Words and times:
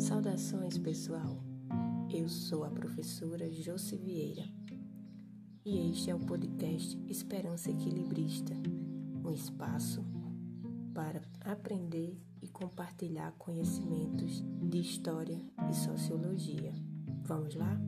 Saudações, 0.00 0.78
pessoal. 0.78 1.44
Eu 2.10 2.26
sou 2.26 2.64
a 2.64 2.70
professora 2.70 3.52
Josi 3.52 3.98
Vieira 3.98 4.44
e 5.62 5.90
este 5.90 6.10
é 6.10 6.14
o 6.14 6.18
podcast 6.18 6.98
Esperança 7.06 7.70
Equilibrista 7.70 8.54
um 9.22 9.30
espaço 9.30 10.02
para 10.94 11.20
aprender 11.44 12.18
e 12.40 12.48
compartilhar 12.48 13.32
conhecimentos 13.32 14.42
de 14.62 14.80
história 14.80 15.38
e 15.70 15.74
sociologia. 15.74 16.72
Vamos 17.26 17.54
lá? 17.54 17.78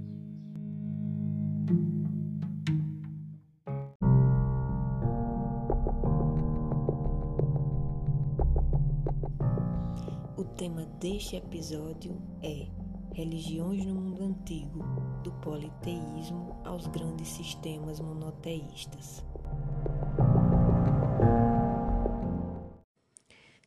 Tema 10.63 10.87
deste 11.01 11.35
episódio 11.35 12.23
é 12.41 12.68
Religiões 13.17 13.85
no 13.85 13.96
Mundo 13.96 14.23
Antigo, 14.23 14.79
do 15.25 15.32
politeísmo 15.41 16.63
aos 16.64 16.86
grandes 16.86 17.27
sistemas 17.31 17.99
monoteístas. 17.99 19.25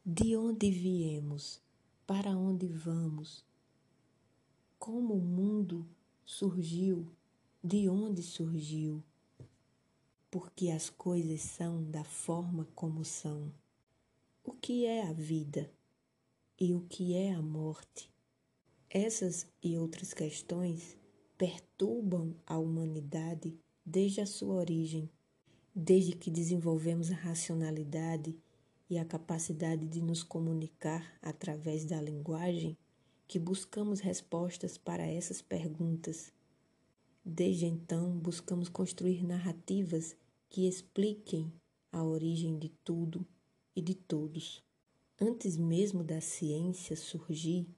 De 0.06 0.38
onde 0.38 0.72
viemos? 0.72 1.62
Para 2.08 2.30
onde 2.30 2.66
vamos? 2.68 3.46
Como 4.80 5.16
o 5.16 5.22
mundo 5.22 5.86
surgiu? 6.24 7.12
De 7.62 7.90
onde 7.90 8.24
surgiu? 8.24 9.04
Porque 10.32 10.70
as 10.70 10.90
coisas 10.90 11.42
são 11.42 11.84
da 11.92 12.06
forma 12.06 12.66
como 12.74 13.04
são. 13.04 13.52
O 14.46 14.54
que 14.54 14.86
é 14.86 15.06
a 15.06 15.12
vida? 15.12 15.75
E 16.60 16.74
o 16.74 16.82
que 16.82 17.14
é 17.16 17.34
a 17.34 17.42
morte. 17.42 18.12
Essas 18.90 19.48
e 19.62 19.78
outras 19.78 20.14
questões 20.14 20.98
perturbam 21.38 22.34
a 22.46 22.58
humanidade 22.58 23.58
desde 23.86 24.22
a 24.22 24.26
sua 24.26 24.56
origem, 24.56 25.10
desde 25.74 26.14
que 26.14 26.32
desenvolvemos 26.32 27.12
a 27.12 27.16
racionalidade 27.16 28.36
e 28.90 28.98
a 28.98 29.04
capacidade 29.04 29.86
de 29.88 30.02
nos 30.02 30.24
comunicar 30.24 31.18
através 31.22 31.84
da 31.84 32.02
linguagem, 32.02 32.78
que 33.28 33.38
buscamos 33.38 34.00
respostas 34.00 34.78
para 34.78 35.06
essas 35.06 35.42
perguntas. 35.42 36.32
Desde 37.24 37.66
então, 37.66 38.18
buscamos 38.18 38.70
construir 38.70 39.24
narrativas 39.24 40.16
que 40.48 40.68
expliquem 40.68 41.52
a 41.92 42.04
origem 42.04 42.58
de 42.58 42.70
tudo 42.84 43.26
e 43.76 43.82
de 43.82 43.96
todos. 43.96 44.65
Antes 45.20 45.56
mesmo 45.56 46.04
da 46.04 46.20
ciência 46.20 46.94
surgir 46.98 47.74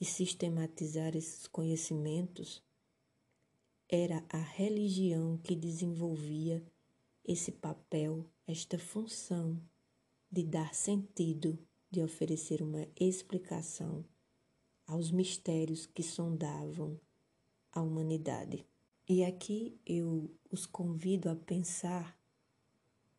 e 0.00 0.04
sistematizar 0.04 1.16
esses 1.16 1.48
conhecimentos, 1.48 2.62
era 3.88 4.24
a 4.28 4.38
religião 4.38 5.36
que 5.38 5.56
desenvolvia 5.56 6.64
esse 7.24 7.50
papel, 7.50 8.24
esta 8.46 8.78
função 8.78 9.60
de 10.30 10.44
dar 10.44 10.72
sentido, 10.74 11.58
de 11.90 12.00
oferecer 12.00 12.62
uma 12.62 12.86
explicação 13.00 14.04
aos 14.86 15.10
mistérios 15.10 15.86
que 15.86 16.04
sondavam 16.04 17.00
a 17.72 17.82
humanidade. 17.82 18.64
E 19.08 19.24
aqui 19.24 19.76
eu 19.84 20.32
os 20.52 20.66
convido 20.66 21.28
a 21.28 21.34
pensar 21.34 22.16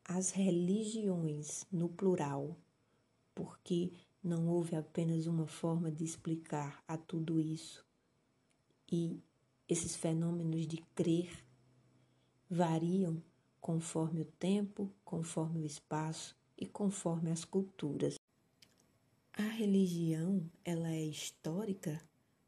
as 0.06 0.32
religiões 0.32 1.66
no 1.70 1.90
plural 1.90 2.58
porque 3.36 3.92
não 4.24 4.48
houve 4.48 4.76
apenas 4.76 5.28
uma 5.28 5.46
forma 5.46 5.92
de 5.92 6.04
explicar 6.04 6.84
a 6.88 6.98
tudo 6.98 7.40
isso. 7.40 7.86
E 8.92 9.22
esses 9.68 9.96
fenômenos 9.96 10.66
de 10.66 10.78
crer 10.96 11.46
variam 12.50 13.22
conforme 13.60 14.22
o 14.22 14.26
tempo, 14.26 14.92
conforme 15.04 15.62
o 15.62 15.66
espaço 15.66 16.36
e 16.58 16.66
conforme 16.66 17.30
as 17.30 17.44
culturas. 17.44 18.16
A 19.34 19.44
religião, 19.44 20.50
ela 20.64 20.90
é 20.90 21.04
histórica 21.04 22.02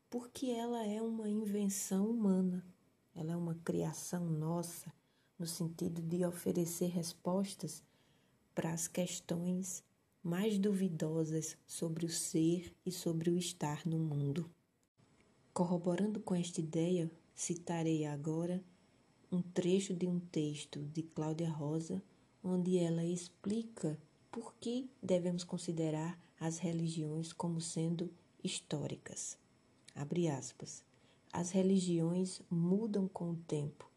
porque 0.09 0.47
ela 0.47 0.85
é 0.85 1.01
uma 1.01 1.29
invenção 1.29 2.09
humana. 2.09 2.65
Ela 3.13 3.33
é 3.33 3.35
uma 3.35 3.55
criação 3.55 4.25
nossa 4.25 4.93
no 5.37 5.45
sentido 5.45 6.01
de 6.01 6.23
oferecer 6.25 6.87
respostas 6.87 7.83
para 8.55 8.71
as 8.71 8.87
questões 8.87 9.83
mais 10.27 10.59
duvidosas 10.59 11.55
sobre 11.65 12.05
o 12.05 12.09
ser 12.09 12.75
e 12.85 12.91
sobre 12.91 13.29
o 13.29 13.37
estar 13.37 13.85
no 13.85 13.97
mundo. 13.97 14.45
Corroborando 15.53 16.19
com 16.19 16.35
esta 16.35 16.59
ideia, 16.59 17.09
citarei 17.33 18.03
agora 18.03 18.61
um 19.31 19.41
trecho 19.41 19.95
de 19.95 20.05
um 20.05 20.19
texto 20.19 20.83
de 20.87 21.01
Cláudia 21.01 21.49
Rosa, 21.49 22.03
onde 22.43 22.77
ela 22.77 23.05
explica 23.05 23.97
por 24.29 24.53
que 24.59 24.89
devemos 25.01 25.45
considerar 25.45 26.19
as 26.37 26.57
religiões 26.57 27.31
como 27.31 27.61
sendo 27.61 28.11
históricas. 28.43 29.37
Abre 29.95 30.27
aspas. 30.27 30.83
As 31.31 31.51
religiões 31.51 32.41
mudam 32.49 33.07
com 33.07 33.31
o 33.31 33.37
tempo 33.47 33.89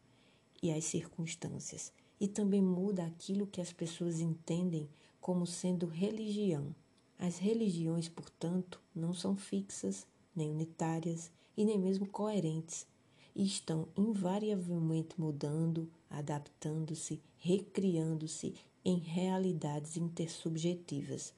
e 0.63 0.71
as 0.71 0.85
circunstâncias, 0.85 1.91
e 2.21 2.27
também 2.29 2.61
muda 2.61 3.05
aquilo 3.05 3.47
que 3.47 3.59
as 3.59 3.73
pessoas 3.73 4.21
entendem 4.21 4.87
como 5.21 5.45
sendo 5.45 5.85
religião. 5.85 6.75
As 7.17 7.37
religiões, 7.37 8.09
portanto, 8.09 8.81
não 8.93 9.13
são 9.13 9.37
fixas, 9.37 10.07
nem 10.35 10.49
unitárias 10.49 11.31
e 11.55 11.63
nem 11.63 11.77
mesmo 11.77 12.07
coerentes, 12.07 12.87
e 13.35 13.45
estão 13.45 13.87
invariavelmente 13.95 15.21
mudando, 15.21 15.89
adaptando-se, 16.09 17.21
recriando-se 17.37 18.55
em 18.83 18.97
realidades 18.97 19.95
intersubjetivas. 19.95 21.33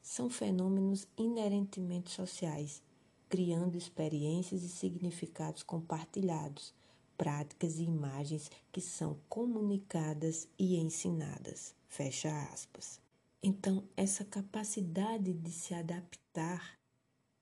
São 0.00 0.30
fenômenos 0.30 1.06
inerentemente 1.16 2.10
sociais, 2.10 2.80
criando 3.28 3.76
experiências 3.76 4.62
e 4.62 4.68
significados 4.68 5.62
compartilhados, 5.62 6.72
práticas 7.16 7.78
e 7.78 7.82
imagens 7.82 8.50
que 8.70 8.80
são 8.80 9.18
comunicadas 9.28 10.48
e 10.58 10.76
ensinadas. 10.76 11.74
Fecha 11.88 12.30
aspas. 12.52 13.07
Então, 13.42 13.88
essa 13.96 14.24
capacidade 14.24 15.32
de 15.32 15.52
se 15.52 15.72
adaptar, 15.72 16.78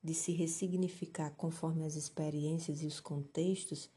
de 0.03 0.13
se 0.13 0.33
ressignificar 0.33 1.31
conforme 1.31 1.85
as 1.85 1.95
experiências 1.95 2.83
e 2.83 2.87
os 2.87 3.01
contextos, 3.01 3.91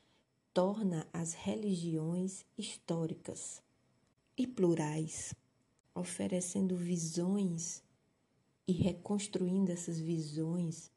torna 0.54 1.08
as 1.12 1.34
religiões 1.34 2.46
históricas 2.58 3.62
e 4.38 4.48
plurais, 4.48 5.34
oferecendo 5.94 6.76
visões 6.76 7.84
e 8.66 8.72
reconstruindo 8.72 9.72
essas 9.72 10.00
visões 10.00 10.90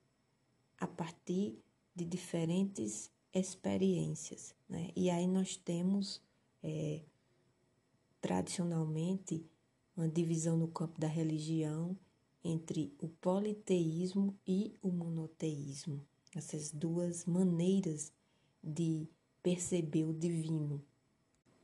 a 0.79 0.87
partir 0.87 1.59
de 1.95 2.05
diferentes 2.05 3.11
experiências. 3.35 4.55
Né? 4.69 4.91
E 4.95 5.11
aí 5.11 5.27
nós 5.27 5.57
temos, 5.57 6.23
é, 6.63 7.01
tradicionalmente, 8.21 9.45
uma 9.97 10.09
divisão 10.09 10.57
no 10.57 10.69
campo 10.69 11.01
da 11.01 11.07
religião 11.07 11.97
entre 12.45 12.95
o 12.99 13.09
politeísmo 13.09 14.35
e 14.47 14.75
o 14.83 14.91
monoteísmo. 14.91 16.05
Essas 16.35 16.71
duas 16.71 17.25
maneiras 17.27 18.13
de 18.63 19.09
perceber 19.43 20.05
o 20.05 20.15
divino 20.15 20.83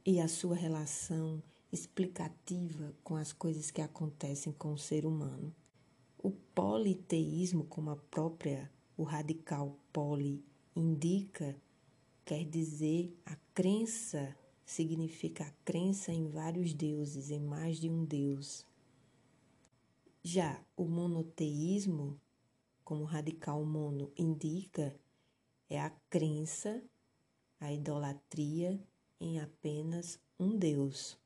e 0.05 0.21
a 0.21 0.29
sua 0.29 0.55
relação 0.55 1.43
explicativa 1.73 2.95
com 3.03 3.17
as 3.17 3.33
coisas 3.33 3.71
que 3.71 3.81
acontecem 3.81 4.53
com 4.53 4.73
o 4.73 4.79
ser 4.79 5.05
humano. 5.05 5.55
O 6.19 6.31
politeísmo, 6.31 7.65
como 7.65 7.91
a 7.91 7.97
própria 7.97 8.71
o 8.97 9.05
radical 9.05 9.79
poli 9.93 10.45
indica, 10.75 11.57
quer 12.25 12.45
dizer 12.45 13.17
a 13.25 13.37
crença 13.55 14.37
significa 14.69 15.45
a 15.45 15.51
crença 15.65 16.13
em 16.13 16.29
vários 16.29 16.75
deuses, 16.75 17.31
em 17.31 17.41
mais 17.41 17.81
de 17.81 17.89
um 17.89 18.05
deus. 18.05 18.67
Já 20.23 20.63
o 20.77 20.85
monoteísmo, 20.85 22.21
como 22.85 23.05
radical 23.05 23.65
mono 23.65 24.13
indica, 24.15 24.95
é 25.71 25.81
a 25.81 25.89
crença, 26.11 26.83
a 27.59 27.73
idolatria 27.73 28.79
em 29.19 29.41
apenas 29.41 30.21
um 30.39 30.55
deus. 30.55 31.19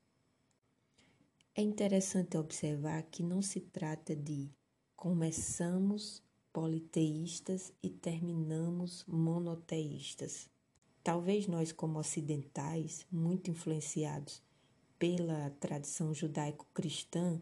É 1.52 1.62
interessante 1.62 2.38
observar 2.38 3.02
que 3.02 3.24
não 3.24 3.42
se 3.42 3.60
trata 3.60 4.14
de 4.14 4.48
começamos 4.94 6.22
politeístas 6.52 7.72
e 7.82 7.90
terminamos 7.90 9.04
monoteístas. 9.04 10.51
Talvez 11.02 11.46
nós, 11.46 11.72
como 11.72 11.98
ocidentais, 11.98 13.06
muito 13.10 13.50
influenciados 13.50 14.42
pela 14.98 15.50
tradição 15.58 16.14
judaico-cristã, 16.14 17.40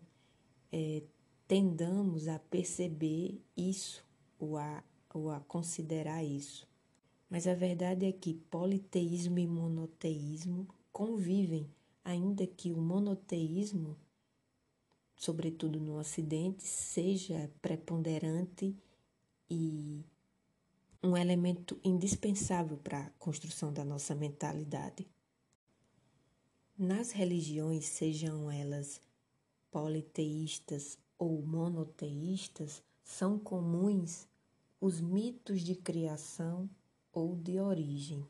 é, 0.73 1.03
tendamos 1.47 2.27
a 2.29 2.39
perceber 2.39 3.41
isso 3.57 4.05
ou 4.39 4.57
a 4.57 4.83
ou 5.13 5.31
a 5.31 5.41
considerar 5.41 6.25
isso. 6.25 6.69
Mas 7.29 7.47
a 7.47 7.55
verdade 7.55 8.07
é 8.07 8.13
que 8.13 8.35
politeísmo 8.35 9.39
e 9.39 9.47
monoteísmo 9.47 10.67
convivem, 10.93 11.69
ainda 12.05 12.47
que 12.47 12.73
o 12.73 12.81
monoteísmo, 12.81 13.97
sobretudo 15.17 15.79
no 15.81 15.99
Ocidente, 15.99 16.63
seja 16.65 17.51
preponderante 17.61 18.75
e 19.49 20.05
um 21.03 21.17
elemento 21.17 21.81
indispensável 21.83 22.77
para 22.77 23.01
a 23.01 23.11
construção 23.11 23.73
da 23.73 23.85
nossa 23.85 24.15
mentalidade. 24.15 25.07
Nas 26.77 27.11
religiões, 27.11 27.87
sejam 27.87 28.51
elas 28.51 29.01
politeístas 29.71 30.99
ou 31.19 31.41
monoteístas, 31.43 32.83
são 33.03 33.39
comuns 33.39 34.27
os 34.81 35.01
mitos 35.01 35.63
de 35.63 35.75
criação 35.75 36.69
ou 37.13 37.37
de 37.37 37.59
origem. 37.59 38.27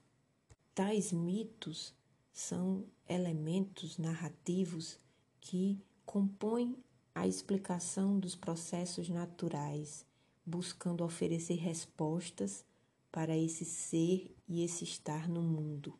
Tais 0.75 1.12
mitos 1.12 1.94
são 2.32 2.84
elementos 3.08 3.99
narrativos 3.99 4.99
que 5.40 5.78
compõem 6.05 6.76
a 7.14 7.26
explicação 7.26 8.19
dos 8.19 8.34
processos 8.34 9.08
naturais, 9.08 10.06
buscando 10.44 11.04
oferecer 11.04 11.54
respostas 11.54 12.64
para 13.12 13.37
esse 13.37 13.64
ser 13.64 14.34
e 14.48 14.62
esse 14.62 14.84
estar 14.84 15.28
no 15.28 15.42
mundo. 15.42 15.98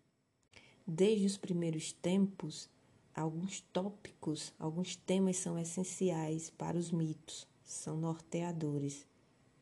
Desde 0.87 1.27
os 1.27 1.37
primeiros 1.37 1.93
tempos, 1.93 2.69
alguns 3.15 3.61
tópicos, 3.73 4.53
alguns 4.59 4.97
temas 4.97 5.37
são 5.37 5.59
essenciais 5.59 6.51
para 6.51 6.77
os 6.77 6.91
mitos, 6.91 7.47
são 7.63 7.97
norteadores, 7.97 9.07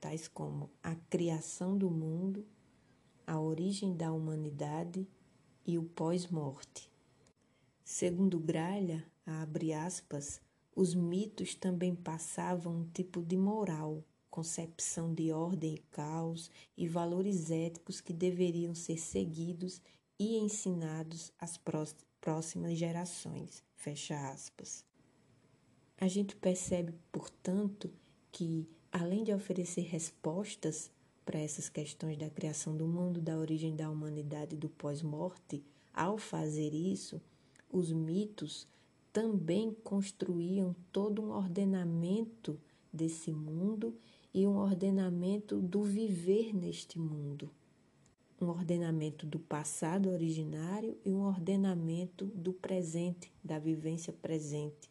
tais 0.00 0.28
como 0.28 0.70
a 0.82 0.94
criação 0.94 1.76
do 1.76 1.90
mundo, 1.90 2.46
a 3.26 3.38
origem 3.38 3.96
da 3.96 4.12
humanidade 4.12 5.06
e 5.66 5.76
o 5.76 5.82
pós-morte. 5.82 6.90
Segundo 7.84 8.38
Gralha, 8.38 9.04
abre 9.26 9.72
aspas, 9.72 10.40
os 10.75 10.94
mitos 10.94 11.54
também 11.54 11.94
passavam 11.94 12.80
um 12.80 12.84
tipo 12.88 13.22
de 13.22 13.36
moral, 13.36 14.04
concepção 14.30 15.12
de 15.12 15.32
ordem 15.32 15.75
e 15.75 15.78
caos 15.90 16.50
e 16.76 16.86
valores 16.86 17.50
éticos 17.50 18.00
que 18.00 18.12
deveriam 18.12 18.75
ser 18.75 18.98
seguidos 18.98 19.80
e 20.19 20.36
ensinados 20.36 21.32
às 21.38 21.58
próximas 22.20 22.76
gerações. 22.76 23.62
Fecha 23.75 24.30
aspas. 24.30 24.84
A 26.00 26.06
gente 26.06 26.36
percebe, 26.36 26.94
portanto, 27.10 27.90
que 28.30 28.69
além 28.92 29.25
de 29.25 29.32
oferecer 29.32 29.82
respostas 29.82 30.90
para 31.25 31.38
essas 31.38 31.69
questões 31.69 32.16
da 32.16 32.30
criação 32.30 32.76
do 32.76 32.86
mundo, 32.86 33.20
da 33.20 33.36
origem 33.36 33.76
da 33.76 33.90
humanidade 33.90 34.54
e 34.54 34.58
do 34.58 34.69
pós-morte, 34.69 35.62
ao 35.92 36.16
fazer 36.16 36.72
isso, 36.72 37.20
os 37.70 37.92
mitos 37.92 38.66
também 39.12 39.75
construíam 39.82 40.75
todo 40.92 41.20
um 41.20 41.30
ordenamento 41.30 42.58
desse 42.92 43.32
mundo 43.32 43.96
e 44.38 44.46
um 44.46 44.56
ordenamento 44.56 45.61
do 45.61 45.82
viver 45.82 46.55
neste 46.55 46.96
mundo. 46.96 47.50
Um 48.40 48.46
ordenamento 48.46 49.26
do 49.26 49.37
passado 49.37 50.08
originário 50.11 50.96
e 51.05 51.12
um 51.12 51.26
ordenamento 51.26 52.26
do 52.26 52.52
presente, 52.52 53.32
da 53.43 53.58
vivência 53.58 54.12
presente. 54.12 54.88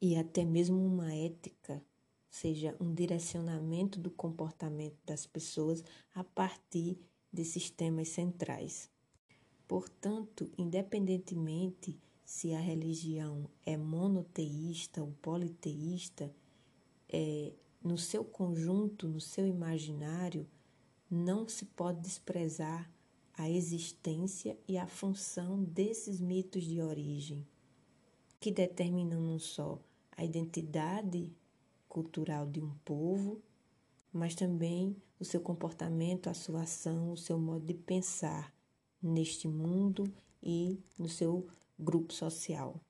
E 0.00 0.16
até 0.16 0.46
mesmo 0.46 0.82
uma 0.82 1.12
ética 1.14 1.84
seja 2.30 2.74
um 2.80 2.94
direcionamento 2.94 4.00
do 4.00 4.10
comportamento 4.10 4.96
das 5.04 5.26
pessoas 5.26 5.84
a 6.14 6.24
partir 6.24 6.98
desses 7.30 7.68
temas 7.68 8.08
centrais. 8.08 8.88
Portanto, 9.68 10.50
independentemente 10.56 12.00
se 12.24 12.54
a 12.54 12.60
religião 12.60 13.46
é 13.66 13.76
monoteísta 13.76 15.02
ou 15.02 15.12
politeísta, 15.20 16.34
é, 17.10 17.52
no 17.84 17.98
seu 17.98 18.24
conjunto, 18.24 19.06
no 19.06 19.20
seu 19.20 19.46
imaginário, 19.46 20.48
não 21.10 21.46
se 21.46 21.66
pode 21.66 22.00
desprezar 22.00 22.90
a 23.36 23.50
existência 23.50 24.58
e 24.66 24.78
a 24.78 24.86
função 24.86 25.62
desses 25.62 26.18
mitos 26.18 26.64
de 26.64 26.80
origem, 26.80 27.46
que 28.40 28.50
determinam 28.50 29.20
não 29.20 29.38
só 29.38 29.78
a 30.16 30.24
identidade 30.24 31.30
cultural 31.86 32.46
de 32.46 32.60
um 32.60 32.70
povo, 32.84 33.42
mas 34.10 34.34
também 34.34 34.96
o 35.20 35.24
seu 35.24 35.40
comportamento, 35.40 36.30
a 36.30 36.34
sua 36.34 36.62
ação, 36.62 37.12
o 37.12 37.16
seu 37.16 37.38
modo 37.38 37.66
de 37.66 37.74
pensar 37.74 38.54
neste 39.02 39.46
mundo 39.46 40.10
e 40.42 40.80
no 40.98 41.08
seu 41.08 41.46
grupo 41.78 42.12
social. 42.12 42.80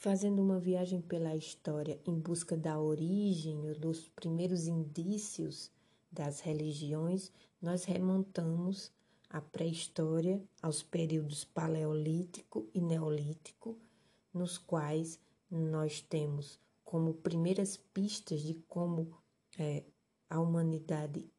Fazendo 0.00 0.40
uma 0.40 0.58
viagem 0.58 1.02
pela 1.02 1.36
história 1.36 2.00
em 2.06 2.18
busca 2.18 2.56
da 2.56 2.80
origem 2.80 3.68
ou 3.68 3.78
dos 3.78 4.08
primeiros 4.08 4.66
indícios 4.66 5.70
das 6.10 6.40
religiões, 6.40 7.30
nós 7.60 7.84
remontamos 7.84 8.90
à 9.28 9.42
pré-história, 9.42 10.42
aos 10.62 10.82
períodos 10.82 11.44
paleolítico 11.44 12.66
e 12.72 12.80
neolítico, 12.80 13.76
nos 14.32 14.56
quais 14.56 15.20
nós 15.50 16.00
temos 16.00 16.58
como 16.82 17.12
primeiras 17.12 17.76
pistas 17.76 18.40
de 18.40 18.54
como 18.66 19.14
é, 19.58 19.84
a 20.30 20.40
humanidade 20.40 21.30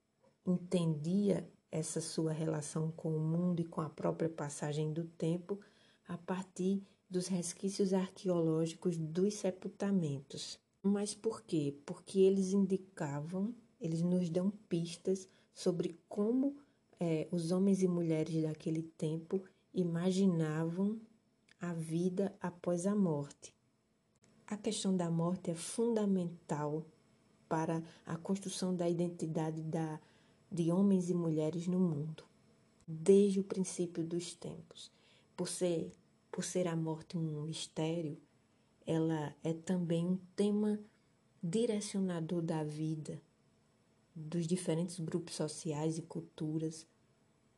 entendia 0.45 1.49
essa 1.71 1.99
sua 1.99 2.31
relação 2.31 2.91
com 2.91 3.09
o 3.09 3.19
mundo 3.19 3.59
e 3.59 3.65
com 3.65 3.81
a 3.81 3.89
própria 3.89 4.29
passagem 4.29 4.93
do 4.93 5.05
tempo 5.05 5.59
a 6.07 6.15
partir 6.15 6.83
dos 7.11 7.27
resquícios 7.27 7.93
arqueológicos 7.93 8.97
dos 8.97 9.33
sepultamentos. 9.33 10.57
Mas 10.81 11.13
por 11.13 11.41
quê? 11.41 11.75
Porque 11.85 12.19
eles 12.19 12.53
indicavam, 12.53 13.53
eles 13.81 14.01
nos 14.01 14.29
dão 14.29 14.49
pistas 14.69 15.27
sobre 15.53 15.99
como 16.07 16.55
é, 16.97 17.27
os 17.29 17.51
homens 17.51 17.83
e 17.83 17.87
mulheres 17.87 18.41
daquele 18.41 18.81
tempo 18.81 19.43
imaginavam 19.73 21.01
a 21.59 21.73
vida 21.73 22.33
após 22.39 22.87
a 22.87 22.95
morte. 22.95 23.53
A 24.47 24.55
questão 24.55 24.95
da 24.95 25.11
morte 25.11 25.51
é 25.51 25.55
fundamental 25.55 26.85
para 27.49 27.83
a 28.05 28.15
construção 28.15 28.73
da 28.73 28.89
identidade 28.89 29.61
da, 29.61 29.99
de 30.49 30.71
homens 30.71 31.09
e 31.09 31.13
mulheres 31.13 31.67
no 31.67 31.79
mundo, 31.79 32.23
desde 32.87 33.41
o 33.41 33.43
princípio 33.43 34.01
dos 34.01 34.33
tempos. 34.33 34.89
Por 35.35 35.49
ser, 35.49 35.91
por 36.31 36.43
ser 36.43 36.67
a 36.67 36.75
morte 36.75 37.17
um 37.17 37.43
mistério, 37.43 38.17
ela 38.85 39.35
é 39.43 39.53
também 39.53 40.05
um 40.05 40.17
tema 40.35 40.79
direcionador 41.43 42.41
da 42.41 42.63
vida, 42.63 43.21
dos 44.15 44.47
diferentes 44.47 44.99
grupos 44.99 45.35
sociais 45.35 45.97
e 45.97 46.01
culturas, 46.01 46.87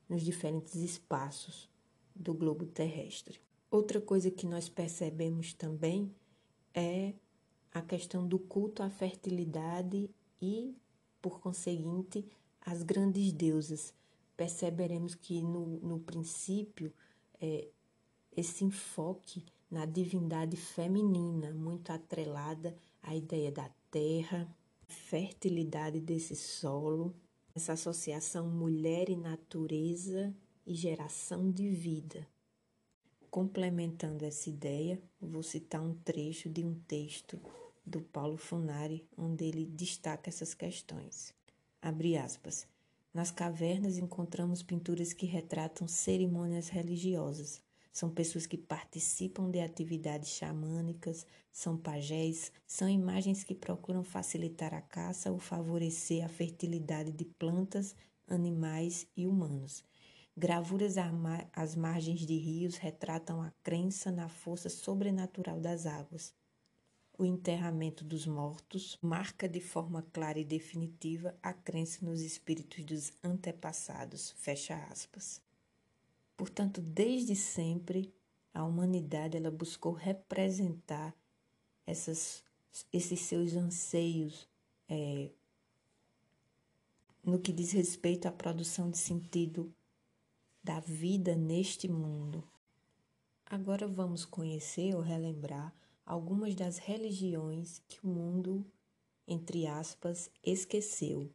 nos 0.09 0.21
diferentes 0.21 0.75
espaços 0.75 1.69
do 2.15 2.33
globo 2.33 2.65
terrestre. 2.65 3.39
Outra 3.69 3.99
coisa 3.99 4.29
que 4.29 4.45
nós 4.45 4.69
percebemos 4.69 5.53
também 5.53 6.13
é 6.73 7.13
a 7.71 7.81
questão 7.81 8.27
do 8.27 8.37
culto 8.37 8.83
à 8.83 8.89
fertilidade 8.89 10.09
e, 10.41 10.75
por 11.21 11.39
conseguinte, 11.39 12.25
as 12.61 12.83
grandes 12.83 13.31
deusas. 13.31 13.93
Perceberemos 14.37 15.15
que 15.15 15.41
no, 15.41 15.79
no 15.79 15.99
princípio 15.99 16.93
é, 17.41 17.67
esse 18.35 18.63
enfoque 18.63 19.43
na 19.69 19.85
divindade 19.85 20.55
feminina, 20.55 21.51
muito 21.51 21.91
atrelada 21.91 22.75
à 23.01 23.15
ideia 23.15 23.51
da 23.51 23.69
terra, 23.89 24.47
fertilidade 24.87 25.99
desse 25.99 26.35
solo, 26.35 27.13
essa 27.55 27.73
associação 27.73 28.47
mulher 28.49 29.09
e 29.09 29.15
natureza 29.15 30.35
e 30.65 30.73
geração 30.73 31.51
de 31.51 31.69
vida. 31.69 32.27
Complementando 33.29 34.25
essa 34.25 34.49
ideia, 34.49 35.01
vou 35.19 35.41
citar 35.41 35.81
um 35.81 35.95
trecho 35.95 36.49
de 36.49 36.63
um 36.63 36.75
texto 36.87 37.39
do 37.85 37.99
Paulo 37.99 38.37
Funari, 38.37 39.05
onde 39.17 39.45
ele 39.45 39.65
destaca 39.65 40.29
essas 40.29 40.53
questões. 40.53 41.33
Abre 41.81 42.15
aspas. 42.15 42.67
Nas 43.13 43.29
cavernas 43.29 43.97
encontramos 43.97 44.63
pinturas 44.63 45.13
que 45.13 45.25
retratam 45.25 45.87
cerimônias 45.87 46.69
religiosas. 46.69 47.61
São 47.93 48.09
pessoas 48.09 48.47
que 48.47 48.57
participam 48.57 49.49
de 49.51 49.61
atividades 49.61 50.29
xamânicas, 50.29 51.25
são 51.51 51.77
pajés, 51.77 52.51
são 52.67 52.89
imagens 52.89 53.43
que 53.43 53.55
procuram 53.55 54.03
facilitar 54.03 54.73
a 54.73 54.81
caça 54.81 55.31
ou 55.31 55.39
favorecer 55.39 56.25
a 56.25 56.29
fertilidade 56.29 57.11
de 57.11 57.25
plantas, 57.25 57.95
animais 58.27 59.07
e 59.15 59.27
humanos. 59.27 59.85
Gravuras 60.35 60.95
às 61.53 61.75
margens 61.75 62.21
de 62.25 62.35
rios 62.37 62.77
retratam 62.77 63.41
a 63.41 63.51
crença 63.63 64.11
na 64.11 64.27
força 64.27 64.69
sobrenatural 64.69 65.59
das 65.61 65.85
águas. 65.85 66.33
o 67.17 67.25
enterramento 67.25 68.03
dos 68.03 68.25
mortos 68.27 68.97
marca 69.01 69.49
de 69.49 69.59
forma 69.59 70.03
clara 70.13 70.39
e 70.39 70.45
definitiva 70.45 71.37
a 71.43 71.53
crença 71.53 72.05
nos 72.05 72.21
espíritos 72.21 72.85
dos 72.85 73.11
antepassados. 73.23 74.31
Fecha 74.37 74.75
aspas. 74.91 75.42
Portanto, 76.35 76.81
desde 76.81 77.35
sempre, 77.35 78.13
a 78.53 78.63
humanidade 78.63 79.37
ela 79.37 79.51
buscou 79.51 79.93
representar 79.93 81.15
essas, 81.85 82.43
esses 82.91 83.19
seus 83.21 83.53
anseios 83.53 84.47
é, 84.87 85.31
no 87.23 87.39
que 87.39 87.53
diz 87.53 87.71
respeito 87.71 88.27
à 88.27 88.31
produção 88.31 88.89
de 88.89 88.97
sentido 88.97 89.73
da 90.63 90.79
vida 90.79 91.35
neste 91.35 91.87
mundo. 91.87 92.43
Agora 93.45 93.87
vamos 93.87 94.25
conhecer 94.25 94.95
ou 94.95 95.01
relembrar 95.01 95.73
algumas 96.05 96.55
das 96.55 96.77
religiões 96.77 97.81
que 97.87 97.99
o 98.03 98.07
mundo, 98.07 98.65
entre 99.27 99.67
aspas, 99.67 100.29
esqueceu. 100.43 101.29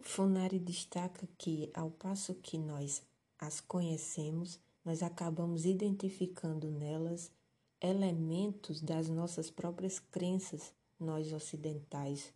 Funari 0.00 0.58
destaca 0.58 1.28
que, 1.38 1.70
ao 1.74 1.90
passo 1.90 2.34
que 2.34 2.58
nós 2.58 3.02
as 3.42 3.60
conhecemos, 3.60 4.60
nós 4.84 5.02
acabamos 5.02 5.66
identificando 5.66 6.70
nelas 6.70 7.32
elementos 7.80 8.80
das 8.80 9.08
nossas 9.08 9.50
próprias 9.50 9.98
crenças, 9.98 10.72
nós 10.98 11.32
ocidentais, 11.32 12.32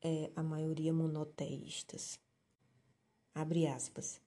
é, 0.00 0.30
a 0.34 0.42
maioria 0.42 0.94
monoteístas. 0.94 2.18
Abre 3.34 3.66
aspas. 3.66 4.18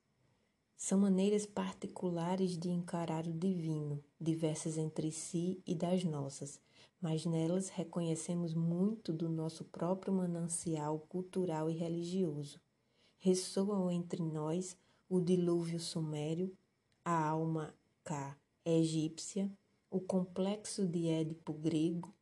São 0.75 1.00
maneiras 1.00 1.48
particulares 1.48 2.56
de 2.60 2.70
encarar 2.70 3.25
o 3.25 3.34
divino, 3.34 4.00
diversas 4.22 4.77
entre 4.77 5.12
si 5.12 5.60
e 5.66 5.74
das 5.74 6.04
nossas, 6.04 6.60
mas 7.01 7.25
nelas 7.25 7.70
reconhecemos 7.70 8.54
muito 8.54 9.12
do 9.12 9.27
nosso 9.27 9.66
próprio 9.66 10.13
manancial 10.13 11.00
cultural 11.10 11.72
e 11.72 11.74
religioso. 11.74 12.62
Ressoam 13.18 13.89
entre 13.89 14.22
nós 14.22 14.77
o 15.10 15.20
dilúvio 15.22 15.80
sumério, 15.80 16.56
a 17.04 17.30
alma 17.30 17.74
K 18.04 18.38
egípcia, 18.66 19.52
o 19.90 20.00
complexo 20.02 20.86
de 20.86 21.08
Édipo 21.08 21.54
grego, 21.54 22.14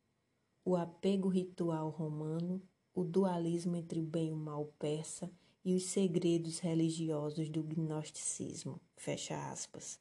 o 0.64 0.76
apego 0.76 1.28
ritual 1.28 1.90
romano, 1.90 2.62
o 2.94 3.04
dualismo 3.04 3.76
entre 3.76 3.98
o 4.00 4.02
bem 4.02 4.28
e 4.28 4.32
o 4.32 4.36
mal 4.36 4.72
persa 4.78 5.30
e 5.64 5.74
os 5.74 5.84
segredos 5.84 6.60
religiosos 6.60 7.48
do 7.48 7.62
gnosticismo. 7.62 8.80
Fecha 8.96 9.50
aspas. 9.50 9.98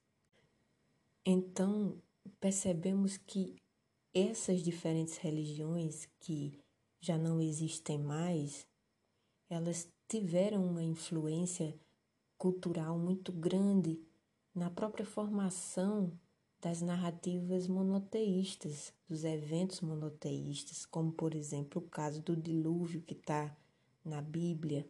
Então, 1.26 2.00
percebemos 2.40 3.18
que 3.18 3.56
essas 4.14 4.62
diferentes 4.62 5.18
religiões 5.18 6.08
que 6.20 6.60
já 7.02 7.18
não 7.18 7.42
existem 7.42 7.98
mais, 7.98 8.68
elas 9.50 9.92
tiveram 10.08 10.66
uma 10.66 10.84
influência 10.84 11.76
cultural 12.38 12.98
muito 12.98 13.32
grande 13.32 14.00
na 14.54 14.70
própria 14.70 15.06
formação 15.06 16.12
das 16.62 16.82
narrativas 16.82 17.68
monoteístas, 17.68 18.94
dos 19.08 19.24
eventos 19.24 19.82
monoteístas, 19.82 20.86
como 20.86 21.12
por 21.12 21.36
exemplo 21.36 21.82
o 21.82 21.90
caso 21.90 22.22
do 22.22 22.36
dilúvio 22.36 23.02
que 23.02 23.14
está 23.14 23.56
na 24.04 24.22
Bíblia, 24.22 24.88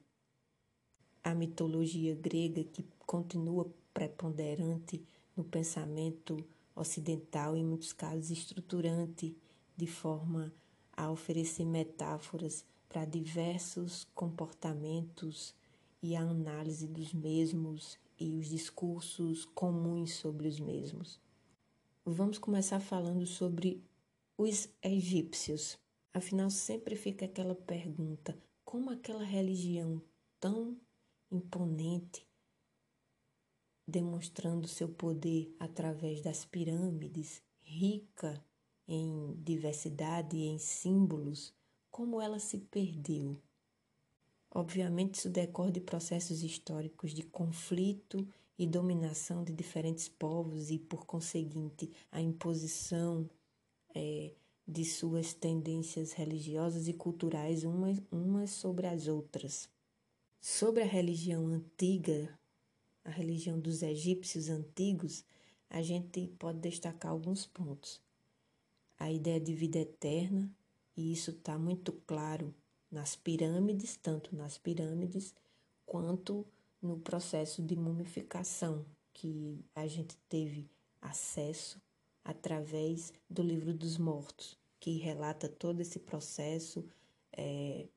a 1.24 1.34
mitologia 1.34 2.16
grega 2.16 2.64
que 2.64 2.86
continua 3.06 3.70
preponderante 3.94 5.04
no 5.36 5.44
pensamento 5.44 6.38
ocidental, 6.76 7.56
em 7.58 7.64
muitos 7.64 7.92
casos 7.92 8.30
estruturante, 8.30 9.36
de 9.76 9.88
forma 9.88 10.54
a 10.96 11.12
oferecer 11.12 11.66
metáforas 11.66 12.66
para 12.88 13.06
diversos 13.06 14.08
comportamentos 14.16 15.54
e 16.02 16.16
a 16.16 16.22
análise 16.22 16.88
dos 16.88 17.14
mesmos 17.14 17.98
e 18.20 18.34
os 18.34 18.48
discursos 18.48 19.46
comuns 19.46 20.14
sobre 20.14 20.48
os 20.48 20.60
mesmos. 20.60 21.20
Vamos 22.06 22.38
começar 22.38 22.80
falando 22.80 23.26
sobre 23.26 23.84
os 24.38 24.70
egípcios. 24.82 25.78
Afinal, 26.14 26.50
sempre 26.50 26.96
fica 26.96 27.26
aquela 27.26 27.56
pergunta: 27.56 28.38
como 28.64 28.90
aquela 28.90 29.24
religião 29.24 30.02
tão 30.40 30.78
imponente, 31.32 32.28
demonstrando 33.88 34.68
seu 34.68 34.90
poder 34.90 35.56
através 35.60 36.22
das 36.22 36.46
pirâmides, 36.46 37.42
rica 37.62 38.44
em 38.88 39.34
diversidade 39.44 40.38
e 40.38 40.46
em 40.46 40.58
símbolos, 40.58 41.54
como 41.90 42.22
ela 42.22 42.40
se 42.40 42.60
perdeu. 42.60 43.42
Obviamente, 44.56 45.16
isso 45.16 45.30
decorre 45.30 45.70
de 45.70 45.82
processos 45.82 46.42
históricos 46.42 47.14
de 47.14 47.24
conflito 47.24 48.26
e 48.58 48.66
dominação 48.66 49.44
de 49.44 49.52
diferentes 49.52 50.08
povos 50.08 50.72
e, 50.72 50.80
por 50.80 51.06
conseguinte, 51.06 51.92
a 52.10 52.22
imposição 52.22 53.30
é, 53.94 54.32
de 54.66 54.86
suas 54.86 55.34
tendências 55.34 56.14
religiosas 56.14 56.88
e 56.88 56.94
culturais 56.94 57.66
umas, 57.66 58.02
umas 58.10 58.50
sobre 58.52 58.88
as 58.88 59.10
outras. 59.10 59.70
Sobre 60.40 60.84
a 60.84 60.88
religião 60.88 61.48
antiga, 61.48 62.40
a 63.04 63.10
religião 63.10 63.60
dos 63.60 63.84
egípcios 63.84 64.48
antigos, 64.48 65.26
a 65.70 65.82
gente 65.82 66.30
pode 66.40 66.60
destacar 66.60 67.12
alguns 67.12 67.46
pontos. 67.46 68.02
A 68.98 69.12
ideia 69.12 69.42
de 69.42 69.54
vida 69.54 69.80
eterna, 69.80 70.50
e 70.96 71.12
isso 71.12 71.32
está 71.32 71.60
muito 71.60 71.92
claro 72.08 72.56
nas 72.92 73.16
pirâmides, 73.16 73.98
tanto 73.98 74.36
nas 74.36 74.58
pirâmides 74.58 75.34
quanto 75.86 76.46
no 76.82 77.00
processo 77.00 77.62
de 77.62 77.76
mumificação 77.76 78.86
que 79.14 79.64
a 79.74 79.88
gente 79.88 80.18
teve 80.30 80.70
acesso 81.02 81.82
através 82.24 83.14
do 83.30 83.42
livro 83.42 83.74
dos 83.74 83.98
mortos, 83.98 84.58
que 84.80 84.98
relata 84.98 85.48
todo 85.48 85.82
esse 85.82 86.00
processo 86.00 86.86
é, 87.32 87.88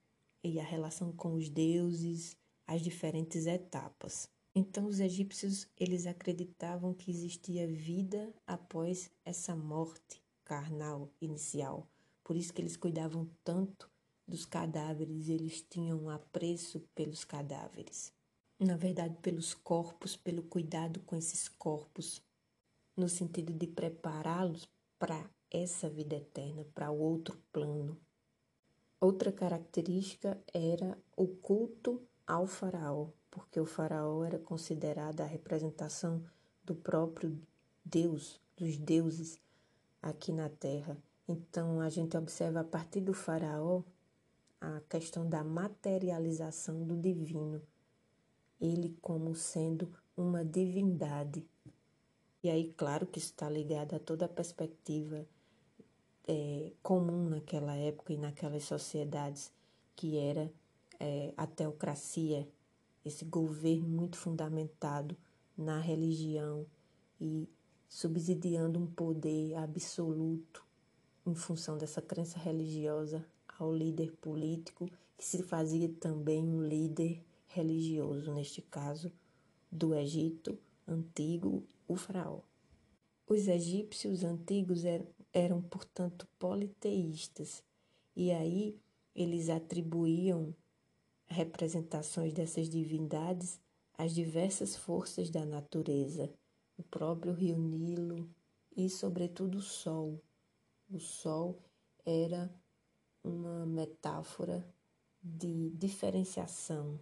e 0.42 0.60
a 0.60 0.64
relação 0.64 1.12
com 1.12 1.34
os 1.34 1.48
deuses, 1.48 2.36
as 2.66 2.82
diferentes 2.82 3.46
etapas. 3.46 4.28
Então 4.54 4.86
os 4.86 5.00
egípcios 5.00 5.68
eles 5.78 6.06
acreditavam 6.06 6.92
que 6.92 7.10
existia 7.10 7.66
vida 7.66 8.32
após 8.46 9.10
essa 9.24 9.54
morte 9.54 10.22
carnal 10.44 11.10
inicial. 11.20 11.86
Por 12.24 12.36
isso 12.36 12.52
que 12.52 12.60
eles 12.60 12.76
cuidavam 12.76 13.28
tanto 13.44 13.90
dos 14.28 14.44
cadáveres, 14.44 15.28
eles 15.28 15.62
tinham 15.62 16.10
apreço 16.10 16.80
pelos 16.94 17.24
cadáveres. 17.24 18.12
Na 18.60 18.76
verdade, 18.76 19.16
pelos 19.22 19.54
corpos, 19.54 20.16
pelo 20.16 20.42
cuidado 20.42 21.00
com 21.00 21.16
esses 21.16 21.48
corpos, 21.48 22.22
no 22.94 23.08
sentido 23.08 23.52
de 23.52 23.66
prepará-los 23.66 24.68
para 24.98 25.28
essa 25.50 25.88
vida 25.88 26.16
eterna, 26.16 26.66
para 26.74 26.90
o 26.90 26.98
outro 26.98 27.40
plano. 27.50 27.98
Outra 29.00 29.32
característica 29.32 30.38
era 30.52 30.98
o 31.16 31.26
culto 31.26 32.02
ao 32.26 32.46
faraó, 32.46 33.08
porque 33.30 33.58
o 33.58 33.64
faraó 33.64 34.24
era 34.24 34.38
considerado 34.38 35.20
a 35.20 35.24
representação 35.24 36.22
do 36.64 36.74
próprio 36.74 37.40
Deus, 37.84 38.40
dos 38.56 38.76
deuses 38.76 39.40
aqui 40.02 40.32
na 40.32 40.48
terra. 40.48 40.98
Então 41.26 41.80
a 41.80 41.88
gente 41.88 42.16
observa 42.16 42.60
a 42.60 42.64
partir 42.64 43.00
do 43.00 43.14
faraó 43.14 43.82
a 44.60 44.80
questão 44.88 45.28
da 45.28 45.44
materialização 45.44 46.84
do 46.84 46.96
divino, 46.96 47.62
ele 48.60 48.96
como 49.00 49.34
sendo 49.34 49.92
uma 50.16 50.44
divindade. 50.44 51.46
E 52.42 52.50
aí, 52.50 52.72
claro 52.76 53.06
que 53.06 53.18
isso 53.18 53.28
está 53.28 53.48
ligado 53.48 53.94
a 53.94 53.98
toda 53.98 54.24
a 54.24 54.28
perspectiva 54.28 55.26
é, 56.26 56.72
comum 56.82 57.28
naquela 57.28 57.74
época 57.74 58.12
e 58.12 58.16
naquelas 58.16 58.64
sociedades, 58.64 59.52
que 59.94 60.18
era 60.18 60.52
é, 61.00 61.32
a 61.36 61.46
teocracia, 61.46 62.48
esse 63.04 63.24
governo 63.24 63.88
muito 63.88 64.16
fundamentado 64.18 65.16
na 65.56 65.78
religião 65.78 66.66
e 67.20 67.48
subsidiando 67.88 68.78
um 68.78 68.86
poder 68.86 69.54
absoluto 69.54 70.64
em 71.26 71.34
função 71.34 71.78
dessa 71.78 72.02
crença 72.02 72.38
religiosa 72.38 73.24
ao 73.58 73.74
líder 73.74 74.12
político, 74.16 74.88
que 75.16 75.24
se 75.24 75.42
fazia 75.42 75.88
também 75.88 76.42
um 76.42 76.62
líder 76.62 77.22
religioso, 77.48 78.32
neste 78.32 78.62
caso 78.62 79.12
do 79.70 79.94
Egito 79.94 80.58
antigo, 80.86 81.64
o 81.86 81.96
faraó. 81.96 82.40
Os 83.26 83.46
egípcios 83.48 84.24
antigos 84.24 84.84
eram 84.84 85.06
eram, 85.32 85.60
portanto, 85.62 86.26
politeístas, 86.38 87.62
e 88.16 88.30
aí 88.30 88.78
eles 89.14 89.48
atribuíam 89.48 90.54
representações 91.26 92.32
dessas 92.32 92.68
divindades 92.68 93.60
às 93.96 94.14
diversas 94.14 94.76
forças 94.76 95.30
da 95.30 95.44
natureza, 95.44 96.32
o 96.76 96.82
próprio 96.82 97.32
rio 97.32 97.58
Nilo 97.58 98.28
e, 98.76 98.88
sobretudo, 98.88 99.58
o 99.58 99.62
Sol. 99.62 100.20
O 100.90 100.98
Sol 100.98 101.58
era 102.06 102.50
uma 103.22 103.66
metáfora 103.66 104.66
de 105.22 105.70
diferenciação 105.70 106.98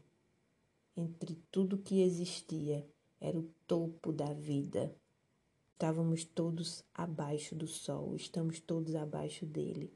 entre 0.96 1.34
tudo 1.50 1.78
que 1.78 2.00
existia, 2.00 2.88
era 3.20 3.38
o 3.38 3.48
topo 3.66 4.12
da 4.12 4.32
vida. 4.32 4.94
Estávamos 5.72 6.24
todos 6.24 6.82
abaixo 6.94 7.54
do 7.54 7.66
sol, 7.66 8.16
estamos 8.16 8.60
todos 8.60 8.94
abaixo 8.94 9.44
dele. 9.44 9.92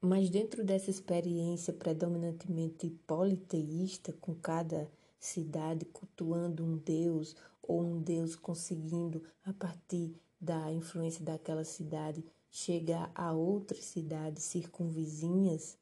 Mas 0.00 0.30
dentro 0.30 0.64
dessa 0.64 0.90
experiência 0.90 1.72
predominantemente 1.72 2.88
politeísta, 3.06 4.12
com 4.14 4.34
cada 4.34 4.90
cidade 5.18 5.84
cultuando 5.84 6.64
um 6.64 6.78
deus 6.78 7.36
ou 7.62 7.82
um 7.82 8.00
deus 8.00 8.34
conseguindo, 8.34 9.22
a 9.44 9.52
partir 9.52 10.14
da 10.40 10.72
influência 10.72 11.22
daquela 11.24 11.64
cidade, 11.64 12.24
chegar 12.58 13.10
a 13.14 13.32
outras 13.32 13.84
cidades 13.84 14.42
circunvizinhas, 14.42 15.78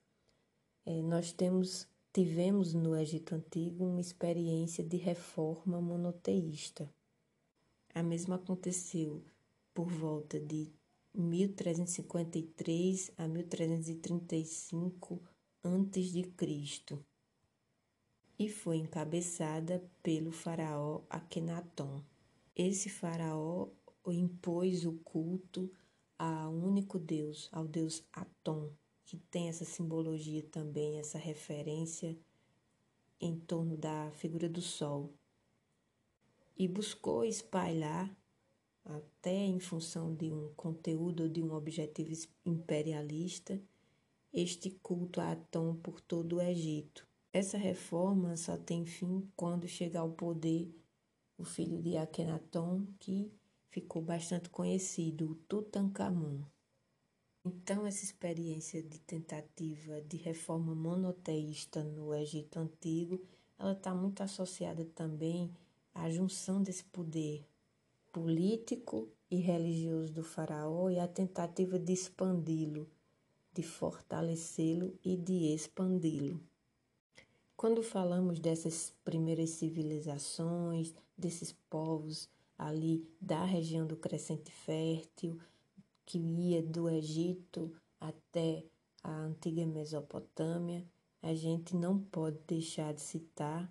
é, 0.84 1.00
nós 1.02 1.32
temos, 1.32 1.88
tivemos 2.12 2.74
no 2.74 2.94
Egito 2.94 3.34
Antigo 3.34 3.86
uma 3.86 4.00
experiência 4.00 4.84
de 4.84 4.98
reforma 4.98 5.80
monoteísta. 5.80 6.92
A 7.94 8.02
mesma 8.02 8.36
aconteceu 8.36 9.24
por 9.72 9.88
volta 9.88 10.38
de 10.38 10.70
1353 11.14 13.10
a 13.16 13.26
1335 13.26 15.22
a.C. 15.64 16.30
e 18.38 18.50
foi 18.50 18.76
encabeçada 18.76 19.82
pelo 20.02 20.30
faraó 20.30 21.00
Akhenaton. 21.08 22.04
Esse 22.54 22.90
faraó 22.90 23.70
impôs 24.06 24.84
o 24.84 24.92
culto 24.98 25.70
a 26.18 26.48
único 26.48 26.98
Deus, 26.98 27.48
ao 27.52 27.66
Deus 27.66 28.04
Atom, 28.12 28.70
que 29.04 29.16
tem 29.16 29.48
essa 29.48 29.64
simbologia 29.64 30.42
também, 30.42 30.98
essa 30.98 31.18
referência 31.18 32.18
em 33.20 33.38
torno 33.38 33.76
da 33.76 34.10
figura 34.12 34.48
do 34.48 34.60
Sol. 34.60 35.12
E 36.58 36.66
buscou 36.66 37.24
espalhar 37.24 38.10
até 38.84 39.34
em 39.34 39.58
função 39.60 40.14
de 40.14 40.32
um 40.32 40.52
conteúdo 40.54 41.24
ou 41.24 41.28
de 41.28 41.42
um 41.42 41.52
objetivo 41.52 42.12
imperialista, 42.44 43.60
este 44.32 44.70
culto 44.70 45.20
a 45.20 45.32
Atom 45.32 45.76
por 45.76 46.00
todo 46.00 46.36
o 46.36 46.40
Egito. 46.40 47.06
Essa 47.32 47.58
reforma 47.58 48.36
só 48.36 48.56
tem 48.56 48.86
fim 48.86 49.28
quando 49.36 49.68
chegar 49.68 50.00
ao 50.00 50.10
poder 50.10 50.74
o 51.36 51.44
filho 51.44 51.82
de 51.82 51.96
Akhenaton, 51.96 52.86
que 52.98 53.30
ficou 53.76 54.00
bastante 54.00 54.48
conhecido, 54.48 55.32
o 55.32 55.34
Tutankhamun. 55.34 56.42
Então, 57.44 57.86
essa 57.86 58.04
experiência 58.04 58.82
de 58.82 58.98
tentativa 59.00 60.00
de 60.00 60.16
reforma 60.16 60.74
monoteísta 60.74 61.84
no 61.84 62.14
Egito 62.14 62.58
Antigo, 62.58 63.20
ela 63.58 63.72
está 63.72 63.94
muito 63.94 64.22
associada 64.22 64.82
também 64.86 65.54
à 65.92 66.08
junção 66.08 66.62
desse 66.62 66.84
poder 66.84 67.46
político 68.10 69.10
e 69.30 69.36
religioso 69.36 70.10
do 70.10 70.24
faraó 70.24 70.88
e 70.88 70.98
a 70.98 71.06
tentativa 71.06 71.78
de 71.78 71.92
expandi-lo, 71.92 72.88
de 73.52 73.62
fortalecê-lo 73.62 74.98
e 75.04 75.18
de 75.18 75.52
expandi-lo. 75.52 76.40
Quando 77.54 77.82
falamos 77.82 78.40
dessas 78.40 78.94
primeiras 79.04 79.50
civilizações, 79.50 80.94
desses 81.14 81.52
povos 81.68 82.34
ali 82.58 83.06
da 83.20 83.44
região 83.44 83.86
do 83.86 83.96
Crescente 83.96 84.50
Fértil, 84.50 85.38
que 86.04 86.18
ia 86.18 86.62
do 86.62 86.88
Egito 86.88 87.74
até 88.00 88.64
a 89.02 89.10
antiga 89.10 89.66
Mesopotâmia, 89.66 90.84
a 91.22 91.34
gente 91.34 91.74
não 91.74 91.98
pode 91.98 92.38
deixar 92.46 92.94
de 92.94 93.00
citar 93.00 93.70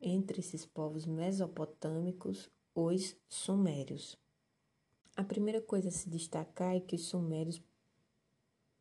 entre 0.00 0.40
esses 0.40 0.64
povos 0.64 1.06
mesopotâmicos 1.06 2.50
os 2.74 3.16
sumérios. 3.28 4.18
A 5.16 5.22
primeira 5.22 5.60
coisa 5.60 5.88
a 5.88 5.92
se 5.92 6.08
destacar 6.08 6.74
é 6.74 6.80
que 6.80 6.96
os 6.96 7.04
sumérios 7.04 7.62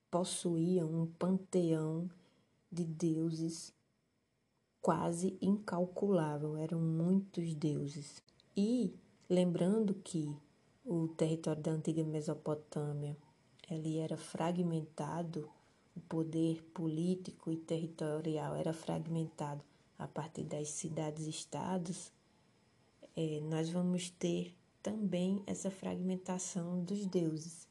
possuíam 0.10 0.89
um 0.89 1.06
panteão 1.06 2.10
de 2.71 2.86
deuses 2.86 3.74
quase 4.82 5.38
incalculável, 5.41 6.58
eram 6.58 6.80
muitos 6.80 7.54
deuses. 7.54 8.24
E 8.56 8.94
lembrando 9.30 9.94
que 9.94 10.36
o 10.86 11.08
território 11.08 11.62
da 11.62 11.72
antiga 11.72 12.04
Mesopotâmia 12.04 13.16
ele 13.70 13.98
era 13.98 14.18
fragmentado, 14.18 15.50
o 15.96 16.02
poder 16.02 16.62
político 16.74 17.50
e 17.52 17.56
territorial 17.56 18.56
era 18.56 18.74
fragmentado 18.74 19.64
a 19.98 20.08
partir 20.08 20.44
das 20.44 20.68
cidades-estados, 20.70 22.12
é, 23.16 23.40
nós 23.42 23.70
vamos 23.70 24.10
ter 24.10 24.54
também 24.82 25.42
essa 25.46 25.70
fragmentação 25.70 26.84
dos 26.84 27.06
deuses. 27.06 27.68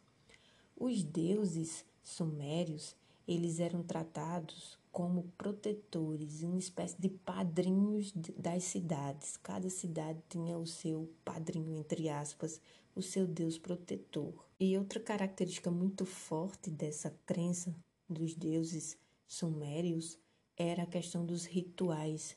Os 0.76 1.02
deuses 1.02 1.84
sumérios, 2.02 2.96
eles 3.26 3.60
eram 3.60 3.82
tratados 3.82 4.78
como 4.92 5.30
protetores, 5.38 6.42
uma 6.42 6.58
espécie 6.58 7.00
de 7.00 7.08
padrinhos 7.08 8.12
das 8.36 8.64
cidades. 8.64 9.36
Cada 9.36 9.70
cidade 9.70 10.20
tinha 10.28 10.58
o 10.58 10.66
seu 10.66 11.08
padrinho, 11.24 11.76
entre 11.76 12.08
aspas, 12.08 12.60
o 12.94 13.02
seu 13.02 13.26
deus 13.26 13.56
protetor. 13.56 14.34
E 14.58 14.76
outra 14.76 14.98
característica 14.98 15.70
muito 15.70 16.04
forte 16.04 16.70
dessa 16.70 17.10
crença 17.24 17.74
dos 18.08 18.34
deuses 18.34 18.98
sumérios 19.26 20.18
era 20.56 20.82
a 20.82 20.86
questão 20.86 21.24
dos 21.24 21.44
rituais. 21.44 22.36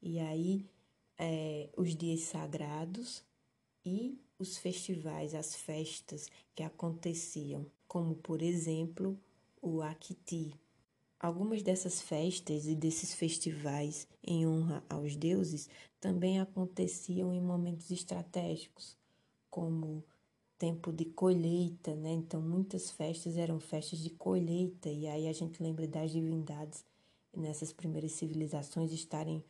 E 0.00 0.18
aí 0.18 0.66
é, 1.18 1.68
os 1.76 1.94
dias 1.94 2.20
sagrados 2.22 3.22
e 3.84 4.18
os 4.38 4.56
festivais, 4.56 5.34
as 5.34 5.54
festas 5.54 6.30
que 6.54 6.62
aconteciam, 6.62 7.66
como 7.86 8.14
por 8.16 8.42
exemplo 8.42 9.18
o 9.64 9.80
Akiti. 9.80 10.54
Algumas 11.18 11.62
dessas 11.62 12.02
festas 12.02 12.66
e 12.66 12.76
desses 12.76 13.14
festivais 13.14 14.06
em 14.22 14.46
honra 14.46 14.84
aos 14.90 15.16
deuses 15.16 15.70
também 15.98 16.38
aconteciam 16.38 17.32
em 17.32 17.40
momentos 17.40 17.90
estratégicos, 17.90 18.94
como 19.48 20.04
tempo 20.58 20.92
de 20.92 21.06
colheita, 21.06 21.94
né? 21.94 22.12
Então 22.12 22.42
muitas 22.42 22.90
festas 22.90 23.38
eram 23.38 23.58
festas 23.58 24.00
de 24.00 24.10
colheita 24.10 24.90
e 24.90 25.06
aí 25.06 25.26
a 25.26 25.32
gente 25.32 25.62
lembra 25.62 25.88
das 25.88 26.10
divindades 26.10 26.84
nessas 27.34 27.72
primeiras 27.72 28.12
civilizações 28.12 28.92
estarem 28.92 29.42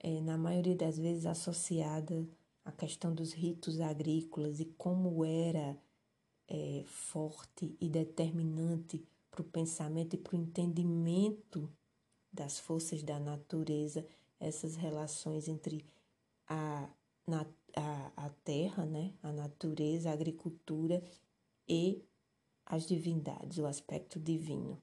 é, 0.00 0.20
na 0.20 0.36
maioria 0.36 0.74
das 0.74 0.98
vezes 0.98 1.24
associada 1.24 2.28
à 2.64 2.72
questão 2.72 3.14
dos 3.14 3.32
ritos 3.32 3.80
agrícolas 3.80 4.58
e 4.58 4.64
como 4.76 5.24
era 5.24 5.78
é, 6.48 6.82
forte 6.84 7.76
e 7.80 7.88
determinante 7.88 9.00
para 9.32 9.40
o 9.40 9.44
pensamento 9.44 10.14
e 10.14 10.18
para 10.18 10.36
o 10.36 10.38
entendimento 10.38 11.72
das 12.30 12.60
forças 12.60 13.02
da 13.02 13.18
natureza, 13.18 14.06
essas 14.38 14.76
relações 14.76 15.48
entre 15.48 15.84
a, 16.46 16.88
na, 17.26 17.46
a, 17.74 18.12
a 18.26 18.30
terra, 18.44 18.84
né, 18.84 19.14
a 19.22 19.32
natureza, 19.32 20.10
a 20.10 20.12
agricultura 20.12 21.02
e 21.66 22.04
as 22.66 22.86
divindades, 22.86 23.58
o 23.58 23.66
aspecto 23.66 24.20
divino. 24.20 24.80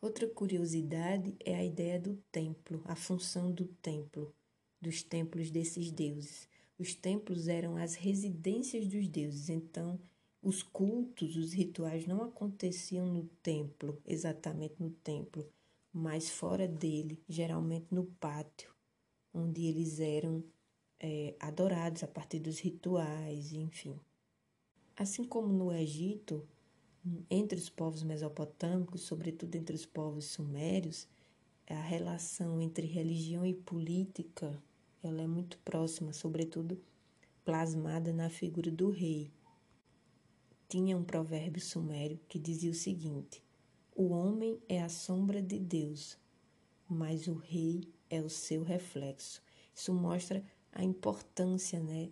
Outra 0.00 0.28
curiosidade 0.28 1.34
é 1.40 1.54
a 1.54 1.64
ideia 1.64 1.98
do 1.98 2.16
templo, 2.30 2.82
a 2.84 2.94
função 2.94 3.50
do 3.50 3.66
templo, 3.66 4.34
dos 4.80 5.02
templos 5.02 5.50
desses 5.50 5.90
deuses. 5.90 6.48
Os 6.78 6.94
templos 6.94 7.48
eram 7.48 7.76
as 7.76 7.94
residências 7.94 8.86
dos 8.88 9.08
deuses, 9.08 9.48
então 9.48 9.98
os 10.42 10.62
cultos, 10.62 11.36
os 11.36 11.52
rituais 11.52 12.06
não 12.06 12.22
aconteciam 12.22 13.06
no 13.06 13.24
templo, 13.42 14.00
exatamente 14.04 14.74
no 14.80 14.90
templo, 14.90 15.48
mas 15.92 16.28
fora 16.28 16.66
dele, 16.66 17.22
geralmente 17.28 17.86
no 17.90 18.04
pátio, 18.04 18.74
onde 19.32 19.64
eles 19.66 20.00
eram 20.00 20.42
é, 20.98 21.34
adorados 21.38 22.02
a 22.02 22.08
partir 22.08 22.40
dos 22.40 22.58
rituais, 22.58 23.52
enfim. 23.52 23.98
Assim 24.96 25.24
como 25.24 25.48
no 25.52 25.72
Egito, 25.72 26.46
entre 27.30 27.58
os 27.58 27.70
povos 27.70 28.02
mesopotâmicos, 28.02 29.02
sobretudo 29.02 29.54
entre 29.54 29.76
os 29.76 29.86
povos 29.86 30.26
sumérios, 30.26 31.08
a 31.68 31.80
relação 31.80 32.60
entre 32.60 32.86
religião 32.86 33.46
e 33.46 33.54
política 33.54 34.60
ela 35.02 35.22
é 35.22 35.26
muito 35.26 35.58
próxima, 35.58 36.12
sobretudo 36.12 36.80
plasmada 37.44 38.12
na 38.12 38.30
figura 38.30 38.70
do 38.70 38.90
rei. 38.90 39.32
Tinha 40.72 40.96
um 40.96 41.04
provérbio 41.04 41.60
sumério 41.60 42.18
que 42.26 42.38
dizia 42.38 42.70
o 42.70 42.74
seguinte: 42.74 43.42
O 43.94 44.08
homem 44.08 44.58
é 44.66 44.82
a 44.82 44.88
sombra 44.88 45.42
de 45.42 45.58
Deus, 45.58 46.16
mas 46.88 47.28
o 47.28 47.34
rei 47.34 47.92
é 48.08 48.22
o 48.22 48.30
seu 48.30 48.62
reflexo. 48.62 49.42
Isso 49.74 49.92
mostra 49.92 50.42
a 50.72 50.82
importância, 50.82 51.78
né, 51.78 52.08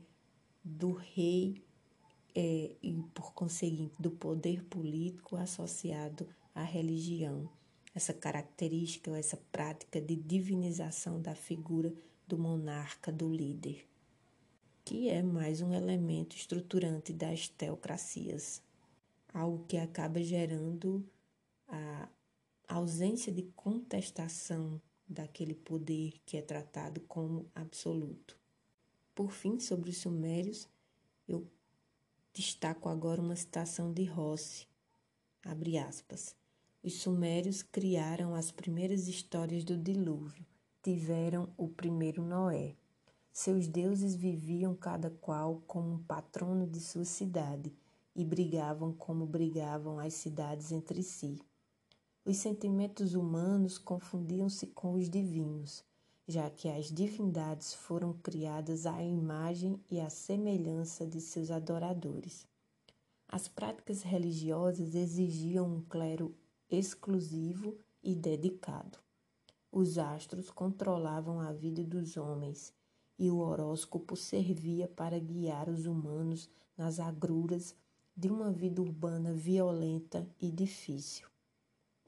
do 0.62 0.92
rei 0.92 1.64
é, 2.35 2.77
e, 2.83 2.92
por 3.14 3.33
conseguinte, 3.33 3.94
do 3.99 4.11
poder 4.11 4.62
político 4.64 5.37
associado 5.37 6.29
à 6.55 6.62
religião. 6.62 7.49
Essa 7.94 8.12
característica 8.12 9.16
essa 9.16 9.38
prática 9.51 10.03
de 10.03 10.14
divinização 10.14 11.18
da 11.18 11.35
figura 11.35 11.94
do 12.29 12.37
monarca, 12.37 13.11
do 13.11 13.27
líder, 13.27 13.88
que 14.90 15.09
é 15.09 15.22
mais 15.22 15.61
um 15.61 15.72
elemento 15.72 16.35
estruturante 16.35 17.12
das 17.12 17.46
teocracias, 17.46 18.61
algo 19.33 19.64
que 19.68 19.76
acaba 19.76 20.20
gerando 20.20 21.09
a 21.68 22.09
ausência 22.66 23.33
de 23.33 23.44
contestação 23.55 24.83
daquele 25.09 25.55
poder 25.55 26.14
que 26.26 26.37
é 26.37 26.42
tratado 26.42 27.00
como 27.03 27.48
absoluto. 27.55 28.37
Por 29.14 29.31
fim, 29.31 29.61
sobre 29.61 29.90
os 29.90 29.98
sumérios, 29.98 30.68
eu 31.29 31.46
destaco 32.33 32.88
agora 32.88 33.22
uma 33.22 33.37
citação 33.37 33.92
de 33.92 34.03
Rossi, 34.03 34.66
abre 35.44 35.79
aspas. 35.79 36.35
Os 36.83 36.94
sumérios 36.94 37.62
criaram 37.62 38.35
as 38.35 38.50
primeiras 38.50 39.07
histórias 39.07 39.62
do 39.62 39.79
dilúvio, 39.79 40.44
tiveram 40.83 41.48
o 41.57 41.68
primeiro 41.68 42.24
Noé. 42.24 42.74
Seus 43.33 43.69
deuses 43.69 44.14
viviam 44.14 44.75
cada 44.75 45.09
qual 45.09 45.62
como 45.66 45.93
um 45.93 46.03
patrono 46.03 46.66
de 46.66 46.81
sua 46.81 47.05
cidade 47.05 47.73
e 48.14 48.25
brigavam 48.25 48.93
como 48.93 49.25
brigavam 49.25 49.99
as 49.99 50.14
cidades 50.14 50.73
entre 50.73 51.03
si. 51.03 51.40
Os 52.25 52.37
sentimentos 52.37 53.14
humanos 53.14 53.79
confundiam-se 53.79 54.66
com 54.66 54.95
os 54.95 55.09
divinos, 55.09 55.85
já 56.27 56.51
que 56.51 56.69
as 56.69 56.87
divindades 56.87 57.73
foram 57.73 58.12
criadas 58.12 58.85
à 58.85 59.03
imagem 59.03 59.81
e 59.90 60.01
à 60.01 60.11
semelhança 60.11 61.07
de 61.07 61.21
seus 61.21 61.51
adoradores. 61.51 62.47
As 63.29 63.47
práticas 63.47 64.03
religiosas 64.03 64.95
exigiam 64.95 65.66
um 65.66 65.83
clero 65.83 66.35
exclusivo 66.69 67.79
e 68.03 68.14
dedicado. 68.14 68.99
Os 69.71 69.99
astros 69.99 70.51
controlavam 70.51 71.40
a 71.40 71.53
vida 71.53 71.85
dos 71.85 72.16
homens 72.16 72.75
e 73.20 73.30
o 73.30 73.38
horóscopo 73.38 74.16
servia 74.16 74.88
para 74.88 75.20
guiar 75.20 75.68
os 75.68 75.87
humanos 75.87 76.50
nas 76.76 76.98
agruras 76.98 77.76
de 78.16 78.28
uma 78.28 78.50
vida 78.50 78.83
urbana 78.83 79.33
violenta 79.33 80.28
e 80.40 80.50
difícil 80.50 81.30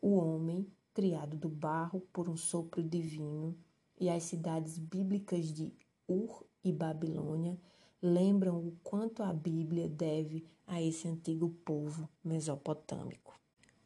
o 0.03 0.17
homem, 0.17 0.67
criado 0.93 1.37
do 1.37 1.49
barro 1.49 2.01
por 2.13 2.29
um 2.29 2.37
sopro 2.37 2.83
divino, 2.83 3.57
e 3.99 4.11
as 4.11 4.25
cidades 4.25 4.77
bíblicas 4.77 5.53
de 5.53 5.73
Ur 6.09 6.45
e 6.65 6.73
Babilônia 6.73 7.57
lembram 8.03 8.59
o 8.59 8.73
quanto 8.83 9.23
a 9.23 9.33
Bíblia 9.33 9.89
deve 9.89 10.45
a 10.67 10.83
esse 10.83 11.07
antigo 11.07 11.51
povo 11.65 12.09
mesopotâmico. 12.25 13.39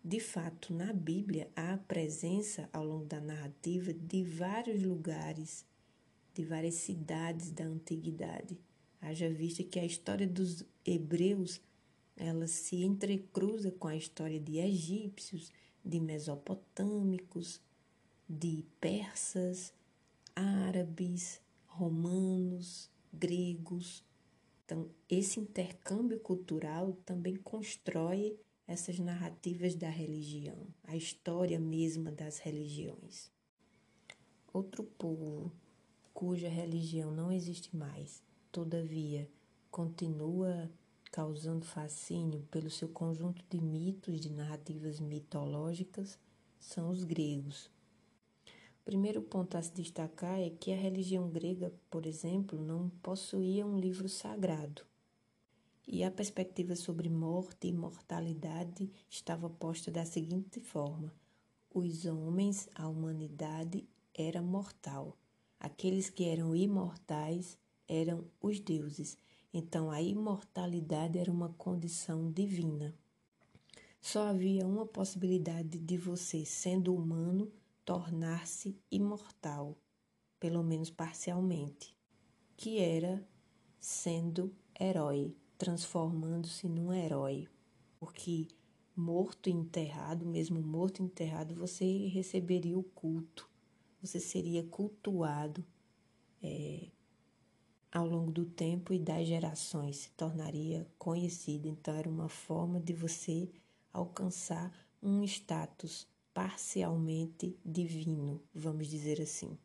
De 0.02 0.18
fato, 0.20 0.72
na 0.72 0.90
Bíblia 0.92 1.50
há 1.54 1.74
a 1.74 1.78
presença 1.78 2.70
ao 2.72 2.84
longo 2.84 3.04
da 3.04 3.20
narrativa 3.20 3.92
de 3.92 4.24
vários 4.24 4.82
lugares, 4.82 5.66
de 6.36 6.44
várias 6.44 6.74
cidades 6.74 7.50
da 7.50 7.64
antiguidade. 7.64 8.58
Haja 9.00 9.30
vista 9.30 9.64
que 9.64 9.78
a 9.78 9.84
história 9.84 10.26
dos 10.26 10.62
hebreus 10.84 11.60
ela 12.14 12.46
se 12.46 12.82
entrecruza 12.82 13.70
com 13.70 13.88
a 13.88 13.96
história 13.96 14.38
de 14.38 14.58
egípcios 14.58 15.50
de 15.82 15.98
mesopotâmicos, 15.98 17.60
de 18.28 18.64
persas, 18.80 19.72
árabes, 20.34 21.40
romanos, 21.66 22.90
gregos. 23.12 24.04
Então, 24.64 24.90
esse 25.08 25.40
intercâmbio 25.40 26.18
cultural 26.20 26.92
também 27.04 27.36
constrói 27.36 28.38
essas 28.66 28.98
narrativas 28.98 29.74
da 29.74 29.88
religião, 29.88 30.66
a 30.84 30.96
história 30.96 31.58
mesma 31.58 32.10
das 32.10 32.38
religiões. 32.38 33.30
Outro 34.52 34.82
povo 34.82 35.52
cuja 36.16 36.48
religião 36.48 37.12
não 37.12 37.30
existe 37.30 37.76
mais, 37.76 38.22
todavia, 38.50 39.30
continua 39.70 40.70
causando 41.12 41.66
fascínio 41.66 42.40
pelo 42.50 42.70
seu 42.70 42.88
conjunto 42.88 43.44
de 43.50 43.60
mitos, 43.60 44.18
de 44.18 44.30
narrativas 44.30 44.98
mitológicas, 44.98 46.18
são 46.58 46.88
os 46.88 47.04
gregos. 47.04 47.66
O 48.80 48.84
primeiro 48.86 49.20
ponto 49.20 49.58
a 49.58 49.62
se 49.62 49.74
destacar 49.74 50.40
é 50.40 50.48
que 50.48 50.72
a 50.72 50.76
religião 50.76 51.28
grega, 51.28 51.70
por 51.90 52.06
exemplo, 52.06 52.58
não 52.58 52.88
possuía 53.02 53.66
um 53.66 53.78
livro 53.78 54.08
sagrado. 54.08 54.86
E 55.86 56.02
a 56.02 56.10
perspectiva 56.10 56.76
sobre 56.76 57.10
morte 57.10 57.68
e 57.68 57.74
mortalidade 57.74 58.90
estava 59.10 59.50
posta 59.50 59.90
da 59.90 60.06
seguinte 60.06 60.60
forma: 60.60 61.12
os 61.74 62.06
homens, 62.06 62.70
a 62.74 62.88
humanidade, 62.88 63.86
era 64.14 64.40
mortal. 64.40 65.14
Aqueles 65.66 66.08
que 66.08 66.24
eram 66.24 66.54
imortais 66.54 67.58
eram 67.88 68.24
os 68.40 68.60
deuses 68.60 69.18
então 69.58 69.90
a 69.90 70.02
imortalidade 70.02 71.18
era 71.18 71.32
uma 71.32 71.48
condição 71.48 72.30
divina. 72.30 72.94
Só 74.02 74.26
havia 74.26 74.66
uma 74.66 74.84
possibilidade 74.84 75.78
de 75.78 75.96
você, 75.96 76.44
sendo 76.44 76.94
humano, 76.94 77.50
tornar-se 77.82 78.78
imortal, 78.90 79.74
pelo 80.38 80.62
menos 80.62 80.90
parcialmente, 80.90 81.96
que 82.54 82.78
era 82.78 83.26
sendo 83.80 84.54
herói, 84.78 85.34
transformando-se 85.56 86.68
num 86.68 86.92
herói. 86.92 87.48
Porque 87.98 88.48
morto 88.94 89.48
e 89.48 89.52
enterrado, 89.54 90.26
mesmo 90.26 90.60
morto 90.60 91.00
e 91.00 91.04
enterrado, 91.06 91.54
você 91.54 92.08
receberia 92.08 92.78
o 92.78 92.82
culto, 92.82 93.48
você 94.06 94.20
seria 94.20 94.62
cultuado. 94.62 95.64
É, 96.42 96.88
ao 97.96 98.06
longo 98.06 98.30
do 98.30 98.44
tempo 98.44 98.92
e 98.92 98.98
das 98.98 99.26
gerações 99.26 99.96
se 99.96 100.10
tornaria 100.10 100.86
conhecido. 100.98 101.66
Então, 101.66 101.94
era 101.94 102.08
uma 102.08 102.28
forma 102.28 102.78
de 102.78 102.92
você 102.92 103.48
alcançar 103.90 104.70
um 105.02 105.22
status 105.24 106.06
parcialmente 106.34 107.58
divino, 107.64 108.42
vamos 108.54 108.88
dizer 108.88 109.20
assim. 109.20 109.56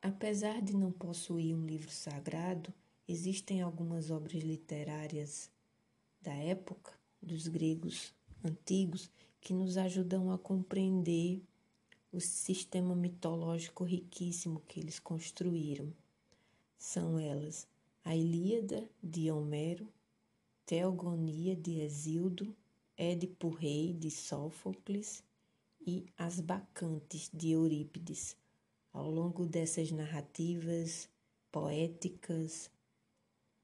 Apesar 0.00 0.62
de 0.62 0.76
não 0.76 0.92
possuir 0.92 1.56
um 1.56 1.66
livro 1.66 1.90
sagrado, 1.90 2.72
existem 3.08 3.60
algumas 3.60 4.10
obras 4.10 4.42
literárias 4.42 5.50
da 6.22 6.32
época, 6.32 6.92
dos 7.20 7.48
gregos 7.48 8.14
antigos, 8.44 9.10
que 9.40 9.52
nos 9.52 9.76
ajudam 9.76 10.30
a 10.30 10.38
compreender 10.38 11.42
o 12.12 12.20
sistema 12.20 12.94
mitológico 12.94 13.84
riquíssimo 13.84 14.60
que 14.66 14.80
eles 14.80 14.98
construíram. 14.98 15.92
São 16.76 17.18
elas 17.18 17.68
a 18.04 18.16
Ilíada 18.16 18.88
de 19.02 19.30
Homero, 19.30 19.86
Teogonia 20.66 21.54
de 21.54 21.80
Hesíodo, 21.80 22.56
Édipo 22.96 23.48
Rei 23.48 23.92
de 23.92 24.10
Sófocles 24.10 25.22
e 25.86 26.06
As 26.16 26.40
Bacantes 26.40 27.30
de 27.32 27.50
Eurípides. 27.50 28.36
Ao 28.92 29.08
longo 29.08 29.46
dessas 29.46 29.92
narrativas 29.92 31.08
poéticas, 31.52 32.70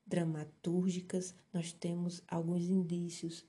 dramatúrgicas, 0.07 1.35
nós 1.53 1.73
temos 1.73 2.23
alguns 2.29 2.63
indícios 2.63 3.45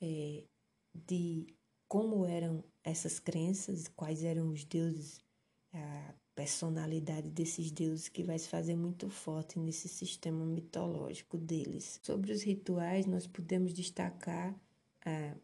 é, 0.00 0.44
de 0.92 1.46
como 1.88 2.26
eram 2.26 2.62
essas 2.84 3.18
crenças, 3.18 3.88
quais 3.88 4.22
eram 4.22 4.50
os 4.50 4.62
deuses, 4.62 5.24
a 5.72 6.14
personalidade 6.34 7.30
desses 7.30 7.70
deuses 7.70 8.08
que 8.08 8.22
vai 8.22 8.38
se 8.38 8.48
fazer 8.48 8.76
muito 8.76 9.10
forte 9.10 9.58
nesse 9.58 9.88
sistema 9.88 10.44
mitológico 10.44 11.36
deles. 11.36 11.98
Sobre 12.02 12.30
os 12.30 12.42
rituais, 12.42 13.06
nós 13.06 13.26
podemos 13.26 13.72
destacar 13.72 14.54
a, 15.04 15.34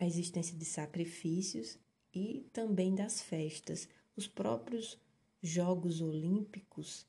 a 0.00 0.06
existência 0.06 0.56
de 0.58 0.64
sacrifícios 0.64 1.78
e 2.12 2.46
também 2.52 2.94
das 2.94 3.22
festas. 3.22 3.88
Os 4.16 4.26
próprios 4.26 4.98
Jogos 5.42 6.00
Olímpicos, 6.00 7.06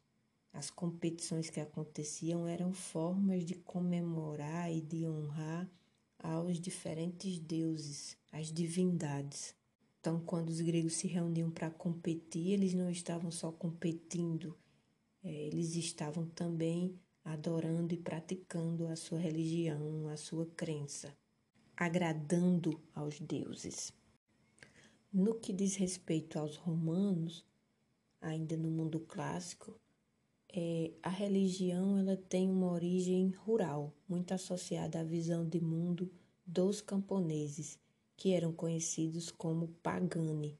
as 0.54 0.69
competições 0.69 1.50
que 1.50 1.60
aconteciam 1.60 2.48
eram 2.48 2.71
formas 2.71 3.43
de 3.43 3.56
comemorar 3.56 4.71
e 4.71 4.80
de 4.80 5.08
honrar 5.08 5.69
aos 6.26 6.60
diferentes 6.60 7.40
deuses, 7.40 8.18
as 8.32 8.52
divindades. 8.52 9.56
Então, 10.00 10.20
quando 10.20 10.50
os 10.50 10.62
gregos 10.62 10.94
se 10.94 11.08
reuniam 11.08 11.50
para 11.52 11.70
competir, 11.70 12.52
eles 12.52 12.74
não 12.74 12.90
estavam 12.90 13.32
só 13.32 13.52
competindo, 13.52 14.58
é, 15.24 15.32
eles 15.48 15.76
estavam 15.76 16.26
também 16.28 17.00
adorando 17.24 17.94
e 17.94 17.98
praticando 17.98 18.88
a 18.88 18.96
sua 18.96 19.18
religião, 19.18 20.08
a 20.08 20.18
sua 20.18 20.46
crença, 20.46 21.16
agradando 21.76 22.80
aos 22.94 23.20
deuses. 23.20 23.92
No 25.12 25.36
que 25.36 25.52
diz 25.54 25.76
respeito 25.76 26.38
aos 26.38 26.56
romanos, 26.56 27.46
ainda 28.22 28.56
no 28.58 28.70
mundo 28.70 29.00
clássico, 29.00 29.80
é, 30.58 30.94
a 31.04 31.10
religião 31.10 31.98
ela 31.98 32.15
tem 32.15 32.50
uma 32.50 32.72
origem 32.72 33.28
rural, 33.46 33.94
muito 34.08 34.34
associada 34.34 35.02
à 35.02 35.04
visão 35.04 35.46
de 35.46 35.60
mundo 35.60 36.10
dos 36.46 36.80
camponeses, 36.80 37.78
que 38.15 38.32
eram 38.32 38.54
conhecidos 38.54 39.30
como 39.30 39.68
pagani. 39.84 40.58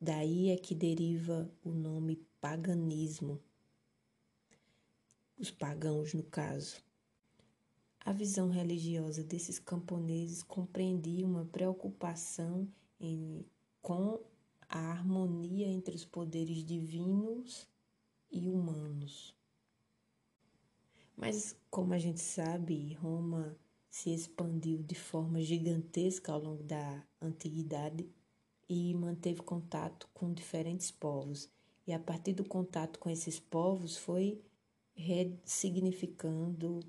Daí 0.00 0.50
é 0.50 0.56
que 0.56 0.76
deriva 0.76 1.50
o 1.64 1.70
nome 1.70 2.24
paganismo. 2.40 3.42
Os 5.36 5.50
pagãos, 5.50 6.14
no 6.14 6.22
caso. 6.22 6.76
A 8.04 8.12
visão 8.12 8.48
religiosa 8.48 9.24
desses 9.24 9.58
camponeses 9.58 10.44
compreendia 10.44 11.26
uma 11.26 11.44
preocupação 11.44 12.68
em, 13.00 13.44
com 13.82 14.20
a 14.68 14.78
harmonia 14.92 15.66
entre 15.66 15.96
os 15.96 16.04
poderes 16.04 16.64
divinos 16.64 17.68
e 18.36 18.48
humanos. 18.48 19.34
Mas, 21.16 21.56
como 21.70 21.94
a 21.94 21.98
gente 21.98 22.20
sabe, 22.20 22.92
Roma 22.94 23.56
se 23.90 24.10
expandiu 24.10 24.82
de 24.82 24.94
forma 24.94 25.40
gigantesca 25.40 26.30
ao 26.30 26.40
longo 26.40 26.62
da 26.62 27.02
antiguidade 27.20 28.06
e 28.68 28.92
manteve 28.94 29.40
contato 29.42 30.08
com 30.12 30.32
diferentes 30.32 30.90
povos. 30.90 31.50
E 31.86 31.92
a 31.92 31.98
partir 31.98 32.34
do 32.34 32.44
contato 32.44 32.98
com 32.98 33.08
esses 33.08 33.40
povos 33.40 33.96
foi 33.96 34.42
ressignificando, 34.94 36.80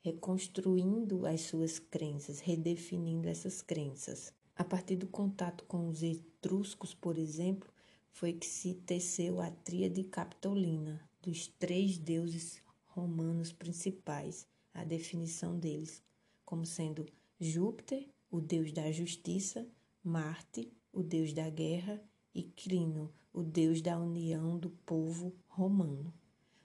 reconstruindo 0.00 1.26
as 1.26 1.42
suas 1.42 1.78
crenças, 1.78 2.40
redefinindo 2.40 3.28
essas 3.28 3.60
crenças. 3.60 4.32
A 4.56 4.64
partir 4.64 4.96
do 4.96 5.06
contato 5.06 5.64
com 5.64 5.88
os 5.88 6.02
etruscos, 6.02 6.94
por 6.94 7.18
exemplo, 7.18 7.70
foi 8.18 8.32
que 8.32 8.46
se 8.48 8.74
teceu 8.74 9.40
a 9.40 9.48
tríade 9.48 10.02
capitolina 10.02 11.00
dos 11.22 11.46
três 11.46 11.96
deuses 11.96 12.60
romanos 12.86 13.52
principais, 13.52 14.44
a 14.74 14.82
definição 14.82 15.56
deles 15.56 16.02
como 16.44 16.66
sendo 16.66 17.06
Júpiter, 17.38 18.08
o 18.28 18.40
deus 18.40 18.72
da 18.72 18.90
justiça, 18.90 19.64
Marte, 20.02 20.68
o 20.92 21.00
deus 21.00 21.32
da 21.32 21.48
guerra, 21.48 22.02
e 22.34 22.42
Crino, 22.42 23.14
o 23.32 23.40
deus 23.40 23.80
da 23.80 23.96
união 23.96 24.58
do 24.58 24.70
povo 24.70 25.32
romano. 25.46 26.12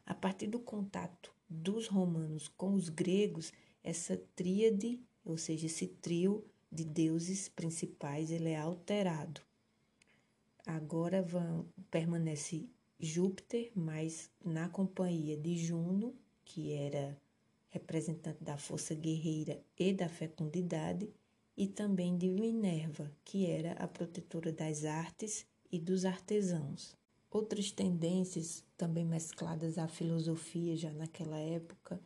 A 0.07 0.15
partir 0.15 0.47
do 0.47 0.59
contato 0.59 1.31
dos 1.47 1.87
romanos 1.87 2.47
com 2.47 2.73
os 2.73 2.89
gregos, 2.89 3.53
essa 3.83 4.17
tríade, 4.35 4.99
ou 5.23 5.37
seja, 5.37 5.67
esse 5.67 5.85
trio 5.85 6.43
de 6.71 6.83
deuses 6.83 7.47
principais, 7.47 8.31
ele 8.31 8.49
é 8.49 8.57
alterado. 8.57 9.52
Agora 10.65 11.21
vão, 11.21 11.67
permanece 11.91 12.69
Júpiter, 12.99 13.71
mas 13.75 14.31
na 14.43 14.69
companhia 14.69 15.35
de 15.35 15.57
Juno, 15.57 16.15
que 16.45 16.71
era 16.71 17.19
representante 17.69 18.43
da 18.43 18.57
força 18.57 18.95
guerreira 18.95 19.61
e 19.77 19.91
da 19.91 20.07
fecundidade, 20.07 21.09
e 21.57 21.67
também 21.67 22.17
de 22.17 22.29
Minerva, 22.29 23.11
que 23.25 23.45
era 23.45 23.73
a 23.73 23.87
protetora 23.87 24.51
das 24.51 24.85
artes 24.85 25.45
e 25.71 25.79
dos 25.79 26.05
artesãos. 26.05 26.95
Outras 27.29 27.71
tendências, 27.71 28.63
também 28.77 29.05
mescladas 29.05 29.77
à 29.77 29.87
filosofia 29.87 30.77
já 30.77 30.91
naquela 30.93 31.37
época, 31.37 31.99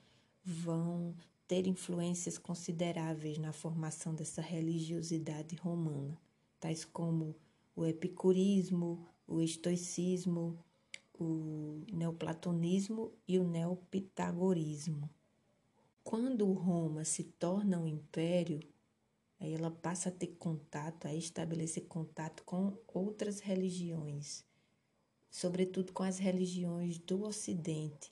vão 0.44 1.14
ter 1.48 1.68
influências 1.68 2.38
consideráveis 2.38 3.38
na 3.38 3.54
formação 3.54 4.16
dessa 4.16 4.42
religiosidade 4.42 5.56
romana, 5.56 6.18
tais 6.60 6.84
como 6.84 7.36
o 7.78 7.86
epicurismo, 7.86 9.08
o 9.28 9.40
estoicismo, 9.40 10.58
o 11.14 11.84
neoplatonismo 11.94 13.14
e 13.28 13.38
o 13.38 13.48
neopitagorismo. 13.48 15.08
Quando 16.04 16.52
Roma 16.54 17.06
se 17.06 17.24
torna 17.24 17.78
um 17.78 17.86
império, 17.86 18.60
aí 19.40 19.54
ela 19.54 19.70
passa 19.70 20.10
a 20.10 20.12
ter 20.12 20.36
contato, 20.40 21.06
a 21.06 21.14
estabelecer 21.14 21.86
contato 21.86 22.44
com 22.44 22.76
outras 22.88 23.40
religiões, 23.42 24.44
sobretudo 25.30 25.94
com 25.94 26.02
as 26.02 26.18
religiões 26.18 26.98
do 26.98 27.26
Ocidente, 27.26 28.12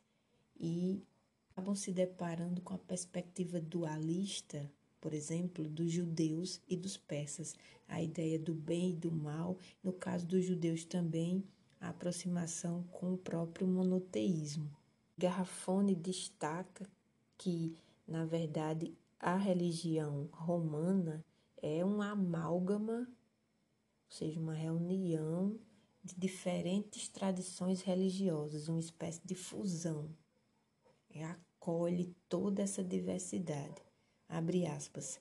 e 0.59 1.03
acabam 1.49 1.73
se 1.75 1.91
deparando 1.91 2.61
com 2.61 2.75
a 2.75 2.77
perspectiva 2.77 3.59
dualista, 3.59 4.71
por 5.05 5.13
exemplo, 5.13 5.69
dos 5.69 5.91
judeus 5.91 6.59
e 6.67 6.75
dos 6.75 6.97
persas, 6.97 7.53
a 7.87 8.01
ideia 8.01 8.39
do 8.39 8.55
bem 8.55 8.89
e 8.89 8.95
do 8.95 9.11
mal, 9.11 9.55
no 9.83 9.93
caso 9.93 10.25
dos 10.25 10.43
judeus 10.43 10.83
também, 10.83 11.43
a 11.79 11.89
aproximação 11.89 12.81
com 12.91 13.13
o 13.13 13.17
próprio 13.19 13.67
monoteísmo. 13.67 14.67
Garrafone 15.15 15.93
destaca 15.93 16.89
que 17.37 17.75
na 18.07 18.25
verdade, 18.25 18.97
a 19.19 19.37
religião 19.37 20.27
romana 20.31 21.23
é 21.61 21.85
uma 21.85 22.09
amálgama, 22.09 23.07
ou 23.07 24.09
seja, 24.09 24.39
uma 24.39 24.55
reunião 24.55 25.55
de 26.03 26.15
diferentes 26.15 27.07
tradições 27.09 27.83
religiosas, 27.83 28.67
uma 28.67 28.79
espécie 28.79 29.21
de 29.23 29.35
fusão. 29.35 30.09
É, 31.11 31.23
acolhe 31.23 32.15
toda 32.27 32.63
essa 32.63 32.83
diversidade. 32.83 33.84
Abre 34.27 34.65
aspas. 34.65 35.19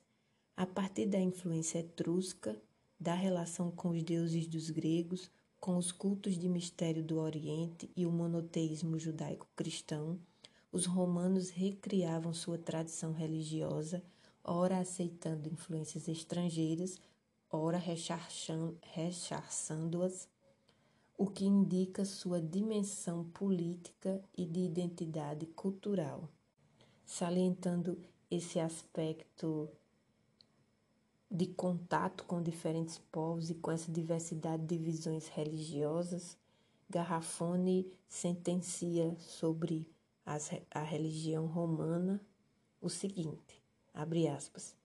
A 0.57 0.67
partir 0.67 1.07
da 1.07 1.21
influência 1.21 1.79
etrusca, 1.79 2.57
da 2.99 3.15
relação 3.15 3.71
com 3.71 3.91
os 3.91 4.03
deuses 4.03 4.47
dos 4.47 4.71
gregos, 4.71 5.31
com 5.61 5.77
os 5.77 5.91
cultos 5.91 6.39
de 6.39 6.49
mistério 6.49 7.03
do 7.03 7.19
Oriente 7.19 7.91
e 7.97 8.07
o 8.07 8.11
monoteísmo 8.11 8.99
judaico-cristão, 8.99 10.19
os 10.71 10.87
romanos 10.87 11.51
recriavam 11.51 12.33
sua 12.35 12.59
tradição 12.59 13.13
religiosa, 13.13 14.03
ora 14.43 14.79
aceitando 14.79 15.49
influências 15.49 16.09
estrangeiras, 16.09 16.99
ora 17.51 17.79
rechaçando-as, 18.83 20.29
o 21.17 21.27
que 21.27 21.45
indica 21.45 22.05
sua 22.05 22.41
dimensão 22.41 23.25
política 23.25 24.21
e 24.37 24.45
de 24.45 24.61
identidade 24.61 25.47
cultural. 25.47 26.29
Salientando 27.07 27.97
esse 28.37 28.59
aspecto 28.61 29.69
de 31.31 31.47
contato 31.47 32.25
com 32.25 32.43
diferentes 32.43 32.99
povos 33.11 33.51
e 33.51 33.55
com 33.55 33.71
essa 33.71 33.91
diversidade 33.91 34.65
de 34.65 34.77
visões 34.77 35.29
religiosas, 35.29 36.37
Garrafone 36.89 37.91
sentencia 38.07 39.17
sobre 39.19 39.89
as, 40.25 40.51
a 40.71 40.83
religião 40.83 41.47
romana 41.47 42.21
o 42.81 42.91
seguinte, 42.91 43.63
abre 43.93 44.29
aspas, 44.29 44.77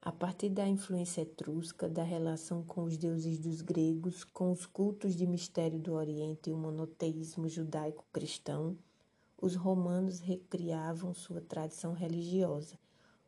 a 0.00 0.10
partir 0.12 0.48
da 0.48 0.66
influência 0.66 1.22
etrusca, 1.22 1.88
da 1.88 2.02
relação 2.02 2.62
com 2.62 2.84
os 2.84 2.96
deuses 2.96 3.38
dos 3.38 3.60
gregos, 3.60 4.24
com 4.24 4.52
os 4.52 4.64
cultos 4.64 5.14
de 5.14 5.26
mistério 5.26 5.78
do 5.78 5.92
Oriente 5.92 6.48
e 6.48 6.52
o 6.52 6.56
monoteísmo 6.56 7.48
judaico-cristão, 7.48 8.78
os 9.36 9.56
romanos 9.56 10.20
recriavam 10.20 11.12
sua 11.12 11.40
tradição 11.40 11.92
religiosa, 11.92 12.78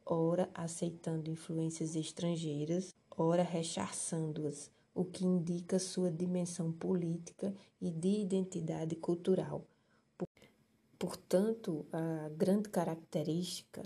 ora 0.05 0.51
aceitando 0.55 1.31
influências 1.31 1.97
estrangeiras, 1.97 2.95
ora 3.17 3.43
rechaçando-as, 3.43 4.71
o 4.95 5.05
que 5.05 5.25
indica 5.25 5.79
sua 5.79 6.11
dimensão 6.11 6.71
política 6.73 7.55
e 7.81 7.91
de 7.91 8.21
identidade 8.21 8.95
cultural, 8.97 9.67
Portanto, 11.03 11.85
a 11.93 12.29
grande 12.29 12.69
característica 12.69 13.83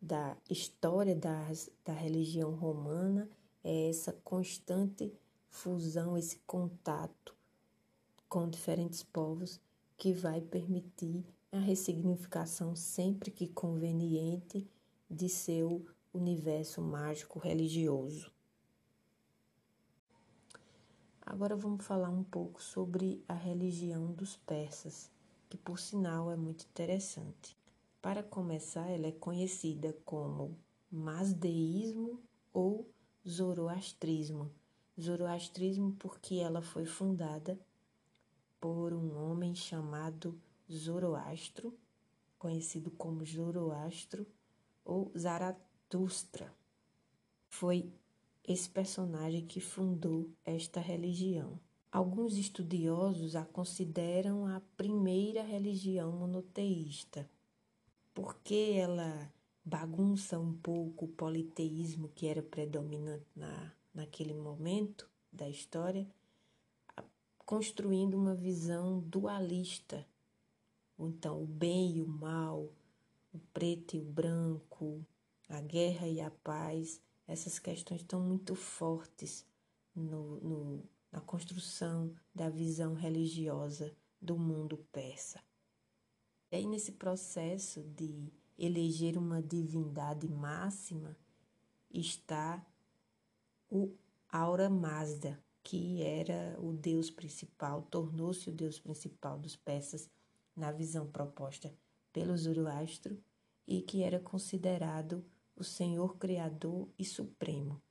da 0.00 0.36
história 0.48 1.12
das, 1.12 1.68
da 1.84 1.92
religião 1.92 2.52
romana 2.54 3.28
é 3.64 3.88
essa 3.88 4.12
constante 4.22 5.12
fusão, 5.50 6.16
esse 6.16 6.38
contato 6.46 7.34
com 8.28 8.48
diferentes 8.48 9.02
povos 9.02 9.60
que 9.96 10.12
vai 10.12 10.40
permitir 10.40 11.26
a 11.50 11.58
ressignificação 11.58 12.76
sempre 12.76 13.32
que 13.32 13.48
conveniente 13.48 14.64
de 15.14 15.28
seu 15.28 15.86
universo 16.12 16.82
mágico 16.82 17.38
religioso. 17.38 18.32
Agora 21.24 21.56
vamos 21.56 21.84
falar 21.86 22.10
um 22.10 22.22
pouco 22.22 22.62
sobre 22.62 23.24
a 23.26 23.34
religião 23.34 24.12
dos 24.12 24.36
persas 24.36 25.10
que 25.48 25.56
por 25.56 25.78
sinal 25.78 26.30
é 26.30 26.36
muito 26.36 26.64
interessante. 26.64 27.56
Para 28.02 28.22
começar, 28.22 28.88
ela 28.90 29.06
é 29.06 29.12
conhecida 29.12 29.96
como 30.04 30.58
Mazdeísmo 30.90 32.20
ou 32.52 32.90
Zoroastrismo. 33.26 34.50
Zoroastrismo 35.00 35.92
porque 35.92 36.36
ela 36.36 36.60
foi 36.60 36.84
fundada 36.84 37.58
por 38.60 38.92
um 38.92 39.16
homem 39.16 39.54
chamado 39.54 40.38
Zoroastro, 40.70 41.72
conhecido 42.38 42.90
como 42.90 43.24
Zoroastro 43.24 44.26
ou 44.84 45.10
Zaratustra. 45.16 46.52
Foi 47.48 47.90
esse 48.46 48.68
personagem 48.68 49.46
que 49.46 49.60
fundou 49.60 50.30
esta 50.44 50.80
religião. 50.80 51.58
Alguns 51.90 52.36
estudiosos 52.36 53.36
a 53.36 53.44
consideram 53.44 54.46
a 54.46 54.60
primeira 54.76 55.42
religião 55.42 56.12
monoteísta, 56.12 57.28
porque 58.12 58.72
ela 58.74 59.32
bagunça 59.64 60.38
um 60.38 60.52
pouco 60.52 61.06
o 61.06 61.08
politeísmo 61.08 62.08
que 62.08 62.26
era 62.26 62.42
predominante 62.42 63.26
na, 63.34 63.72
naquele 63.94 64.34
momento 64.34 65.08
da 65.32 65.48
história, 65.48 66.06
construindo 67.38 68.14
uma 68.14 68.34
visão 68.34 69.00
dualista. 69.00 70.06
Então, 70.98 71.42
o 71.42 71.46
bem 71.46 71.96
e 71.96 72.02
o 72.02 72.06
mal, 72.06 72.70
o 73.34 73.38
preto 73.52 73.96
e 73.96 74.00
o 74.00 74.04
branco, 74.04 75.04
a 75.48 75.60
guerra 75.60 76.06
e 76.06 76.20
a 76.20 76.30
paz, 76.30 77.02
essas 77.26 77.58
questões 77.58 78.00
estão 78.00 78.20
muito 78.20 78.54
fortes 78.54 79.44
no, 79.94 80.40
no, 80.40 80.88
na 81.10 81.20
construção 81.20 82.14
da 82.32 82.48
visão 82.48 82.94
religiosa 82.94 83.94
do 84.22 84.38
mundo 84.38 84.78
persa. 84.92 85.42
E 86.50 86.56
aí, 86.56 86.66
nesse 86.66 86.92
processo 86.92 87.82
de 87.82 88.32
eleger 88.56 89.18
uma 89.18 89.42
divindade 89.42 90.28
máxima, 90.28 91.16
está 91.90 92.64
o 93.68 93.92
Aura 94.28 94.70
Mazda, 94.70 95.42
que 95.60 96.02
era 96.02 96.56
o 96.60 96.72
deus 96.72 97.10
principal, 97.10 97.82
tornou-se 97.82 98.48
o 98.48 98.52
deus 98.52 98.78
principal 98.78 99.38
dos 99.38 99.56
persas 99.56 100.08
na 100.54 100.70
visão 100.70 101.10
proposta 101.10 101.74
pelo 102.14 102.36
Zoroastro 102.38 103.18
e 103.66 103.82
que 103.82 104.02
era 104.04 104.20
considerado 104.20 105.22
o 105.56 105.64
Senhor 105.64 106.16
Criador 106.16 106.88
e 106.96 107.04
Supremo. 107.04 107.82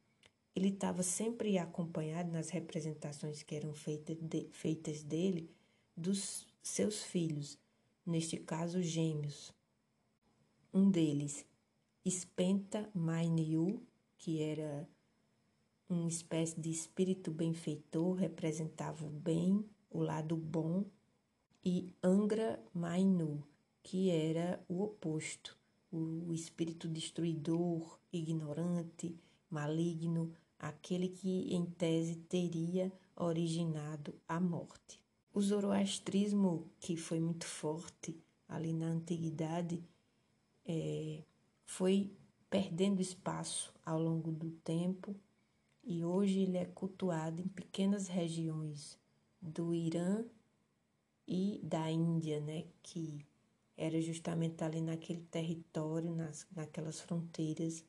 Ele 0.55 0.69
estava 0.69 1.03
sempre 1.03 1.57
acompanhado 1.57 2.31
nas 2.31 2.49
representações 2.49 3.43
que 3.43 3.53
eram 3.53 3.73
feitas, 3.73 4.17
de, 4.21 4.47
feitas 4.51 5.03
dele 5.03 5.51
dos 5.95 6.47
seus 6.62 7.03
filhos, 7.03 7.59
neste 8.05 8.38
caso 8.38 8.81
gêmeos. 8.81 9.53
Um 10.73 10.89
deles, 10.89 11.45
Spenta 12.07 12.89
Mainiu, 12.93 13.86
que 14.17 14.41
era 14.41 14.88
uma 15.89 16.07
espécie 16.07 16.59
de 16.59 16.69
espírito 16.69 17.29
benfeitor, 17.29 18.15
representava 18.15 19.05
o 19.05 19.09
bem, 19.09 19.65
o 19.89 19.99
lado 19.99 20.38
bom, 20.38 20.86
e 21.65 21.93
Angra 22.03 22.63
Mainu, 22.73 23.43
que 23.83 24.09
era 24.09 24.63
o 24.67 24.81
oposto, 24.81 25.57
o 25.91 26.33
espírito 26.33 26.87
destruidor, 26.87 27.99
ignorante, 28.11 29.15
maligno, 29.49 30.33
aquele 30.57 31.09
que 31.09 31.53
em 31.53 31.65
tese 31.65 32.15
teria 32.15 32.91
originado 33.15 34.15
a 34.27 34.39
morte. 34.39 34.99
O 35.33 35.41
zoroastrismo, 35.41 36.71
que 36.79 36.95
foi 36.95 37.19
muito 37.19 37.45
forte 37.45 38.17
ali 38.47 38.73
na 38.73 38.87
antiguidade, 38.87 39.83
é, 40.65 41.23
foi 41.65 42.11
perdendo 42.49 43.01
espaço 43.01 43.73
ao 43.85 44.01
longo 44.01 44.31
do 44.31 44.51
tempo 44.51 45.15
e 45.83 46.03
hoje 46.03 46.39
ele 46.39 46.57
é 46.57 46.65
cultuado 46.65 47.41
em 47.41 47.47
pequenas 47.47 48.07
regiões 48.07 48.97
do 49.41 49.73
Irã 49.73 50.23
e 51.27 51.59
da 51.63 51.91
Índia, 51.91 52.39
né, 52.39 52.65
que 52.81 53.25
era 53.77 53.99
justamente 54.01 54.63
ali 54.63 54.81
naquele 54.81 55.21
território, 55.21 56.13
nas, 56.15 56.47
naquelas 56.55 56.99
fronteiras 57.01 57.83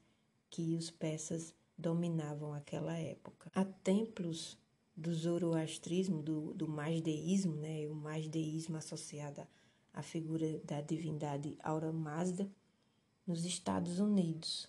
que 0.50 0.76
os 0.76 0.90
persas 0.90 1.54
dominavam 1.76 2.52
aquela 2.52 2.96
época. 2.96 3.50
Há 3.54 3.64
templos 3.64 4.58
do 4.96 5.12
zoroastrismo, 5.12 6.22
do, 6.22 6.54
do 6.54 6.68
masdeísmo, 6.68 7.56
né, 7.56 7.86
o 7.88 7.94
masdeísmo 7.94 8.76
associado 8.76 9.46
à 9.92 10.02
figura 10.02 10.60
da 10.64 10.80
divindade 10.80 11.56
Aura 11.62 11.92
Mazda, 11.92 12.48
nos 13.26 13.44
Estados 13.44 13.98
Unidos, 13.98 14.68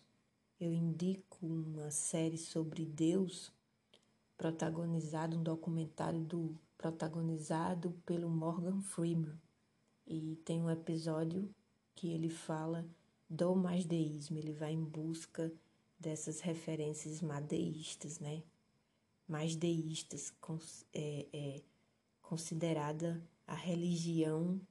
eu 0.58 0.74
indico 0.74 1.46
uma 1.46 1.92
série 1.92 2.38
sobre 2.38 2.86
Deus, 2.86 3.52
protagonizado, 4.38 5.38
um 5.38 5.44
documentário 5.44 6.22
do 6.22 6.58
protagonizado 6.78 7.92
pelo 8.06 8.30
Morgan 8.30 8.80
Freeman. 8.80 9.38
E 10.06 10.36
tem 10.46 10.62
um 10.62 10.70
episódio 10.70 11.50
que 11.96 12.12
ele 12.12 12.30
fala 12.30 12.86
do 13.30 13.56
masdeísmo, 13.56 14.38
ele 14.38 14.54
vai 14.54 14.74
em 14.74 14.84
busca 14.84 15.52
dessas 16.00 16.40
referências 16.42 17.22
madeístas, 17.22 18.20
né? 18.20 18.44
Masdeístas, 19.28 20.34
é, 20.94 21.26
é 21.34 21.62
considerada 22.22 23.22
a 23.48 23.56
religião 23.56 24.62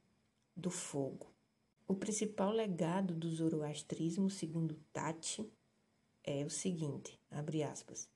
do 0.57 0.71
fogo. 0.71 1.27
O 1.87 1.95
principal 1.95 2.53
legado 2.53 3.15
do 3.15 3.29
zoroastrismo, 3.29 4.31
segundo 4.31 4.77
Tati, 4.93 5.45
é 6.23 6.45
o 6.45 6.51
seguinte, 6.51 7.19
abre 7.31 7.63
aspas, 7.63 8.09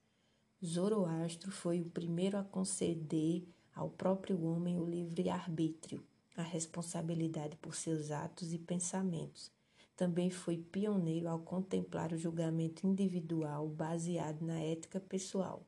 Zoroastro 0.64 1.52
foi 1.52 1.80
o 1.80 1.90
primeiro 1.90 2.36
a 2.36 2.42
conceder 2.42 3.46
ao 3.74 3.90
próprio 3.90 4.42
homem 4.42 4.76
o 4.76 4.84
livre-arbítrio, 4.84 6.04
a 6.40 6.44
responsabilidade 6.44 7.56
por 7.56 7.74
seus 7.74 8.10
atos 8.10 8.52
e 8.52 8.58
pensamentos. 8.58 9.50
Também 9.96 10.30
foi 10.30 10.56
pioneiro 10.56 11.28
ao 11.28 11.40
contemplar 11.40 12.12
o 12.12 12.18
julgamento 12.18 12.86
individual 12.86 13.68
baseado 13.68 14.42
na 14.42 14.60
ética 14.60 15.00
pessoal. 15.00 15.66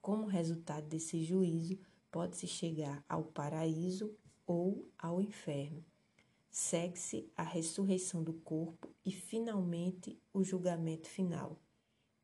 Como 0.00 0.26
resultado 0.26 0.86
desse 0.86 1.22
juízo, 1.24 1.78
pode-se 2.10 2.46
chegar 2.46 3.04
ao 3.08 3.24
paraíso 3.24 4.14
ou 4.46 4.88
ao 4.98 5.20
inferno. 5.20 5.84
Segue-se 6.50 7.28
a 7.36 7.42
ressurreição 7.42 8.22
do 8.22 8.32
corpo 8.32 8.88
e, 9.04 9.10
finalmente, 9.10 10.16
o 10.32 10.44
julgamento 10.44 11.08
final 11.08 11.58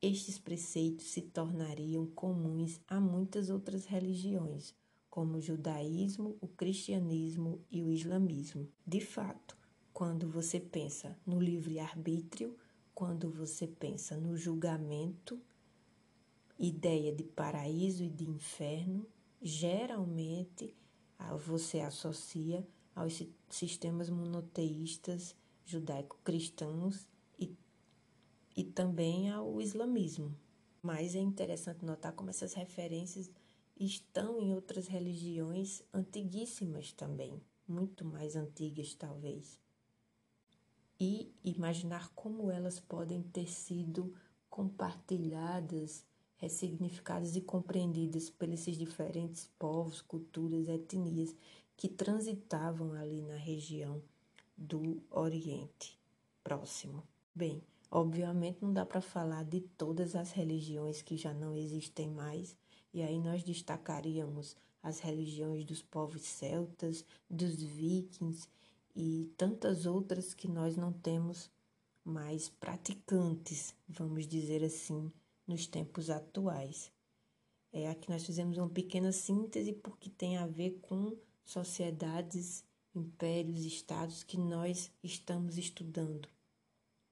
estes 0.02 0.38
preceitos 0.38 1.08
se 1.08 1.20
tornariam 1.20 2.06
comuns 2.06 2.80
a 2.88 2.98
muitas 2.98 3.50
outras 3.50 3.84
religiões, 3.84 4.74
como 5.10 5.38
o 5.38 5.40
judaísmo, 5.40 6.38
o 6.40 6.46
cristianismo 6.46 7.60
e 7.70 7.82
o 7.82 7.90
islamismo. 7.90 8.68
De 8.86 9.00
fato, 9.00 9.56
quando 9.92 10.28
você 10.28 10.60
pensa 10.60 11.18
no 11.26 11.40
livre-arbítrio, 11.40 12.56
quando 12.94 13.28
você 13.30 13.66
pensa 13.66 14.16
no 14.16 14.36
julgamento, 14.36 15.40
ideia 16.58 17.12
de 17.12 17.24
paraíso 17.24 18.04
e 18.04 18.08
de 18.08 18.28
inferno, 18.28 19.06
geralmente 19.42 20.74
você 21.44 21.80
associa 21.80 22.66
aos 22.94 23.22
sistemas 23.48 24.08
monoteístas 24.08 25.34
judaico-cristãos 25.64 27.08
e 28.56 28.64
também 28.64 29.30
ao 29.30 29.60
islamismo. 29.60 30.36
Mas 30.82 31.14
é 31.14 31.20
interessante 31.20 31.84
notar 31.84 32.12
como 32.12 32.30
essas 32.30 32.52
referências 32.52 33.30
estão 33.86 34.38
em 34.38 34.54
outras 34.54 34.86
religiões 34.86 35.82
antiguíssimas 35.92 36.92
também, 36.92 37.40
muito 37.66 38.04
mais 38.04 38.36
antigas 38.36 38.94
talvez. 38.94 39.58
E 41.00 41.34
imaginar 41.42 42.12
como 42.14 42.50
elas 42.50 42.78
podem 42.78 43.22
ter 43.22 43.48
sido 43.48 44.14
compartilhadas, 44.50 46.04
ressignificadas 46.36 47.36
e 47.36 47.40
compreendidas 47.40 48.28
pelos 48.28 48.64
diferentes 48.64 49.48
povos, 49.58 50.02
culturas, 50.02 50.68
etnias 50.68 51.34
que 51.76 51.88
transitavam 51.88 52.92
ali 52.92 53.22
na 53.22 53.36
região 53.36 54.02
do 54.56 55.02
Oriente 55.10 55.98
Próximo. 56.42 57.02
Bem, 57.34 57.62
Obviamente 57.92 58.62
não 58.62 58.72
dá 58.72 58.86
para 58.86 59.00
falar 59.00 59.44
de 59.44 59.60
todas 59.60 60.14
as 60.14 60.30
religiões 60.30 61.02
que 61.02 61.16
já 61.16 61.34
não 61.34 61.56
existem 61.56 62.08
mais, 62.08 62.56
e 62.92 63.02
aí 63.02 63.18
nós 63.18 63.42
destacaríamos 63.42 64.56
as 64.82 65.00
religiões 65.00 65.64
dos 65.64 65.82
povos 65.82 66.22
celtas, 66.22 67.04
dos 67.28 67.62
vikings 67.62 68.48
e 68.94 69.30
tantas 69.36 69.86
outras 69.86 70.34
que 70.34 70.48
nós 70.48 70.76
não 70.76 70.92
temos 70.92 71.50
mais 72.04 72.48
praticantes, 72.48 73.74
vamos 73.88 74.26
dizer 74.26 74.64
assim, 74.64 75.12
nos 75.46 75.66
tempos 75.66 76.10
atuais. 76.10 76.90
É, 77.72 77.88
aqui 77.88 78.08
nós 78.10 78.24
fizemos 78.24 78.58
uma 78.58 78.68
pequena 78.68 79.12
síntese 79.12 79.72
porque 79.72 80.10
tem 80.10 80.36
a 80.36 80.46
ver 80.46 80.78
com 80.82 81.16
sociedades, 81.44 82.64
impérios, 82.94 83.64
estados 83.64 84.24
que 84.24 84.36
nós 84.36 84.90
estamos 85.02 85.56
estudando 85.56 86.28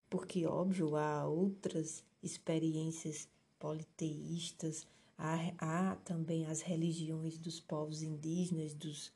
porque, 0.09 0.47
óbvio, 0.47 0.97
há 0.97 1.27
outras 1.27 2.03
experiências 2.23 3.29
politeístas, 3.59 4.87
há, 5.19 5.53
há 5.59 5.97
também 5.97 6.47
as 6.47 6.63
religiões 6.63 7.37
dos 7.37 7.61
povos 7.61 8.03
indígenas, 8.03 8.73
dos, 8.73 9.13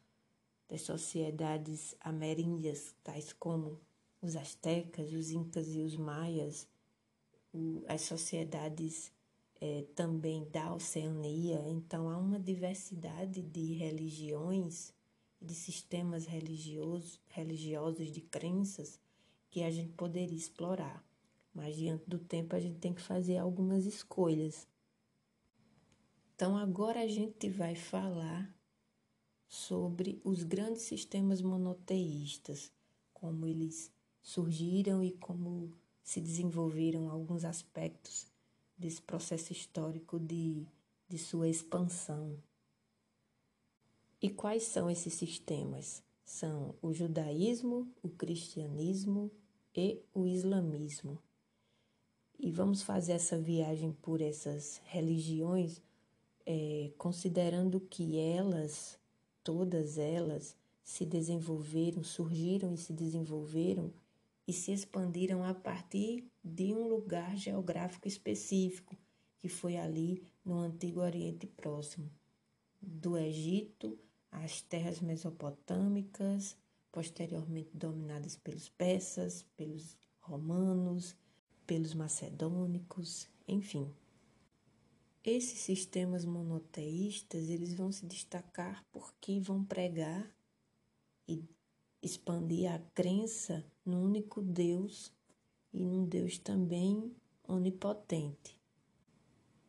das 0.68 0.82
sociedades 0.82 1.94
ameríndias, 2.00 2.94
tais 3.04 3.32
como 3.32 3.80
os 4.20 4.36
astecas, 4.36 5.12
os 5.12 5.30
incas 5.30 5.68
e 5.68 5.80
os 5.80 5.96
maias, 5.96 6.66
o, 7.52 7.84
as 7.86 8.02
sociedades 8.02 9.12
é, 9.60 9.84
também 9.94 10.44
da 10.50 10.74
Oceania, 10.74 11.62
então 11.68 12.10
há 12.10 12.18
uma 12.18 12.40
diversidade 12.40 13.40
de 13.40 13.74
religiões, 13.74 14.92
de 15.40 15.54
sistemas 15.54 16.26
religiosos, 16.26 17.20
religiosos 17.28 18.12
de 18.12 18.20
crenças 18.20 18.98
que 19.50 19.62
a 19.62 19.70
gente 19.70 19.92
poderia 19.92 20.36
explorar. 20.36 21.04
Mas 21.54 21.76
diante 21.76 22.08
do 22.08 22.18
tempo 22.18 22.56
a 22.56 22.60
gente 22.60 22.78
tem 22.78 22.94
que 22.94 23.02
fazer 23.02 23.36
algumas 23.36 23.84
escolhas. 23.84 24.66
Então 26.34 26.56
agora 26.56 27.00
a 27.00 27.06
gente 27.06 27.48
vai 27.48 27.74
falar 27.74 28.52
sobre 29.46 30.20
os 30.24 30.42
grandes 30.42 30.82
sistemas 30.82 31.42
monoteístas, 31.42 32.72
como 33.12 33.46
eles 33.46 33.92
surgiram 34.20 35.04
e 35.04 35.12
como 35.12 35.72
se 36.02 36.20
desenvolveram 36.20 37.10
alguns 37.10 37.44
aspectos 37.44 38.26
desse 38.76 39.02
processo 39.02 39.52
histórico 39.52 40.18
de, 40.18 40.66
de 41.08 41.18
sua 41.18 41.48
expansão. 41.48 42.42
E 44.20 44.30
quais 44.30 44.62
são 44.62 44.90
esses 44.90 45.14
sistemas? 45.14 46.02
São 46.24 46.74
o 46.80 46.92
judaísmo, 46.92 47.92
o 48.02 48.08
cristianismo 48.08 49.30
e 49.74 50.00
o 50.14 50.26
islamismo. 50.26 51.18
E 52.38 52.50
vamos 52.50 52.82
fazer 52.82 53.12
essa 53.12 53.38
viagem 53.38 53.92
por 53.92 54.20
essas 54.20 54.80
religiões, 54.84 55.82
é, 56.46 56.92
considerando 56.98 57.80
que 57.80 58.18
elas, 58.18 58.98
todas 59.42 59.98
elas, 59.98 60.56
se 60.82 61.06
desenvolveram, 61.06 62.02
surgiram 62.02 62.74
e 62.74 62.76
se 62.78 62.92
desenvolveram 62.92 63.92
e 64.46 64.52
se 64.52 64.72
expandiram 64.72 65.44
a 65.44 65.54
partir 65.54 66.28
de 66.42 66.74
um 66.74 66.88
lugar 66.88 67.36
geográfico 67.36 68.08
específico, 68.08 68.96
que 69.38 69.48
foi 69.48 69.76
ali 69.76 70.22
no 70.44 70.58
Antigo 70.58 71.00
Oriente 71.00 71.46
Próximo, 71.46 72.10
do 72.80 73.16
Egito 73.16 73.98
às 74.30 74.60
terras 74.62 75.00
mesopotâmicas, 75.00 76.56
posteriormente 76.90 77.76
dominadas 77.76 78.36
pelos 78.36 78.68
persas, 78.68 79.44
pelos 79.56 79.96
romanos, 80.20 81.16
pelos 81.66 81.94
macedônicos, 81.94 83.28
enfim. 83.46 83.90
Esses 85.24 85.60
sistemas 85.60 86.24
monoteístas, 86.24 87.48
eles 87.48 87.74
vão 87.74 87.92
se 87.92 88.04
destacar 88.04 88.84
porque 88.90 89.38
vão 89.38 89.64
pregar 89.64 90.28
e 91.28 91.44
expandir 92.02 92.68
a 92.68 92.80
crença 92.92 93.64
no 93.86 94.02
único 94.02 94.42
Deus 94.42 95.12
e 95.72 95.84
num 95.84 96.04
Deus 96.04 96.38
também 96.38 97.14
onipotente. 97.46 98.58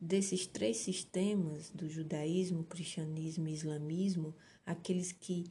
Desses 0.02 0.48
três 0.48 0.78
sistemas, 0.78 1.70
do 1.70 1.88
judaísmo, 1.88 2.64
cristianismo 2.64 3.48
e 3.48 3.54
islamismo, 3.54 4.36
aqueles 4.66 5.12
que 5.12 5.46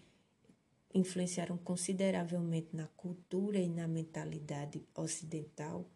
influenciaram 0.93 1.57
consideravelmente 1.57 2.75
na 2.75 2.89
cultura 2.89 3.61
e 3.61 3.69
na 3.69 3.87
mentalidade 3.87 4.83
ocidental 4.97 5.89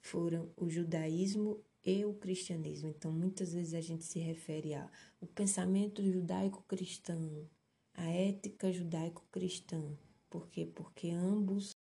foram 0.00 0.50
o 0.54 0.68
judaísmo 0.68 1.58
e 1.84 2.04
o 2.04 2.14
cristianismo. 2.14 2.88
Então, 2.88 3.12
muitas 3.12 3.52
vezes 3.52 3.74
a 3.74 3.80
gente 3.80 4.04
se 4.04 4.18
refere 4.18 4.74
ao 4.74 4.88
pensamento 5.34 6.02
judaico-cristão, 6.02 7.48
a 7.94 8.04
ética 8.04 8.72
judaico-cristã, 8.72 9.96
por 10.30 10.48
quê? 10.48 10.66
Porque 10.66 11.10
ambos 11.10 11.74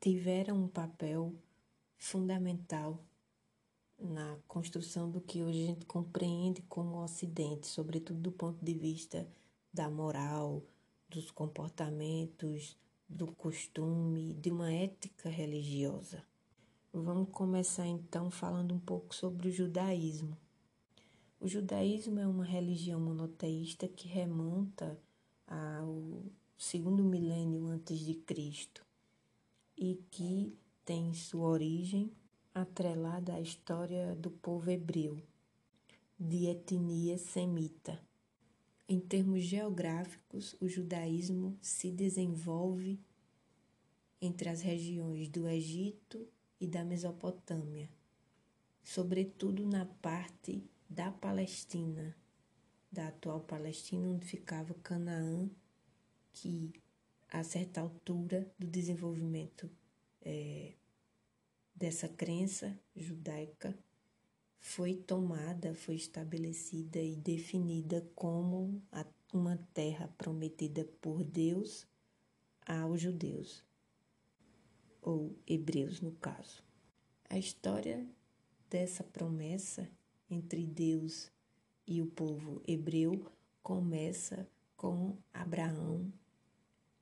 tiveram 0.00 0.64
um 0.64 0.68
papel 0.68 1.34
fundamental 1.96 3.04
na 3.98 4.38
construção 4.46 5.10
do 5.10 5.20
que 5.20 5.42
hoje 5.42 5.64
a 5.64 5.66
gente 5.66 5.84
compreende 5.84 6.62
como 6.62 7.02
Ocidente, 7.02 7.66
sobretudo 7.66 8.20
do 8.20 8.32
ponto 8.32 8.64
de 8.64 8.72
vista 8.72 9.28
da 9.72 9.90
moral, 9.90 10.62
dos 11.08 11.30
comportamentos, 11.32 12.76
do 13.08 13.26
costume, 13.32 14.34
de 14.34 14.50
uma 14.50 14.72
ética 14.72 15.28
religiosa. 15.28 16.22
Vamos 16.92 17.28
começar 17.32 17.86
então 17.86 18.30
falando 18.30 18.74
um 18.74 18.78
pouco 18.78 19.14
sobre 19.14 19.48
o 19.48 19.52
judaísmo. 19.52 20.34
O 21.38 21.46
judaísmo 21.46 22.18
é 22.18 22.26
uma 22.26 22.46
religião 22.46 22.98
monoteísta 22.98 23.86
que 23.86 24.08
remonta 24.08 24.98
ao 25.46 26.22
segundo 26.56 27.04
milênio 27.04 27.66
antes 27.66 28.00
de 28.00 28.14
Cristo 28.14 28.86
e 29.76 30.02
que 30.10 30.56
tem 30.82 31.12
sua 31.12 31.46
origem 31.48 32.10
atrelada 32.54 33.34
à 33.34 33.40
história 33.40 34.16
do 34.16 34.30
povo 34.30 34.70
hebreu, 34.70 35.22
de 36.18 36.46
etnia 36.46 37.18
semita. 37.18 38.02
Em 38.88 38.98
termos 38.98 39.42
geográficos, 39.42 40.56
o 40.58 40.66
judaísmo 40.66 41.54
se 41.60 41.90
desenvolve 41.92 42.98
entre 44.22 44.48
as 44.48 44.62
regiões 44.62 45.28
do 45.28 45.46
Egito 45.46 46.26
e 46.60 46.66
da 46.66 46.84
Mesopotâmia, 46.84 47.88
sobretudo 48.82 49.66
na 49.66 49.86
parte 49.86 50.62
da 50.88 51.10
Palestina, 51.10 52.16
da 52.90 53.08
atual 53.08 53.40
Palestina, 53.40 54.08
onde 54.08 54.26
ficava 54.26 54.74
Canaã 54.74 55.48
que, 56.32 56.72
a 57.30 57.42
certa 57.44 57.80
altura 57.80 58.50
do 58.58 58.66
desenvolvimento 58.66 59.70
é, 60.22 60.72
dessa 61.74 62.08
crença 62.08 62.78
judaica, 62.96 63.78
foi 64.58 64.94
tomada, 64.94 65.74
foi 65.74 65.94
estabelecida 65.94 66.98
e 66.98 67.16
definida 67.16 68.06
como 68.14 68.82
uma 69.32 69.56
terra 69.72 70.08
prometida 70.18 70.84
por 71.00 71.22
Deus 71.22 71.86
aos 72.66 73.00
judeus, 73.00 73.64
ou 75.00 75.36
hebreus 75.46 76.00
no 76.00 76.12
caso. 76.12 76.62
A 77.28 77.38
história 77.38 78.06
dessa 78.68 79.04
promessa 79.04 79.88
entre 80.30 80.66
Deus 80.66 81.30
e 81.86 82.02
o 82.02 82.06
povo 82.06 82.62
hebreu 82.66 83.30
começa 83.62 84.48
com 84.76 85.16
Abraão 85.32 86.12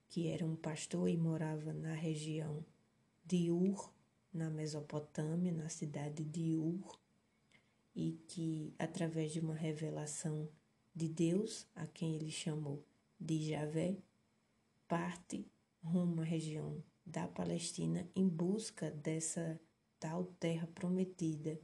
que 0.09 0.29
era 0.29 0.47
um 0.47 0.57
pastor 0.57 1.11
e 1.11 1.17
morava 1.19 1.75
na 1.75 1.93
região 1.93 2.65
de 3.25 3.51
Ur, 3.51 3.93
na 4.33 4.49
Mesopotâmia, 4.49 5.53
na 5.53 5.69
cidade 5.69 6.25
de 6.25 6.57
Ur, 6.57 6.99
e 7.95 8.13
que, 8.27 8.73
através 8.79 9.33
de 9.33 9.41
uma 9.41 9.55
revelação 9.55 10.49
de 10.95 11.09
Deus, 11.09 11.67
a 11.75 11.87
quem 11.87 12.15
ele 12.15 12.31
chamou 12.31 12.83
de 13.21 13.51
Javé, 13.51 13.99
parte 14.89 15.47
rumo 15.83 16.23
à 16.23 16.25
região 16.25 16.83
da 17.07 17.29
Palestina 17.29 18.09
em 18.17 18.29
busca 18.29 18.91
dessa 18.91 19.61
tal 20.01 20.25
terra 20.41 20.67
prometida 20.75 21.59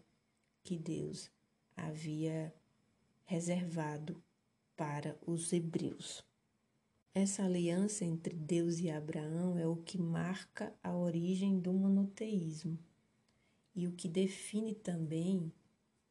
que 0.62 0.78
Deus 0.78 1.30
havia 1.76 2.54
reservado 3.24 4.22
para 4.76 5.18
os 5.26 5.52
hebreus. 5.52 6.24
Essa 7.14 7.44
aliança 7.44 8.04
entre 8.04 8.34
Deus 8.34 8.78
e 8.78 8.88
Abraão 8.88 9.58
é 9.58 9.66
o 9.66 9.76
que 9.76 9.98
marca 9.98 10.74
a 10.82 10.96
origem 10.96 11.58
do 11.58 11.72
monoteísmo 11.72 12.78
e 13.74 13.86
o 13.86 13.92
que 13.92 14.08
define 14.08 14.74
também, 14.74 15.52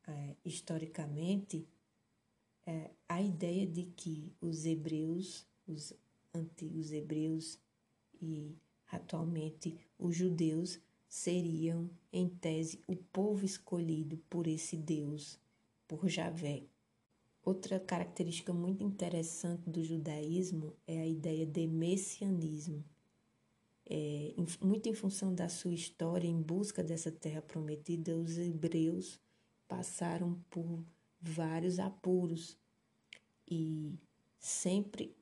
é, 0.08 0.36
historicamente, 0.44 1.68
é, 2.66 2.92
a 3.08 3.22
ideia 3.22 3.66
de 3.66 3.86
que 3.86 4.32
os 4.40 4.66
hebreus, 4.66 5.48
os 5.68 5.94
antigos 6.34 6.92
hebreus 6.92 7.60
e 8.22 8.56
atualmente 8.92 9.78
os 9.98 10.16
judeus 10.16 10.80
seriam, 11.08 11.90
em 12.12 12.28
tese, 12.28 12.82
o 12.88 12.96
povo 12.96 13.46
escolhido 13.46 14.18
por 14.30 14.48
esse 14.48 14.78
Deus, 14.78 15.40
por 15.88 16.08
Javé. 16.08 16.64
Outra 17.44 17.80
característica 17.80 18.54
muito 18.54 18.84
interessante 18.84 19.70
do 19.70 19.84
judaísmo 19.84 20.74
é 20.86 21.00
a 21.00 21.08
ideia 21.08 21.46
de 21.46 21.68
messianismo. 21.68 22.84
É, 23.90 24.34
muito 24.62 24.88
em 24.88 24.94
função 24.94 25.34
da 25.34 25.50
sua 25.50 25.74
história 25.74 26.28
em 26.28 26.42
busca 26.42 26.84
dessa 26.84 27.12
terra 27.12 27.42
prometida, 27.42 28.16
os 28.16 28.38
hebreus 28.38 29.20
passaram 29.68 30.40
por 30.50 30.86
vários 31.20 31.80
apuros 31.80 32.58
e 33.50 33.94
sempre 34.40 35.16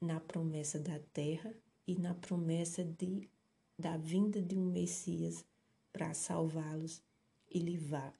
na 0.00 0.20
promessa 0.20 0.78
da 0.78 0.98
terra 1.12 1.54
e 1.86 1.94
na 1.94 2.14
promessa 2.14 2.84
de, 2.84 3.28
da 3.78 3.96
vinda 3.96 4.40
de 4.40 4.56
um 4.56 4.70
Messias 4.70 5.44
para 5.92 6.14
salvá-los 6.14 7.02
e 7.50 7.58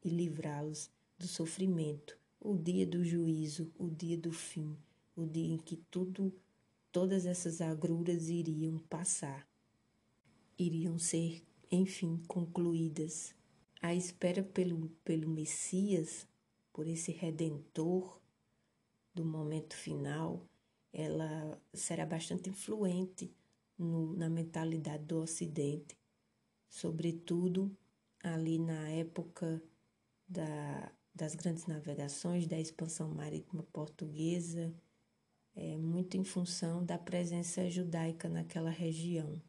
livrá-los 0.05 0.91
do 1.19 1.27
sofrimento 1.27 2.19
o 2.45 2.57
dia 2.59 2.85
do 2.85 3.05
juízo, 3.05 3.73
o 3.79 3.89
dia 3.89 4.19
do 4.19 4.33
fim, 4.33 4.77
o 5.15 5.25
dia 5.25 5.55
em 5.55 5.59
que 5.59 5.77
tudo, 5.77 6.35
todas 6.91 7.25
essas 7.25 7.61
agruras 7.61 8.29
iriam 8.29 8.79
passar, 8.79 9.49
iriam 10.59 10.99
ser, 10.99 11.43
enfim, 11.71 12.21
concluídas. 12.27 13.33
A 13.81 13.95
espera 13.95 14.43
pelo, 14.43 14.89
pelo 15.05 15.29
Messias 15.29 16.27
por 16.73 16.87
esse 16.87 17.13
redentor 17.13 18.21
do 19.15 19.25
momento 19.25 19.77
final, 19.77 20.45
ela 20.93 21.61
será 21.73 22.05
bastante 22.05 22.51
influente 22.51 23.33
no, 23.83 24.14
na 24.14 24.28
mentalidade 24.28 25.05
do 25.05 25.18
Ocidente, 25.18 25.97
sobretudo 26.68 27.76
ali 28.22 28.59
na 28.59 28.89
época 28.89 29.62
da, 30.28 30.93
das 31.14 31.35
grandes 31.35 31.66
navegações, 31.66 32.47
da 32.47 32.59
expansão 32.59 33.09
marítima 33.09 33.62
portuguesa, 33.64 34.74
é, 35.55 35.76
muito 35.76 36.16
em 36.16 36.24
função 36.24 36.85
da 36.85 36.99
presença 36.99 37.68
judaica 37.68 38.28
naquela 38.28 38.70
região. 38.70 39.41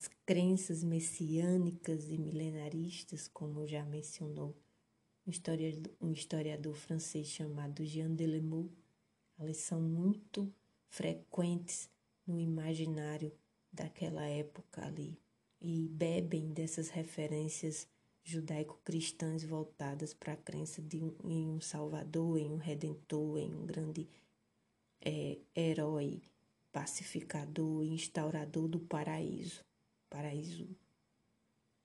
As 0.00 0.08
crenças 0.26 0.82
messiânicas 0.82 2.08
e 2.08 2.18
milenaristas, 2.18 3.28
como 3.28 3.66
já 3.66 3.84
mencionou 3.84 4.56
um 6.00 6.10
historiador 6.10 6.74
francês 6.74 7.28
chamado 7.28 7.84
Jean 7.84 8.10
Delemou, 8.10 8.68
elas 9.38 9.58
são 9.58 9.80
muito 9.80 10.52
frequentes 10.88 11.88
no 12.26 12.38
imaginário 12.38 13.32
daquela 13.72 14.24
época 14.26 14.84
ali 14.84 15.18
e 15.60 15.88
bebem 15.88 16.52
dessas 16.52 16.88
referências 16.88 17.88
judaico-cristãs 18.24 19.44
voltadas 19.44 20.14
para 20.14 20.34
a 20.34 20.36
crença 20.36 20.80
um, 20.80 21.14
em 21.28 21.48
um 21.48 21.60
Salvador, 21.60 22.38
em 22.38 22.50
um 22.50 22.56
Redentor, 22.56 23.38
em 23.38 23.54
um 23.54 23.66
grande 23.66 24.08
é, 25.00 25.38
herói 25.54 26.22
pacificador 26.72 27.84
e 27.84 27.92
instaurador 27.92 28.66
do 28.66 28.80
paraíso, 28.80 29.62
paraíso 30.08 30.68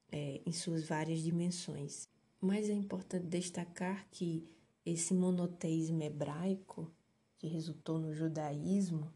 é, 0.09 0.41
em 0.45 0.51
suas 0.51 0.85
várias 0.85 1.19
dimensões. 1.19 2.07
Mas 2.39 2.69
é 2.69 2.73
importante 2.73 3.25
destacar 3.25 4.07
que 4.09 4.47
esse 4.85 5.13
monoteísmo 5.13 6.01
hebraico 6.01 6.89
que 7.37 7.47
resultou 7.47 7.99
no 7.99 8.13
judaísmo, 8.13 9.11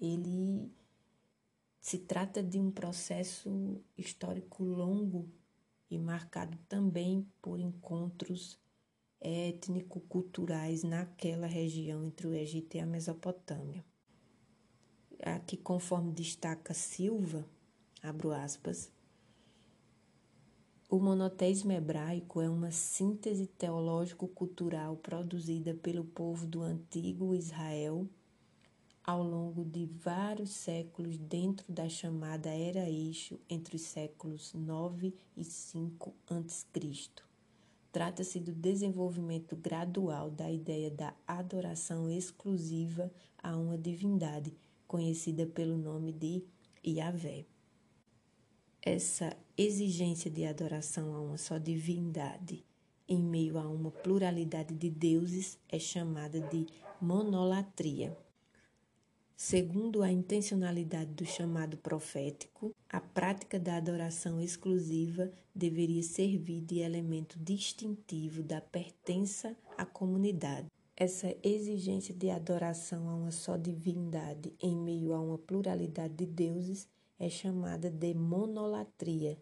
ele 0.00 0.70
se 1.80 1.98
trata 1.98 2.42
de 2.42 2.58
um 2.58 2.70
processo 2.70 3.82
histórico 3.96 4.62
longo 4.62 5.28
e 5.90 5.98
marcado 5.98 6.58
também 6.68 7.26
por 7.40 7.58
encontros 7.58 8.58
étnico-culturais 9.20 10.82
naquela 10.82 11.46
região 11.46 12.04
entre 12.04 12.26
o 12.26 12.34
Egito 12.34 12.76
e 12.76 12.80
a 12.80 12.86
Mesopotâmia. 12.86 13.84
Aqui, 15.22 15.56
conforme 15.56 16.12
destaca 16.12 16.72
Silva, 16.72 17.44
abro 18.02 18.30
aspas, 18.30 18.92
o 20.88 20.98
monoteísmo 20.98 21.72
hebraico 21.72 22.40
é 22.40 22.48
uma 22.48 22.70
síntese 22.70 23.46
teológico-cultural 23.46 24.96
produzida 24.96 25.74
pelo 25.74 26.04
povo 26.04 26.46
do 26.46 26.62
antigo 26.62 27.34
Israel 27.34 28.08
ao 29.08 29.22
longo 29.22 29.64
de 29.64 29.86
vários 29.86 30.50
séculos 30.50 31.16
dentro 31.16 31.64
da 31.72 31.88
chamada 31.88 32.50
Era 32.50 32.90
Eixo 32.90 33.40
entre 33.48 33.76
os 33.76 33.80
séculos 33.80 34.52
9 34.52 35.14
e 35.34 35.44
5 35.44 36.14
a.C. 36.28 36.68
Trata-se 37.90 38.38
do 38.38 38.52
desenvolvimento 38.52 39.56
gradual 39.56 40.30
da 40.30 40.52
ideia 40.52 40.90
da 40.90 41.14
adoração 41.26 42.10
exclusiva 42.10 43.10
a 43.42 43.56
uma 43.56 43.78
divindade, 43.78 44.54
conhecida 44.86 45.46
pelo 45.46 45.78
nome 45.78 46.12
de 46.12 46.44
Yahvé. 46.86 47.46
Essa 48.82 49.34
exigência 49.56 50.30
de 50.30 50.44
adoração 50.44 51.14
a 51.14 51.20
uma 51.22 51.38
só 51.38 51.56
divindade, 51.56 52.62
em 53.08 53.22
meio 53.22 53.56
a 53.56 53.66
uma 53.66 53.90
pluralidade 53.90 54.74
de 54.74 54.90
deuses, 54.90 55.58
é 55.66 55.78
chamada 55.78 56.42
de 56.42 56.66
monolatria. 57.00 58.14
Segundo 59.40 60.02
a 60.02 60.10
intencionalidade 60.10 61.12
do 61.12 61.24
chamado 61.24 61.76
profético, 61.76 62.74
a 62.90 63.00
prática 63.00 63.56
da 63.56 63.76
adoração 63.76 64.40
exclusiva 64.40 65.30
deveria 65.54 66.02
servir 66.02 66.60
de 66.60 66.80
elemento 66.80 67.38
distintivo 67.38 68.42
da 68.42 68.60
pertença 68.60 69.56
à 69.76 69.86
comunidade. 69.86 70.66
Essa 70.96 71.32
exigência 71.40 72.12
de 72.12 72.30
adoração 72.30 73.08
a 73.08 73.14
uma 73.14 73.30
só 73.30 73.56
divindade 73.56 74.52
em 74.60 74.76
meio 74.76 75.12
a 75.12 75.20
uma 75.20 75.38
pluralidade 75.38 76.14
de 76.14 76.26
deuses 76.26 76.88
é 77.16 77.30
chamada 77.30 77.88
de 77.88 78.12
monolatria. 78.14 79.38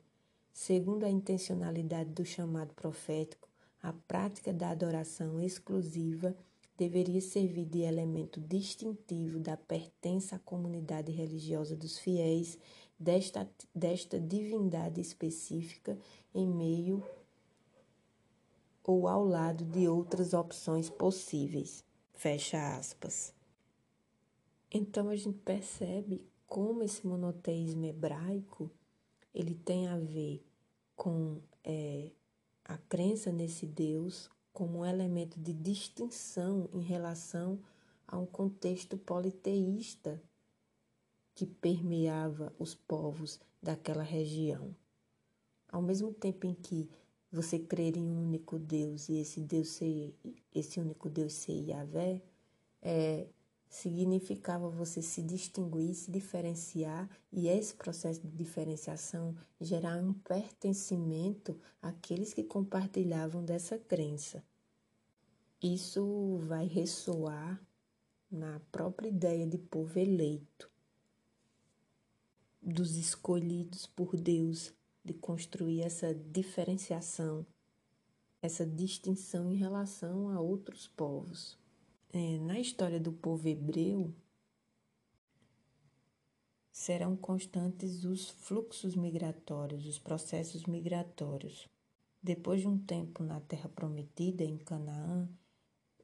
Segundo 0.52 1.06
a 1.06 1.10
intencionalidade 1.10 2.10
do 2.10 2.22
chamado 2.22 2.74
profético, 2.74 3.48
a 3.82 3.94
prática 3.94 4.52
da 4.52 4.68
adoração 4.68 5.40
exclusiva 5.40 6.36
deveria 6.76 7.20
servir 7.20 7.64
de 7.64 7.80
elemento 7.80 8.40
distintivo 8.40 9.38
da 9.38 9.56
pertença 9.56 10.36
à 10.36 10.38
comunidade 10.38 11.10
religiosa 11.10 11.74
dos 11.74 11.98
fiéis 11.98 12.58
desta, 12.98 13.48
desta 13.74 14.20
divindade 14.20 15.00
específica 15.00 15.98
em 16.34 16.46
meio 16.46 17.02
ou 18.84 19.08
ao 19.08 19.24
lado 19.24 19.64
de 19.64 19.88
outras 19.88 20.32
opções 20.32 20.88
possíveis. 20.88 21.84
Fecha 22.14 22.76
aspas. 22.76 23.34
Então 24.70 25.08
a 25.08 25.16
gente 25.16 25.38
percebe 25.38 26.24
como 26.46 26.82
esse 26.82 27.06
monoteísmo 27.06 27.86
hebraico 27.86 28.70
ele 29.34 29.54
tem 29.54 29.86
a 29.86 29.98
ver 29.98 30.42
com 30.94 31.40
é, 31.62 32.10
a 32.64 32.78
crença 32.78 33.30
nesse 33.30 33.66
Deus 33.66 34.30
como 34.56 34.78
um 34.78 34.86
elemento 34.86 35.38
de 35.38 35.52
distinção 35.52 36.66
em 36.72 36.80
relação 36.80 37.60
a 38.08 38.16
um 38.16 38.24
contexto 38.24 38.96
politeísta 38.96 40.18
que 41.34 41.44
permeava 41.44 42.50
os 42.58 42.74
povos 42.74 43.38
daquela 43.62 44.02
região. 44.02 44.74
Ao 45.68 45.82
mesmo 45.82 46.10
tempo 46.10 46.46
em 46.46 46.54
que 46.54 46.88
você 47.30 47.58
crer 47.58 47.98
em 47.98 48.08
um 48.08 48.28
único 48.28 48.58
Deus 48.58 49.10
e 49.10 49.18
esse 49.18 49.42
Deus 49.42 49.68
ser, 49.68 50.14
esse 50.54 50.80
único 50.80 51.10
Deus 51.10 51.34
ser 51.34 51.60
Yahvé, 51.68 52.22
é, 52.80 53.26
significava 53.68 54.68
você 54.68 55.02
se 55.02 55.22
distinguir, 55.22 55.94
se 55.94 56.10
diferenciar 56.10 57.08
e 57.32 57.48
esse 57.48 57.74
processo 57.74 58.20
de 58.20 58.28
diferenciação 58.28 59.36
gerar 59.60 59.98
um 59.98 60.12
pertencimento 60.12 61.58
àqueles 61.82 62.32
que 62.32 62.44
compartilhavam 62.44 63.44
dessa 63.44 63.78
crença. 63.78 64.42
Isso 65.62 66.38
vai 66.46 66.66
ressoar 66.66 67.60
na 68.30 68.60
própria 68.70 69.08
ideia 69.08 69.46
de 69.46 69.58
povo 69.58 69.98
eleito, 69.98 70.70
dos 72.60 72.96
escolhidos 72.96 73.86
por 73.86 74.16
Deus, 74.16 74.72
de 75.04 75.14
construir 75.14 75.82
essa 75.82 76.12
diferenciação, 76.14 77.46
essa 78.42 78.66
distinção 78.66 79.52
em 79.52 79.56
relação 79.56 80.28
a 80.30 80.40
outros 80.40 80.88
povos. 80.88 81.56
É, 82.18 82.38
na 82.38 82.58
história 82.58 82.98
do 82.98 83.12
povo 83.12 83.46
hebreu, 83.46 84.10
serão 86.72 87.14
constantes 87.14 88.04
os 88.04 88.30
fluxos 88.30 88.96
migratórios, 88.96 89.84
os 89.84 89.98
processos 89.98 90.64
migratórios. 90.64 91.68
Depois 92.22 92.62
de 92.62 92.68
um 92.68 92.78
tempo 92.78 93.22
na 93.22 93.38
Terra 93.42 93.68
Prometida, 93.68 94.42
em 94.42 94.56
Canaã, 94.56 95.28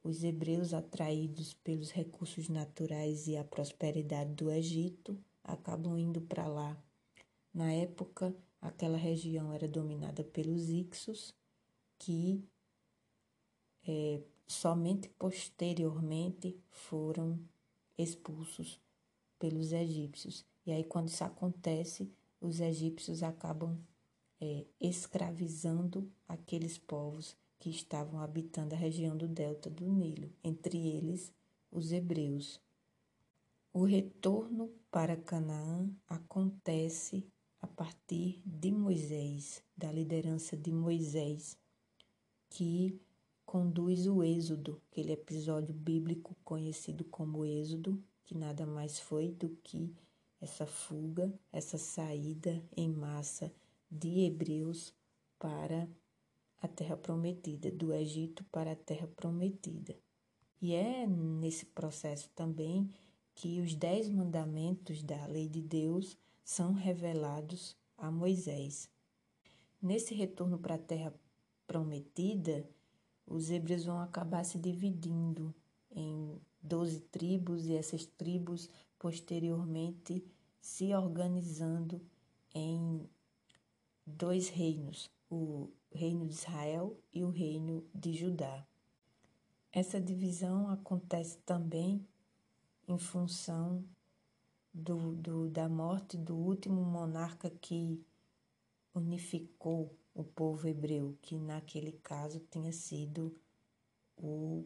os 0.03 0.23
hebreus, 0.23 0.71
atraídos 0.71 1.55
pelos 1.55 1.89
recursos 1.89 2.47
naturais 2.47 3.25
e 3.27 3.35
a 3.35 3.43
prosperidade 3.43 4.35
do 4.35 4.51
Egito, 4.51 5.19
acabam 5.43 5.97
indo 5.97 6.21
para 6.21 6.45
lá. 6.45 6.77
Na 7.51 7.73
época, 7.73 8.35
aquela 8.61 8.99
região 8.99 9.51
era 9.51 9.67
dominada 9.67 10.23
pelos 10.23 10.69
Ixos, 10.69 11.33
que 11.97 12.47
é, 13.87 14.21
somente 14.47 15.09
posteriormente 15.17 16.57
foram 16.69 17.39
expulsos 17.97 18.79
pelos 19.39 19.71
egípcios. 19.71 20.45
E 20.65 20.71
aí, 20.71 20.83
quando 20.83 21.07
isso 21.07 21.23
acontece, 21.23 22.11
os 22.39 22.59
egípcios 22.59 23.23
acabam 23.23 23.77
é, 24.39 24.65
escravizando 24.79 26.11
aqueles 26.27 26.77
povos 26.77 27.35
que 27.59 27.69
estavam 27.69 28.19
habitando 28.19 28.75
a 28.75 28.77
região 28.77 29.15
do 29.15 29.27
delta 29.27 29.69
do 29.69 29.85
Nilo, 29.85 30.29
entre 30.43 30.77
eles 30.77 31.31
os 31.71 31.91
hebreus. 31.91 32.61
O 33.73 33.85
retorno 33.85 34.69
para 34.91 35.15
Canaã 35.15 35.89
acontece 36.07 37.25
a 37.61 37.67
partir 37.67 38.41
de 38.45 38.69
Moisés, 38.71 39.63
da 39.75 39.91
liderança 39.91 40.55
de 40.57 40.71
Moisés, 40.71 41.57
que 42.49 43.01
conduz 43.45 44.07
o 44.07 44.23
Êxodo, 44.23 44.81
aquele 44.91 45.11
episódio 45.11 45.73
bíblico 45.73 46.35
conhecido 46.43 47.03
como 47.05 47.45
Êxodo, 47.45 48.01
que 48.23 48.35
nada 48.35 48.65
mais 48.65 48.99
foi 48.99 49.31
do 49.31 49.49
que 49.63 49.93
essa 50.41 50.65
fuga, 50.65 51.33
essa 51.51 51.77
saída 51.77 52.61
em 52.75 52.89
massa 52.89 53.53
de 53.89 54.21
hebreus 54.21 54.93
para 55.39 55.87
a 56.61 56.67
terra 56.67 56.97
prometida, 56.97 57.69
do 57.69 57.93
Egito 57.93 58.43
para 58.45 58.71
a 58.71 58.75
terra 58.75 59.07
prometida. 59.15 59.95
E 60.61 60.73
é 60.73 61.05
nesse 61.05 61.65
processo 61.65 62.29
também 62.33 62.89
que 63.35 63.59
os 63.59 63.75
dez 63.75 64.09
mandamentos 64.09 65.03
da 65.03 65.25
lei 65.25 65.47
de 65.47 65.61
Deus 65.61 66.17
são 66.43 66.73
revelados 66.73 67.75
a 67.97 68.09
Moisés. 68.09 68.89
Nesse 69.81 70.13
retorno 70.13 70.57
para 70.57 70.75
a 70.75 70.79
terra 70.79 71.13
prometida, 71.67 72.65
os 73.25 73.49
hebreus 73.49 73.85
vão 73.85 73.99
acabar 73.99 74.43
se 74.43 74.57
dividindo 74.57 75.53
em 75.91 76.39
doze 76.61 76.99
tribos 76.99 77.65
e 77.65 77.73
essas 77.73 78.05
tribos 78.05 78.69
posteriormente 78.97 80.25
se 80.59 80.93
organizando 80.93 82.01
em 82.53 83.07
dois 84.05 84.49
reinos, 84.49 85.09
o 85.29 85.69
reino 85.91 86.25
de 86.27 86.33
Israel 86.33 86.97
e 87.13 87.23
o 87.23 87.29
reino 87.29 87.83
de 87.93 88.13
Judá. 88.13 88.65
Essa 89.71 89.99
divisão 89.99 90.69
acontece 90.69 91.37
também 91.39 92.07
em 92.87 92.97
função 92.97 93.83
do, 94.73 95.15
do, 95.15 95.49
da 95.49 95.67
morte 95.67 96.17
do 96.17 96.35
último 96.35 96.83
monarca 96.83 97.49
que 97.49 98.03
unificou 98.93 99.95
o 100.13 100.23
povo 100.23 100.67
hebreu, 100.67 101.17
que 101.21 101.37
naquele 101.37 101.91
caso 101.91 102.39
tinha 102.51 102.71
sido 102.71 103.35
o 104.17 104.65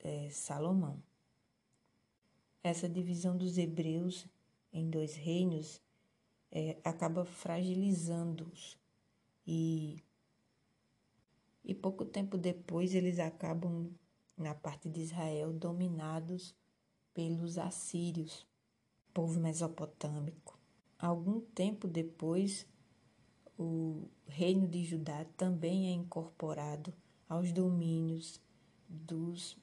é, 0.00 0.28
Salomão. 0.30 1.02
Essa 2.62 2.88
divisão 2.88 3.36
dos 3.36 3.56
hebreus 3.56 4.26
em 4.72 4.90
dois 4.90 5.14
reinos 5.14 5.80
é, 6.50 6.78
acaba 6.84 7.24
fragilizando-os 7.24 8.78
e, 9.46 10.02
e 11.64 11.74
pouco 11.74 12.04
tempo 12.04 12.36
depois 12.36 12.94
eles 12.94 13.18
acabam 13.18 13.90
na 14.36 14.54
parte 14.54 14.88
de 14.88 15.00
Israel 15.00 15.52
dominados 15.52 16.54
pelos 17.12 17.58
assírios, 17.58 18.46
povo 19.12 19.40
mesopotâmico. 19.40 20.58
Algum 20.98 21.40
tempo 21.40 21.88
depois, 21.88 22.66
o 23.58 24.08
reino 24.26 24.68
de 24.68 24.84
Judá 24.84 25.26
também 25.36 25.88
é 25.88 25.90
incorporado 25.90 26.94
aos 27.28 27.50
domínios 27.52 28.40
dos 28.88 29.58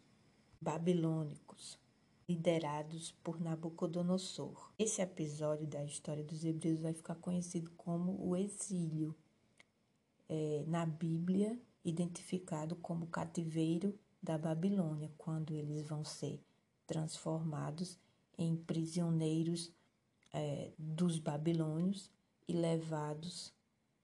babilônicos 0.60 1.80
liderados 2.28 3.14
por 3.24 3.40
Nabucodonosor. 3.40 4.72
Esse 4.78 5.02
episódio 5.02 5.66
da 5.66 5.84
história 5.86 6.24
dos 6.24 6.44
hebreus 6.44 6.82
vai 6.82 6.94
ficar 6.94 7.16
conhecido 7.16 7.72
como 7.78 8.20
o 8.20 8.36
exílio, 8.36 9.16
é, 10.28 10.66
na 10.68 10.86
Bíblia 10.86 11.58
identificado 11.84 12.76
como 12.76 13.08
cativeiro 13.08 13.98
da 14.22 14.38
Babilônia, 14.38 15.12
quando 15.18 15.54
eles 15.54 15.88
vão 15.88 16.04
ser 16.04 16.44
transformados 16.88 17.98
em 18.38 18.56
prisioneiros 18.58 19.72
é, 20.34 20.72
dos 20.78 21.20
babilônios 21.20 22.12
e 22.48 22.54
levados 22.54 23.55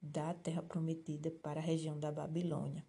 da 0.01 0.33
terra 0.33 0.61
prometida 0.61 1.29
para 1.29 1.59
a 1.59 1.63
região 1.63 1.99
da 1.99 2.11
Babilônia, 2.11 2.85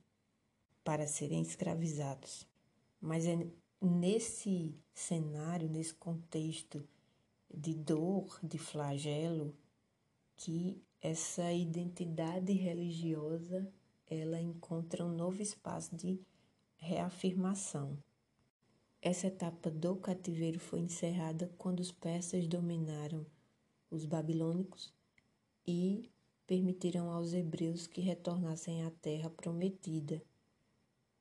para 0.83 1.07
serem 1.07 1.43
escravizados. 1.43 2.49
Mas 3.01 3.27
é 3.27 3.47
nesse 3.81 4.75
cenário, 4.95 5.69
nesse 5.69 5.95
contexto 5.95 6.87
de 7.53 7.75
dor, 7.75 8.39
de 8.43 8.59
flagelo, 8.59 9.55
que 10.37 10.83
essa 11.01 11.53
identidade 11.53 12.53
religiosa 12.53 13.71
ela 14.07 14.41
encontra 14.41 15.05
um 15.05 15.15
novo 15.15 15.43
espaço 15.43 15.95
de 15.97 16.21
reafirmação. 16.77 17.99
Essa 19.01 19.27
etapa 19.27 19.71
do 19.71 19.97
cativeiro 19.97 20.61
foi 20.61 20.81
encerrada 20.81 21.53
quando 21.59 21.81
os 21.81 21.91
persas 21.91 22.47
dominaram 22.47 23.27
os 23.91 24.05
babilônicos 24.05 24.93
e 25.67 26.11
permitiram 26.53 27.11
aos 27.11 27.33
hebreus 27.33 27.87
que 27.87 28.03
retornassem 28.03 28.85
à 28.85 28.91
terra 28.91 29.31
prometida, 29.31 30.23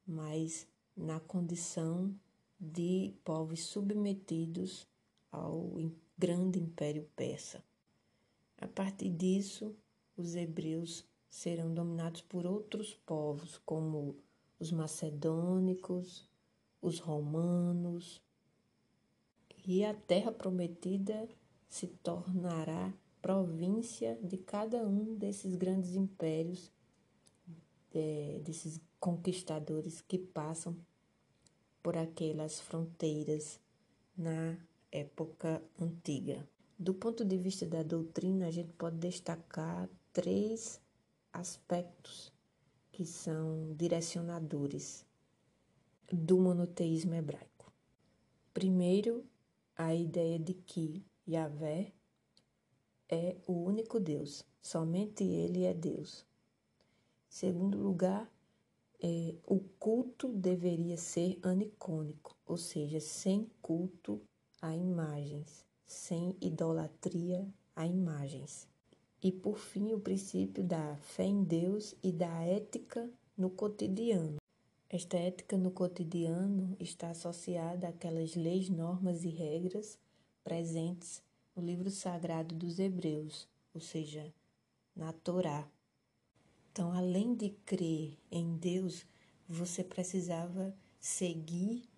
mas 0.06 0.68
na 0.94 1.22
condição 1.22 2.14
de 2.60 3.14
povos 3.24 3.62
submetidos 3.64 4.86
ao 5.32 5.72
grande 6.18 6.60
império 6.60 7.10
persa. 7.16 7.64
A 8.58 8.68
partir 8.68 9.08
disso, 9.08 9.74
os 10.18 10.36
hebreus 10.36 11.06
serão 11.30 11.74
dominados 11.74 12.20
por 12.20 12.46
outros 12.46 12.94
povos, 12.94 13.58
como 13.66 14.18
os 14.60 14.70
macedônicos, 14.70 16.28
os 16.82 17.00
romanos, 17.00 18.22
e 19.66 19.86
a 19.86 19.94
terra 19.94 20.34
prometida 20.34 21.26
se 21.70 21.88
tornará 21.88 22.94
província 23.22 24.18
de 24.22 24.38
cada 24.38 24.86
um 24.88 25.16
desses 25.16 25.56
grandes 25.56 25.96
impérios, 25.96 26.72
é, 27.94 28.42
desses 28.44 28.82
conquistadores 29.00 30.02
que 30.02 30.18
passam 30.18 30.76
por 31.84 31.98
aquelas 31.98 32.60
fronteiras 32.60 33.60
na 34.18 34.58
época 34.92 35.64
antiga. 35.80 36.48
Do 36.78 36.94
ponto 36.94 37.24
de 37.24 37.38
vista 37.38 37.66
da 37.66 37.84
doutrina, 37.84 38.48
a 38.48 38.52
gente 38.52 38.74
pode 38.74 38.98
destacar 38.98 39.90
três 40.12 40.82
aspectos 41.32 42.34
que 42.92 43.06
são 43.06 43.74
direcionadores 43.78 45.06
do 46.12 46.38
monoteísmo 46.38 47.14
hebraico. 47.14 47.72
Primeiro, 48.54 49.24
a 49.76 49.96
ideia 49.96 50.38
de 50.38 50.54
que 50.54 51.06
Yahvé 51.28 51.94
é 53.12 53.36
o 53.46 53.52
único 53.52 54.00
Deus, 54.00 54.46
somente 54.62 55.24
Ele 55.26 55.66
é 55.66 55.74
Deus. 55.74 56.26
Segundo 57.28 57.78
lugar, 57.78 58.32
é, 59.04 59.36
o 59.46 59.60
culto 59.78 60.30
deveria 60.30 60.96
ser 60.96 61.38
anicônico, 61.44 62.38
ou 62.46 62.56
seja, 62.56 63.02
sem 63.02 63.52
culto 63.62 64.22
a 64.62 64.74
imagens, 64.74 65.66
sem 65.86 66.36
idolatria 66.40 67.46
a 67.76 67.86
imagens. 67.86 68.68
E 69.22 69.32
por 69.32 69.58
fim, 69.58 69.94
o 69.94 70.00
princípio 70.00 70.64
da 70.64 70.96
fé 70.98 71.26
em 71.26 71.44
Deus 71.44 71.94
e 72.02 72.12
da 72.12 72.42
ética 72.44 73.10
no 73.38 73.50
cotidiano. 73.50 74.38
Esta 74.90 75.18
ética 75.18 75.58
no 75.58 75.72
cotidiano 75.72 76.76
está 76.80 77.10
associada 77.10 77.88
àquelas 77.88 78.36
leis, 78.36 78.70
normas 78.70 79.24
e 79.24 79.30
regras 79.30 79.98
presentes 80.44 81.22
no 81.56 81.64
livro 81.64 81.90
sagrado 81.90 82.56
dos 82.56 82.80
Hebreus, 82.80 83.48
ou 83.74 83.82
seja, 83.82 84.34
na 84.96 85.12
Torá. 85.12 85.70
Então, 86.72 86.92
além 86.94 87.36
de 87.36 87.50
crer 87.66 88.18
em 88.32 88.56
Deus, 88.58 89.06
você 89.48 89.84
precisava 89.84 90.74
seguir 91.00 91.90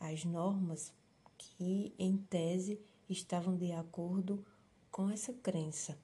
as 0.00 0.24
normas 0.24 0.92
que, 1.36 1.94
em 1.98 2.16
tese, 2.16 2.80
estavam 3.08 3.56
de 3.56 3.72
acordo 3.72 4.44
com 4.90 5.10
essa 5.10 5.32
crença, 5.32 5.98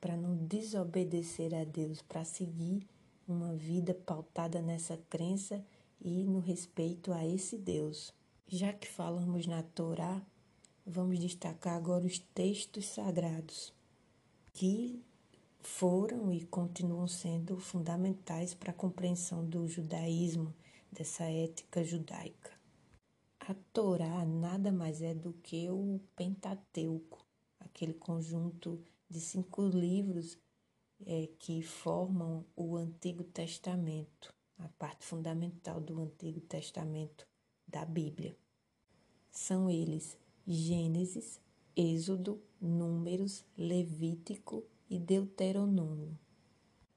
para 0.00 0.16
não 0.16 0.36
desobedecer 0.36 1.54
a 1.54 1.64
Deus, 1.64 2.00
para 2.02 2.24
seguir 2.24 2.86
uma 3.28 3.54
vida 3.54 3.94
pautada 3.94 4.60
nessa 4.62 4.96
crença 5.08 5.64
e 6.00 6.24
no 6.24 6.38
respeito 6.38 7.12
a 7.12 7.26
esse 7.26 7.58
Deus. 7.58 8.12
Já 8.46 8.72
que 8.72 8.88
falamos 8.88 9.46
na 9.46 9.62
Torá, 9.62 10.20
vamos 10.86 11.18
destacar 11.18 11.76
agora 11.76 12.06
os 12.06 12.18
textos 12.18 12.86
sagrados, 12.86 13.72
que 14.52 15.02
foram 15.60 16.32
e 16.32 16.44
continuam 16.46 17.06
sendo 17.06 17.58
fundamentais 17.58 18.54
para 18.54 18.70
a 18.70 18.74
compreensão 18.74 19.44
do 19.44 19.66
judaísmo, 19.68 20.54
dessa 20.90 21.24
ética 21.24 21.84
judaica. 21.84 22.50
A 23.40 23.54
Torá 23.72 24.24
nada 24.24 24.72
mais 24.72 25.00
é 25.02 25.14
do 25.14 25.32
que 25.32 25.70
o 25.70 26.00
Pentateuco, 26.16 27.24
aquele 27.58 27.94
conjunto 27.94 28.82
de 29.08 29.20
cinco 29.20 29.66
livros 29.66 30.38
é, 31.06 31.28
que 31.38 31.62
formam 31.62 32.44
o 32.54 32.76
Antigo 32.76 33.24
Testamento, 33.24 34.32
a 34.58 34.68
parte 34.68 35.04
fundamental 35.04 35.80
do 35.80 36.00
Antigo 36.00 36.40
Testamento 36.40 37.26
da 37.66 37.84
Bíblia. 37.84 38.36
São 39.30 39.70
eles 39.70 40.18
Gênesis, 40.46 41.40
Êxodo, 41.76 42.40
Números, 42.60 43.44
Levítico 43.56 44.64
e 44.88 44.98
Deuteronômio. 44.98 46.18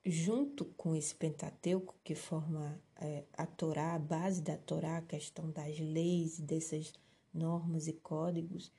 Junto 0.06 0.66
com 0.66 0.96
esse 0.96 1.16
Pentateuco, 1.16 1.96
que 2.04 2.16
forma 2.16 2.82
é, 2.96 3.24
a 3.34 3.46
Torá, 3.46 3.96
a 3.96 4.00
base 4.00 4.42
da 4.42 4.58
Torá, 4.58 4.98
a 4.98 5.02
questão 5.02 5.50
das 5.52 5.80
leis, 5.80 6.40
dessas 6.40 6.94
normas 7.34 7.88
e 7.88 7.94
códigos, 7.94 8.72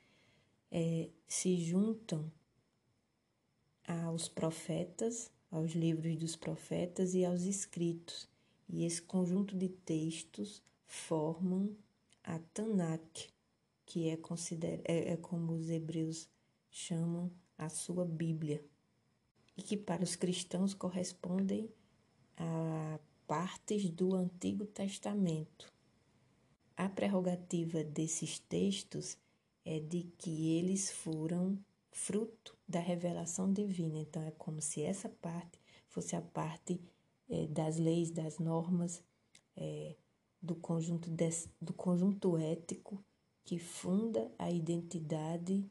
é, 0.71 1.09
se 1.27 1.57
juntam 1.57 2.31
aos 3.87 4.27
profetas, 4.27 5.31
aos 5.49 5.71
livros 5.71 6.15
dos 6.17 6.35
profetas 6.35 7.13
e 7.13 7.23
aos 7.23 7.43
escritos. 7.43 8.27
E 8.67 8.85
esse 8.85 9.01
conjunto 9.01 9.55
de 9.55 9.69
textos 9.69 10.61
formam 10.85 11.75
a 12.23 12.39
Tanakh, 12.53 13.29
que 13.85 14.09
é, 14.09 14.17
consider... 14.17 14.81
é, 14.83 15.13
é 15.13 15.17
como 15.17 15.53
os 15.53 15.69
hebreus 15.69 16.29
chamam 16.69 17.31
a 17.57 17.69
sua 17.69 18.05
Bíblia, 18.05 18.63
e 19.57 19.61
que 19.61 19.77
para 19.77 20.03
os 20.03 20.15
cristãos 20.15 20.73
correspondem 20.73 21.69
a 22.35 22.99
partes 23.25 23.89
do 23.89 24.13
Antigo 24.13 24.65
Testamento. 24.65 25.73
A 26.75 26.89
prerrogativa 26.89 27.83
desses 27.83 28.39
textos 28.39 29.17
é 29.63 29.79
de 29.79 30.03
que 30.17 30.57
eles 30.57 30.91
foram 30.91 31.57
fruto 31.91 32.57
da 32.67 32.79
revelação 32.79 33.51
divina. 33.51 33.97
Então, 33.97 34.21
é 34.21 34.31
como 34.31 34.61
se 34.61 34.81
essa 34.81 35.07
parte 35.07 35.57
fosse 35.87 36.15
a 36.15 36.21
parte 36.21 36.81
é, 37.29 37.47
das 37.47 37.77
leis, 37.77 38.11
das 38.11 38.37
normas, 38.37 39.01
é, 39.55 39.95
do, 40.41 40.55
conjunto 40.55 41.09
des, 41.09 41.49
do 41.61 41.73
conjunto 41.73 42.37
ético 42.37 43.03
que 43.45 43.59
funda 43.59 44.31
a 44.39 44.51
identidade 44.51 45.63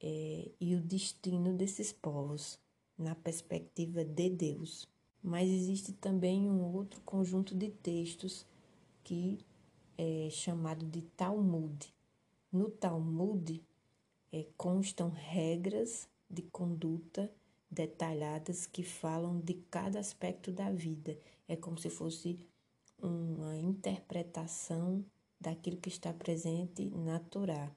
é, 0.00 0.50
e 0.60 0.76
o 0.76 0.80
destino 0.80 1.54
desses 1.54 1.92
povos 1.92 2.60
na 2.96 3.14
perspectiva 3.14 4.04
de 4.04 4.28
Deus. 4.28 4.86
Mas 5.22 5.48
existe 5.48 5.92
também 5.92 6.48
um 6.48 6.72
outro 6.74 7.00
conjunto 7.00 7.54
de 7.54 7.70
textos 7.70 8.46
que 9.02 9.38
é 9.96 10.28
chamado 10.30 10.86
de 10.86 11.02
Talmud. 11.02 11.92
No 12.52 12.70
Talmud 12.70 13.60
é, 14.30 14.46
constam 14.56 15.10
regras 15.10 16.08
de 16.30 16.42
conduta 16.42 17.32
detalhadas 17.70 18.66
que 18.66 18.82
falam 18.82 19.40
de 19.40 19.54
cada 19.70 19.98
aspecto 19.98 20.52
da 20.52 20.70
vida. 20.70 21.18
É 21.48 21.56
como 21.56 21.78
se 21.78 21.90
fosse 21.90 22.38
uma 23.00 23.56
interpretação 23.56 25.04
daquilo 25.40 25.76
que 25.76 25.88
está 25.88 26.12
presente 26.12 26.90
na 26.90 27.18
Torá 27.18 27.70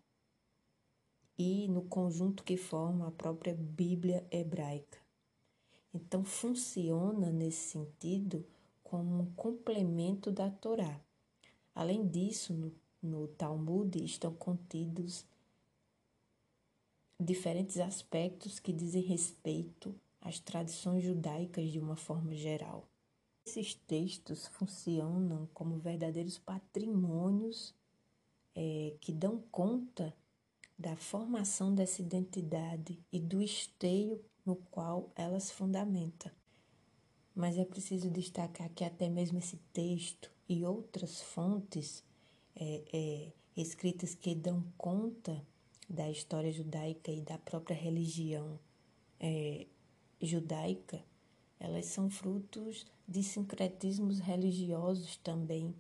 e 1.38 1.68
no 1.68 1.84
conjunto 1.84 2.44
que 2.44 2.58
forma 2.58 3.08
a 3.08 3.12
própria 3.12 3.56
Bíblia 3.56 4.26
hebraica. 4.30 5.00
Então, 5.94 6.24
funciona 6.24 7.32
nesse 7.32 7.72
sentido 7.72 8.46
como 8.84 9.24
um 9.24 9.34
complemento 9.34 10.32
da 10.32 10.50
Torá. 10.50 11.00
Além 11.74 12.08
disso, 12.08 12.54
no, 12.54 12.74
no 13.02 13.28
Talmud 13.28 14.04
estão 14.04 14.34
contidos 14.34 15.26
diferentes 17.20 17.80
aspectos 17.80 18.60
que 18.60 18.74
dizem 18.74 19.02
respeito 19.02 19.96
às 20.20 20.40
tradições 20.40 21.04
judaicas 21.04 21.72
de 21.72 21.80
uma 21.80 21.96
forma 21.96 22.34
geral. 22.36 22.91
Esses 23.46 23.74
textos 23.74 24.48
funcionam 24.48 25.50
como 25.54 25.80
verdadeiros 25.80 26.38
patrimônios 26.38 27.74
é, 28.56 28.96
que 29.00 29.12
dão 29.12 29.42
conta 29.52 30.16
da 30.78 30.96
formação 30.96 31.74
dessa 31.74 32.02
identidade 32.02 33.00
e 33.12 33.20
do 33.20 33.42
esteio 33.42 34.24
no 34.46 34.56
qual 34.56 35.12
ela 35.16 35.40
se 35.40 35.54
fundamenta. 35.54 36.34
Mas 37.36 37.58
é 37.58 37.66
preciso 37.66 38.10
destacar 38.10 38.70
que 38.70 38.84
até 38.84 39.10
mesmo 39.10 39.40
esse 39.40 39.58
texto 39.72 40.32
e 40.48 40.66
outras 40.66 41.22
fontes 41.22 42.04
é, 42.56 42.84
é, 42.94 43.32
escritas 43.56 44.14
que 44.16 44.36
dão 44.36 44.64
conta 44.78 45.46
da 45.90 46.10
história 46.10 46.52
judaica 46.52 47.12
e 47.12 47.22
da 47.22 47.38
própria 47.38 47.76
religião 47.76 48.60
é, 49.20 49.68
judaica, 50.22 51.04
elas 51.62 51.86
são 51.86 52.10
frutos 52.10 52.88
de 53.08 53.22
sincretismos 53.22 54.20
religiosos 54.20 55.16
também 55.18 55.76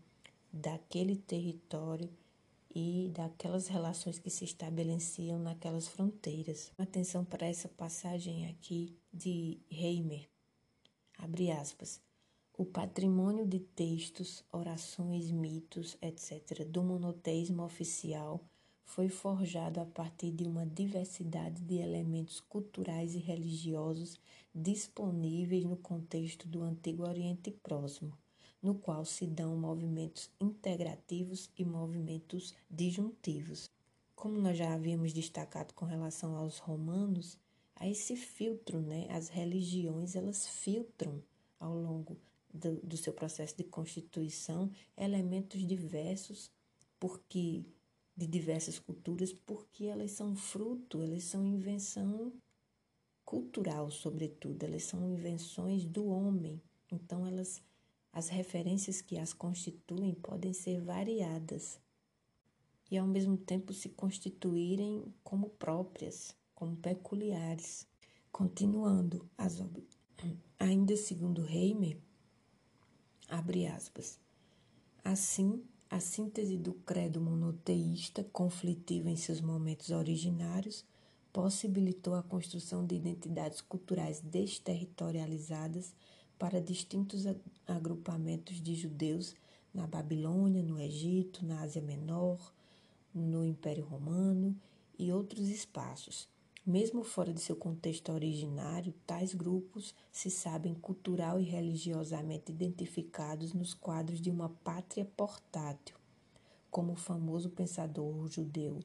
daquele 0.53 1.15
território 1.15 2.07
e 2.73 3.09
daquelas 3.11 3.67
relações 3.67 4.19
que 4.19 4.29
se 4.29 4.45
estabeleciam 4.45 5.39
naquelas 5.39 5.87
fronteiras. 5.87 6.71
Atenção 6.77 7.25
para 7.25 7.47
essa 7.47 7.67
passagem 7.67 8.47
aqui 8.47 8.95
de 9.11 9.59
Reimer. 9.69 10.29
Abre 11.17 11.49
aspas. 11.51 11.99
O 12.55 12.63
patrimônio 12.63 13.47
de 13.47 13.59
textos, 13.59 14.43
orações, 14.51 15.31
mitos, 15.31 15.97
etc., 15.99 16.63
do 16.63 16.83
monoteísmo 16.83 17.63
oficial 17.63 18.39
foi 18.85 19.09
forjado 19.09 19.79
a 19.79 19.85
partir 19.85 20.31
de 20.31 20.43
uma 20.43 20.65
diversidade 20.65 21.61
de 21.61 21.75
elementos 21.75 22.39
culturais 22.39 23.15
e 23.15 23.19
religiosos 23.19 24.19
disponíveis 24.53 25.63
no 25.63 25.77
contexto 25.77 26.47
do 26.47 26.61
Antigo 26.61 27.07
Oriente 27.07 27.51
Próximo, 27.51 28.17
no 28.61 28.75
qual 28.75 29.05
se 29.05 29.25
dão 29.25 29.55
movimentos 29.55 30.29
integrativos 30.39 31.49
e 31.57 31.63
movimentos 31.63 32.53
disjuntivos. 32.69 33.69
Como 34.15 34.37
nós 34.39 34.57
já 34.57 34.73
havíamos 34.73 35.13
destacado 35.13 35.73
com 35.73 35.85
relação 35.85 36.35
aos 36.35 36.59
romanos, 36.59 37.39
há 37.75 37.87
esse 37.87 38.15
filtro, 38.15 38.81
né? 38.81 39.07
As 39.09 39.29
religiões, 39.29 40.15
elas 40.15 40.47
filtram 40.47 41.23
ao 41.59 41.73
longo 41.75 42.17
do, 42.53 42.75
do 42.81 42.97
seu 42.97 43.13
processo 43.13 43.55
de 43.57 43.63
constituição 43.63 44.69
elementos 44.97 45.65
diversos, 45.65 46.51
porque 46.99 47.63
de 48.21 48.27
diversas 48.27 48.77
culturas, 48.77 49.33
porque 49.33 49.85
elas 49.85 50.11
são 50.11 50.35
fruto, 50.35 51.01
elas 51.01 51.23
são 51.23 51.43
invenção 51.43 52.31
cultural, 53.25 53.89
sobretudo, 53.89 54.63
elas 54.63 54.83
são 54.83 55.03
invenções 55.03 55.85
do 55.85 56.05
homem. 56.05 56.61
Então 56.91 57.25
elas 57.25 57.63
as 58.13 58.29
referências 58.29 59.01
que 59.01 59.17
as 59.17 59.33
constituem 59.33 60.13
podem 60.13 60.53
ser 60.53 60.81
variadas 60.81 61.79
e 62.91 62.97
ao 62.97 63.07
mesmo 63.07 63.37
tempo 63.37 63.73
se 63.73 63.89
constituírem 63.89 65.03
como 65.23 65.49
próprias, 65.49 66.35
como 66.53 66.75
peculiares. 66.75 67.87
Continuando 68.31 69.27
as. 69.37 69.63
Ainda 70.59 70.95
segundo 70.95 71.41
Reimer, 71.41 71.97
abre 73.27 73.65
aspas. 73.65 74.19
Assim, 75.03 75.63
a 75.91 75.99
síntese 75.99 76.55
do 76.55 76.73
credo 76.73 77.19
monoteísta, 77.19 78.23
conflitivo 78.31 79.09
em 79.09 79.17
seus 79.17 79.41
momentos 79.41 79.89
originários, 79.89 80.85
possibilitou 81.33 82.15
a 82.15 82.23
construção 82.23 82.85
de 82.85 82.95
identidades 82.95 83.59
culturais 83.59 84.21
desterritorializadas 84.21 85.93
para 86.39 86.61
distintos 86.61 87.25
agrupamentos 87.67 88.61
de 88.61 88.73
judeus 88.73 89.35
na 89.73 89.85
Babilônia, 89.85 90.63
no 90.63 90.79
Egito, 90.79 91.45
na 91.45 91.61
Ásia 91.61 91.81
Menor, 91.81 92.53
no 93.13 93.45
Império 93.45 93.83
Romano 93.83 94.55
e 94.97 95.11
outros 95.11 95.49
espaços. 95.49 96.30
Mesmo 96.65 97.03
fora 97.03 97.33
de 97.33 97.41
seu 97.41 97.55
contexto 97.55 98.11
originário, 98.11 98.93
tais 99.05 99.33
grupos 99.33 99.95
se 100.11 100.29
sabem 100.29 100.75
cultural 100.75 101.39
e 101.39 101.43
religiosamente 101.43 102.51
identificados 102.51 103.53
nos 103.53 103.73
quadros 103.73 104.21
de 104.21 104.29
uma 104.29 104.49
pátria 104.63 105.05
portátil, 105.17 105.97
como 106.69 106.93
o 106.93 106.95
famoso 106.95 107.49
pensador 107.49 108.27
judeu 108.27 108.79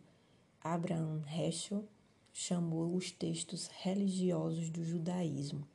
Abraham 0.61 1.23
Heschel 1.29 1.85
chamou 2.33 2.95
os 2.97 3.11
textos 3.11 3.69
religiosos 3.69 4.71
do 4.71 4.83
judaísmo 4.83 5.67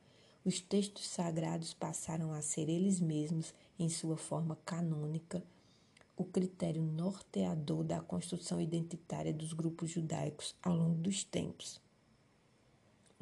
os 0.44 0.60
textos 0.60 1.06
sagrados 1.06 1.72
passaram 1.72 2.32
a 2.32 2.42
ser 2.42 2.68
eles 2.68 2.98
mesmos, 2.98 3.54
em 3.78 3.88
sua 3.88 4.16
forma 4.16 4.58
canônica, 4.64 5.40
o 6.16 6.24
critério 6.24 6.82
norteador 6.82 7.84
da 7.84 8.00
construção 8.00 8.60
identitária 8.60 9.32
dos 9.32 9.52
grupos 9.52 9.90
judaicos 9.90 10.56
ao 10.60 10.74
longo 10.74 10.96
dos 10.96 11.22
tempos. 11.22 11.80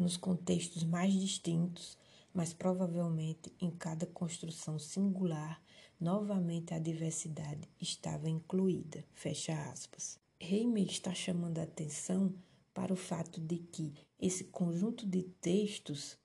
Nos 0.00 0.16
contextos 0.16 0.82
mais 0.82 1.12
distintos, 1.12 1.98
mas 2.32 2.54
provavelmente 2.54 3.52
em 3.60 3.70
cada 3.70 4.06
construção 4.06 4.78
singular, 4.78 5.62
novamente 6.00 6.72
a 6.72 6.78
diversidade 6.78 7.68
estava 7.78 8.26
incluída. 8.26 9.04
Fecha 9.12 9.52
aspas. 9.70 10.18
Reimer 10.40 10.86
está 10.86 11.12
chamando 11.12 11.58
a 11.58 11.64
atenção 11.64 12.34
para 12.72 12.94
o 12.94 12.96
fato 12.96 13.38
de 13.42 13.58
que 13.58 13.92
esse 14.18 14.44
conjunto 14.44 15.04
de 15.04 15.22
textos 15.22 16.16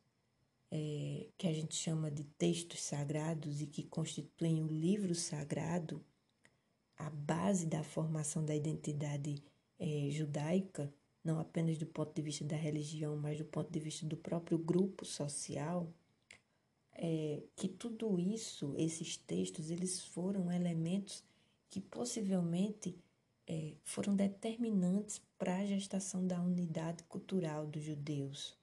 é, 0.72 1.28
que 1.38 1.46
a 1.46 1.52
gente 1.52 1.76
chama 1.76 2.10
de 2.10 2.24
textos 2.24 2.82
sagrados 2.82 3.62
e 3.62 3.68
que 3.68 3.84
constituem 3.84 4.64
o 4.64 4.68
livro 4.68 5.14
sagrado, 5.14 6.02
a 6.98 7.10
base 7.10 7.66
da 7.66 7.84
formação 7.84 8.46
da 8.46 8.56
identidade 8.56 9.44
é, 9.78 10.08
judaica, 10.12 10.94
não 11.26 11.40
apenas 11.40 11.80
do 11.80 11.88
ponto 11.88 12.14
de 12.14 12.22
vista 12.22 12.46
da 12.46 12.56
religião, 12.56 13.18
mas 13.18 13.40
do 13.40 13.46
ponto 13.46 13.72
de 13.72 13.80
vista 13.80 14.06
do 14.06 14.16
próprio 14.16 14.60
grupo 14.60 15.04
social, 15.04 15.92
é, 16.94 17.42
que 17.56 17.68
tudo 17.68 18.20
isso, 18.20 18.76
esses 18.78 19.18
textos, 19.18 19.72
eles 19.72 20.02
foram 20.02 20.52
elementos 20.52 21.24
que 21.70 21.82
possivelmente 21.82 22.96
é, 23.48 23.74
foram 23.84 24.16
determinantes 24.16 25.20
para 25.38 25.58
a 25.58 25.66
gestação 25.66 26.26
da 26.26 26.40
unidade 26.40 27.04
cultural 27.06 27.66
dos 27.66 27.84
judeus. 27.84 28.56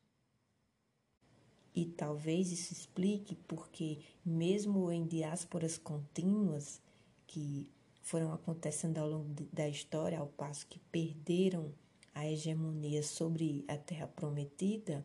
E 1.74 1.86
talvez 1.86 2.52
isso 2.52 2.72
explique 2.72 3.34
porque, 3.34 3.98
mesmo 4.24 4.90
em 4.92 5.04
diásporas 5.04 5.78
contínuas 5.78 6.80
que 7.26 7.68
foram 8.02 8.32
acontecendo 8.32 8.98
ao 8.98 9.08
longo 9.08 9.46
da 9.52 9.68
história, 9.68 10.18
ao 10.18 10.26
passo 10.28 10.66
que 10.66 10.78
perderam 10.78 11.72
a 12.14 12.26
hegemonia 12.26 13.02
sobre 13.02 13.64
a 13.68 13.76
Terra 13.76 14.06
Prometida, 14.06 15.04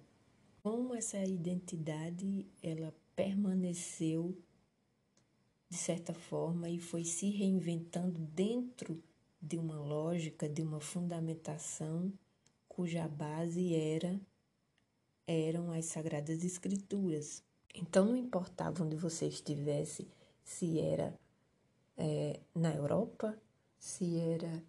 como 0.61 0.93
essa 0.93 1.17
identidade 1.23 2.45
ela 2.61 2.93
permaneceu 3.15 4.37
de 5.69 5.77
certa 5.77 6.13
forma 6.13 6.69
e 6.69 6.79
foi 6.79 7.03
se 7.03 7.29
reinventando 7.29 8.19
dentro 8.19 9.01
de 9.41 9.57
uma 9.57 9.79
lógica, 9.79 10.47
de 10.47 10.61
uma 10.61 10.79
fundamentação 10.79 12.11
cuja 12.67 13.07
base 13.07 13.73
era 13.73 14.19
eram 15.27 15.71
as 15.71 15.85
sagradas 15.85 16.43
escrituras. 16.43 17.43
Então 17.75 18.05
não 18.05 18.15
importava 18.15 18.83
onde 18.83 18.95
você 18.95 19.27
estivesse, 19.27 20.07
se 20.43 20.79
era 20.79 21.13
é, 21.97 22.39
na 22.55 22.73
Europa, 22.73 23.37
se 23.77 24.17
era 24.17 24.63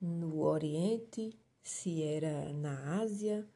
no 0.00 0.40
Oriente, 0.40 1.36
se 1.68 2.02
era 2.02 2.50
na 2.54 2.98
Ásia, 2.98 3.46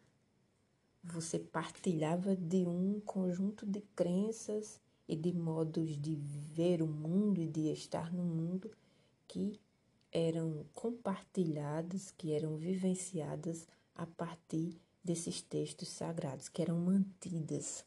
você 1.02 1.38
partilhava 1.38 2.36
de 2.36 2.66
um 2.66 3.00
conjunto 3.00 3.64
de 3.64 3.80
crenças 3.96 4.78
e 5.08 5.16
de 5.16 5.32
modos 5.32 5.96
de 5.96 6.14
ver 6.14 6.82
o 6.82 6.86
mundo 6.86 7.40
e 7.40 7.48
de 7.48 7.72
estar 7.72 8.12
no 8.12 8.22
mundo 8.22 8.70
que 9.26 9.58
eram 10.12 10.66
compartilhadas, 10.74 12.10
que 12.10 12.32
eram 12.32 12.56
vivenciadas 12.56 13.66
a 13.94 14.06
partir 14.06 14.78
desses 15.02 15.40
textos 15.40 15.88
sagrados, 15.88 16.50
que 16.50 16.60
eram 16.60 16.78
mantidas. 16.78 17.84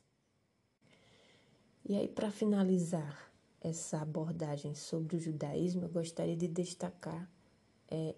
E 1.87 1.95
aí, 1.95 2.07
para 2.07 2.31
finalizar 2.31 3.31
essa 3.61 4.01
abordagem 4.01 4.73
sobre 4.73 5.17
o 5.17 5.19
judaísmo, 5.19 5.83
eu 5.83 5.89
gostaria 5.89 6.35
de 6.35 6.47
destacar 6.47 7.29
é, 7.87 8.15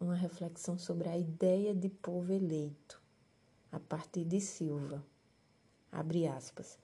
uma 0.00 0.14
reflexão 0.14 0.78
sobre 0.78 1.08
a 1.08 1.16
ideia 1.16 1.74
de 1.74 1.88
povo 1.88 2.32
eleito, 2.32 3.00
a 3.70 3.78
partir 3.78 4.24
de 4.24 4.40
Silva. 4.40 5.04
Abre 5.92 6.26
aspas. 6.26 6.78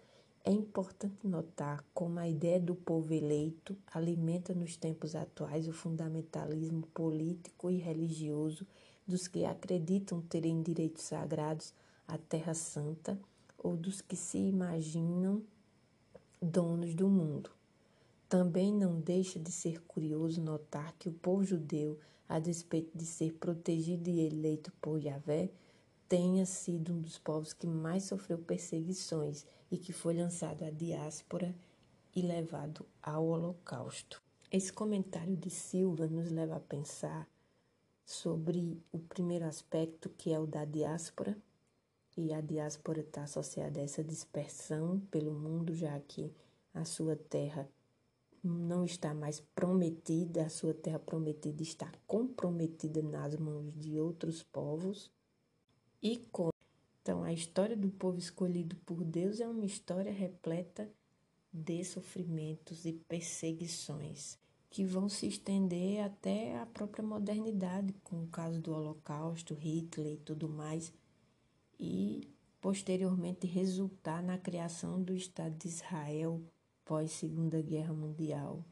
É 0.44 0.50
importante 0.50 1.24
notar 1.24 1.84
como 1.94 2.18
a 2.18 2.28
ideia 2.28 2.58
do 2.58 2.74
povo 2.74 3.14
eleito 3.14 3.76
alimenta 3.86 4.52
nos 4.52 4.76
tempos 4.76 5.14
atuais 5.14 5.68
o 5.68 5.72
fundamentalismo 5.72 6.86
político 6.88 7.70
e 7.70 7.76
religioso 7.76 8.66
dos 9.06 9.28
que 9.28 9.44
acreditam 9.44 10.20
terem 10.20 10.60
direitos 10.60 11.04
sagrados 11.04 11.72
à 12.08 12.18
Terra 12.18 12.54
Santa 12.54 13.18
ou 13.56 13.76
dos 13.76 14.00
que 14.00 14.16
se 14.16 14.38
imaginam 14.38 15.42
donos 16.40 16.92
do 16.94 17.08
mundo. 17.08 17.50
Também 18.32 18.72
não 18.72 18.98
deixa 18.98 19.38
de 19.38 19.52
ser 19.52 19.82
curioso 19.82 20.40
notar 20.40 20.96
que 20.98 21.06
o 21.06 21.12
povo 21.12 21.44
judeu, 21.44 22.00
a 22.26 22.38
despeito 22.38 22.96
de 22.96 23.04
ser 23.04 23.34
protegido 23.34 24.08
e 24.08 24.20
eleito 24.20 24.72
por 24.80 24.98
Yahvé, 24.98 25.50
tenha 26.08 26.46
sido 26.46 26.94
um 26.94 27.02
dos 27.02 27.18
povos 27.18 27.52
que 27.52 27.66
mais 27.66 28.04
sofreu 28.04 28.38
perseguições 28.38 29.44
e 29.70 29.76
que 29.76 29.92
foi 29.92 30.14
lançado 30.14 30.64
à 30.64 30.70
diáspora 30.70 31.54
e 32.16 32.22
levado 32.22 32.86
ao 33.02 33.26
Holocausto. 33.26 34.22
Esse 34.50 34.72
comentário 34.72 35.36
de 35.36 35.50
Silva 35.50 36.06
nos 36.06 36.30
leva 36.30 36.56
a 36.56 36.60
pensar 36.60 37.28
sobre 38.02 38.82
o 38.90 38.98
primeiro 38.98 39.44
aspecto, 39.44 40.08
que 40.08 40.32
é 40.32 40.40
o 40.40 40.46
da 40.46 40.64
diáspora, 40.64 41.36
e 42.16 42.32
a 42.32 42.40
diáspora 42.40 43.00
está 43.00 43.24
associada 43.24 43.78
a 43.78 43.82
essa 43.82 44.02
dispersão 44.02 45.00
pelo 45.10 45.34
mundo, 45.34 45.74
já 45.74 46.00
que 46.00 46.32
a 46.72 46.86
sua 46.86 47.14
terra 47.14 47.68
não 48.42 48.84
está 48.84 49.14
mais 49.14 49.40
prometida, 49.54 50.44
a 50.44 50.48
sua 50.48 50.74
terra 50.74 50.98
prometida 50.98 51.62
está 51.62 51.90
comprometida 52.06 53.00
nas 53.00 53.36
mãos 53.36 53.74
de 53.78 53.98
outros 53.98 54.42
povos 54.42 55.10
e 56.02 56.16
com. 56.32 56.50
Então, 57.00 57.22
a 57.22 57.32
história 57.32 57.76
do 57.76 57.88
povo 57.90 58.18
escolhido 58.18 58.76
por 58.84 59.04
Deus 59.04 59.40
é 59.40 59.48
uma 59.48 59.64
história 59.64 60.12
repleta 60.12 60.90
de 61.52 61.84
sofrimentos 61.84 62.84
e 62.84 62.92
perseguições 62.92 64.38
que 64.72 64.84
vão 64.86 65.06
se 65.06 65.26
estender 65.26 66.02
até 66.02 66.58
a 66.58 66.64
própria 66.64 67.04
modernidade, 67.04 67.92
com 68.02 68.22
o 68.22 68.28
caso 68.28 68.58
do 68.58 68.72
Holocausto, 68.72 69.54
Hitler 69.54 70.14
e 70.14 70.16
tudo 70.16 70.48
mais, 70.48 70.90
e 71.78 72.26
posteriormente 72.58 73.46
resultar 73.46 74.22
na 74.22 74.38
criação 74.38 75.02
do 75.02 75.14
Estado 75.14 75.54
de 75.58 75.68
Israel 75.68 76.40
pós 76.84 77.12
Segunda 77.12 77.60
Guerra 77.60 77.92
Mundial. 77.92 78.64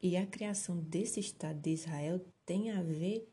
E 0.00 0.16
a 0.16 0.26
criação 0.26 0.78
desse 0.78 1.20
Estado 1.20 1.60
de 1.60 1.70
Israel 1.70 2.24
tem 2.44 2.70
a 2.70 2.82
ver 2.82 3.28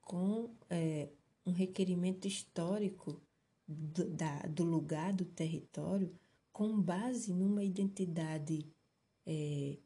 com 0.00 0.54
é, 0.68 1.08
um 1.46 1.52
requerimento 1.52 2.26
histórico 2.26 3.20
do, 3.66 4.08
da, 4.10 4.40
do 4.42 4.64
lugar, 4.64 5.12
do 5.12 5.24
território, 5.24 6.12
com 6.52 6.80
base 6.80 7.32
numa 7.32 7.64
identidade 7.64 8.66
é, 9.24 9.78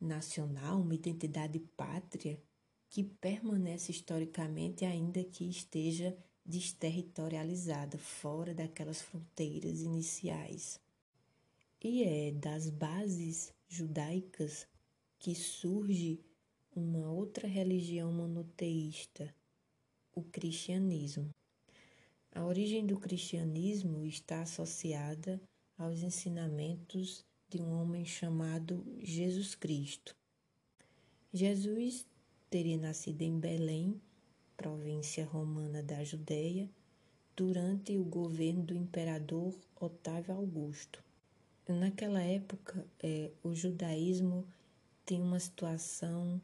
nacional, 0.00 0.80
uma 0.80 0.94
identidade 0.94 1.58
pátria 1.76 2.40
que 2.88 3.02
permanece 3.02 3.90
historicamente, 3.90 4.84
ainda 4.84 5.22
que 5.24 5.48
esteja 5.48 6.16
desterritorializada, 6.44 7.96
fora 7.96 8.52
daquelas 8.54 9.00
fronteiras 9.00 9.80
iniciais. 9.80 10.80
E 11.84 12.04
é 12.04 12.30
das 12.30 12.70
bases 12.70 13.52
judaicas 13.68 14.68
que 15.18 15.34
surge 15.34 16.20
uma 16.76 17.10
outra 17.10 17.48
religião 17.48 18.12
monoteísta, 18.12 19.34
o 20.14 20.22
cristianismo. 20.22 21.28
A 22.30 22.44
origem 22.44 22.86
do 22.86 23.00
cristianismo 23.00 24.06
está 24.06 24.42
associada 24.42 25.42
aos 25.76 26.04
ensinamentos 26.04 27.24
de 27.48 27.60
um 27.60 27.72
homem 27.72 28.04
chamado 28.04 28.86
Jesus 29.00 29.56
Cristo. 29.56 30.14
Jesus 31.32 32.06
teria 32.48 32.78
nascido 32.78 33.22
em 33.22 33.40
Belém, 33.40 34.00
província 34.56 35.26
romana 35.26 35.82
da 35.82 36.04
Judéia, 36.04 36.70
durante 37.34 37.98
o 37.98 38.04
governo 38.04 38.62
do 38.62 38.76
imperador 38.76 39.52
Otávio 39.80 40.36
Augusto. 40.36 41.02
Naquela 41.68 42.20
época, 42.20 42.84
é, 43.00 43.30
o 43.42 43.54
judaísmo 43.54 44.44
tem 45.06 45.22
uma 45.22 45.38
situação, 45.38 46.42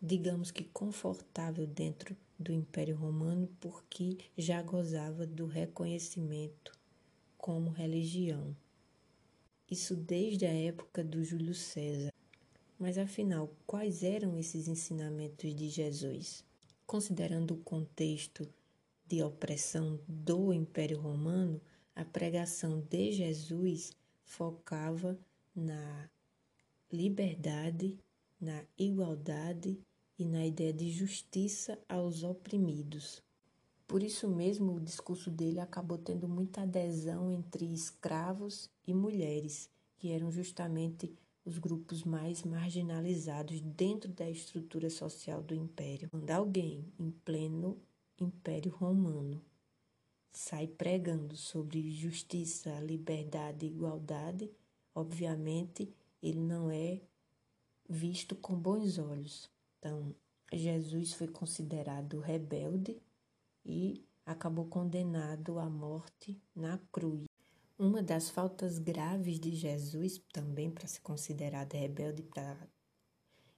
digamos 0.00 0.50
que 0.50 0.64
confortável 0.64 1.66
dentro 1.66 2.16
do 2.38 2.50
Império 2.50 2.96
Romano 2.96 3.46
porque 3.60 4.16
já 4.36 4.62
gozava 4.62 5.26
do 5.26 5.46
reconhecimento 5.46 6.72
como 7.36 7.70
religião. 7.70 8.56
Isso 9.70 9.94
desde 9.94 10.46
a 10.46 10.52
época 10.52 11.04
do 11.04 11.22
Júlio 11.22 11.54
César. 11.54 12.12
Mas 12.78 12.96
afinal, 12.96 13.54
quais 13.66 14.02
eram 14.02 14.38
esses 14.38 14.66
ensinamentos 14.66 15.54
de 15.54 15.68
Jesus? 15.68 16.42
Considerando 16.86 17.52
o 17.52 17.58
contexto 17.58 18.48
de 19.06 19.22
opressão 19.22 20.00
do 20.08 20.54
Império 20.54 20.98
Romano, 20.98 21.60
a 21.94 22.04
pregação 22.04 22.80
de 22.80 23.12
Jesus 23.12 23.92
focava 24.32 25.18
na 25.54 26.08
liberdade, 26.90 27.98
na 28.40 28.64
igualdade 28.78 29.78
e 30.18 30.24
na 30.24 30.46
ideia 30.46 30.72
de 30.72 30.90
justiça 30.90 31.78
aos 31.86 32.22
oprimidos. 32.22 33.22
Por 33.86 34.02
isso 34.02 34.26
mesmo, 34.26 34.74
o 34.74 34.80
discurso 34.80 35.30
dele 35.30 35.60
acabou 35.60 35.98
tendo 35.98 36.26
muita 36.26 36.62
adesão 36.62 37.30
entre 37.30 37.66
escravos 37.66 38.70
e 38.86 38.94
mulheres, 38.94 39.68
que 39.98 40.10
eram 40.10 40.30
justamente 40.30 41.14
os 41.44 41.58
grupos 41.58 42.02
mais 42.02 42.42
marginalizados 42.42 43.60
dentro 43.60 44.10
da 44.12 44.30
estrutura 44.30 44.88
social 44.88 45.42
do 45.42 45.54
império. 45.54 46.08
Quando 46.10 46.30
alguém, 46.30 46.90
em 46.98 47.10
pleno 47.10 47.78
Império 48.18 48.72
Romano, 48.72 49.42
sai 50.32 50.66
pregando 50.66 51.36
sobre 51.36 51.90
justiça, 51.90 52.80
liberdade 52.80 53.66
e 53.66 53.68
igualdade, 53.68 54.50
obviamente 54.94 55.94
ele 56.22 56.40
não 56.40 56.70
é 56.70 57.00
visto 57.88 58.34
com 58.34 58.54
bons 58.54 58.98
olhos. 58.98 59.50
Então, 59.78 60.14
Jesus 60.52 61.12
foi 61.12 61.28
considerado 61.28 62.20
rebelde 62.20 63.00
e 63.64 64.04
acabou 64.24 64.66
condenado 64.66 65.58
à 65.58 65.68
morte 65.68 66.40
na 66.54 66.78
cruz. 66.90 67.26
Uma 67.78 68.02
das 68.02 68.30
faltas 68.30 68.78
graves 68.78 69.40
de 69.40 69.54
Jesus, 69.54 70.22
também 70.32 70.70
para 70.70 70.86
ser 70.86 71.00
considerado 71.00 71.74
rebelde, 71.74 72.22
para 72.22 72.56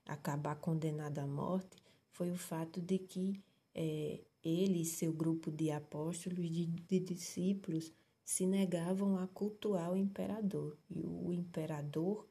acabar 0.06 0.56
condenado 0.56 1.18
à 1.18 1.26
morte, 1.26 1.76
foi 2.10 2.30
o 2.30 2.36
fato 2.36 2.80
de 2.80 2.98
que 2.98 3.42
é, 3.74 4.20
ele 4.44 4.82
e 4.82 4.84
seu 4.84 5.12
grupo 5.12 5.50
de 5.50 5.70
apóstolos, 5.70 6.50
de, 6.50 6.66
de 6.66 7.00
discípulos, 7.00 7.92
se 8.22 8.46
negavam 8.46 9.18
a 9.18 9.26
cultuar 9.26 9.92
o 9.92 9.96
imperador, 9.96 10.76
e 10.90 11.04
o 11.04 11.32
imperador 11.32 12.26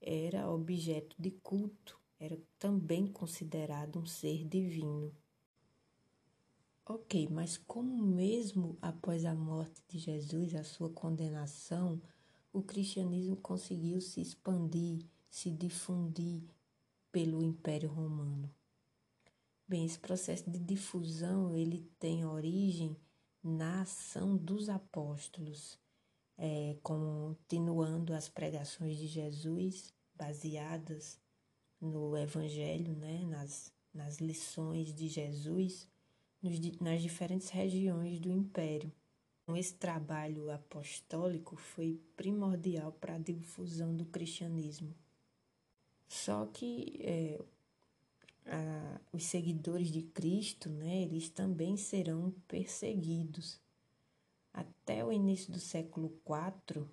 era 0.00 0.50
objeto 0.50 1.14
de 1.18 1.30
culto, 1.30 2.00
era 2.18 2.38
também 2.58 3.06
considerado 3.06 3.98
um 3.98 4.06
ser 4.06 4.44
divino. 4.44 5.12
Ok, 6.84 7.28
mas 7.30 7.58
como 7.58 8.02
mesmo 8.02 8.78
após 8.80 9.26
a 9.26 9.34
morte 9.34 9.82
de 9.86 9.98
Jesus, 9.98 10.54
a 10.54 10.64
sua 10.64 10.88
condenação, 10.88 12.00
o 12.50 12.62
cristianismo 12.62 13.36
conseguiu 13.36 14.00
se 14.00 14.22
expandir, 14.22 15.04
se 15.28 15.50
difundir 15.50 16.42
pelo 17.12 17.42
Império 17.42 17.90
Romano? 17.90 18.57
Bem, 19.68 19.84
esse 19.84 19.98
processo 19.98 20.50
de 20.50 20.58
difusão 20.58 21.54
ele 21.54 21.86
tem 21.98 22.24
origem 22.24 22.96
na 23.44 23.82
ação 23.82 24.34
dos 24.34 24.70
apóstolos, 24.70 25.78
é, 26.38 26.76
continuando 26.82 28.14
as 28.14 28.28
pregações 28.28 28.96
de 28.96 29.06
Jesus 29.06 29.92
baseadas 30.14 31.20
no 31.80 32.16
Evangelho, 32.16 32.96
né, 32.96 33.26
nas, 33.26 33.70
nas 33.92 34.16
lições 34.18 34.94
de 34.94 35.06
Jesus 35.06 35.86
nos, 36.42 36.58
nas 36.80 37.02
diferentes 37.02 37.50
regiões 37.50 38.18
do 38.18 38.30
Império. 38.30 38.92
Então, 39.42 39.56
esse 39.56 39.74
trabalho 39.74 40.50
apostólico 40.50 41.56
foi 41.56 42.00
primordial 42.16 42.92
para 42.92 43.14
a 43.14 43.18
difusão 43.18 43.94
do 43.94 44.04
cristianismo. 44.04 44.94
Só 46.06 46.46
que 46.46 46.98
é, 47.02 47.40
os 49.12 49.24
seguidores 49.24 49.90
de 49.90 50.02
Cristo, 50.02 50.68
né, 50.68 51.02
eles 51.02 51.28
também 51.28 51.76
serão 51.76 52.34
perseguidos. 52.46 53.60
Até 54.52 55.04
o 55.04 55.12
início 55.12 55.52
do 55.52 55.58
século 55.58 56.12
IV, 56.26 56.86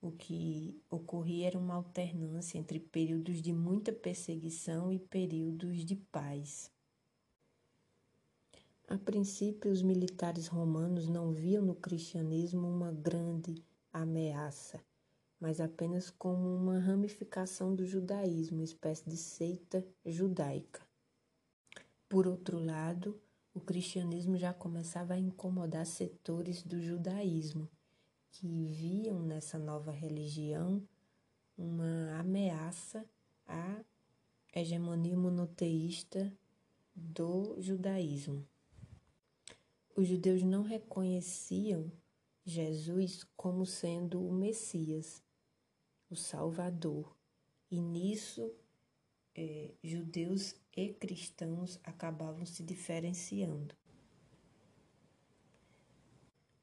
o 0.00 0.10
que 0.10 0.80
ocorria 0.90 1.48
era 1.48 1.58
uma 1.58 1.74
alternância 1.74 2.58
entre 2.58 2.80
períodos 2.80 3.40
de 3.40 3.52
muita 3.52 3.92
perseguição 3.92 4.92
e 4.92 4.98
períodos 4.98 5.84
de 5.84 5.96
paz. 5.96 6.70
A 8.88 8.98
princípio, 8.98 9.70
os 9.70 9.82
militares 9.82 10.48
romanos 10.48 11.08
não 11.08 11.32
viam 11.32 11.64
no 11.64 11.74
cristianismo 11.74 12.68
uma 12.68 12.92
grande 12.92 13.64
ameaça 13.92 14.80
mas 15.42 15.60
apenas 15.60 16.08
como 16.08 16.54
uma 16.54 16.78
ramificação 16.78 17.74
do 17.74 17.84
judaísmo, 17.84 18.58
uma 18.58 18.64
espécie 18.64 19.10
de 19.10 19.16
seita 19.16 19.84
judaica. 20.06 20.80
Por 22.08 22.28
outro 22.28 22.60
lado, 22.60 23.20
o 23.52 23.58
cristianismo 23.58 24.36
já 24.36 24.54
começava 24.54 25.14
a 25.14 25.18
incomodar 25.18 25.84
setores 25.84 26.62
do 26.62 26.80
judaísmo, 26.80 27.68
que 28.30 28.66
viam 28.66 29.20
nessa 29.20 29.58
nova 29.58 29.90
religião 29.90 30.80
uma 31.58 32.20
ameaça 32.20 33.04
à 33.44 33.84
hegemonia 34.54 35.16
monoteísta 35.16 36.32
do 36.94 37.60
judaísmo. 37.60 38.46
Os 39.96 40.06
judeus 40.06 40.44
não 40.44 40.62
reconheciam 40.62 41.90
Jesus 42.44 43.24
como 43.36 43.66
sendo 43.66 44.24
o 44.24 44.32
Messias, 44.32 45.20
o 46.12 46.16
Salvador. 46.16 47.16
E 47.70 47.80
nisso, 47.80 48.52
é, 49.34 49.70
judeus 49.82 50.54
e 50.76 50.92
cristãos 50.92 51.80
acabavam 51.82 52.44
se 52.44 52.62
diferenciando. 52.62 53.74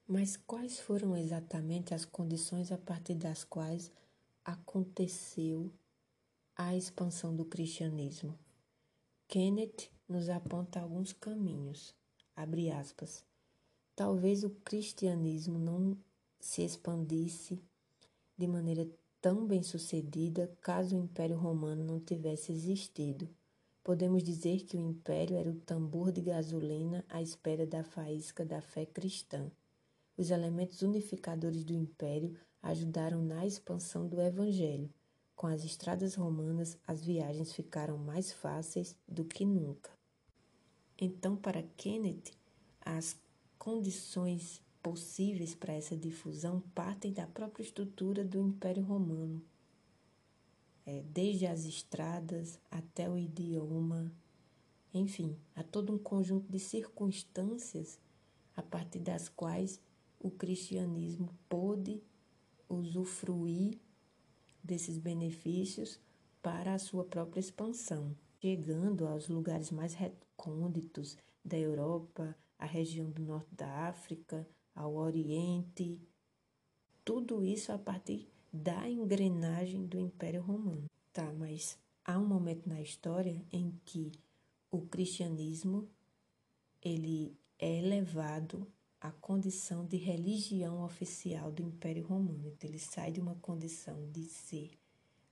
Mas 0.08 0.38
quais 0.38 0.80
foram 0.80 1.16
exatamente 1.16 1.94
as 1.94 2.06
condições 2.06 2.72
a 2.72 2.78
partir 2.78 3.16
das 3.16 3.44
quais 3.44 3.92
aconteceu 4.44 5.72
a 6.56 6.76
expansão 6.76 7.36
do 7.36 7.46
cristianismo? 7.46 8.38
Kenneth 9.28 9.92
nos 10.08 10.30
aponta 10.30 10.80
alguns 10.80 11.14
caminhos. 11.14 11.94
Abre 12.36 12.72
aspas. 12.72 13.24
Talvez 13.96 14.44
o 14.44 14.50
cristianismo 14.50 15.60
não 15.60 15.96
se 16.40 16.64
expandisse 16.64 17.62
de 18.36 18.48
maneira 18.48 18.90
tão 19.22 19.46
bem-sucedida 19.46 20.52
caso 20.62 20.96
o 20.96 21.04
Império 21.04 21.38
Romano 21.38 21.84
não 21.84 22.00
tivesse 22.00 22.52
existido. 22.52 23.30
Podemos 23.84 24.24
dizer 24.24 24.66
que 24.66 24.78
o 24.78 24.80
Império 24.80 25.36
era 25.38 25.50
o 25.50 25.56
tambor 25.56 26.12
de 26.12 26.22
gasolina 26.22 27.06
à 27.10 27.22
espera 27.22 27.66
da 27.66 27.84
faísca 27.84 28.46
da 28.46 28.62
fé 28.62 28.86
cristã. 28.86 29.52
Os 30.16 30.32
elementos 30.32 30.82
unificadores 30.82 31.64
do 31.64 31.74
Império 31.74 32.36
ajudaram 32.62 33.22
na 33.22 33.46
expansão 33.46 34.08
do 34.08 34.22
Evangelho. 34.22 34.90
Com 35.36 35.48
as 35.48 35.64
estradas 35.64 36.16
romanas, 36.16 36.78
as 36.86 37.04
viagens 37.04 37.54
ficaram 37.54 37.98
mais 37.98 38.32
fáceis 38.32 38.96
do 39.08 39.24
que 39.24 39.46
nunca. 39.46 39.90
Então, 41.00 41.38
para 41.38 41.64
Kenneth, 41.78 42.34
as 42.82 43.16
condições 43.58 44.62
possíveis 44.82 45.54
para 45.54 45.74
essa 45.74 45.96
difusão 45.96 46.62
partem 46.74 47.12
da 47.12 47.28
própria 47.28 47.64
estrutura 47.64 48.24
do 48.24 48.40
Império 48.40 48.84
Romano, 48.84 49.42
é, 50.86 51.04
desde 51.04 51.46
as 51.46 51.66
estradas 51.66 52.60
até 52.72 53.10
o 53.10 53.18
idioma, 53.18 54.12
enfim, 54.94 55.38
há 55.56 55.62
todo 55.62 55.94
um 55.94 56.00
conjunto 56.00 56.52
de 56.52 56.60
circunstâncias 56.60 58.00
a 58.56 58.64
partir 58.64 59.00
das 59.00 59.30
quais 59.30 59.80
o 60.20 60.32
cristianismo 60.32 61.30
pôde 61.48 62.02
usufruir 62.68 63.80
desses 64.64 64.98
benefícios 64.98 66.00
para 66.42 66.74
a 66.74 66.80
sua 66.80 67.04
própria 67.04 67.40
expansão, 67.40 68.16
chegando 68.42 69.08
aos 69.08 69.28
lugares 69.28 69.72
mais 69.72 69.94
recônditos 69.94 71.18
da 71.44 71.58
Europa, 71.58 72.36
a 72.58 72.66
região 72.66 73.10
do 73.10 73.22
norte 73.22 73.54
da 73.56 73.88
África, 73.88 74.48
ao 74.76 74.96
Oriente, 74.96 76.00
tudo 77.04 77.44
isso 77.44 77.72
a 77.72 77.78
partir 77.78 78.30
da 78.52 78.90
engrenagem 78.90 79.86
do 79.86 80.00
Império 80.00 80.42
Romano. 80.42 80.86
Tá, 81.12 81.32
mas 81.34 81.78
há 82.06 82.18
um 82.18 82.26
momento 82.26 82.68
na 82.68 82.82
história 82.82 83.44
em 83.52 83.72
que 83.86 84.12
o 84.72 84.82
cristianismo 84.82 85.90
ele 86.82 87.38
é 87.58 87.78
elevado 87.80 88.68
à 89.02 89.12
condição 89.12 89.86
de 89.86 89.98
religião 89.98 90.84
oficial 90.84 91.52
do 91.52 91.64
Império 91.64 92.06
Romano. 92.06 92.48
Então, 92.48 92.70
ele 92.70 92.80
sai 92.80 93.12
de 93.12 93.20
uma 93.20 93.36
condição 93.36 94.10
de 94.12 94.26
ser 94.26 94.72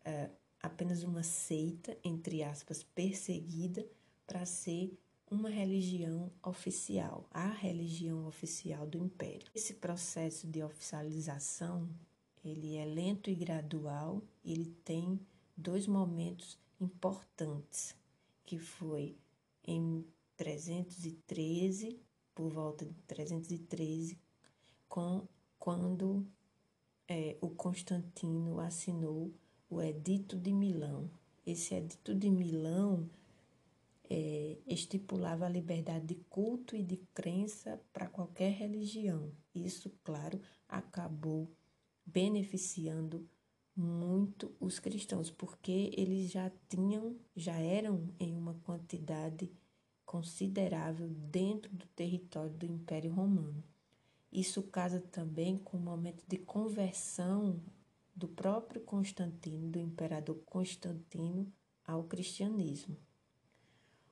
uh, 0.02 0.32
apenas 0.62 1.04
uma 1.04 1.24
seita, 1.24 1.98
entre 2.04 2.44
aspas, 2.44 2.84
perseguida, 2.84 3.86
para 4.26 4.46
ser 4.46 4.98
uma 5.30 5.50
religião 5.50 6.32
oficial, 6.44 7.28
a 7.32 7.50
religião 7.50 8.28
oficial 8.28 8.88
do 8.88 8.98
império. 8.98 9.52
Esse 9.54 9.74
processo 9.74 10.48
de 10.48 10.64
oficialização, 10.64 11.90
ele 12.44 12.76
é 12.76 12.86
lento 12.86 13.30
e 13.30 13.36
gradual, 13.36 14.22
ele 14.44 14.74
tem 14.86 15.20
dois 15.56 15.86
momentos 15.86 16.58
importantes, 16.80 17.96
que 18.46 18.58
foi 18.58 19.18
em 19.66 20.06
313, 20.38 22.00
por 22.34 22.50
volta 22.52 22.86
de 22.86 22.94
313, 23.08 24.18
com, 24.88 25.28
quando 25.60 26.26
é, 27.08 27.36
o 27.42 27.50
Constantino 27.50 28.60
assinou 28.60 29.34
o 29.70 29.82
Edito 29.82 30.38
de 30.38 30.54
Milão. 30.54 31.10
Esse 31.46 31.74
Edito 31.76 32.14
de 32.16 32.30
Milão 32.30 33.10
é, 34.10 34.58
estipulava 34.66 35.46
a 35.46 35.50
liberdade 35.50 36.06
de 36.06 36.16
culto 36.30 36.76
e 36.76 36.84
de 36.84 36.98
crença 37.14 37.82
para 37.92 38.08
qualquer 38.08 38.52
religião. 38.52 39.32
Isso, 39.54 39.92
claro, 40.04 40.40
acabou 40.68 41.52
beneficiando 42.06 43.28
muito 43.76 44.56
os 44.60 44.80
cristãos, 44.80 45.30
porque 45.30 45.92
eles 45.96 46.32
já 46.32 46.52
tinham, 46.68 47.16
já 47.36 47.56
eram 47.58 48.10
em 48.20 48.34
uma 48.34 48.56
quantidade 48.56 49.52
considerável 50.06 51.10
dentro 51.10 51.72
do 51.76 51.86
território 51.88 52.54
do 52.54 52.66
Império 52.66 53.12
Romano. 53.12 53.64
Isso 54.32 54.64
casa 54.64 55.00
também 55.00 55.58
com 55.58 55.78
o 55.78 55.82
momento 55.82 56.24
de 56.28 56.38
conversão 56.38 57.62
do 58.16 58.28
próprio 58.28 58.82
Constantino, 58.82 59.70
do 59.70 59.80
imperador 59.80 60.38
Constantino, 60.46 61.52
ao 61.86 62.04
cristianismo. 62.06 62.98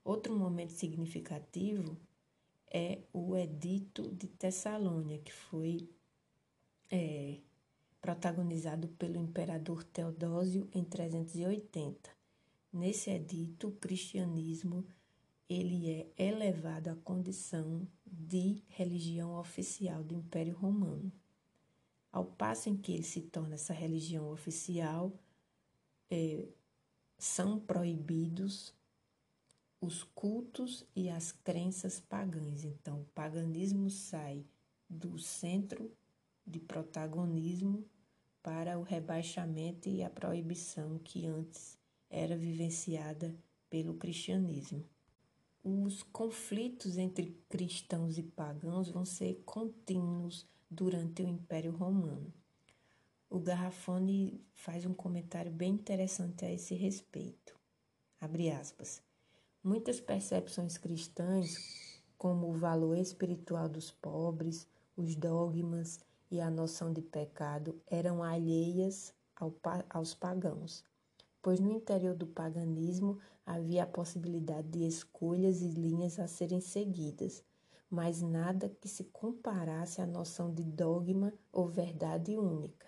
Outro 0.06 0.38
momento 0.38 0.70
significativo 0.70 1.97
é 2.72 2.99
o 3.12 3.36
Edito 3.36 4.03
de 4.12 4.28
Tessalônia, 4.28 5.18
que 5.18 5.34
foi 5.34 5.89
é, 6.91 7.39
protagonizado 7.99 8.88
pelo 8.89 9.18
imperador 9.18 9.84
Teodósio 9.84 10.70
em 10.72 10.84
380. 10.84 12.12
Nesse 12.72 13.10
edito, 13.10 13.70
o 13.70 13.72
cristianismo 13.72 14.86
ele 15.49 15.89
é 15.89 16.08
elevado 16.16 16.91
à 16.91 16.95
condição 16.97 17.88
de 18.06 18.62
religião 18.68 19.39
oficial 19.39 20.03
do 20.03 20.14
Império 20.14 20.53
Romano. 20.56 21.12
Ao 22.12 22.26
passo 22.26 22.70
em 22.70 22.78
que 22.78 22.91
ele 22.91 23.01
se 23.01 23.22
torna 23.22 23.56
essa 23.56 23.74
religião 23.74 24.32
oficial, 24.32 25.12
é, 26.12 26.47
são 27.18 27.60
proibidos 27.60 28.74
os 29.86 30.03
cultos 30.03 30.83
e 30.95 31.09
as 31.09 31.31
crenças 31.31 31.99
pagãs. 31.99 32.63
Então, 32.63 33.01
o 33.01 33.05
paganismo 33.13 33.89
sai 33.89 34.43
do 34.89 35.19
centro 35.19 35.91
de 36.45 36.59
protagonismo 36.59 37.86
para 38.41 38.79
o 38.79 38.83
rebaixamento 38.83 39.88
e 39.88 40.03
a 40.03 40.09
proibição 40.09 40.99
que 40.99 41.25
antes 41.27 41.77
era 42.09 42.36
vivenciada 42.36 43.36
pelo 43.69 43.95
cristianismo. 43.95 44.83
Os 45.63 46.01
conflitos 46.03 46.97
entre 46.97 47.38
cristãos 47.49 48.17
e 48.17 48.23
pagãos 48.23 48.89
vão 48.89 49.05
ser 49.05 49.41
contínuos 49.45 50.47
durante 50.69 51.21
o 51.23 51.27
Império 51.27 51.71
Romano. 51.71 52.33
O 53.29 53.39
Garrafone 53.39 54.41
faz 54.53 54.86
um 54.86 54.93
comentário 54.93 55.51
bem 55.51 55.73
interessante 55.73 56.45
a 56.45 56.51
esse 56.51 56.75
respeito. 56.75 57.59
Abre 58.19 58.49
aspas. 58.49 59.05
Muitas 59.66 59.99
percepções 59.99 60.78
cristãs, 60.78 61.99
como 62.20 62.51
o 62.51 62.53
valor 62.53 62.95
espiritual 62.99 63.68
dos 63.68 63.89
pobres, 63.89 64.68
os 64.95 65.16
dogmas 65.16 66.05
e 66.30 66.39
a 66.39 66.51
noção 66.51 66.93
de 66.93 67.01
pecado, 67.01 67.82
eram 67.88 68.22
alheias 68.22 69.11
ao, 69.36 69.51
aos 69.89 70.13
pagãos, 70.13 70.84
pois 71.41 71.59
no 71.59 71.72
interior 71.72 72.13
do 72.13 72.28
paganismo 72.28 73.18
havia 73.43 73.86
a 73.86 73.88
possibilidade 73.88 74.68
de 74.68 74.86
escolhas 74.86 75.63
e 75.63 75.70
linhas 75.70 76.20
a 76.20 76.28
serem 76.28 76.61
seguidas, 76.61 77.43
mas 77.89 78.22
nada 78.22 78.70
que 78.70 78.88
se 78.88 79.05
comparasse 79.05 79.99
à 79.99 80.05
noção 80.05 80.53
de 80.53 80.63
dogma 80.63 81.34
ou 81.51 81.68
verdade 81.68 82.38
única. 82.38 82.86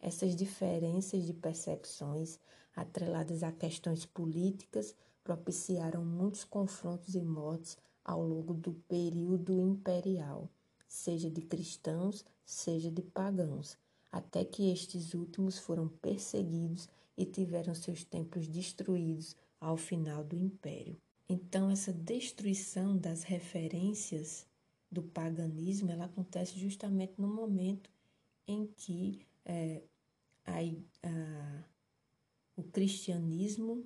Essas 0.00 0.34
diferenças 0.34 1.26
de 1.26 1.34
percepções, 1.34 2.38
atreladas 2.74 3.42
a 3.42 3.52
questões 3.52 4.06
políticas, 4.06 4.96
propiciaram 5.24 6.04
muitos 6.04 6.44
confrontos 6.44 7.14
e 7.14 7.22
mortes 7.22 7.78
ao 8.04 8.22
longo 8.22 8.52
do 8.52 8.74
período 8.86 9.58
imperial, 9.58 10.50
seja 10.86 11.30
de 11.30 11.40
cristãos, 11.40 12.24
seja 12.44 12.90
de 12.90 13.00
pagãos, 13.00 13.78
até 14.12 14.44
que 14.44 14.70
estes 14.70 15.14
últimos 15.14 15.58
foram 15.58 15.88
perseguidos 15.88 16.88
e 17.16 17.24
tiveram 17.24 17.74
seus 17.74 18.04
templos 18.04 18.46
destruídos 18.46 19.34
ao 19.58 19.76
final 19.76 20.22
do 20.22 20.36
império. 20.36 20.96
Então, 21.26 21.70
essa 21.70 21.92
destruição 21.92 22.96
das 22.96 23.22
referências 23.22 24.46
do 24.90 25.02
paganismo 25.02 25.90
ela 25.90 26.04
acontece 26.04 26.58
justamente 26.58 27.14
no 27.18 27.26
momento 27.26 27.90
em 28.46 28.66
que 28.76 29.26
é, 29.44 29.82
a, 30.44 30.58
a, 31.02 31.64
o 32.56 32.62
cristianismo 32.62 33.84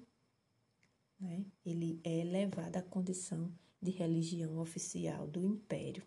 né, 1.19 1.45
ele 1.64 2.01
é 2.05 2.19
elevado 2.19 2.77
à 2.77 2.83
condição 2.83 3.53
de 3.81 3.91
religião 3.91 4.59
oficial 4.59 5.27
do 5.27 5.45
império. 5.45 6.05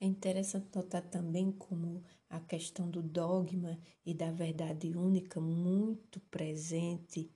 É 0.00 0.06
interessante 0.06 0.74
notar 0.74 1.02
também 1.02 1.52
como 1.52 2.02
a 2.28 2.40
questão 2.40 2.88
do 2.88 3.02
dogma 3.02 3.78
e 4.04 4.14
da 4.14 4.30
verdade 4.30 4.96
única 4.96 5.40
muito 5.40 6.20
presente. 6.30 7.30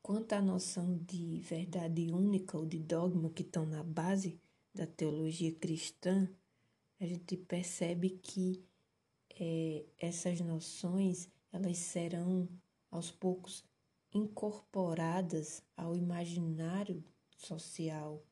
Quanto 0.00 0.32
à 0.32 0.40
noção 0.40 0.96
de 0.98 1.40
verdade 1.40 2.10
única 2.10 2.56
ou 2.56 2.64
de 2.64 2.78
dogma 2.78 3.28
que 3.28 3.42
estão 3.42 3.66
na 3.66 3.82
base 3.82 4.40
da 4.74 4.86
teologia 4.86 5.52
cristã, 5.52 6.28
a 6.98 7.06
gente 7.06 7.36
percebe 7.36 8.10
que 8.10 8.64
é, 9.38 9.84
essas 9.98 10.40
noções 10.40 11.28
elas 11.52 11.76
serão 11.76 12.48
aos 12.90 13.10
poucos 13.10 13.64
incorporadas 14.16 15.62
ao 15.76 15.94
imaginário 15.94 17.04
social 17.36 18.22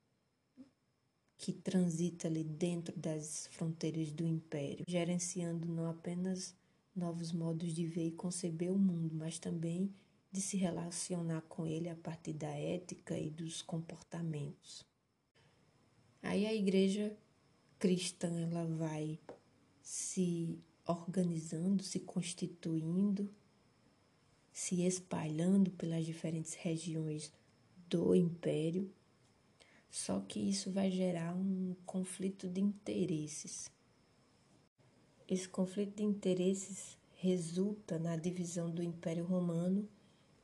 que 1.37 1.53
transita 1.53 2.27
ali 2.27 2.43
dentro 2.43 2.99
das 2.99 3.49
fronteiras 3.49 4.11
do 4.11 4.27
império, 4.27 4.85
gerenciando 4.89 5.69
não 5.69 5.91
apenas 5.91 6.57
novos 6.95 7.33
modos 7.33 7.75
de 7.75 7.87
ver 7.87 8.07
e 8.07 8.13
conceber 8.13 8.73
o 8.73 8.79
mundo, 8.79 9.15
mas 9.15 9.39
também 9.39 9.93
de 10.33 10.41
se 10.41 10.57
relacionar 10.57 11.43
com 11.43 11.67
ele 11.67 11.89
a 11.89 11.97
partir 11.97 12.33
da 12.33 12.49
ética 12.49 13.19
e 13.19 13.31
dos 13.31 13.63
comportamentos. 13.63 14.85
Aí 16.23 16.47
a 16.47 16.55
igreja 16.55 17.17
cristã 17.79 18.41
ela 18.41 18.65
vai 18.65 19.19
se 19.83 20.59
organizando, 20.87 21.83
se 21.83 22.01
constituindo, 22.01 23.31
se 24.55 24.87
espalhando 24.87 25.73
pelas 25.73 26.07
diferentes 26.07 26.55
regiões 26.55 27.33
do 27.91 28.15
império. 28.15 28.89
Só 29.91 30.21
que 30.21 30.39
isso 30.39 30.71
vai 30.71 30.93
gerar 30.93 31.35
um 31.35 31.75
conflito 31.85 32.49
de 32.49 32.61
interesses. 32.61 33.69
Esse 35.29 35.49
conflito 35.49 35.97
de 35.97 36.05
interesses 36.05 36.97
resulta 37.17 37.99
na 37.99 38.17
divisão 38.17 38.71
do 38.71 38.81
Império 38.81 39.25
Romano 39.25 39.89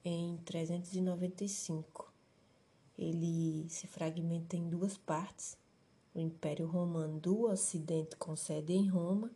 em 0.05 0.37
395. 0.39 2.13
Ele 2.99 3.69
se 3.69 3.87
fragmenta 3.87 4.57
em 4.57 4.69
duas 4.69 4.99
partes. 4.99 5.57
O 6.13 6.19
Império 6.19 6.67
Romano 6.67 7.21
do 7.21 7.45
Ocidente 7.45 8.17
com 8.17 8.35
sede 8.35 8.73
em 8.73 8.89
Roma 8.89 9.31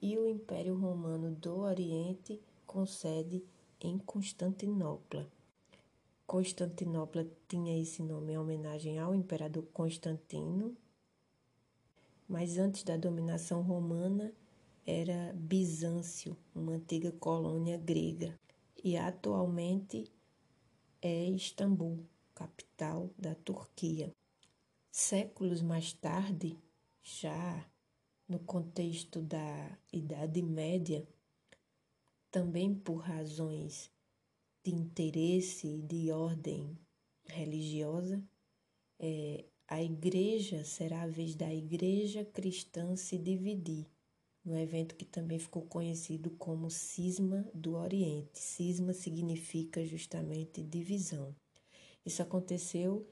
e 0.00 0.16
o 0.16 0.28
Império 0.28 0.76
Romano 0.76 1.34
do 1.34 1.58
Oriente 1.58 2.40
com 2.66 2.86
sede 2.86 3.42
em 3.86 3.98
Constantinopla. 3.98 5.30
Constantinopla 6.26 7.26
tinha 7.48 7.80
esse 7.80 8.02
nome 8.02 8.32
em 8.32 8.38
homenagem 8.38 8.98
ao 8.98 9.14
imperador 9.14 9.64
Constantino, 9.72 10.76
mas 12.28 12.58
antes 12.58 12.82
da 12.82 12.96
dominação 12.96 13.62
romana 13.62 14.32
era 14.86 15.32
Bizâncio, 15.34 16.36
uma 16.54 16.72
antiga 16.72 17.12
colônia 17.12 17.76
grega, 17.76 18.38
e 18.82 18.96
atualmente 18.96 20.10
é 21.00 21.24
Istambul, 21.26 22.04
capital 22.34 23.10
da 23.18 23.34
Turquia. 23.34 24.12
Séculos 24.90 25.62
mais 25.62 25.92
tarde, 25.92 26.58
já 27.02 27.66
no 28.28 28.38
contexto 28.38 29.20
da 29.20 29.78
Idade 29.92 30.42
Média, 30.42 31.06
também 32.32 32.74
por 32.74 32.96
razões 32.96 33.88
de 34.64 34.74
interesse 34.74 35.78
de 35.82 36.10
ordem 36.10 36.76
religiosa, 37.26 38.20
é, 38.98 39.44
a 39.68 39.80
igreja 39.80 40.64
será 40.64 41.02
a 41.02 41.06
vez 41.06 41.36
da 41.36 41.54
igreja 41.54 42.24
cristã 42.24 42.96
se 42.96 43.16
dividir, 43.16 43.86
no 44.44 44.58
evento 44.58 44.96
que 44.96 45.04
também 45.04 45.38
ficou 45.38 45.62
conhecido 45.62 46.30
como 46.30 46.68
Cisma 46.68 47.46
do 47.54 47.76
Oriente. 47.76 48.40
Cisma 48.40 48.92
significa 48.92 49.84
justamente 49.86 50.64
divisão. 50.64 51.32
Isso 52.04 52.20
aconteceu 52.22 53.06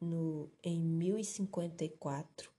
no, 0.00 0.50
em 0.64 0.80
1054 0.80 2.50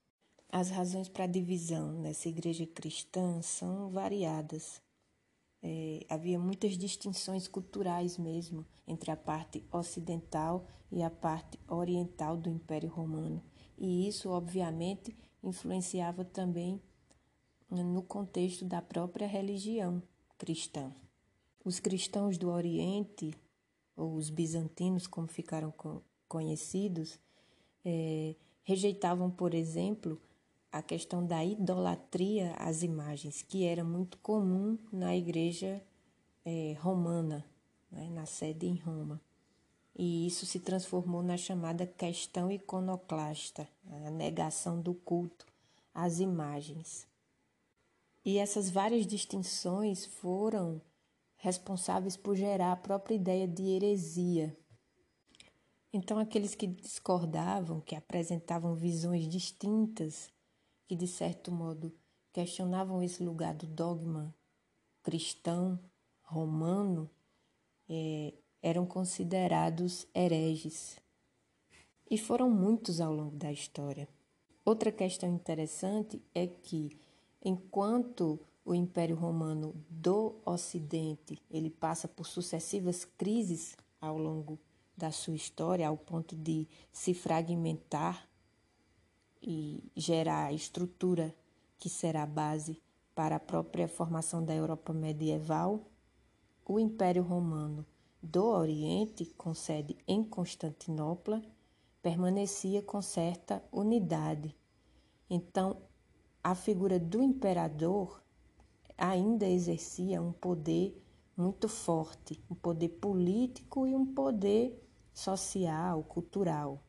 as 0.52 0.68
razões 0.68 1.08
para 1.08 1.24
a 1.24 1.28
divisão 1.28 1.92
nessa 1.92 2.28
igreja 2.28 2.66
cristã 2.66 3.40
são 3.40 3.88
variadas. 3.90 4.82
É, 5.62 6.06
havia 6.08 6.38
muitas 6.38 6.78
distinções 6.78 7.46
culturais 7.46 8.16
mesmo 8.16 8.64
entre 8.86 9.10
a 9.10 9.16
parte 9.16 9.62
ocidental 9.70 10.66
e 10.90 11.02
a 11.02 11.10
parte 11.10 11.58
oriental 11.68 12.36
do 12.36 12.48
Império 12.48 12.88
Romano. 12.88 13.42
E 13.76 14.08
isso, 14.08 14.30
obviamente, 14.30 15.16
influenciava 15.42 16.24
também 16.24 16.80
no 17.70 18.02
contexto 18.02 18.64
da 18.64 18.82
própria 18.82 19.26
religião 19.26 20.02
cristã. 20.36 20.92
Os 21.64 21.78
cristãos 21.78 22.38
do 22.38 22.48
Oriente, 22.48 23.34
ou 23.96 24.14
os 24.14 24.30
bizantinos, 24.30 25.06
como 25.06 25.28
ficaram 25.28 25.72
conhecidos, 26.26 27.20
é, 27.84 28.34
rejeitavam, 28.62 29.30
por 29.30 29.54
exemplo, 29.54 30.20
a 30.72 30.82
questão 30.82 31.24
da 31.26 31.44
idolatria 31.44 32.54
às 32.56 32.82
imagens, 32.82 33.42
que 33.42 33.64
era 33.64 33.82
muito 33.82 34.18
comum 34.18 34.78
na 34.92 35.16
igreja 35.16 35.82
é, 36.44 36.76
romana, 36.80 37.44
né, 37.90 38.08
na 38.10 38.26
sede 38.26 38.66
em 38.66 38.76
Roma. 38.76 39.20
E 39.96 40.26
isso 40.26 40.46
se 40.46 40.60
transformou 40.60 41.22
na 41.22 41.36
chamada 41.36 41.86
questão 41.86 42.50
iconoclasta, 42.50 43.68
a 44.06 44.10
negação 44.10 44.80
do 44.80 44.94
culto 44.94 45.46
às 45.92 46.20
imagens. 46.20 47.06
E 48.24 48.38
essas 48.38 48.70
várias 48.70 49.06
distinções 49.06 50.06
foram 50.06 50.80
responsáveis 51.36 52.16
por 52.16 52.36
gerar 52.36 52.72
a 52.72 52.76
própria 52.76 53.14
ideia 53.14 53.48
de 53.48 53.62
heresia. 53.62 54.56
Então, 55.92 56.18
aqueles 56.18 56.54
que 56.54 56.66
discordavam, 56.66 57.80
que 57.80 57.96
apresentavam 57.96 58.76
visões 58.76 59.26
distintas 59.26 60.30
que 60.90 60.96
de 60.96 61.06
certo 61.06 61.52
modo 61.52 61.94
questionavam 62.32 63.00
esse 63.00 63.22
lugar 63.22 63.54
do 63.54 63.64
dogma 63.64 64.34
cristão 65.04 65.78
romano 66.20 67.08
é, 67.88 68.34
eram 68.60 68.84
considerados 68.84 70.04
hereges. 70.12 70.98
E 72.10 72.18
foram 72.18 72.50
muitos 72.50 73.00
ao 73.00 73.12
longo 73.12 73.36
da 73.36 73.52
história. 73.52 74.08
Outra 74.64 74.90
questão 74.90 75.32
interessante 75.32 76.20
é 76.34 76.48
que, 76.48 76.98
enquanto 77.40 78.40
o 78.64 78.74
Império 78.74 79.14
Romano 79.14 79.72
do 79.88 80.40
Ocidente 80.44 81.40
ele 81.48 81.70
passa 81.70 82.08
por 82.08 82.26
sucessivas 82.26 83.04
crises 83.04 83.76
ao 84.00 84.18
longo 84.18 84.58
da 84.96 85.12
sua 85.12 85.36
história, 85.36 85.86
ao 85.86 85.96
ponto 85.96 86.34
de 86.34 86.66
se 86.90 87.14
fragmentar 87.14 88.28
e 89.42 89.82
gerar 89.96 90.46
a 90.46 90.52
estrutura 90.52 91.34
que 91.78 91.88
será 91.88 92.24
a 92.24 92.26
base 92.26 92.80
para 93.14 93.36
a 93.36 93.40
própria 93.40 93.88
formação 93.88 94.44
da 94.44 94.54
Europa 94.54 94.92
medieval, 94.92 95.80
o 96.66 96.78
Império 96.78 97.22
Romano 97.22 97.84
do 98.22 98.44
Oriente, 98.44 99.24
com 99.36 99.54
sede 99.54 99.96
em 100.06 100.22
Constantinopla, 100.22 101.42
permanecia 102.02 102.82
com 102.82 103.00
certa 103.00 103.62
unidade. 103.72 104.54
Então, 105.28 105.78
a 106.42 106.54
figura 106.54 106.98
do 106.98 107.22
imperador 107.22 108.22
ainda 108.96 109.46
exercia 109.46 110.20
um 110.20 110.32
poder 110.32 111.02
muito 111.36 111.68
forte, 111.68 112.42
um 112.50 112.54
poder 112.54 112.88
político 112.88 113.86
e 113.86 113.94
um 113.94 114.06
poder 114.06 114.78
social, 115.12 116.02
cultural. 116.04 116.82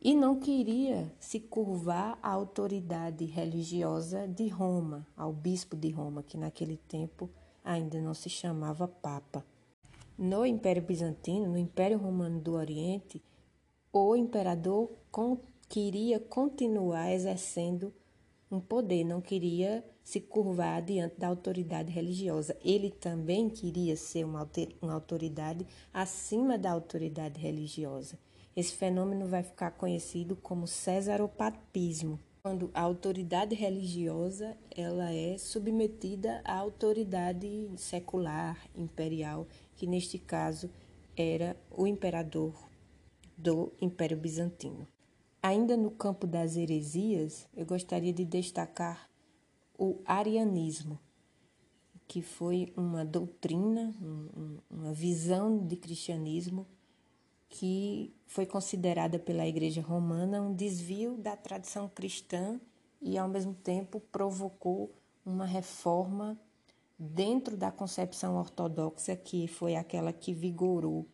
E 0.00 0.14
não 0.14 0.38
queria 0.38 1.12
se 1.18 1.40
curvar 1.40 2.18
à 2.22 2.30
autoridade 2.30 3.24
religiosa 3.24 4.28
de 4.28 4.46
Roma, 4.46 5.04
ao 5.16 5.32
bispo 5.32 5.76
de 5.76 5.90
Roma, 5.90 6.22
que 6.22 6.36
naquele 6.36 6.76
tempo 6.76 7.28
ainda 7.64 8.00
não 8.00 8.14
se 8.14 8.30
chamava 8.30 8.86
Papa. 8.86 9.44
No 10.16 10.46
Império 10.46 10.82
Bizantino, 10.82 11.48
no 11.48 11.58
Império 11.58 11.98
Romano 11.98 12.40
do 12.40 12.52
Oriente, 12.52 13.20
o 13.92 14.14
imperador 14.14 14.90
queria 15.68 16.20
continuar 16.20 17.12
exercendo 17.12 17.92
um 18.50 18.60
poder, 18.60 19.04
não 19.04 19.20
queria 19.20 19.84
se 20.02 20.20
curvar 20.20 20.80
diante 20.80 21.18
da 21.18 21.28
autoridade 21.28 21.92
religiosa. 21.92 22.56
Ele 22.64 22.90
também 22.90 23.50
queria 23.50 23.96
ser 23.96 24.24
uma, 24.24 24.48
autoridade 24.92 25.66
acima 25.92 26.56
da 26.56 26.70
autoridade 26.70 27.38
religiosa. 27.40 28.18
Esse 28.58 28.74
fenômeno 28.74 29.28
vai 29.28 29.44
ficar 29.44 29.70
conhecido 29.70 30.34
como 30.34 30.66
cesaropapismo, 30.66 32.18
quando 32.42 32.72
a 32.74 32.80
autoridade 32.80 33.54
religiosa 33.54 34.58
ela 34.76 35.12
é 35.14 35.38
submetida 35.38 36.42
à 36.44 36.56
autoridade 36.56 37.70
secular, 37.76 38.58
imperial, 38.74 39.46
que 39.76 39.86
neste 39.86 40.18
caso 40.18 40.68
era 41.16 41.56
o 41.70 41.86
imperador 41.86 42.52
do 43.36 43.72
Império 43.80 44.16
Bizantino. 44.16 44.88
Ainda 45.40 45.76
no 45.76 45.92
campo 45.92 46.26
das 46.26 46.56
heresias, 46.56 47.48
eu 47.56 47.64
gostaria 47.64 48.12
de 48.12 48.24
destacar 48.24 49.08
o 49.78 50.00
arianismo, 50.04 50.98
que 52.08 52.22
foi 52.22 52.72
uma 52.76 53.04
doutrina, 53.04 53.94
uma 54.68 54.92
visão 54.92 55.64
de 55.64 55.76
cristianismo 55.76 56.66
que 57.48 58.14
foi 58.26 58.46
considerada 58.46 59.18
pela 59.18 59.46
Igreja 59.46 59.80
Romana 59.80 60.42
um 60.42 60.54
desvio 60.54 61.16
da 61.16 61.36
tradição 61.36 61.88
cristã 61.88 62.60
e, 63.00 63.16
ao 63.16 63.28
mesmo 63.28 63.54
tempo, 63.54 64.00
provocou 64.12 64.94
uma 65.24 65.46
reforma 65.46 66.38
dentro 66.98 67.56
da 67.56 67.70
concepção 67.70 68.36
ortodoxa, 68.36 69.16
que 69.16 69.46
foi 69.46 69.76
aquela 69.76 70.12
que 70.12 70.34
vigorou 70.34 71.06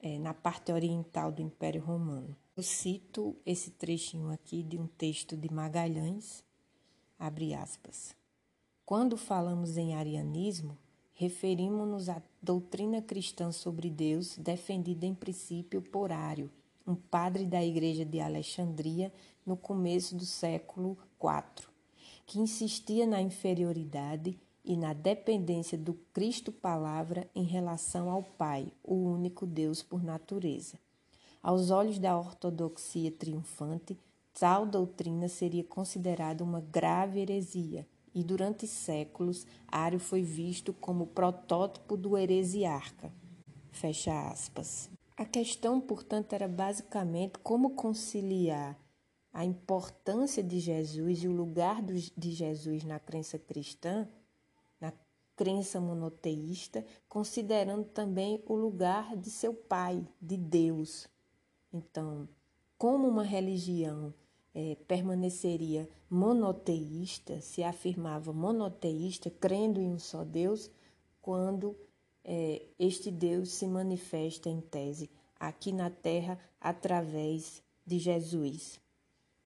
é, 0.00 0.18
na 0.18 0.34
parte 0.34 0.72
oriental 0.72 1.32
do 1.32 1.42
Império 1.42 1.82
Romano. 1.82 2.36
Eu 2.56 2.62
cito 2.62 3.36
esse 3.46 3.70
trechinho 3.70 4.30
aqui 4.30 4.62
de 4.62 4.78
um 4.78 4.86
texto 4.86 5.36
de 5.36 5.52
Magalhães, 5.52 6.44
Abre 7.18 7.52
aspas. 7.52 8.14
Quando 8.86 9.16
falamos 9.16 9.76
em 9.76 9.96
arianismo, 9.96 10.78
referimos-nos 11.18 12.08
à 12.08 12.22
doutrina 12.40 13.02
cristã 13.02 13.50
sobre 13.50 13.90
Deus 13.90 14.38
defendida 14.38 15.04
em 15.04 15.12
princípio 15.12 15.82
por 15.82 16.12
Ário, 16.12 16.48
um 16.86 16.94
padre 16.94 17.44
da 17.44 17.62
Igreja 17.62 18.04
de 18.04 18.20
Alexandria 18.20 19.12
no 19.44 19.56
começo 19.56 20.14
do 20.14 20.24
século 20.24 20.96
IV, 21.20 21.66
que 22.24 22.38
insistia 22.38 23.04
na 23.04 23.20
inferioridade 23.20 24.38
e 24.64 24.76
na 24.76 24.92
dependência 24.92 25.76
do 25.76 25.94
Cristo 26.12 26.52
Palavra 26.52 27.28
em 27.34 27.42
relação 27.42 28.08
ao 28.08 28.22
Pai, 28.22 28.68
o 28.84 28.94
único 28.94 29.44
Deus 29.44 29.82
por 29.82 30.04
natureza. 30.04 30.78
Aos 31.42 31.72
olhos 31.72 31.98
da 31.98 32.16
ortodoxia 32.16 33.10
triunfante, 33.10 33.98
Tal 34.38 34.64
doutrina 34.64 35.26
seria 35.26 35.64
considerada 35.64 36.44
uma 36.44 36.60
grave 36.60 37.18
heresia, 37.18 37.84
e 38.18 38.24
durante 38.24 38.66
séculos 38.66 39.46
Ário 39.68 40.00
foi 40.00 40.22
visto 40.22 40.72
como 40.72 41.06
protótipo 41.06 41.96
do 41.96 42.18
heresiarca. 42.18 43.12
Fecha 43.70 44.30
aspas. 44.30 44.90
A 45.16 45.24
questão, 45.24 45.80
portanto, 45.80 46.32
era 46.32 46.48
basicamente 46.48 47.38
como 47.38 47.70
conciliar 47.70 48.76
a 49.32 49.44
importância 49.44 50.42
de 50.42 50.58
Jesus 50.58 51.22
e 51.22 51.28
o 51.28 51.32
lugar 51.32 51.80
de 51.82 52.30
Jesus 52.32 52.82
na 52.82 52.98
crença 52.98 53.38
cristã, 53.38 54.08
na 54.80 54.92
crença 55.36 55.80
monoteísta, 55.80 56.84
considerando 57.08 57.84
também 57.84 58.42
o 58.46 58.54
lugar 58.54 59.16
de 59.16 59.30
seu 59.30 59.54
Pai, 59.54 60.04
de 60.20 60.36
Deus. 60.36 61.06
Então, 61.72 62.28
como 62.76 63.06
uma 63.06 63.22
religião 63.22 64.12
é, 64.58 64.76
permaneceria 64.88 65.88
monoteísta, 66.10 67.40
se 67.40 67.62
afirmava 67.62 68.32
monoteísta, 68.32 69.30
crendo 69.30 69.80
em 69.80 69.88
um 69.88 70.00
só 70.00 70.24
Deus, 70.24 70.68
quando 71.22 71.76
é, 72.24 72.66
este 72.76 73.08
Deus 73.08 73.50
se 73.52 73.68
manifesta 73.68 74.50
em 74.50 74.60
tese 74.60 75.08
aqui 75.38 75.70
na 75.70 75.90
Terra 75.90 76.40
através 76.60 77.62
de 77.86 78.00
Jesus. 78.00 78.80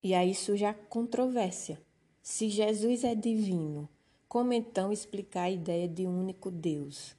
E 0.02 0.14
aí 0.14 0.34
surge 0.34 0.64
a 0.64 0.72
controvérsia. 0.72 1.78
Se 2.22 2.48
Jesus 2.48 3.04
é 3.04 3.14
divino, 3.14 3.86
como 4.26 4.54
então 4.54 4.90
explicar 4.90 5.42
a 5.42 5.50
ideia 5.50 5.86
de 5.86 6.06
um 6.06 6.20
único 6.20 6.50
Deus? 6.50 7.14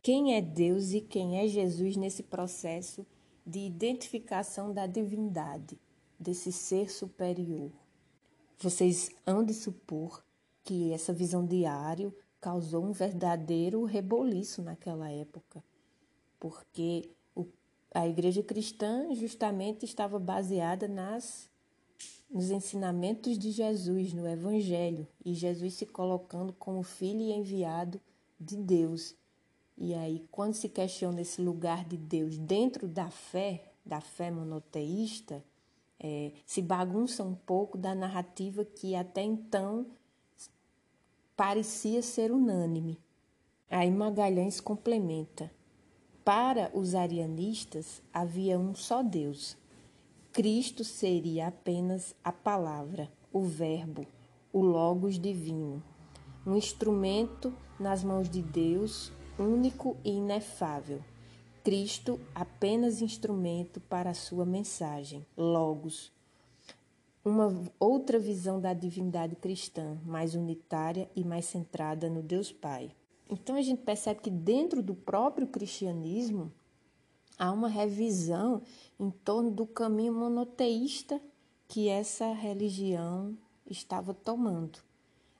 Quem 0.00 0.36
é 0.36 0.40
Deus 0.40 0.94
e 0.94 1.02
quem 1.02 1.38
é 1.38 1.46
Jesus 1.46 1.98
nesse 1.98 2.22
processo 2.22 3.06
de 3.44 3.58
identificação 3.58 4.72
da 4.72 4.86
divindade? 4.86 5.78
Desse 6.20 6.52
ser 6.52 6.90
superior. 6.90 7.72
Vocês 8.58 9.10
hão 9.26 9.42
de 9.42 9.54
supor 9.54 10.22
que 10.62 10.92
essa 10.92 11.14
visão 11.14 11.46
diário 11.46 12.14
causou 12.38 12.84
um 12.84 12.92
verdadeiro 12.92 13.84
reboliço 13.84 14.62
naquela 14.62 15.10
época, 15.10 15.64
porque 16.38 17.10
a 17.92 18.06
igreja 18.06 18.42
cristã 18.42 19.12
justamente 19.14 19.84
estava 19.84 20.18
baseada 20.18 20.86
nas 20.86 21.48
nos 22.30 22.50
ensinamentos 22.50 23.36
de 23.36 23.50
Jesus, 23.50 24.12
no 24.12 24.26
Evangelho, 24.26 25.06
e 25.24 25.34
Jesus 25.34 25.74
se 25.74 25.84
colocando 25.84 26.52
como 26.52 26.82
filho 26.84 27.20
e 27.20 27.32
enviado 27.32 28.00
de 28.38 28.56
Deus. 28.56 29.16
E 29.76 29.92
aí, 29.94 30.24
quando 30.30 30.54
se 30.54 30.68
questiona 30.68 31.22
esse 31.22 31.42
lugar 31.42 31.84
de 31.84 31.96
Deus 31.96 32.38
dentro 32.38 32.86
da 32.86 33.10
fé, 33.10 33.72
da 33.84 34.00
fé 34.00 34.30
monoteísta, 34.30 35.42
é, 36.02 36.32
se 36.46 36.62
bagunça 36.62 37.22
um 37.22 37.34
pouco 37.34 37.76
da 37.76 37.94
narrativa 37.94 38.64
que 38.64 38.94
até 38.94 39.22
então 39.22 39.86
parecia 41.36 42.00
ser 42.00 42.32
unânime. 42.32 42.98
Aí 43.70 43.90
Magalhães 43.90 44.60
complementa: 44.60 45.52
para 46.24 46.70
os 46.74 46.94
arianistas 46.94 48.02
havia 48.12 48.58
um 48.58 48.74
só 48.74 49.02
Deus. 49.02 49.56
Cristo 50.32 50.84
seria 50.84 51.48
apenas 51.48 52.14
a 52.24 52.32
palavra, 52.32 53.10
o 53.32 53.42
Verbo, 53.42 54.06
o 54.52 54.62
Logos 54.62 55.18
divino, 55.18 55.82
um 56.46 56.56
instrumento 56.56 57.52
nas 57.78 58.04
mãos 58.04 58.30
de 58.30 58.40
Deus, 58.40 59.12
único 59.38 59.96
e 60.04 60.12
inefável 60.12 61.02
Cristo 61.62 62.18
apenas 62.34 63.02
instrumento 63.02 63.80
para 63.80 64.10
a 64.10 64.14
sua 64.14 64.46
mensagem, 64.46 65.26
Logos. 65.36 66.10
Uma 67.22 67.52
outra 67.78 68.18
visão 68.18 68.58
da 68.58 68.72
divindade 68.72 69.36
cristã, 69.36 69.98
mais 70.06 70.34
unitária 70.34 71.10
e 71.14 71.22
mais 71.22 71.44
centrada 71.44 72.08
no 72.08 72.22
Deus 72.22 72.50
Pai. 72.50 72.90
Então 73.28 73.56
a 73.56 73.62
gente 73.62 73.82
percebe 73.82 74.20
que 74.20 74.30
dentro 74.30 74.82
do 74.82 74.94
próprio 74.94 75.46
cristianismo 75.46 76.50
há 77.38 77.52
uma 77.52 77.68
revisão 77.68 78.62
em 78.98 79.10
torno 79.10 79.50
do 79.50 79.66
caminho 79.66 80.14
monoteísta 80.14 81.20
que 81.68 81.88
essa 81.88 82.32
religião 82.32 83.36
estava 83.66 84.14
tomando. 84.14 84.78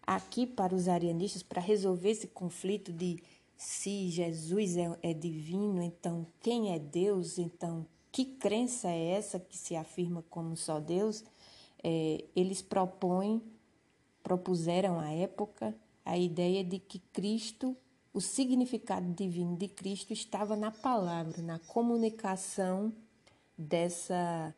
aqui 0.06 0.44
para 0.44 0.74
os 0.74 0.88
arianistas, 0.88 1.42
para 1.42 1.62
resolver 1.62 2.10
esse 2.10 2.26
conflito 2.26 2.92
de 2.92 3.22
se 3.60 4.08
Jesus 4.08 4.78
é, 4.78 4.98
é 5.02 5.12
divino, 5.12 5.82
então 5.82 6.26
quem 6.40 6.72
é 6.72 6.78
Deus? 6.78 7.36
Então, 7.36 7.86
que 8.10 8.24
crença 8.24 8.88
é 8.88 9.10
essa 9.10 9.38
que 9.38 9.54
se 9.54 9.76
afirma 9.76 10.24
como 10.30 10.56
só 10.56 10.80
Deus? 10.80 11.22
É, 11.84 12.24
eles 12.34 12.62
propõem, 12.62 13.42
propuseram 14.22 14.98
à 14.98 15.10
época 15.10 15.76
a 16.06 16.16
ideia 16.16 16.64
de 16.64 16.78
que 16.78 17.00
Cristo, 17.12 17.76
o 18.14 18.20
significado 18.22 19.12
divino 19.12 19.54
de 19.58 19.68
Cristo 19.68 20.14
estava 20.14 20.56
na 20.56 20.70
palavra, 20.70 21.42
na 21.42 21.58
comunicação 21.58 22.90
dessa 23.58 24.54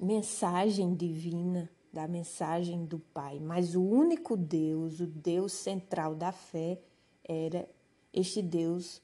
mensagem 0.00 0.96
divina, 0.96 1.70
da 1.92 2.08
mensagem 2.08 2.84
do 2.84 2.98
Pai. 2.98 3.38
Mas 3.38 3.76
o 3.76 3.82
único 3.84 4.36
Deus, 4.36 4.98
o 4.98 5.06
Deus 5.06 5.52
central 5.52 6.16
da 6.16 6.32
fé, 6.32 6.80
era 7.28 7.68
este 8.12 8.42
Deus 8.42 9.02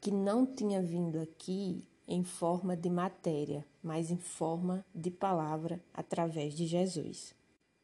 que 0.00 0.10
não 0.10 0.46
tinha 0.46 0.80
vindo 0.80 1.18
aqui 1.18 1.86
em 2.06 2.22
forma 2.22 2.76
de 2.76 2.88
matéria, 2.88 3.66
mas 3.82 4.10
em 4.10 4.16
forma 4.16 4.84
de 4.94 5.10
palavra 5.10 5.82
através 5.92 6.54
de 6.54 6.66
Jesus. 6.66 7.34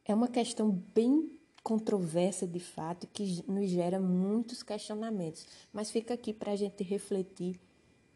É 0.05 0.15
uma 0.15 0.29
questão 0.29 0.71
bem 0.95 1.31
controversa 1.63 2.47
de 2.47 2.61
fato 2.61 3.07
que 3.07 3.45
nos 3.49 3.69
gera 3.69 4.01
muitos 4.01 4.63
questionamentos, 4.63 5.47
mas 5.73 5.91
fica 5.91 6.15
aqui 6.15 6.33
para 6.33 6.53
a 6.53 6.57
gente 6.57 6.83
refletir 6.83 7.61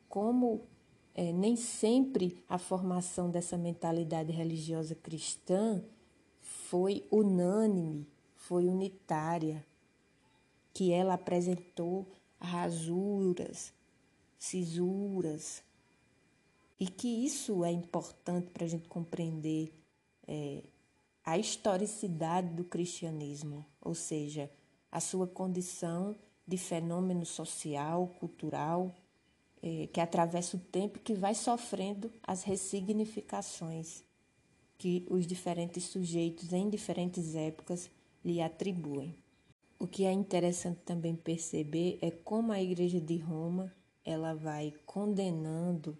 como 0.09 0.63
é, 1.15 1.33
nem 1.33 1.57
sempre 1.57 2.45
a 2.49 2.59
formação 2.59 3.31
dessa 3.31 3.57
mentalidade 3.57 4.33
religiosa 4.33 4.95
cristã 4.95 5.83
foi 6.41 7.05
unânime, 7.11 8.07
foi 8.35 8.67
unitária, 8.67 9.65
que 10.77 10.93
ela 10.93 11.15
apresentou 11.15 12.07
rasuras, 12.39 13.73
cisuras, 14.39 15.63
e 16.79 16.87
que 16.87 17.09
isso 17.09 17.65
é 17.65 17.73
importante 17.73 18.51
para 18.51 18.67
a 18.67 18.69
gente 18.69 18.87
compreender 18.87 19.73
é, 20.29 20.63
a 21.25 21.39
historicidade 21.39 22.49
do 22.49 22.63
cristianismo, 22.63 23.65
ou 23.81 23.95
seja, 23.95 24.51
a 24.93 25.01
sua 25.01 25.27
condição 25.27 26.15
de 26.47 26.59
fenômeno 26.59 27.25
social, 27.25 28.09
cultural, 28.21 28.95
é, 29.63 29.87
que 29.87 29.99
atravessa 29.99 30.59
o 30.59 30.61
tempo 30.61 30.99
que 30.99 31.15
vai 31.15 31.35
sofrendo 31.35 32.13
as 32.23 32.43
ressignificações 32.43 34.05
que 34.77 35.07
os 35.09 35.27
diferentes 35.27 35.85
sujeitos 35.85 36.53
em 36.53 36.69
diferentes 36.69 37.35
épocas 37.35 37.91
lhe 38.23 38.43
atribuem. 38.43 39.17
O 39.79 39.87
que 39.87 40.05
é 40.05 40.13
interessante 40.13 40.81
também 40.87 41.15
perceber 41.15 41.99
é 42.01 42.11
como 42.11 42.51
a 42.51 42.63
Igreja 42.63 42.99
de 42.99 43.19
Roma 43.19 43.71
ela 44.03 44.35
vai 44.35 44.73
condenando 44.87 45.99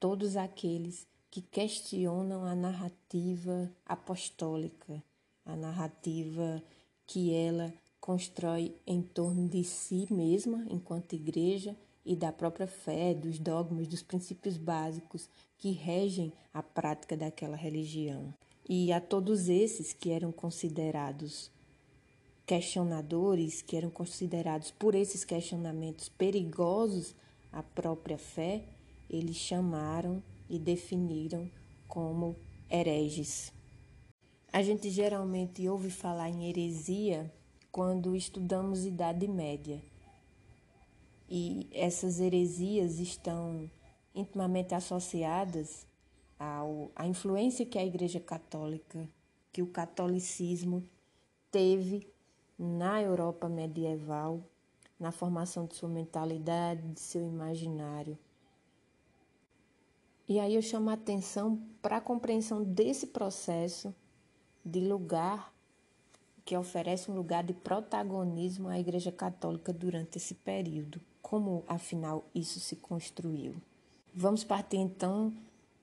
todos 0.00 0.36
aqueles 0.36 1.06
que 1.30 1.42
questionam 1.42 2.44
a 2.44 2.54
narrativa 2.54 3.70
apostólica, 3.84 5.02
a 5.44 5.54
narrativa 5.54 6.62
que 7.06 7.34
ela 7.34 7.74
constrói 8.00 8.74
em 8.86 9.02
torno 9.02 9.46
de 9.46 9.62
si 9.64 10.06
mesma 10.10 10.64
enquanto 10.70 11.12
igreja 11.12 11.76
e 12.06 12.16
da 12.16 12.32
própria 12.32 12.66
fé, 12.66 13.12
dos 13.12 13.38
dogmas, 13.38 13.86
dos 13.86 14.02
princípios 14.02 14.56
básicos 14.56 15.28
que 15.58 15.72
regem 15.72 16.32
a 16.54 16.62
prática 16.62 17.18
daquela 17.18 17.56
religião. 17.56 18.32
E 18.66 18.90
a 18.92 19.00
todos 19.00 19.50
esses 19.50 19.92
que 19.92 20.10
eram 20.10 20.32
considerados 20.32 21.50
questionadores, 22.48 23.60
que 23.60 23.76
eram 23.76 23.90
considerados 23.90 24.70
por 24.70 24.94
esses 24.94 25.22
questionamentos 25.22 26.08
perigosos 26.08 27.14
à 27.52 27.62
própria 27.62 28.16
fé, 28.16 28.64
eles 29.10 29.36
chamaram 29.36 30.22
e 30.48 30.58
definiram 30.58 31.50
como 31.86 32.34
hereges. 32.70 33.52
A 34.50 34.62
gente 34.62 34.88
geralmente 34.88 35.68
ouve 35.68 35.90
falar 35.90 36.30
em 36.30 36.48
heresia 36.48 37.30
quando 37.70 38.16
estudamos 38.16 38.86
Idade 38.86 39.28
Média 39.28 39.82
e 41.28 41.68
essas 41.70 42.18
heresias 42.18 42.98
estão 42.98 43.70
intimamente 44.14 44.74
associadas 44.74 45.86
ao, 46.38 46.90
à 46.96 47.06
influência 47.06 47.66
que 47.66 47.78
a 47.78 47.84
Igreja 47.84 48.20
Católica, 48.20 49.06
que 49.52 49.60
o 49.60 49.66
catolicismo 49.66 50.82
teve 51.50 52.10
na 52.58 53.00
Europa 53.00 53.48
medieval, 53.48 54.42
na 54.98 55.12
formação 55.12 55.66
de 55.66 55.76
sua 55.76 55.88
mentalidade, 55.88 56.82
de 56.88 57.00
seu 57.00 57.22
imaginário. 57.22 58.18
E 60.28 60.40
aí 60.40 60.54
eu 60.54 60.62
chamo 60.62 60.90
a 60.90 60.94
atenção 60.94 61.62
para 61.80 61.98
a 61.98 62.00
compreensão 62.00 62.62
desse 62.62 63.06
processo 63.06 63.94
de 64.64 64.80
lugar 64.80 65.54
que 66.44 66.56
oferece 66.56 67.10
um 67.10 67.14
lugar 67.14 67.44
de 67.44 67.52
protagonismo 67.52 68.68
à 68.68 68.78
Igreja 68.78 69.12
Católica 69.12 69.72
durante 69.72 70.16
esse 70.16 70.34
período. 70.34 71.00
Como, 71.22 71.62
afinal, 71.68 72.24
isso 72.34 72.58
se 72.58 72.76
construiu? 72.76 73.54
Vamos 74.14 74.44
partir 74.44 74.78
então 74.78 75.32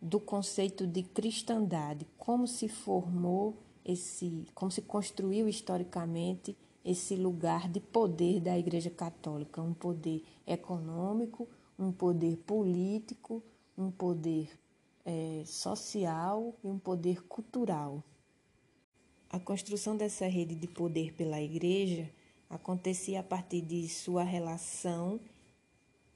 do 0.02 0.20
conceito 0.20 0.86
de 0.86 1.04
cristandade, 1.04 2.06
como 2.18 2.48
se 2.48 2.68
formou 2.68 3.56
esse, 3.84 4.46
como 4.54 4.72
se 4.72 4.82
construiu 4.82 5.48
historicamente 5.48 6.58
esse 6.86 7.16
lugar 7.16 7.68
de 7.68 7.80
poder 7.80 8.40
da 8.40 8.58
Igreja 8.58 8.92
Católica, 8.92 9.60
um 9.60 9.74
poder 9.74 10.24
econômico, 10.46 11.50
um 11.78 11.92
poder 11.92 12.38
político, 12.38 13.42
um 13.76 13.90
poder 13.90 14.48
é, 15.04 15.42
social 15.46 16.56
e 16.64 16.68
um 16.68 16.78
poder 16.78 17.24
cultural. 17.24 18.04
A 19.30 19.40
construção 19.40 19.98
dessa 19.98 20.28
rede 20.28 20.54
de 20.54 20.68
poder 20.68 21.14
pela 21.14 21.42
Igreja 21.42 22.08
acontecia 22.48 23.20
a 23.20 23.24
partir 23.24 23.62
de 23.62 23.90
sua 23.90 24.24
relação 24.24 25.20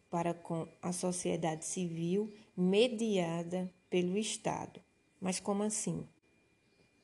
para 0.10 0.36
com 0.36 0.68
a 0.82 0.94
sociedade 0.94 1.66
civil 1.66 2.32
mediada 2.56 3.74
pelo 3.90 4.18
Estado. 4.18 4.80
Mas 5.20 5.40
como 5.40 5.64
assim? 5.64 6.08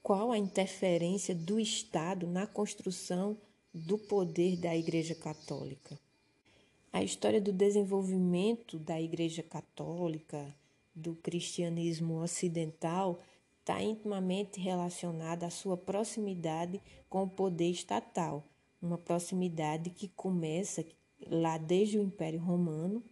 Qual 0.03 0.31
a 0.31 0.37
interferência 0.37 1.33
do 1.33 1.59
Estado 1.59 2.27
na 2.27 2.45
construção 2.45 3.35
do 3.77 3.97
poder 3.97 4.55
da 4.55 4.73
Igreja 4.73 5.13
Católica? 5.13 5.99
A 6.93 7.03
história 7.03 7.41
do 7.41 7.51
desenvolvimento 7.51 8.79
da 8.79 9.01
Igreja 9.01 9.43
Católica, 9.43 10.55
do 10.95 11.13
cristianismo 11.15 12.21
ocidental, 12.21 13.19
está 13.59 13.83
intimamente 13.83 14.61
relacionada 14.61 15.45
à 15.45 15.49
sua 15.49 15.75
proximidade 15.75 16.81
com 17.09 17.23
o 17.23 17.29
poder 17.29 17.69
estatal, 17.69 18.45
uma 18.81 18.97
proximidade 18.97 19.89
que 19.89 20.07
começa 20.07 20.85
lá 21.27 21.57
desde 21.57 21.99
o 21.99 22.03
Império 22.03 22.39
Romano 22.39 23.03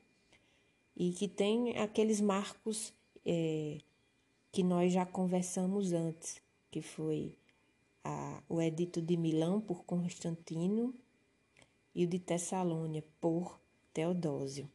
e 0.95 1.11
que 1.11 1.27
tem 1.27 1.77
aqueles 1.77 2.22
marcos 2.22 2.94
é, 3.26 3.80
que 4.49 4.64
nós 4.64 4.94
já 4.94 5.06
conversamos 5.06 5.91
antes, 5.91 6.41
que 6.72 6.81
foi 6.81 7.35
a, 8.03 8.41
o 8.49 8.61
Edito 8.61 9.01
de 9.01 9.15
Milão 9.15 9.61
por 9.61 9.84
Constantino 9.85 10.93
e 11.95 12.05
o 12.05 12.07
de 12.07 12.19
Tessalônia 12.19 13.03
por 13.21 13.59
Teodósio. 13.93 14.69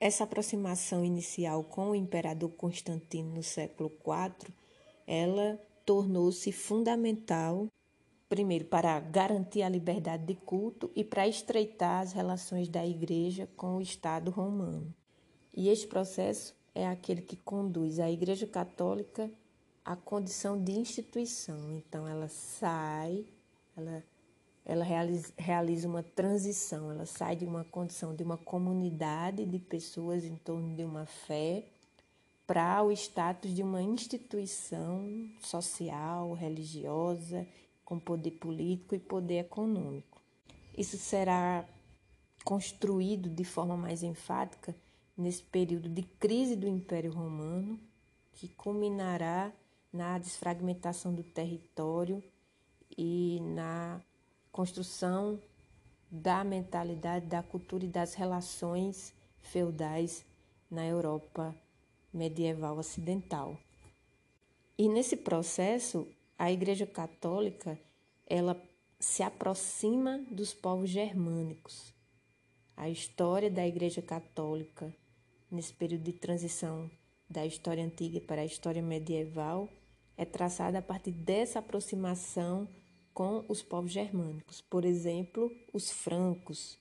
Essa 0.00 0.24
aproximação 0.24 1.04
inicial 1.04 1.64
com 1.64 1.90
o 1.90 1.94
imperador 1.94 2.50
Constantino 2.50 3.34
no 3.34 3.42
século 3.42 3.90
IV, 3.90 4.54
ela 5.06 5.60
tornou-se 5.84 6.52
fundamental 6.52 7.68
primeiro 8.28 8.66
para 8.66 9.00
garantir 9.00 9.62
a 9.62 9.68
liberdade 9.68 10.24
de 10.26 10.34
culto 10.34 10.90
e 10.94 11.02
para 11.02 11.26
estreitar 11.26 12.02
as 12.02 12.12
relações 12.12 12.68
da 12.68 12.86
igreja 12.86 13.48
com 13.56 13.76
o 13.76 13.80
Estado 13.80 14.30
romano. 14.30 14.94
E 15.56 15.68
este 15.68 15.86
processo 15.86 16.54
é 16.74 16.86
aquele 16.86 17.22
que 17.22 17.36
conduz 17.36 17.98
a 17.98 18.10
Igreja 18.10 18.46
Católica 18.46 19.30
à 19.88 19.96
condição 19.96 20.62
de 20.62 20.72
instituição. 20.72 21.72
Então 21.72 22.06
ela 22.06 22.28
sai, 22.28 23.24
ela 23.74 24.04
ela 24.62 24.84
realiza, 24.84 25.32
realiza 25.38 25.88
uma 25.88 26.02
transição, 26.02 26.90
ela 26.90 27.06
sai 27.06 27.34
de 27.34 27.46
uma 27.46 27.64
condição 27.64 28.14
de 28.14 28.22
uma 28.22 28.36
comunidade 28.36 29.46
de 29.46 29.58
pessoas 29.58 30.26
em 30.26 30.36
torno 30.36 30.76
de 30.76 30.84
uma 30.84 31.06
fé 31.06 31.64
para 32.46 32.82
o 32.82 32.92
status 32.92 33.54
de 33.54 33.62
uma 33.62 33.82
instituição 33.82 35.26
social, 35.40 36.34
religiosa, 36.34 37.46
com 37.82 37.98
poder 37.98 38.32
político 38.32 38.94
e 38.94 38.98
poder 38.98 39.38
econômico. 39.38 40.20
Isso 40.76 40.98
será 40.98 41.66
construído 42.44 43.30
de 43.30 43.44
forma 43.44 43.74
mais 43.74 44.02
enfática 44.02 44.76
nesse 45.16 45.42
período 45.44 45.88
de 45.88 46.02
crise 46.02 46.54
do 46.54 46.68
Império 46.68 47.10
Romano, 47.10 47.80
que 48.34 48.48
culminará 48.48 49.50
na 49.98 50.16
desfragmentação 50.16 51.12
do 51.12 51.24
território 51.24 52.22
e 52.96 53.40
na 53.42 54.00
construção 54.52 55.42
da 56.08 56.44
mentalidade, 56.44 57.26
da 57.26 57.42
cultura 57.42 57.84
e 57.84 57.88
das 57.88 58.14
relações 58.14 59.12
feudais 59.40 60.24
na 60.70 60.86
Europa 60.86 61.52
medieval 62.14 62.78
ocidental. 62.78 63.58
E 64.78 64.88
nesse 64.88 65.16
processo, 65.16 66.06
a 66.38 66.52
Igreja 66.52 66.86
Católica, 66.86 67.76
ela 68.24 68.56
se 69.00 69.24
aproxima 69.24 70.24
dos 70.30 70.54
povos 70.54 70.90
germânicos. 70.90 71.92
A 72.76 72.88
história 72.88 73.50
da 73.50 73.66
Igreja 73.66 74.00
Católica 74.00 74.94
nesse 75.50 75.72
período 75.72 76.04
de 76.04 76.12
transição 76.12 76.88
da 77.28 77.44
história 77.44 77.84
antiga 77.84 78.20
para 78.20 78.42
a 78.42 78.44
história 78.44 78.80
medieval 78.80 79.68
é 80.18 80.24
traçada 80.24 80.80
a 80.80 80.82
partir 80.82 81.12
dessa 81.12 81.60
aproximação 81.60 82.68
com 83.14 83.44
os 83.48 83.62
povos 83.62 83.92
germânicos. 83.92 84.60
Por 84.60 84.84
exemplo, 84.84 85.50
os 85.72 85.90
francos, 85.90 86.76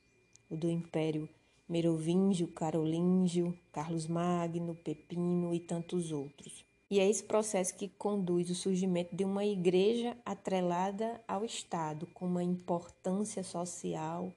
o 0.49 0.57
do 0.57 0.69
Império 0.69 1.29
Merovingio, 1.69 2.47
Carolíngio, 2.47 3.57
Carlos 3.71 4.07
Magno, 4.07 4.73
Pepino 4.75 5.53
e 5.53 5.59
tantos 5.59 6.11
outros. 6.11 6.65
E 6.89 6.99
é 6.99 7.07
esse 7.09 7.23
processo 7.23 7.75
que 7.75 7.89
conduz 7.89 8.49
o 8.49 8.55
surgimento 8.55 9.15
de 9.15 9.23
uma 9.23 9.45
igreja 9.45 10.17
atrelada 10.25 11.21
ao 11.27 11.43
Estado, 11.43 12.07
com 12.07 12.25
uma 12.25 12.43
importância 12.43 13.43
social, 13.43 14.33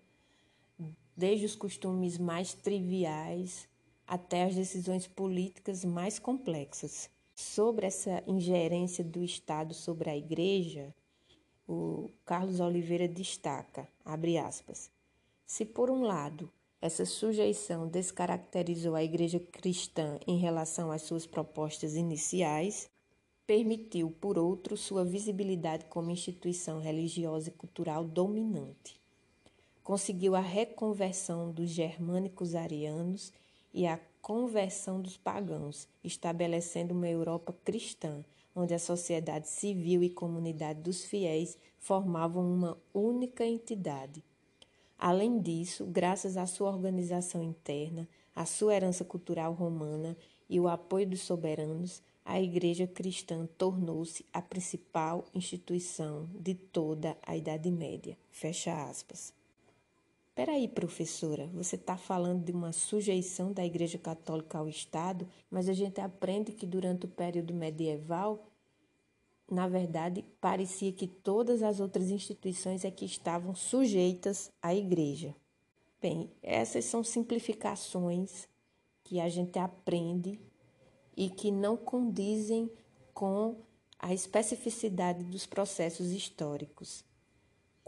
desde 1.17 1.47
os 1.47 1.55
costumes 1.55 2.19
mais 2.19 2.53
triviais 2.53 3.69
até 4.07 4.43
as 4.43 4.57
decisões 4.57 5.07
políticas 5.07 5.85
mais 5.85 6.19
complexas. 6.19 7.09
Sobre 7.41 7.87
essa 7.87 8.23
ingerência 8.27 9.03
do 9.03 9.25
Estado 9.25 9.73
sobre 9.73 10.11
a 10.11 10.17
igreja, 10.17 10.95
o 11.67 12.11
Carlos 12.23 12.61
Oliveira 12.61 13.09
destaca, 13.09 13.89
abre 14.05 14.37
aspas, 14.37 14.91
se 15.47 15.65
por 15.65 15.91
um 15.91 16.03
lado 16.03 16.53
essa 16.83 17.07
sujeição 17.07 17.89
descaracterizou 17.89 18.95
a 18.95 19.03
Igreja 19.03 19.41
cristã 19.41 20.21
em 20.27 20.37
relação 20.37 20.93
às 20.93 21.01
suas 21.01 21.27
propostas 21.27 21.97
iniciais, 21.97 22.91
permitiu, 23.47 24.11
por 24.21 24.39
outro, 24.39 24.77
sua 24.77 25.03
visibilidade 25.03 25.87
como 25.87 26.11
instituição 26.11 26.79
religiosa 26.79 27.49
e 27.49 27.53
cultural 27.53 28.05
dominante. 28.05 29.01
Conseguiu 29.83 30.35
a 30.35 30.41
reconversão 30.41 31.51
dos 31.51 31.71
germânicos 31.71 32.55
arianos 32.55 33.33
e 33.73 33.87
a 33.87 33.99
conversão 34.21 35.01
dos 35.01 35.17
pagãos, 35.17 35.89
estabelecendo 36.03 36.95
uma 36.95 37.09
Europa 37.09 37.55
cristã, 37.65 38.25
onde 38.55 38.75
a 38.75 38.79
sociedade 38.79 39.49
civil 39.49 40.03
e 40.03 40.11
comunidade 40.11 40.81
dos 40.81 41.05
fiéis 41.05 41.59
formavam 41.79 42.53
uma 42.53 42.79
única 42.93 43.45
entidade 43.45 44.23
Além 45.01 45.41
disso, 45.41 45.87
graças 45.87 46.37
à 46.37 46.45
sua 46.45 46.69
organização 46.69 47.43
interna, 47.43 48.07
à 48.37 48.45
sua 48.45 48.75
herança 48.75 49.03
cultural 49.03 49.55
romana 49.55 50.15
e 50.47 50.61
o 50.61 50.69
apoio 50.69 51.09
dos 51.09 51.23
soberanos, 51.23 52.03
a 52.23 52.39
Igreja 52.39 52.87
Cristã 52.87 53.49
tornou-se 53.57 54.27
a 54.31 54.43
principal 54.43 55.25
instituição 55.35 56.29
de 56.39 56.55
toda 56.55 57.17
a 57.23 57.35
Idade 57.35 57.71
Média. 57.71 58.19
Fecha 58.31 58.91
aspas. 58.91 59.33
Peraí, 60.41 60.67
professora, 60.67 61.51
você 61.53 61.77
está 61.77 61.99
falando 61.99 62.43
de 62.43 62.51
uma 62.51 62.73
sujeição 62.73 63.53
da 63.53 63.63
Igreja 63.63 63.99
Católica 63.99 64.57
ao 64.57 64.71
Estado, 64.71 65.29
mas 65.51 65.69
a 65.69 65.75
gente 65.75 66.01
aprende 66.01 66.53
que 66.53 66.65
durante 66.65 67.05
o 67.05 67.11
período 67.11 67.53
medieval 67.53 68.47
na 69.51 69.69
verdade, 69.69 70.25
parecia 70.41 70.93
que 70.93 71.07
todas 71.07 71.63
as 71.63 71.79
outras 71.79 72.09
instituições 72.11 72.87
é 72.87 72.91
que 72.91 73.05
estavam 73.05 73.55
sujeitas 73.55 74.51
à 74.63 74.75
igreja. 74.75 75.37
Bem, 76.01 76.31
essas 76.43 76.87
são 76.87 77.05
simplificações 77.05 78.49
que 79.05 79.21
a 79.21 79.29
gente 79.29 79.59
aprende 79.59 80.41
e 81.15 81.29
que 81.29 81.51
não 81.51 81.77
condizem 81.77 82.71
com 83.13 83.57
a 83.99 84.15
especificidade 84.15 85.23
dos 85.23 85.45
processos 85.45 86.13
históricos. 86.13 87.05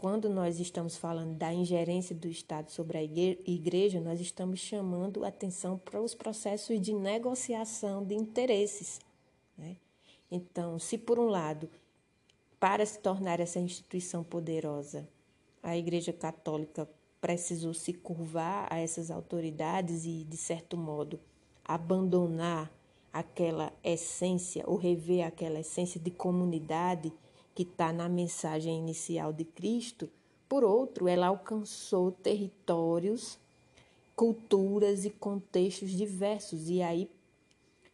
Quando 0.03 0.29
nós 0.29 0.59
estamos 0.59 0.97
falando 0.97 1.33
da 1.37 1.53
ingerência 1.53 2.13
do 2.13 2.27
Estado 2.27 2.69
sobre 2.69 2.97
a 2.97 3.01
igreja, 3.01 4.01
nós 4.01 4.19
estamos 4.19 4.59
chamando 4.59 5.23
atenção 5.23 5.77
para 5.77 6.01
os 6.01 6.13
processos 6.13 6.81
de 6.81 6.93
negociação 6.93 8.03
de 8.03 8.13
interesses. 8.13 8.99
Né? 9.57 9.77
Então, 10.29 10.77
se 10.77 10.97
por 10.97 11.17
um 11.17 11.27
lado, 11.27 11.69
para 12.59 12.85
se 12.85 12.99
tornar 12.99 13.39
essa 13.39 13.61
instituição 13.61 14.25
poderosa, 14.25 15.07
a 15.63 15.77
Igreja 15.77 16.11
Católica 16.11 16.85
precisou 17.21 17.73
se 17.73 17.93
curvar 17.93 18.67
a 18.69 18.79
essas 18.79 19.09
autoridades 19.09 20.03
e, 20.03 20.25
de 20.25 20.35
certo 20.35 20.75
modo, 20.75 21.17
abandonar 21.63 22.69
aquela 23.13 23.71
essência 23.81 24.65
ou 24.67 24.75
rever 24.75 25.25
aquela 25.25 25.61
essência 25.61 25.97
de 25.97 26.11
comunidade 26.11 27.09
que 27.55 27.63
está 27.63 27.93
na 27.93 28.09
mensagem 28.09 28.77
inicial 28.77 29.31
de 29.31 29.45
Cristo, 29.45 30.09
por 30.49 30.63
outro, 30.63 31.07
ela 31.07 31.27
alcançou 31.27 32.11
territórios, 32.11 33.39
culturas 34.15 35.05
e 35.05 35.09
contextos 35.09 35.91
diversos 35.91 36.69
e 36.69 36.81
aí 36.81 37.09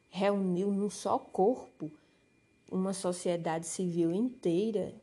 reuniu 0.10 0.72
num 0.72 0.90
só 0.90 1.18
corpo 1.18 1.90
uma 2.72 2.94
sociedade 2.94 3.66
civil 3.66 4.12
inteira, 4.12 4.94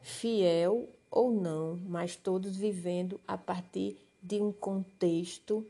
fiel 0.00 0.88
ou 1.10 1.30
não, 1.30 1.78
mas 1.86 2.16
todos 2.16 2.56
vivendo 2.56 3.20
a 3.26 3.36
partir 3.36 3.96
de 4.22 4.40
um 4.40 4.52
contexto 4.52 5.64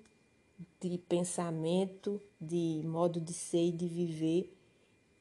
de 0.81 0.99
pensamento, 0.99 2.21
de 2.41 2.81
modo 2.85 3.21
de 3.21 3.33
ser 3.33 3.69
e 3.69 3.73
de 3.73 3.87
viver 3.87 4.56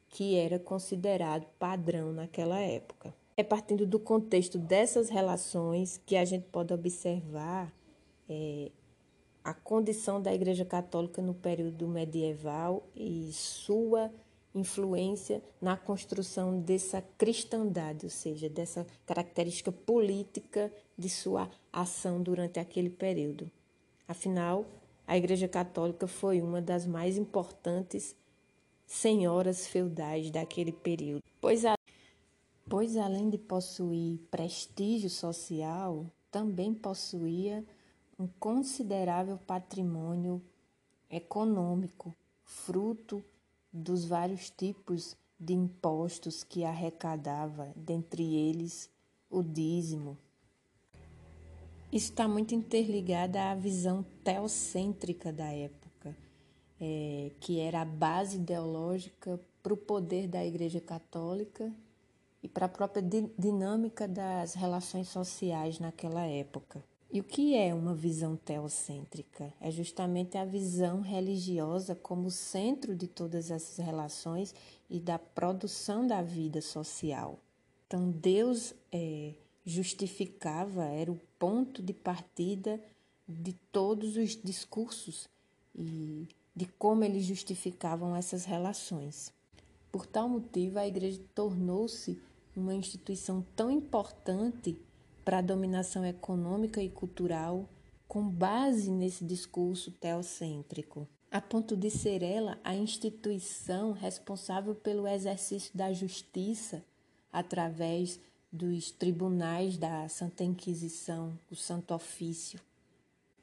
que 0.08 0.36
era 0.36 0.58
considerado 0.58 1.46
padrão 1.58 2.12
naquela 2.12 2.58
época. 2.60 3.14
É 3.36 3.42
partindo 3.42 3.86
do 3.86 3.98
contexto 3.98 4.58
dessas 4.58 5.08
relações 5.08 6.00
que 6.06 6.16
a 6.16 6.24
gente 6.24 6.46
pode 6.50 6.72
observar 6.72 7.72
é, 8.28 8.70
a 9.44 9.52
condição 9.52 10.20
da 10.20 10.34
Igreja 10.34 10.64
Católica 10.64 11.20
no 11.20 11.34
período 11.34 11.86
medieval 11.86 12.82
e 12.96 13.30
sua 13.32 14.10
influência 14.54 15.42
na 15.60 15.76
construção 15.76 16.58
dessa 16.58 17.02
cristandade, 17.18 18.06
ou 18.06 18.10
seja, 18.10 18.48
dessa 18.48 18.86
característica 19.04 19.70
política 19.70 20.72
de 20.96 21.08
sua 21.10 21.50
ação 21.72 22.22
durante 22.22 22.58
aquele 22.58 22.88
período. 22.88 23.50
Afinal, 24.08 24.64
a 25.06 25.16
Igreja 25.16 25.46
Católica 25.46 26.06
foi 26.06 26.40
uma 26.40 26.60
das 26.60 26.86
mais 26.86 27.16
importantes 27.18 28.16
senhoras 28.86 29.66
feudais 29.66 30.30
daquele 30.30 30.72
período, 30.72 31.22
pois, 31.40 31.64
a, 31.64 31.74
pois 32.68 32.96
além 32.96 33.28
de 33.28 33.36
possuir 33.36 34.18
prestígio 34.30 35.10
social, 35.10 36.06
também 36.30 36.72
possuía 36.72 37.64
um 38.18 38.26
considerável 38.26 39.36
patrimônio 39.38 40.40
econômico, 41.10 42.14
fruto 42.44 43.22
dos 43.72 44.04
vários 44.04 44.50
tipos 44.50 45.16
de 45.38 45.52
impostos 45.52 46.42
que 46.42 46.64
arrecadava, 46.64 47.72
dentre 47.76 48.22
eles 48.34 48.90
o 49.28 49.42
dízimo. 49.42 50.16
Isso 51.92 52.10
está 52.10 52.26
muito 52.26 52.54
interligado 52.54 53.36
à 53.36 53.54
visão 53.54 54.04
teocêntrica 54.24 55.32
da 55.32 55.52
época, 55.52 55.85
é, 56.80 57.30
que 57.40 57.60
era 57.60 57.82
a 57.82 57.84
base 57.84 58.36
ideológica 58.36 59.40
para 59.62 59.74
o 59.74 59.76
poder 59.76 60.28
da 60.28 60.44
Igreja 60.44 60.80
Católica 60.80 61.72
e 62.42 62.48
para 62.48 62.66
a 62.66 62.68
própria 62.68 63.02
dinâmica 63.38 64.06
das 64.06 64.54
relações 64.54 65.08
sociais 65.08 65.78
naquela 65.78 66.24
época. 66.26 66.82
E 67.10 67.20
o 67.20 67.24
que 67.24 67.56
é 67.56 67.72
uma 67.72 67.94
visão 67.94 68.36
teocêntrica? 68.36 69.52
É 69.60 69.70
justamente 69.70 70.36
a 70.36 70.44
visão 70.44 71.00
religiosa 71.00 71.94
como 71.94 72.30
centro 72.30 72.94
de 72.94 73.06
todas 73.06 73.50
essas 73.50 73.84
relações 73.84 74.54
e 74.90 74.98
da 74.98 75.18
produção 75.18 76.06
da 76.06 76.20
vida 76.20 76.60
social. 76.60 77.38
Então, 77.86 78.10
Deus 78.10 78.74
é, 78.92 79.34
justificava, 79.64 80.84
era 80.84 81.10
o 81.10 81.20
ponto 81.38 81.80
de 81.80 81.92
partida 81.92 82.80
de 83.28 83.52
todos 83.72 84.16
os 84.16 84.36
discursos 84.36 85.28
e 85.74 86.28
de 86.56 86.64
como 86.64 87.04
eles 87.04 87.24
justificavam 87.24 88.16
essas 88.16 88.46
relações. 88.46 89.30
Por 89.92 90.06
tal 90.06 90.26
motivo, 90.26 90.78
a 90.78 90.86
igreja 90.86 91.20
tornou-se 91.34 92.18
uma 92.56 92.74
instituição 92.74 93.44
tão 93.54 93.70
importante 93.70 94.80
para 95.22 95.38
a 95.38 95.42
dominação 95.42 96.04
econômica 96.04 96.82
e 96.82 96.88
cultural 96.88 97.68
com 98.08 98.26
base 98.26 98.90
nesse 98.90 99.24
discurso 99.24 99.90
teocêntrico, 99.90 101.06
a 101.30 101.40
ponto 101.40 101.76
de 101.76 101.90
ser 101.90 102.22
ela 102.22 102.58
a 102.64 102.74
instituição 102.74 103.92
responsável 103.92 104.74
pelo 104.74 105.06
exercício 105.06 105.76
da 105.76 105.92
justiça 105.92 106.82
através 107.32 108.18
dos 108.50 108.90
tribunais 108.90 109.76
da 109.76 110.08
Santa 110.08 110.44
Inquisição, 110.44 111.38
o 111.50 111.56
Santo 111.56 111.92
Ofício, 111.92 112.60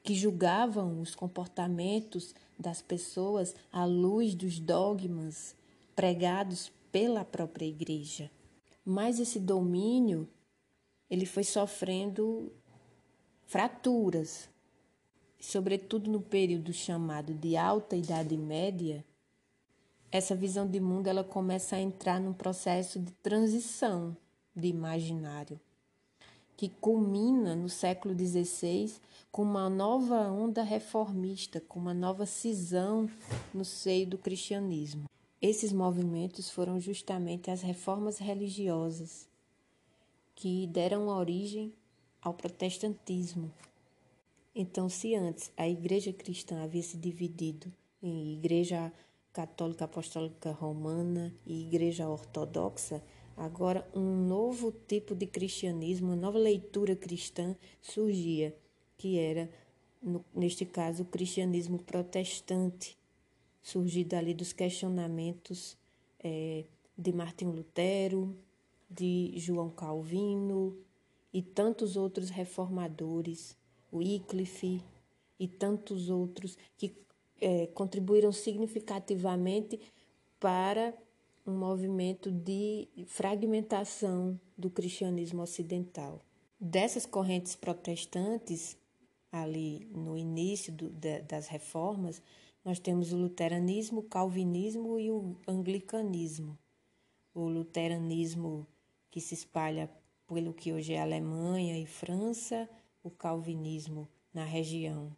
que 0.04 0.14
julgavam 0.14 1.00
os 1.00 1.14
comportamentos 1.14 2.34
das 2.58 2.82
pessoas 2.82 3.56
à 3.72 3.86
luz 3.86 4.34
dos 4.34 4.60
dogmas 4.60 5.56
pregados 5.96 6.70
pela 6.92 7.24
própria 7.24 7.64
igreja. 7.64 8.30
Mas 8.84 9.18
esse 9.18 9.40
domínio 9.40 10.28
ele 11.08 11.24
foi 11.24 11.42
sofrendo 11.42 12.52
fraturas, 13.46 14.48
sobretudo 15.40 16.10
no 16.10 16.20
período 16.20 16.70
chamado 16.72 17.32
de 17.32 17.56
Alta 17.56 17.96
Idade 17.96 18.36
Média. 18.36 19.02
Essa 20.12 20.36
visão 20.36 20.68
de 20.68 20.80
mundo 20.80 21.06
ela 21.06 21.24
começa 21.24 21.76
a 21.76 21.80
entrar 21.80 22.20
num 22.20 22.34
processo 22.34 23.00
de 23.00 23.10
transição 23.14 24.14
de 24.54 24.68
imaginário, 24.68 25.58
que 26.56 26.68
culmina 26.68 27.54
no 27.54 27.68
século 27.68 28.14
XVI 28.16 28.94
com 29.30 29.42
uma 29.42 29.68
nova 29.68 30.30
onda 30.30 30.62
reformista, 30.62 31.60
com 31.60 31.78
uma 31.78 31.94
nova 31.94 32.24
cisão 32.26 33.10
no 33.52 33.64
seio 33.64 34.06
do 34.06 34.18
cristianismo. 34.18 35.08
Esses 35.42 35.72
movimentos 35.72 36.48
foram 36.50 36.80
justamente 36.80 37.50
as 37.50 37.60
reformas 37.60 38.18
religiosas 38.18 39.28
que 40.34 40.66
deram 40.68 41.08
origem 41.08 41.72
ao 42.22 42.32
protestantismo. 42.32 43.52
Então, 44.54 44.88
se 44.88 45.14
antes 45.14 45.50
a 45.56 45.68
igreja 45.68 46.12
cristã 46.12 46.62
havia 46.62 46.82
se 46.82 46.96
dividido 46.96 47.72
em 48.02 48.34
igreja 48.34 48.92
católica 49.32 49.84
apostólica 49.84 50.52
romana 50.52 51.34
e 51.44 51.62
igreja 51.62 52.08
ortodoxa, 52.08 53.02
Agora, 53.36 53.88
um 53.94 54.26
novo 54.26 54.72
tipo 54.86 55.14
de 55.14 55.26
cristianismo, 55.26 56.08
uma 56.08 56.16
nova 56.16 56.38
leitura 56.38 56.94
cristã 56.94 57.56
surgia, 57.80 58.54
que 58.96 59.18
era, 59.18 59.50
no, 60.00 60.24
neste 60.32 60.64
caso, 60.64 61.02
o 61.02 61.06
cristianismo 61.06 61.82
protestante, 61.82 62.96
surgido 63.60 64.14
ali 64.14 64.34
dos 64.34 64.52
questionamentos 64.52 65.76
é, 66.22 66.64
de 66.96 67.12
Martim 67.12 67.46
Lutero, 67.46 68.36
de 68.88 69.32
João 69.36 69.70
Calvino 69.70 70.76
e 71.32 71.42
tantos 71.42 71.96
outros 71.96 72.30
reformadores, 72.30 73.56
Wycliffe 73.92 74.80
e 75.40 75.48
tantos 75.48 76.08
outros 76.08 76.56
que 76.76 76.94
é, 77.40 77.66
contribuíram 77.68 78.30
significativamente 78.30 79.80
para 80.38 80.94
um 81.46 81.56
movimento 81.56 82.30
de 82.30 82.88
fragmentação 83.06 84.40
do 84.56 84.70
cristianismo 84.70 85.42
ocidental. 85.42 86.24
Dessas 86.58 87.04
correntes 87.04 87.54
protestantes, 87.54 88.76
ali 89.30 89.86
no 89.92 90.16
início 90.16 90.72
do, 90.72 90.90
das 91.26 91.48
reformas, 91.48 92.22
nós 92.64 92.78
temos 92.78 93.12
o 93.12 93.16
luteranismo, 93.16 94.00
o 94.00 94.08
calvinismo 94.08 94.98
e 94.98 95.10
o 95.10 95.36
anglicanismo. 95.46 96.58
O 97.34 97.48
luteranismo 97.48 98.66
que 99.10 99.20
se 99.20 99.34
espalha 99.34 99.90
pelo 100.26 100.54
que 100.54 100.72
hoje 100.72 100.94
é 100.94 101.00
Alemanha 101.00 101.78
e 101.78 101.84
França, 101.84 102.68
o 103.02 103.10
calvinismo 103.10 104.08
na 104.32 104.44
região 104.44 105.14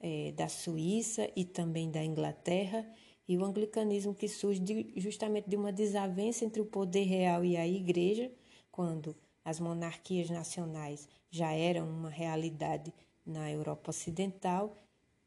é, 0.00 0.32
da 0.32 0.48
Suíça 0.48 1.30
e 1.36 1.44
também 1.44 1.90
da 1.90 2.04
Inglaterra, 2.04 2.84
e 3.28 3.36
o 3.36 3.44
anglicanismo 3.44 4.14
que 4.14 4.26
surge 4.26 4.58
de, 4.58 4.92
justamente 4.96 5.48
de 5.48 5.56
uma 5.56 5.70
desavença 5.70 6.44
entre 6.44 6.62
o 6.62 6.66
poder 6.66 7.04
real 7.04 7.44
e 7.44 7.56
a 7.56 7.68
igreja, 7.68 8.32
quando 8.72 9.14
as 9.44 9.60
monarquias 9.60 10.30
nacionais 10.30 11.06
já 11.30 11.52
eram 11.52 11.88
uma 11.88 12.08
realidade 12.08 12.92
na 13.24 13.50
Europa 13.52 13.90
Ocidental 13.90 14.74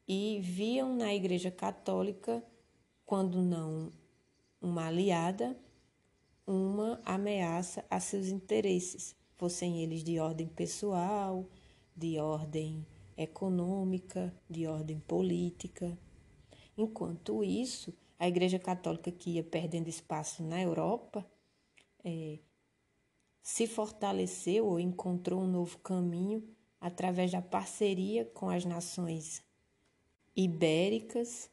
e 0.06 0.40
viam 0.42 0.96
na 0.96 1.14
Igreja 1.14 1.50
Católica, 1.50 2.44
quando 3.06 3.40
não 3.40 3.92
uma 4.60 4.86
aliada, 4.86 5.56
uma 6.46 7.00
ameaça 7.04 7.84
a 7.88 8.00
seus 8.00 8.28
interesses, 8.28 9.14
fossem 9.36 9.80
eles 9.82 10.02
de 10.02 10.18
ordem 10.18 10.48
pessoal, 10.48 11.46
de 11.96 12.18
ordem 12.18 12.84
econômica, 13.16 14.34
de 14.48 14.66
ordem 14.66 14.98
política. 15.00 15.96
Enquanto 16.76 17.44
isso, 17.44 17.94
a 18.18 18.26
Igreja 18.26 18.58
Católica, 18.58 19.10
que 19.10 19.32
ia 19.32 19.44
perdendo 19.44 19.88
espaço 19.88 20.42
na 20.42 20.60
Europa, 20.60 21.26
é, 22.04 22.38
se 23.42 23.66
fortaleceu 23.66 24.66
ou 24.66 24.78
encontrou 24.78 25.42
um 25.42 25.46
novo 25.46 25.78
caminho 25.78 26.42
através 26.80 27.30
da 27.30 27.42
parceria 27.42 28.24
com 28.24 28.48
as 28.48 28.64
nações 28.64 29.42
ibéricas 30.34 31.50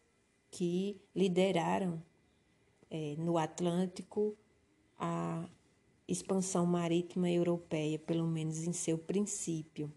que 0.50 1.02
lideraram 1.16 2.02
é, 2.90 3.16
no 3.18 3.38
Atlântico 3.38 4.38
a 4.98 5.48
expansão 6.08 6.66
marítima 6.66 7.30
europeia, 7.30 8.00
pelo 8.00 8.26
menos 8.26 8.64
em 8.64 8.74
seu 8.74 8.98
princípio, 8.98 9.94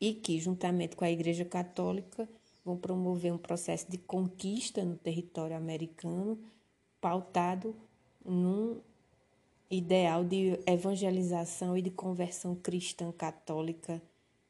e 0.00 0.14
que, 0.14 0.40
juntamente 0.40 0.96
com 0.96 1.04
a 1.04 1.10
Igreja 1.10 1.44
Católica, 1.44 2.28
vão 2.68 2.76
promover 2.76 3.32
um 3.32 3.38
processo 3.38 3.90
de 3.90 3.96
conquista 3.96 4.84
no 4.84 4.94
território 4.94 5.56
americano, 5.56 6.38
pautado 7.00 7.74
num 8.22 8.78
ideal 9.70 10.22
de 10.22 10.60
evangelização 10.66 11.78
e 11.78 11.82
de 11.82 11.90
conversão 11.90 12.54
cristã 12.54 13.10
católica 13.10 14.02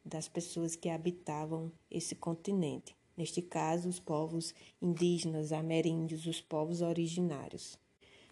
das 0.05 0.27
pessoas 0.27 0.75
que 0.75 0.89
habitavam 0.89 1.71
esse 1.89 2.17
continente. 2.17 2.97
Neste 3.17 3.41
caso, 3.41 3.89
os 3.89 4.01
povos 4.01 4.53
indígenas, 4.83 5.53
ameríndios, 5.53 6.27
os 6.27 6.41
povos 6.41 6.83
originários. 6.83 7.79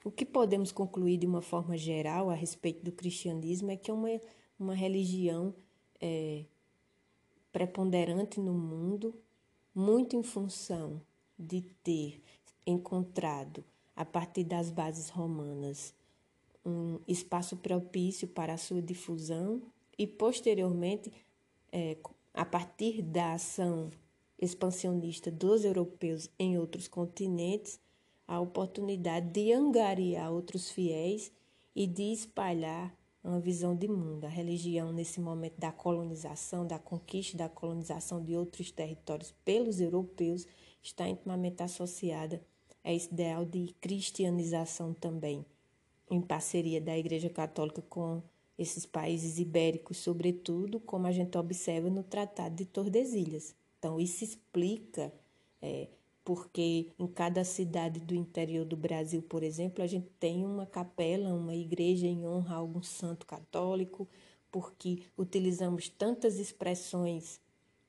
O 0.04 0.10
que 0.10 0.24
podemos 0.24 0.72
concluir 0.72 1.16
de 1.16 1.26
uma 1.26 1.42
forma 1.42 1.76
geral 1.76 2.28
a 2.28 2.34
respeito 2.34 2.84
do 2.84 2.90
cristianismo 2.90 3.70
é 3.70 3.76
que 3.76 3.90
é 3.90 3.94
uma, 3.94 4.20
uma 4.58 4.74
religião 4.74 5.54
é, 6.00 6.44
preponderante 7.52 8.40
no 8.40 8.52
mundo, 8.52 9.14
muito 9.76 10.16
em 10.16 10.22
função 10.22 11.02
de 11.38 11.60
ter 11.84 12.22
encontrado, 12.66 13.62
a 13.94 14.06
partir 14.06 14.42
das 14.42 14.70
bases 14.70 15.10
romanas, 15.10 15.94
um 16.64 16.98
espaço 17.06 17.58
propício 17.58 18.26
para 18.26 18.54
a 18.54 18.58
sua 18.58 18.80
difusão 18.80 19.60
e, 19.98 20.06
posteriormente, 20.06 21.12
é, 21.70 21.98
a 22.32 22.44
partir 22.44 23.02
da 23.02 23.34
ação 23.34 23.90
expansionista 24.38 25.30
dos 25.30 25.62
europeus 25.62 26.30
em 26.38 26.56
outros 26.58 26.88
continentes, 26.88 27.78
a 28.26 28.40
oportunidade 28.40 29.28
de 29.28 29.52
angariar 29.52 30.32
outros 30.32 30.70
fiéis 30.70 31.30
e 31.74 31.86
de 31.86 32.12
espalhar 32.12 32.96
uma 33.26 33.40
visão 33.40 33.74
de 33.74 33.88
mundo. 33.88 34.24
A 34.24 34.28
religião, 34.28 34.92
nesse 34.92 35.20
momento 35.20 35.58
da 35.58 35.72
colonização, 35.72 36.66
da 36.66 36.78
conquista 36.78 37.36
da 37.36 37.48
colonização 37.48 38.22
de 38.22 38.36
outros 38.36 38.70
territórios 38.70 39.34
pelos 39.44 39.80
europeus, 39.80 40.46
está 40.82 41.08
intimamente 41.08 41.62
associada 41.62 42.40
a 42.84 42.92
esse 42.92 43.12
ideal 43.12 43.44
de 43.44 43.74
cristianização 43.80 44.94
também, 44.94 45.44
em 46.08 46.20
parceria 46.20 46.80
da 46.80 46.96
Igreja 46.96 47.28
Católica 47.28 47.82
com 47.82 48.22
esses 48.56 48.86
países 48.86 49.38
ibéricos, 49.38 49.98
sobretudo, 49.98 50.78
como 50.78 51.06
a 51.06 51.12
gente 51.12 51.36
observa 51.36 51.90
no 51.90 52.02
Tratado 52.02 52.54
de 52.54 52.64
Tordesilhas. 52.64 53.54
Então, 53.78 54.00
isso 54.00 54.24
explica 54.24 55.12
é, 55.60 55.88
porque 56.26 56.88
em 56.98 57.06
cada 57.06 57.44
cidade 57.44 58.00
do 58.00 58.12
interior 58.12 58.64
do 58.64 58.76
Brasil, 58.76 59.22
por 59.22 59.44
exemplo, 59.44 59.84
a 59.84 59.86
gente 59.86 60.08
tem 60.18 60.44
uma 60.44 60.66
capela, 60.66 61.32
uma 61.32 61.54
igreja 61.54 62.04
em 62.08 62.26
honra 62.26 62.56
a 62.56 62.58
algum 62.58 62.82
santo 62.82 63.24
católico, 63.24 64.08
porque 64.50 65.04
utilizamos 65.16 65.88
tantas 65.88 66.40
expressões 66.40 67.40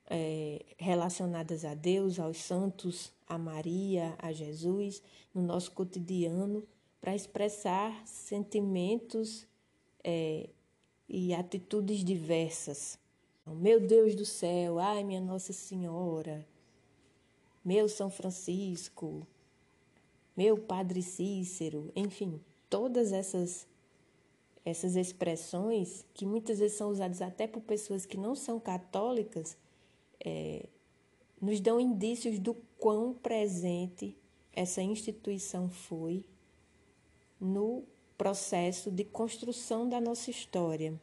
é, 0.07 0.63
relacionadas 0.77 1.65
a 1.65 1.73
Deus, 1.73 2.19
aos 2.19 2.37
santos, 2.37 3.11
a 3.27 3.39
Maria, 3.39 4.13
a 4.19 4.31
Jesus, 4.31 5.01
no 5.33 5.41
nosso 5.41 5.71
cotidiano, 5.71 6.63
para 7.01 7.15
expressar 7.15 8.05
sentimentos 8.05 9.47
é, 10.03 10.47
e 11.09 11.33
atitudes 11.33 12.03
diversas. 12.03 12.99
Meu 13.47 13.79
Deus 13.79 14.13
do 14.13 14.25
céu, 14.25 14.77
ai 14.77 15.03
minha 15.03 15.21
Nossa 15.21 15.53
Senhora 15.53 16.45
meu 17.67 17.89
São 17.89 18.09
Francisco, 18.09 19.27
meu 20.37 20.57
Padre 20.57 21.01
Cícero, 21.01 21.91
enfim, 21.93 22.39
todas 22.69 23.11
essas 23.11 23.67
essas 24.63 24.95
expressões 24.95 26.05
que 26.13 26.25
muitas 26.25 26.59
vezes 26.59 26.77
são 26.77 26.89
usadas 26.89 27.21
até 27.21 27.45
por 27.45 27.61
pessoas 27.61 28.05
que 28.05 28.17
não 28.17 28.35
são 28.35 28.57
católicas, 28.57 29.57
é, 30.23 30.65
nos 31.41 31.59
dão 31.59 31.77
indícios 31.77 32.39
do 32.39 32.53
quão 32.77 33.13
presente 33.13 34.15
essa 34.53 34.81
instituição 34.81 35.69
foi 35.69 36.23
no 37.39 37.83
processo 38.17 38.89
de 38.89 39.03
construção 39.03 39.89
da 39.89 39.99
nossa 39.99 40.29
história, 40.29 40.97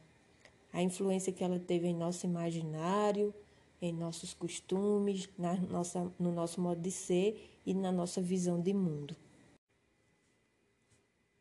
a 0.73 0.81
influência 0.81 1.31
que 1.31 1.43
ela 1.43 1.59
teve 1.59 1.87
em 1.87 1.95
nosso 1.95 2.25
imaginário, 2.25 3.33
em 3.81 3.93
nossos 3.93 4.33
costumes, 4.33 5.29
na 5.37 5.55
nossa, 5.55 6.11
no 6.19 6.31
nosso 6.31 6.61
modo 6.61 6.81
de 6.81 6.91
ser 6.91 7.59
e 7.65 7.73
na 7.73 7.91
nossa 7.91 8.21
visão 8.21 8.61
de 8.61 8.73
mundo. 8.73 9.15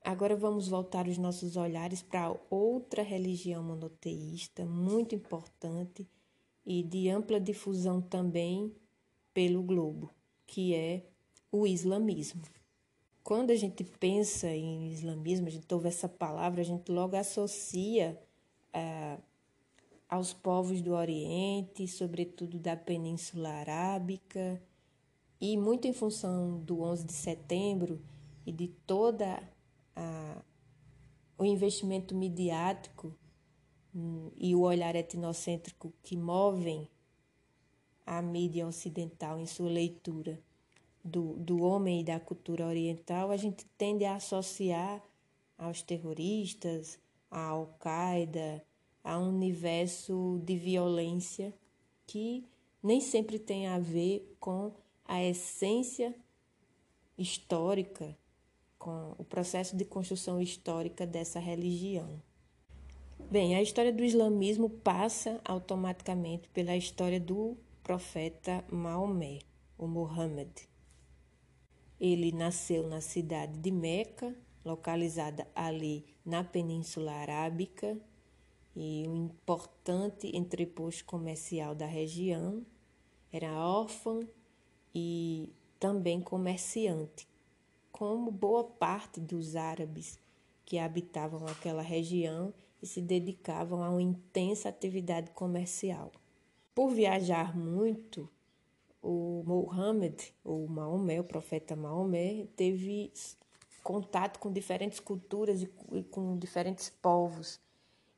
Agora 0.02 0.36
vamos 0.36 0.68
voltar 0.68 1.08
os 1.08 1.16
nossos 1.16 1.56
olhares 1.56 2.02
para 2.02 2.36
outra 2.50 3.02
religião 3.02 3.62
monoteísta 3.62 4.64
muito 4.66 5.14
importante 5.14 6.06
e 6.66 6.82
de 6.82 7.08
ampla 7.08 7.40
difusão 7.40 8.02
também 8.02 8.74
pelo 9.32 9.62
globo, 9.62 10.10
que 10.46 10.74
é 10.74 11.06
o 11.50 11.66
islamismo. 11.66 12.42
Quando 13.22 13.50
a 13.50 13.56
gente 13.56 13.82
pensa 13.82 14.48
em 14.48 14.90
islamismo, 14.90 15.46
a 15.46 15.50
gente 15.50 15.72
ouve 15.72 15.88
essa 15.88 16.08
palavra, 16.08 16.60
a 16.60 16.64
gente 16.64 16.92
logo 16.92 17.16
associa 17.16 18.20
ah, 18.72 19.18
aos 20.14 20.32
povos 20.32 20.80
do 20.80 20.92
Oriente, 20.92 21.88
sobretudo 21.88 22.56
da 22.56 22.76
Península 22.76 23.48
Arábica, 23.48 24.62
e 25.40 25.56
muito 25.56 25.88
em 25.88 25.92
função 25.92 26.60
do 26.60 26.82
11 26.82 27.04
de 27.04 27.12
setembro 27.12 28.00
e 28.46 28.52
de 28.52 28.68
toda 28.68 29.42
a, 29.96 30.40
o 31.36 31.44
investimento 31.44 32.14
midiático 32.14 33.12
hum, 33.92 34.30
e 34.36 34.54
o 34.54 34.60
olhar 34.60 34.94
etnocêntrico 34.94 35.92
que 36.00 36.16
movem 36.16 36.88
a 38.06 38.22
mídia 38.22 38.68
ocidental 38.68 39.40
em 39.40 39.46
sua 39.46 39.68
leitura 39.68 40.40
do, 41.04 41.34
do 41.38 41.60
homem 41.60 42.02
e 42.02 42.04
da 42.04 42.20
cultura 42.20 42.66
oriental, 42.66 43.32
a 43.32 43.36
gente 43.36 43.66
tende 43.76 44.04
a 44.04 44.14
associar 44.14 45.02
aos 45.58 45.82
terroristas, 45.82 47.00
à 47.28 47.48
Al-Qaeda, 47.48 48.64
a 49.04 49.18
um 49.18 49.28
universo 49.28 50.40
de 50.42 50.56
violência 50.56 51.54
que 52.06 52.44
nem 52.82 53.00
sempre 53.00 53.38
tem 53.38 53.68
a 53.68 53.78
ver 53.78 54.34
com 54.40 54.72
a 55.04 55.22
essência 55.22 56.14
histórica 57.16 58.16
com 58.84 59.14
o 59.16 59.24
processo 59.24 59.74
de 59.74 59.84
construção 59.86 60.38
histórica 60.42 61.06
dessa 61.06 61.40
religião. 61.40 62.20
Bem, 63.30 63.56
a 63.56 63.62
história 63.62 63.90
do 63.90 64.04
islamismo 64.04 64.68
passa 64.68 65.40
automaticamente 65.42 66.50
pela 66.50 66.76
história 66.76 67.18
do 67.18 67.56
profeta 67.82 68.62
Maomé, 68.70 69.38
o 69.78 69.86
Muhammad. 69.86 70.50
Ele 71.98 72.30
nasceu 72.30 72.86
na 72.86 73.00
cidade 73.00 73.58
de 73.58 73.70
Meca, 73.70 74.36
localizada 74.62 75.48
ali 75.54 76.04
na 76.22 76.44
Península 76.44 77.12
Arábica, 77.12 77.98
e 78.76 79.04
um 79.06 79.26
importante 79.26 80.34
entreposto 80.36 81.04
comercial 81.04 81.74
da 81.74 81.86
região. 81.86 82.64
Era 83.32 83.52
órfão 83.52 84.20
e 84.94 85.52
também 85.78 86.20
comerciante, 86.20 87.28
como 87.90 88.30
boa 88.30 88.64
parte 88.64 89.20
dos 89.20 89.56
árabes 89.56 90.18
que 90.64 90.78
habitavam 90.78 91.46
aquela 91.46 91.82
região 91.82 92.54
e 92.82 92.86
se 92.86 93.00
dedicavam 93.00 93.82
a 93.82 93.90
uma 93.90 94.02
intensa 94.02 94.68
atividade 94.68 95.30
comercial. 95.30 96.12
Por 96.74 96.90
viajar 96.90 97.56
muito, 97.56 98.28
o 99.02 99.42
Muhammad, 99.46 100.20
ou 100.42 100.66
Maomé, 100.66 101.20
o 101.20 101.24
profeta 101.24 101.76
Maomé, 101.76 102.46
teve 102.56 103.12
contato 103.82 104.38
com 104.38 104.50
diferentes 104.50 104.98
culturas 104.98 105.62
e 105.62 106.02
com 106.04 106.38
diferentes 106.38 106.88
povos. 106.88 107.60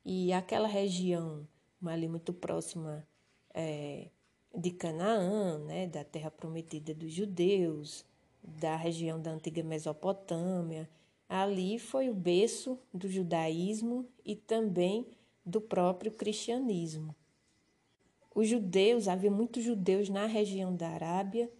E 0.08 0.32
aquela 0.32 0.68
região, 0.68 1.48
ali 1.84 2.06
muito 2.06 2.32
próxima 2.32 3.04
é, 3.52 4.06
de 4.54 4.70
Canaã, 4.70 5.58
né, 5.58 5.88
da 5.88 6.04
terra 6.04 6.30
prometida 6.30 6.94
dos 6.94 7.12
judeus, 7.12 8.04
da 8.40 8.76
região 8.76 9.20
da 9.20 9.32
antiga 9.32 9.64
Mesopotâmia. 9.64 10.88
Ali 11.28 11.80
foi 11.80 12.08
o 12.08 12.14
berço 12.14 12.78
do 12.94 13.08
judaísmo 13.10 14.06
e 14.24 14.36
também 14.36 15.04
do 15.44 15.60
próprio 15.60 16.12
cristianismo. 16.12 17.12
Os 18.32 18.46
judeus, 18.46 19.08
havia 19.08 19.30
muitos 19.30 19.64
judeus 19.64 20.08
na 20.08 20.26
região 20.26 20.72
da 20.72 20.88
Arábia 20.88 21.50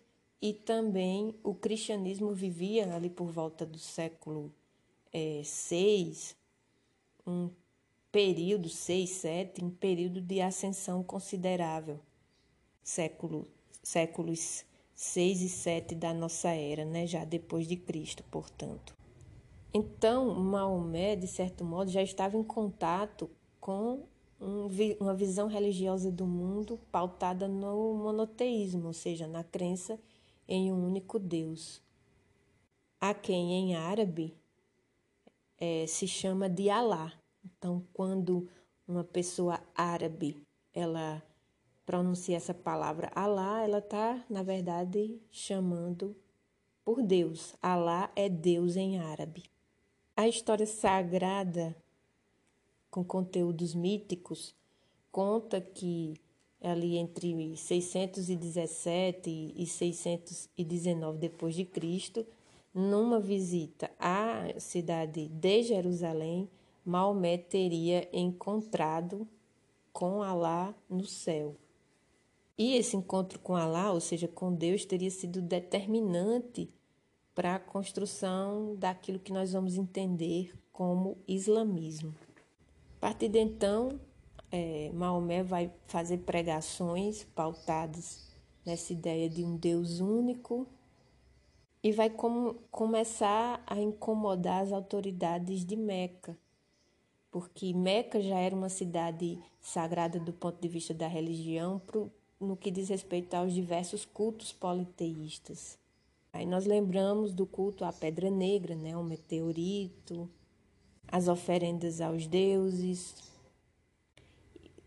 e 0.41 0.53
também 0.53 1.35
o 1.43 1.53
cristianismo 1.53 2.33
vivia 2.33 2.95
ali 2.95 3.11
por 3.11 3.27
volta 3.27 3.67
do 3.67 3.81
século 3.81 4.55
é, 5.13 5.43
6, 5.43 6.37
um 7.27 7.51
período 8.11 8.69
6, 8.69 9.11
7, 9.11 9.65
um 9.65 9.71
período 9.71 10.21
de 10.21 10.41
ascensão 10.41 11.03
considerável, 11.03 12.01
século, 12.83 13.47
séculos 13.83 14.65
6 14.95 15.43
e 15.43 15.49
7 15.49 15.95
da 15.95 16.15
nossa 16.15 16.51
era, 16.51 16.85
né? 16.85 17.07
já 17.07 17.25
depois 17.25 17.67
de 17.67 17.77
Cristo, 17.77 18.25
portanto. 18.31 18.97
Então, 19.73 20.35
Maomé, 20.35 21.17
de 21.17 21.27
certo 21.27 21.65
modo, 21.65 21.91
já 21.91 22.03
estava 22.03 22.37
em 22.37 22.43
contato 22.43 23.29
com 23.61 24.07
um, 24.41 24.69
uma 25.01 25.15
visão 25.15 25.49
religiosa 25.49 26.11
do 26.11 26.27
mundo 26.27 26.81
pautada 26.91 27.47
no 27.47 27.95
monoteísmo, 27.95 28.87
ou 28.87 28.93
seja, 28.93 29.27
na 29.27 29.45
crença 29.45 30.01
em 30.49 30.73
um 30.73 30.87
único 30.87 31.19
Deus, 31.19 31.83
a 33.01 33.13
quem 33.13 33.53
em 33.53 33.75
árabe 33.75 34.35
é, 35.59 35.87
se 35.87 36.07
chama 36.07 36.49
de 36.49 36.71
Alá. 36.71 37.13
Então, 37.47 37.87
quando 37.93 38.49
uma 38.89 39.05
pessoa 39.05 39.61
árabe 39.75 40.37
ela 40.75 41.23
pronuncia 41.85 42.37
essa 42.37 42.53
palavra 42.53 43.11
Alá, 43.15 43.63
ela 43.63 43.79
está, 43.79 44.25
na 44.29 44.43
verdade, 44.43 45.21
chamando 45.31 46.17
por 46.85 47.01
Deus. 47.03 47.55
Alá 47.63 48.11
é 48.17 48.29
Deus 48.29 48.75
em 48.77 48.99
árabe. 48.99 49.45
A 50.17 50.27
história 50.27 50.67
sagrada, 50.67 51.77
com 52.91 53.05
conteúdos 53.05 53.75
míticos, 53.75 54.53
conta 55.13 55.61
que 55.61 56.15
ali 56.61 56.97
entre 56.97 57.57
617 57.57 59.55
e 59.55 59.67
619 59.67 61.19
depois 61.19 61.55
de 61.55 61.65
Cristo, 61.65 62.27
numa 62.75 63.21
visita 63.21 63.91
à 63.99 64.59
cidade 64.59 65.29
de 65.29 65.63
Jerusalém, 65.63 66.51
Maomé 66.87 67.37
teria 67.37 68.09
encontrado 68.17 69.27
com 69.93 70.23
Alá 70.23 70.73
no 70.89 71.05
céu. 71.05 71.57
E 72.57 72.77
esse 72.77 72.97
encontro 72.97 73.41
com 73.41 73.57
Allah, 73.57 73.93
ou 73.93 74.01
seja, 74.01 74.29
com 74.29 74.55
Deus, 74.55 74.85
teria 74.85 75.11
sido 75.11 75.43
determinante 75.43 76.73
para 77.35 77.57
a 77.57 77.59
construção 77.59 78.77
daquilo 78.77 79.19
que 79.19 79.33
nós 79.33 79.53
vamos 79.53 79.77
entender 79.77 80.55
como 80.73 81.19
islamismo. 81.27 82.15
A 82.99 83.01
partir 83.01 83.29
de 83.31 83.41
então, 83.41 84.01
é, 84.53 84.91
Maomé 84.95 85.43
vai 85.43 85.73
fazer 85.89 86.19
pregações 86.19 87.25
pautadas 87.35 88.33
nessa 88.65 88.93
ideia 88.93 89.29
de 89.29 89.45
um 89.45 89.57
Deus 89.57 89.99
único 89.99 90.69
e 91.83 91.91
vai 91.91 92.11
com, 92.11 92.55
começar 92.71 93.61
a 93.67 93.77
incomodar 93.81 94.63
as 94.63 94.73
autoridades 94.73 95.65
de 95.65 95.75
Meca, 95.77 96.39
porque 97.37 97.75
Meca 97.75 98.19
já 98.19 98.39
era 98.39 98.57
uma 98.57 98.71
cidade 98.71 99.39
sagrada 99.61 100.19
do 100.19 100.33
ponto 100.33 100.59
de 100.59 100.69
vista 100.69 100.95
da 100.95 101.07
religião 101.07 101.83
no 102.41 102.57
que 102.57 102.71
diz 102.71 102.89
respeito 102.89 103.35
aos 103.35 103.53
diversos 103.53 104.07
cultos 104.07 104.55
politeístas. 104.55 105.79
Aí 106.33 106.47
nós 106.47 106.65
lembramos 106.65 107.35
do 107.35 107.45
culto 107.45 107.85
à 107.85 107.93
pedra 107.93 108.31
negra, 108.31 108.75
né, 108.75 108.97
o 108.97 109.05
meteorito, 109.05 110.31
as 111.07 111.29
oferendas 111.29 112.01
aos 112.01 112.27
deuses, 112.27 113.15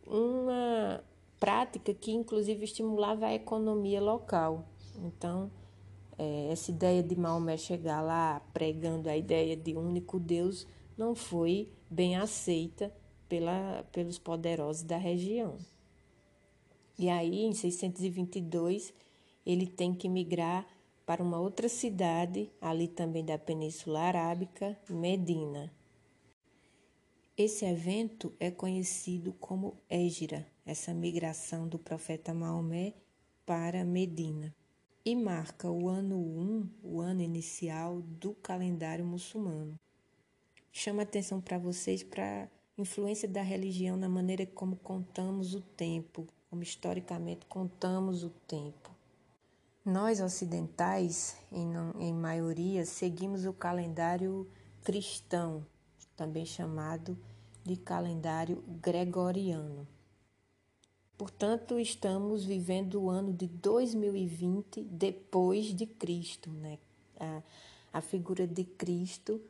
uma 0.08 1.04
prática 1.40 1.94
que 1.94 2.12
inclusive 2.12 2.64
estimulava 2.64 3.28
a 3.28 3.36
economia 3.36 4.02
local. 4.02 4.66
Então, 4.96 5.52
é, 6.18 6.48
essa 6.52 6.72
ideia 6.72 7.04
de 7.04 7.16
Maomé 7.16 7.58
chegar 7.58 8.02
lá 8.02 8.42
pregando 8.52 9.08
a 9.08 9.16
ideia 9.16 9.56
de 9.56 9.78
um 9.78 9.88
único 9.88 10.20
Deus 10.20 10.66
não 10.98 11.14
foi 11.14 11.72
bem 11.90 12.16
aceita 12.16 12.94
pela, 13.28 13.84
pelos 13.92 14.18
poderosos 14.18 14.84
da 14.84 14.98
região. 14.98 15.58
E 16.98 17.10
aí, 17.10 17.46
em 17.46 17.54
622, 17.54 18.94
ele 19.46 19.66
tem 19.66 19.94
que 19.94 20.10
migrar 20.10 20.68
para 21.06 21.24
uma 21.24 21.40
outra 21.40 21.68
cidade, 21.68 22.52
ali 22.62 22.88
também 22.88 23.26
da 23.26 23.38
Península 23.38 24.02
Arábica, 24.02 24.78
Medina. 24.90 25.74
Esse 27.36 27.66
evento 27.66 28.34
é 28.40 28.52
conhecido 28.52 29.34
como 29.40 29.78
Égira, 29.90 30.46
essa 30.66 30.94
migração 30.94 31.68
do 31.68 31.80
profeta 31.80 32.34
Maomé 32.34 32.94
para 33.46 33.84
Medina, 33.86 34.54
e 35.04 35.16
marca 35.16 35.72
o 35.72 35.88
ano 35.88 36.18
1, 36.20 36.70
o 36.84 37.00
ano 37.00 37.22
inicial 37.22 38.02
do 38.02 38.36
calendário 38.36 39.06
muçulmano. 39.06 39.80
Chamo 40.72 41.00
a 41.00 41.04
atenção 41.04 41.42
para 41.42 41.58
vocês 41.58 42.04
para 42.04 42.44
a 42.44 42.82
influência 42.82 43.28
da 43.28 43.42
religião 43.42 43.98
na 43.98 44.10
maneira 44.10 44.46
como 44.46 44.76
contamos 44.76 45.54
o 45.54 45.62
tempo, 45.62 46.28
como 46.50 46.64
historicamente 46.64 47.46
contamos 47.46 48.24
o 48.24 48.30
tempo. 48.30 48.90
Nós 49.84 50.20
ocidentais, 50.22 51.38
em, 51.52 51.72
em 52.00 52.14
maioria, 52.14 52.86
seguimos 52.86 53.46
o 53.46 53.54
calendário 53.54 54.48
cristão, 54.84 55.66
também 56.16 56.46
chamado 56.46 57.18
de 57.64 57.76
calendário 57.76 58.64
gregoriano. 58.82 59.88
Portanto, 61.18 61.78
estamos 61.78 62.46
vivendo 62.46 63.02
o 63.02 63.10
ano 63.10 63.34
de 63.34 63.48
2020 63.48 64.84
depois 64.84 65.74
de 65.76 65.86
Cristo. 65.86 66.50
Né? 66.50 66.80
A, 67.20 67.42
a 67.92 68.02
figura 68.02 68.48
de 68.48 68.64
Cristo 68.64 69.42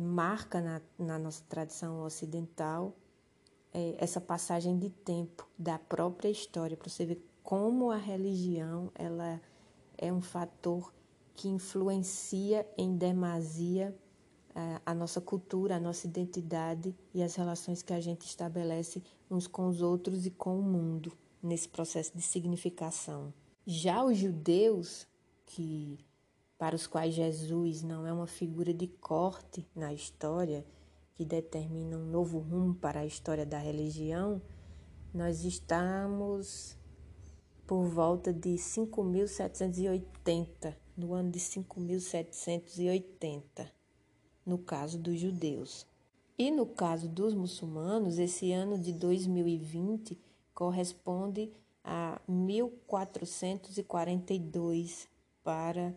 marca 0.00 0.60
na, 0.60 0.80
na, 0.98 1.18
nossa 1.18 1.42
tradição 1.48 2.02
ocidental 2.02 2.94
é, 3.72 3.94
essa 3.98 4.20
passagem 4.20 4.78
de 4.78 4.90
tempo 4.90 5.48
da 5.58 5.78
própria 5.78 6.28
história, 6.28 6.76
para 6.76 6.88
você 6.88 7.04
ver 7.04 7.24
como 7.42 7.90
a 7.90 7.96
religião 7.96 8.90
ela 8.94 9.40
é 9.96 10.12
um 10.12 10.20
fator 10.20 10.92
que 11.34 11.48
influencia 11.48 12.66
em 12.76 12.96
demasia 12.96 13.94
é, 14.54 14.80
a 14.86 14.94
nossa 14.94 15.20
cultura, 15.20 15.76
a 15.76 15.80
nossa 15.80 16.06
identidade 16.06 16.96
e 17.12 17.22
as 17.22 17.34
relações 17.34 17.82
que 17.82 17.92
a 17.92 18.00
gente 18.00 18.22
estabelece 18.22 19.02
uns 19.30 19.46
com 19.46 19.68
os 19.68 19.82
outros 19.82 20.24
e 20.24 20.30
com 20.30 20.58
o 20.58 20.62
mundo 20.62 21.12
nesse 21.42 21.68
processo 21.68 22.16
de 22.16 22.22
significação. 22.22 23.32
Já 23.66 24.02
os 24.02 24.16
judeus, 24.16 25.06
que 25.44 25.98
para 26.58 26.74
os 26.74 26.86
quais 26.86 27.14
Jesus 27.14 27.82
não 27.82 28.06
é 28.06 28.12
uma 28.12 28.26
figura 28.26 28.72
de 28.72 28.86
corte 28.86 29.68
na 29.74 29.92
história 29.92 30.64
que 31.14 31.24
determina 31.24 31.96
um 31.96 32.06
novo 32.06 32.38
rumo 32.38 32.74
para 32.74 33.00
a 33.00 33.06
história 33.06 33.46
da 33.46 33.58
religião, 33.58 34.40
nós 35.12 35.44
estamos 35.44 36.78
por 37.66 37.88
volta 37.88 38.32
de 38.32 38.56
5780, 38.56 40.78
no 40.96 41.12
ano 41.14 41.30
de 41.30 41.40
5780, 41.40 43.72
no 44.44 44.58
caso 44.58 44.98
dos 44.98 45.18
judeus. 45.18 45.86
E 46.38 46.50
no 46.50 46.66
caso 46.66 47.08
dos 47.08 47.32
muçulmanos, 47.34 48.18
esse 48.18 48.52
ano 48.52 48.78
de 48.78 48.92
2020 48.92 50.20
corresponde 50.54 51.50
a 51.82 52.20
1442 52.28 55.08
para 55.42 55.96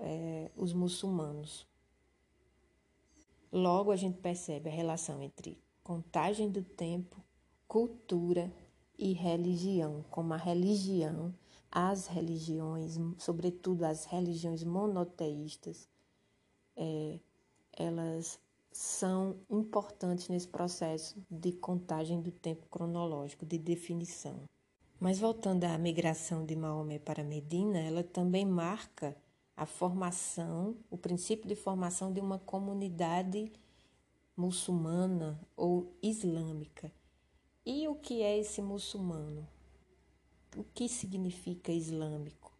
é, 0.00 0.50
os 0.56 0.72
muçulmanos. 0.72 1.66
Logo, 3.52 3.90
a 3.90 3.96
gente 3.96 4.18
percebe 4.18 4.68
a 4.68 4.72
relação 4.72 5.22
entre 5.22 5.58
contagem 5.82 6.50
do 6.50 6.62
tempo, 6.62 7.16
cultura 7.66 8.52
e 8.98 9.12
religião, 9.12 10.04
como 10.10 10.34
a 10.34 10.36
religião, 10.36 11.34
as 11.70 12.06
religiões, 12.06 12.96
sobretudo 13.18 13.84
as 13.84 14.04
religiões 14.04 14.64
monoteístas, 14.64 15.88
é, 16.76 17.18
elas 17.72 18.40
são 18.72 19.36
importantes 19.50 20.28
nesse 20.28 20.48
processo 20.48 21.20
de 21.30 21.52
contagem 21.52 22.20
do 22.20 22.30
tempo 22.30 22.66
cronológico, 22.70 23.44
de 23.44 23.58
definição. 23.58 24.42
Mas 24.98 25.18
voltando 25.18 25.64
à 25.64 25.76
migração 25.78 26.44
de 26.44 26.54
Maomé 26.54 26.98
para 26.98 27.24
Medina, 27.24 27.78
ela 27.78 28.02
também 28.02 28.44
marca 28.44 29.16
a 29.60 29.66
formação, 29.66 30.74
o 30.90 30.96
princípio 30.96 31.46
de 31.46 31.54
formação 31.54 32.10
de 32.10 32.18
uma 32.18 32.38
comunidade 32.38 33.52
muçulmana 34.34 35.38
ou 35.54 35.94
islâmica. 36.02 36.90
E 37.66 37.86
o 37.86 37.94
que 37.94 38.22
é 38.22 38.38
esse 38.38 38.62
muçulmano? 38.62 39.46
O 40.56 40.64
que 40.64 40.88
significa 40.88 41.70
islâmico? 41.70 42.56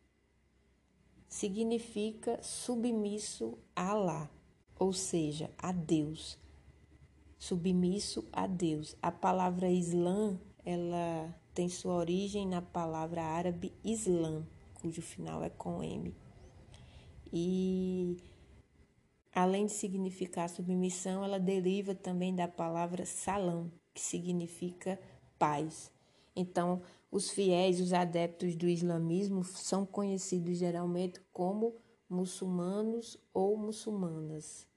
Significa 1.26 2.38
submisso 2.42 3.56
a 3.74 3.92
Allah 3.92 4.30
ou 4.78 4.92
seja, 4.92 5.50
a 5.56 5.72
Deus, 5.72 6.38
submisso 7.38 8.28
a 8.30 8.46
Deus. 8.46 8.94
A 9.00 9.10
palavra 9.10 9.70
Islã, 9.70 10.38
ela 10.66 11.34
tem 11.54 11.66
sua 11.66 11.94
origem 11.94 12.46
na 12.46 12.60
palavra 12.60 13.22
árabe 13.22 13.72
Islã, 13.82 14.46
cujo 14.74 15.00
final 15.00 15.42
é 15.42 15.48
com 15.48 15.82
M. 15.82 16.14
E 17.32 18.16
além 19.34 19.66
de 19.66 19.72
significar 19.72 20.48
submissão, 20.48 21.24
ela 21.24 21.38
deriva 21.38 21.94
também 21.94 22.34
da 22.34 22.48
palavra 22.48 23.06
salam, 23.06 23.70
que 23.94 24.00
significa 24.00 25.00
paz. 25.38 25.92
Então, 26.34 26.82
os 27.10 27.30
fiéis, 27.30 27.80
os 27.80 27.92
adeptos 27.92 28.54
do 28.54 28.68
islamismo 28.68 29.44
são 29.44 29.84
conhecidos 29.84 30.58
geralmente 30.58 31.20
como 31.32 31.74
muçulmanos 32.08 33.16
ou 33.32 33.56
muçulmanas 33.56 34.68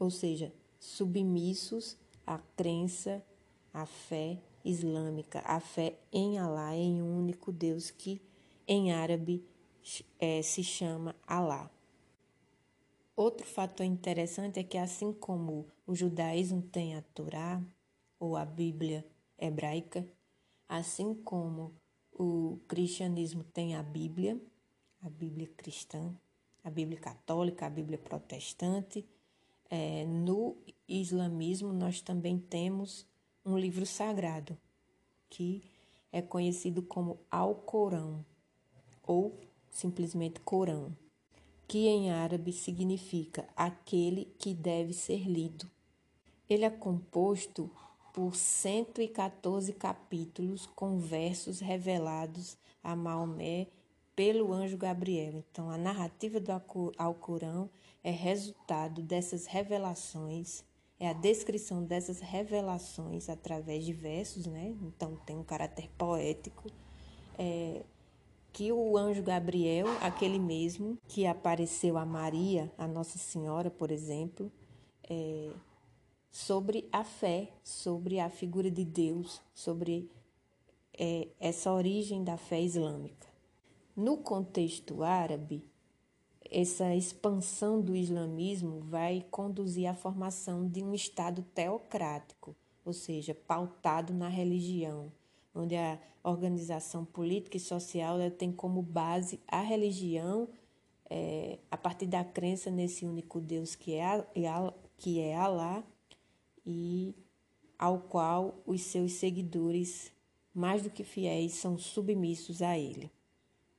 ou 0.00 0.10
seja, 0.10 0.50
submissos 0.78 1.96
à 2.26 2.38
crença, 2.56 3.22
à 3.72 3.84
fé 3.84 4.38
islâmica, 4.64 5.40
à 5.40 5.60
fé 5.60 5.98
em 6.10 6.38
Alá, 6.38 6.74
em 6.74 7.02
um 7.02 7.18
único 7.18 7.52
Deus 7.52 7.90
que 7.90 8.22
em 8.66 8.92
árabe 8.92 9.44
é, 10.18 10.42
se 10.42 10.62
chama 10.62 11.14
Alá. 11.26 11.70
Outro 13.16 13.46
fator 13.46 13.84
interessante 13.84 14.58
é 14.58 14.64
que, 14.64 14.78
assim 14.78 15.12
como 15.12 15.66
o 15.86 15.94
judaísmo 15.94 16.62
tem 16.62 16.96
a 16.96 17.02
Torá, 17.02 17.62
ou 18.18 18.36
a 18.36 18.44
Bíblia 18.44 19.04
hebraica, 19.38 20.06
assim 20.68 21.14
como 21.14 21.74
o 22.12 22.58
cristianismo 22.68 23.42
tem 23.42 23.74
a 23.74 23.82
Bíblia, 23.82 24.38
a 25.02 25.08
Bíblia 25.08 25.48
cristã, 25.56 26.14
a 26.62 26.70
Bíblia 26.70 27.00
católica, 27.00 27.66
a 27.66 27.70
Bíblia 27.70 27.98
protestante, 27.98 29.06
é, 29.70 30.04
no 30.04 30.56
islamismo 30.86 31.72
nós 31.72 32.00
também 32.00 32.38
temos 32.38 33.06
um 33.44 33.56
livro 33.56 33.86
sagrado 33.86 34.58
que 35.30 35.62
é 36.12 36.20
conhecido 36.20 36.82
como 36.82 37.20
Alcorão 37.30 38.24
ou 39.02 39.40
simplesmente 39.70 40.40
Corão, 40.40 40.96
que 41.66 41.86
em 41.86 42.10
árabe 42.10 42.52
significa 42.52 43.48
aquele 43.56 44.26
que 44.38 44.52
deve 44.54 44.92
ser 44.92 45.28
lido. 45.28 45.70
Ele 46.48 46.64
é 46.64 46.70
composto 46.70 47.70
por 48.12 48.34
114 48.34 49.72
capítulos 49.72 50.66
com 50.66 50.98
versos 50.98 51.60
revelados 51.60 52.58
a 52.82 52.96
Maomé 52.96 53.68
pelo 54.16 54.52
anjo 54.52 54.76
Gabriel. 54.76 55.44
Então, 55.50 55.70
a 55.70 55.78
narrativa 55.78 56.40
do 56.40 56.50
Alcorão 56.98 57.70
é 58.02 58.10
resultado 58.10 59.02
dessas 59.02 59.46
revelações, 59.46 60.64
é 60.98 61.08
a 61.08 61.14
descrição 61.14 61.82
dessas 61.82 62.20
revelações 62.20 63.30
através 63.30 63.84
de 63.84 63.92
versos, 63.92 64.46
né? 64.46 64.74
Então 64.82 65.16
tem 65.24 65.36
um 65.36 65.42
caráter 65.42 65.88
poético. 65.96 66.70
É, 67.38 67.82
que 68.52 68.72
o 68.72 68.96
anjo 68.96 69.22
Gabriel, 69.22 69.86
aquele 70.00 70.38
mesmo 70.38 70.98
que 71.08 71.26
apareceu 71.26 71.96
a 71.96 72.04
Maria, 72.04 72.72
a 72.76 72.86
Nossa 72.86 73.18
Senhora, 73.18 73.70
por 73.70 73.90
exemplo, 73.90 74.50
é, 75.08 75.50
sobre 76.30 76.88
a 76.92 77.04
fé, 77.04 77.52
sobre 77.62 78.20
a 78.20 78.28
figura 78.28 78.70
de 78.70 78.84
Deus, 78.84 79.40
sobre 79.54 80.10
é, 80.98 81.28
essa 81.38 81.72
origem 81.72 82.22
da 82.22 82.36
fé 82.36 82.60
islâmica. 82.60 83.28
No 83.96 84.18
contexto 84.18 85.02
árabe, 85.02 85.64
essa 86.50 86.94
expansão 86.94 87.80
do 87.80 87.94
islamismo 87.94 88.80
vai 88.80 89.24
conduzir 89.30 89.88
à 89.88 89.94
formação 89.94 90.66
de 90.66 90.82
um 90.82 90.94
Estado 90.94 91.44
teocrático, 91.54 92.56
ou 92.84 92.92
seja, 92.92 93.34
pautado 93.34 94.12
na 94.12 94.28
religião, 94.28 95.12
onde 95.54 95.76
a 95.76 95.98
organização 96.22 97.04
política 97.04 97.56
e 97.56 97.60
social 97.60 98.18
tem 98.30 98.52
como 98.52 98.82
base 98.82 99.40
a 99.48 99.60
religião, 99.60 100.48
é, 101.08 101.58
a 101.70 101.76
partir 101.76 102.06
da 102.06 102.24
crença 102.24 102.70
nesse 102.70 103.04
único 103.04 103.40
Deus 103.40 103.74
que 103.74 103.94
é, 103.94 104.26
que 104.96 105.18
é 105.20 105.36
Alá 105.36 105.82
e 106.64 107.14
ao 107.78 107.98
qual 107.98 108.60
os 108.66 108.82
seus 108.82 109.12
seguidores, 109.14 110.12
mais 110.54 110.82
do 110.82 110.90
que 110.90 111.02
fiéis, 111.02 111.54
são 111.54 111.78
submissos 111.78 112.60
a 112.62 112.78
ele. 112.78 113.10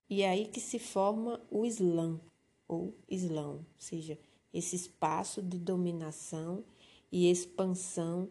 E 0.09 0.23
é 0.23 0.29
aí 0.29 0.47
que 0.47 0.59
se 0.59 0.79
forma 0.79 1.39
o 1.49 1.65
Islã, 1.65 2.19
ou 2.67 2.93
Islão, 3.07 3.57
ou 3.57 3.65
seja, 3.77 4.17
esse 4.53 4.75
espaço 4.75 5.41
de 5.41 5.57
dominação 5.57 6.63
e 7.11 7.29
expansão 7.29 8.27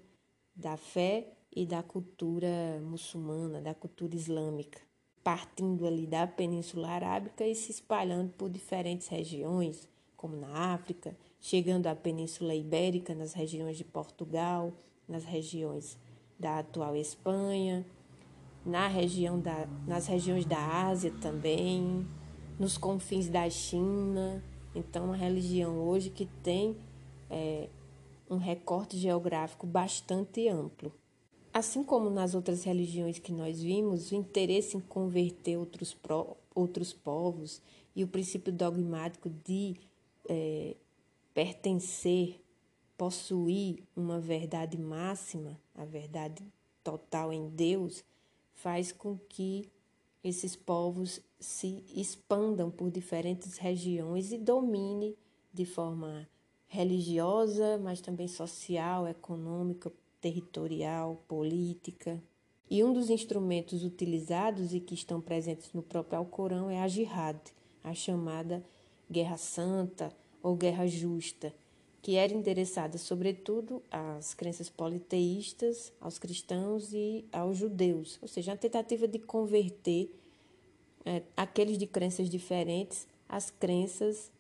da 0.55 0.77
fé 0.77 1.33
e 1.55 1.67
da 1.67 1.83
cultura 1.83 2.81
muçulmana, 2.83 3.61
da 3.61 3.75
cultura 3.75 4.15
islâmica, 4.15 4.81
partindo 5.23 5.87
ali 5.87 6.07
da 6.07 6.27
Península 6.27 6.89
Arábica 6.89 7.45
e 7.45 7.55
se 7.55 7.73
espalhando 7.73 8.31
por 8.33 8.49
diferentes 8.49 9.09
regiões, 9.09 9.89
como 10.17 10.37
na 10.37 10.75
África, 10.75 11.17
chegando 11.41 11.87
à 11.87 11.95
Península 11.95 12.55
Ibérica, 12.55 13.15
nas 13.15 13.33
regiões 13.33 13.77
de 13.77 13.85
Portugal, 13.85 14.73
nas 15.09 15.25
regiões 15.25 15.99
da 16.39 16.59
atual 16.59 16.97
Espanha, 16.97 17.85
na 18.65 18.87
região 18.87 19.41
da, 19.41 19.67
nas 19.87 20.07
regiões 20.07 20.45
da 20.45 20.87
Ásia 20.87 21.13
também, 21.21 22.07
nos 22.59 22.77
confins 22.77 23.29
da 23.29 23.49
China. 23.49 24.43
Então, 24.75 25.07
uma 25.07 25.17
religião 25.17 25.79
hoje 25.79 26.11
que 26.11 26.27
tem 26.43 26.77
é, 27.29 27.69
um 28.29 28.37
recorte 28.37 28.97
geográfico 28.97 29.67
bastante 29.67 30.47
amplo. 30.49 30.93
Assim 31.61 31.85
como 31.85 32.09
nas 32.09 32.35
outras 32.35 32.65
religiões 32.65 33.19
que 33.19 33.31
nós 33.31 33.61
vimos, 33.61 34.13
o 34.13 34.15
interesse 34.15 34.79
em 34.79 34.81
converter 34.81 35.59
outros, 35.59 35.93
pro, 35.93 36.35
outros 36.55 36.95
povos 36.95 37.61
e 37.95 38.03
o 38.03 38.09
princípio 38.09 38.51
dogmático 38.51 39.29
de 39.29 39.77
é, 40.27 40.75
pertencer, 41.35 42.41
possuir 42.97 43.83
uma 43.95 44.19
verdade 44.19 44.79
máxima, 44.79 45.61
a 45.75 45.85
verdade 45.85 46.43
total 46.83 47.31
em 47.31 47.51
Deus, 47.51 48.03
faz 48.55 48.91
com 48.91 49.19
que 49.29 49.69
esses 50.25 50.57
povos 50.57 51.21
se 51.39 51.85
expandam 51.95 52.71
por 52.71 52.91
diferentes 52.91 53.59
regiões 53.59 54.33
e 54.33 54.39
domine 54.39 55.15
de 55.53 55.67
forma 55.67 56.27
religiosa, 56.67 57.77
mas 57.77 58.01
também 58.01 58.29
social, 58.29 59.07
econômica, 59.07 59.93
territorial, 60.21 61.23
política. 61.27 62.23
E 62.71 62.85
um 62.85 62.93
dos 62.93 63.11
instrumentos 63.11 63.83
utilizados 63.83 64.73
e 64.73 64.81
que 64.81 64.95
estão 64.95 65.21
presentes 65.21 65.73
no 65.73 65.83
próprio 65.83 66.19
Alcorão 66.19 66.71
é 66.71 66.81
a 66.81 66.89
jihad, 66.89 67.39
a 67.83 67.95
chamada 67.95 68.63
Guerra 69.11 69.37
Santa 69.37 70.13
ou 70.43 70.55
Guerra 70.55 70.87
Justa, 70.87 71.53
que 72.01 72.15
era 72.15 72.33
endereçada 72.33 72.97
sobretudo 72.97 73.83
às 73.91 74.35
crenças 74.35 74.69
politeístas, 74.69 75.93
aos 76.01 76.19
cristãos 76.19 76.93
e 76.93 77.25
aos 77.33 77.57
judeus, 77.57 78.19
ou 78.23 78.29
seja, 78.29 78.53
a 78.53 78.57
tentativa 78.57 79.09
de 79.09 79.19
converter 79.19 80.15
é, 81.05 81.23
aqueles 81.37 81.77
de 81.77 81.87
crenças 81.87 82.29
diferentes 82.29 83.07
às 83.29 83.51
crenças 83.51 84.31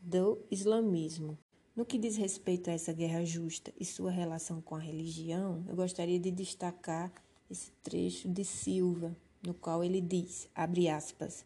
do 0.00 0.38
islamismo. 0.50 1.36
No 1.76 1.84
que 1.84 1.98
diz 1.98 2.16
respeito 2.16 2.70
a 2.70 2.72
essa 2.72 2.90
guerra 2.90 3.22
justa 3.22 3.70
e 3.78 3.84
sua 3.84 4.10
relação 4.10 4.62
com 4.62 4.74
a 4.74 4.78
religião, 4.78 5.62
eu 5.68 5.76
gostaria 5.76 6.18
de 6.18 6.30
destacar 6.30 7.12
esse 7.50 7.70
trecho 7.82 8.26
de 8.30 8.46
Silva, 8.46 9.14
no 9.42 9.52
qual 9.52 9.84
ele 9.84 10.00
diz, 10.00 10.48
abre 10.54 10.88
aspas, 10.88 11.44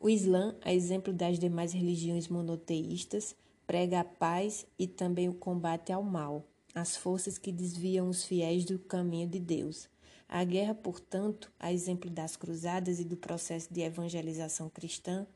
o 0.00 0.08
Islã, 0.08 0.56
a 0.62 0.72
exemplo 0.72 1.12
das 1.12 1.38
demais 1.38 1.74
religiões 1.74 2.28
monoteístas, 2.28 3.36
prega 3.66 4.00
a 4.00 4.04
paz 4.04 4.66
e 4.78 4.86
também 4.86 5.28
o 5.28 5.34
combate 5.34 5.92
ao 5.92 6.02
mal, 6.02 6.46
as 6.74 6.96
forças 6.96 7.36
que 7.36 7.52
desviam 7.52 8.08
os 8.08 8.24
fiéis 8.24 8.64
do 8.64 8.78
caminho 8.78 9.28
de 9.28 9.38
Deus. 9.38 9.86
A 10.26 10.44
guerra, 10.44 10.74
portanto, 10.74 11.52
a 11.60 11.70
exemplo 11.70 12.08
das 12.08 12.36
cruzadas 12.36 13.00
e 13.00 13.04
do 13.04 13.18
processo 13.18 13.68
de 13.70 13.82
evangelização 13.82 14.70
cristã, 14.70 15.26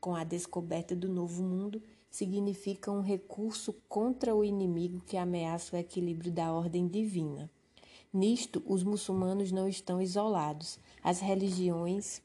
com 0.00 0.14
a 0.14 0.24
descoberta 0.24 0.96
do 0.96 1.08
novo 1.08 1.42
mundo, 1.42 1.82
significa 2.14 2.92
um 2.92 3.00
recurso 3.00 3.74
contra 3.88 4.32
o 4.36 4.44
inimigo 4.44 5.02
que 5.04 5.16
ameaça 5.16 5.74
o 5.74 5.78
equilíbrio 5.80 6.30
da 6.30 6.52
ordem 6.52 6.86
divina. 6.86 7.50
Nisto, 8.12 8.62
os 8.66 8.84
muçulmanos 8.84 9.50
não 9.50 9.66
estão 9.66 10.00
isolados. 10.00 10.78
As 11.02 11.18
religiões 11.18 12.22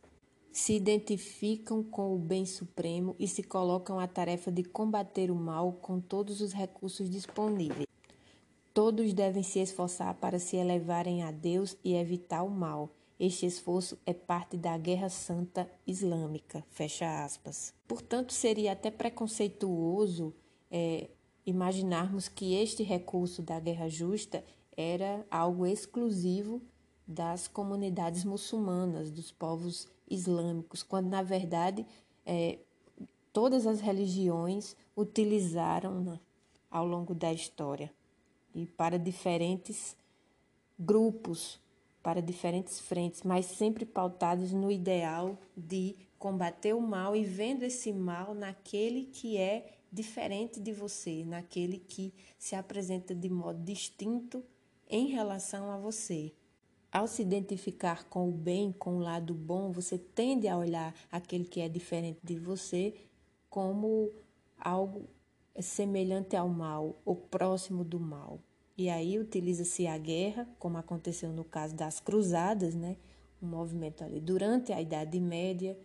se 0.51 0.73
identificam 0.73 1.81
com 1.81 2.13
o 2.13 2.19
bem 2.19 2.45
supremo 2.45 3.15
e 3.17 3.27
se 3.27 3.41
colocam 3.41 3.99
à 3.99 4.05
tarefa 4.05 4.51
de 4.51 4.63
combater 4.63 5.31
o 5.31 5.35
mal 5.35 5.73
com 5.81 5.99
todos 5.99 6.39
os 6.39 6.53
recursos 6.53 7.09
disponíveis. 7.09 7.87
Todos 8.71 9.11
devem 9.11 9.41
se 9.41 9.57
esforçar 9.57 10.13
para 10.13 10.37
se 10.37 10.55
elevarem 10.55 11.23
a 11.23 11.31
Deus 11.31 11.75
e 11.83 11.95
evitar 11.95 12.43
o 12.43 12.51
mal. 12.51 12.91
Este 13.19 13.45
esforço 13.45 13.99
é 14.05 14.13
parte 14.13 14.55
da 14.55 14.77
Guerra 14.77 15.09
Santa 15.09 15.69
Islâmica. 15.85 16.63
Fecha 16.69 17.25
aspas. 17.25 17.73
Portanto, 17.85 18.31
seria 18.31 18.71
até 18.71 18.89
preconceituoso 18.89 20.33
é, 20.71 21.09
imaginarmos 21.45 22.29
que 22.29 22.55
este 22.55 22.81
recurso 22.81 23.41
da 23.41 23.59
guerra 23.59 23.89
justa 23.89 24.43
era 24.77 25.25
algo 25.29 25.65
exclusivo 25.65 26.61
das 27.05 27.47
comunidades 27.47 28.23
muçulmanas, 28.23 29.11
dos 29.11 29.31
povos 29.31 29.87
islâmicos, 30.09 30.81
quando 30.81 31.09
na 31.09 31.21
verdade 31.21 31.85
é, 32.25 32.59
todas 33.33 33.67
as 33.67 33.81
religiões 33.81 34.77
utilizaram 34.95 36.01
né, 36.01 36.19
ao 36.69 36.85
longo 36.85 37.13
da 37.13 37.33
história 37.33 37.91
e 38.53 38.65
para 38.65 38.97
diferentes 38.97 39.97
grupos 40.77 41.59
para 42.01 42.21
diferentes 42.21 42.79
frentes, 42.79 43.23
mas 43.23 43.45
sempre 43.45 43.85
pautados 43.85 44.51
no 44.53 44.71
ideal 44.71 45.37
de 45.55 45.95
combater 46.17 46.73
o 46.73 46.81
mal 46.81 47.15
e 47.15 47.23
vendo 47.23 47.63
esse 47.63 47.91
mal 47.93 48.33
naquele 48.33 49.05
que 49.05 49.37
é 49.37 49.79
diferente 49.91 50.59
de 50.59 50.71
você, 50.71 51.23
naquele 51.25 51.79
que 51.79 52.13
se 52.37 52.55
apresenta 52.55 53.15
de 53.15 53.29
modo 53.29 53.63
distinto 53.63 54.43
em 54.89 55.07
relação 55.07 55.71
a 55.71 55.77
você. 55.77 56.33
Ao 56.91 57.07
se 57.07 57.21
identificar 57.21 58.05
com 58.05 58.27
o 58.27 58.31
bem, 58.31 58.71
com 58.71 58.97
o 58.97 58.99
lado 58.99 59.33
bom, 59.33 59.71
você 59.71 59.97
tende 59.97 60.47
a 60.47 60.57
olhar 60.57 60.95
aquele 61.11 61.45
que 61.45 61.61
é 61.61 61.69
diferente 61.69 62.19
de 62.23 62.35
você 62.35 62.95
como 63.49 64.11
algo 64.57 65.07
semelhante 65.59 66.35
ao 66.35 66.49
mal 66.49 66.99
ou 67.05 67.15
próximo 67.15 67.83
do 67.83 67.99
mal. 67.99 68.39
E 68.79 68.89
aí 68.89 69.19
utiliza-se 69.19 69.87
a 69.87 69.97
guerra, 69.97 70.47
como 70.57 70.77
aconteceu 70.77 71.33
no 71.33 71.43
caso 71.43 71.75
das 71.75 71.99
cruzadas, 71.99 72.73
né? 72.73 72.95
um 73.41 73.47
movimento 73.47 74.05
ali 74.05 74.21
durante 74.21 74.71
a 74.71 74.81
Idade 74.81 75.19
Média, 75.19 75.77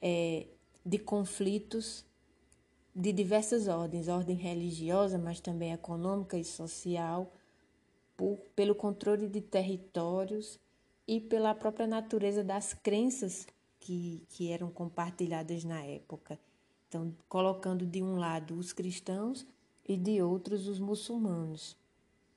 é, 0.00 0.46
de 0.82 0.98
conflitos 0.98 2.06
de 2.94 3.12
diversas 3.12 3.68
ordens, 3.68 4.08
ordem 4.08 4.34
religiosa, 4.34 5.18
mas 5.18 5.40
também 5.40 5.74
econômica 5.74 6.38
e 6.38 6.44
social, 6.44 7.30
por, 8.16 8.38
pelo 8.56 8.74
controle 8.74 9.28
de 9.28 9.42
territórios 9.42 10.58
e 11.06 11.20
pela 11.20 11.54
própria 11.54 11.86
natureza 11.86 12.42
das 12.42 12.72
crenças 12.72 13.46
que, 13.78 14.24
que 14.30 14.50
eram 14.50 14.70
compartilhadas 14.70 15.64
na 15.64 15.82
época. 15.82 16.40
Então, 16.88 17.14
colocando 17.28 17.84
de 17.84 18.02
um 18.02 18.16
lado 18.16 18.54
os 18.54 18.72
cristãos 18.72 19.46
e 19.86 19.98
de 19.98 20.22
outros 20.22 20.66
os 20.66 20.78
muçulmanos. 20.78 21.76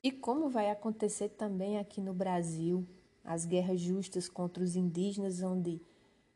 E 0.03 0.11
como 0.11 0.49
vai 0.49 0.71
acontecer 0.71 1.29
também 1.29 1.77
aqui 1.77 2.01
no 2.01 2.13
Brasil, 2.13 2.87
as 3.23 3.45
guerras 3.45 3.79
justas 3.79 4.27
contra 4.27 4.63
os 4.63 4.75
indígenas, 4.75 5.43
onde, 5.43 5.79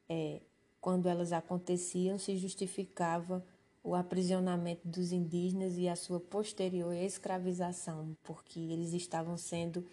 é, 0.07 0.39
quando 0.79 1.09
elas 1.09 1.33
aconteciam, 1.33 2.19
se 2.19 2.37
justificava 2.37 3.43
o 3.83 3.95
aprisionamento 3.95 4.87
dos 4.87 5.11
indígenas 5.11 5.77
e 5.77 5.87
a 5.87 5.95
sua 5.95 6.19
posterior 6.19 6.93
escravização, 6.93 8.15
porque 8.23 8.59
eles 8.59 8.93
estavam 8.93 9.35
sendo 9.35 9.85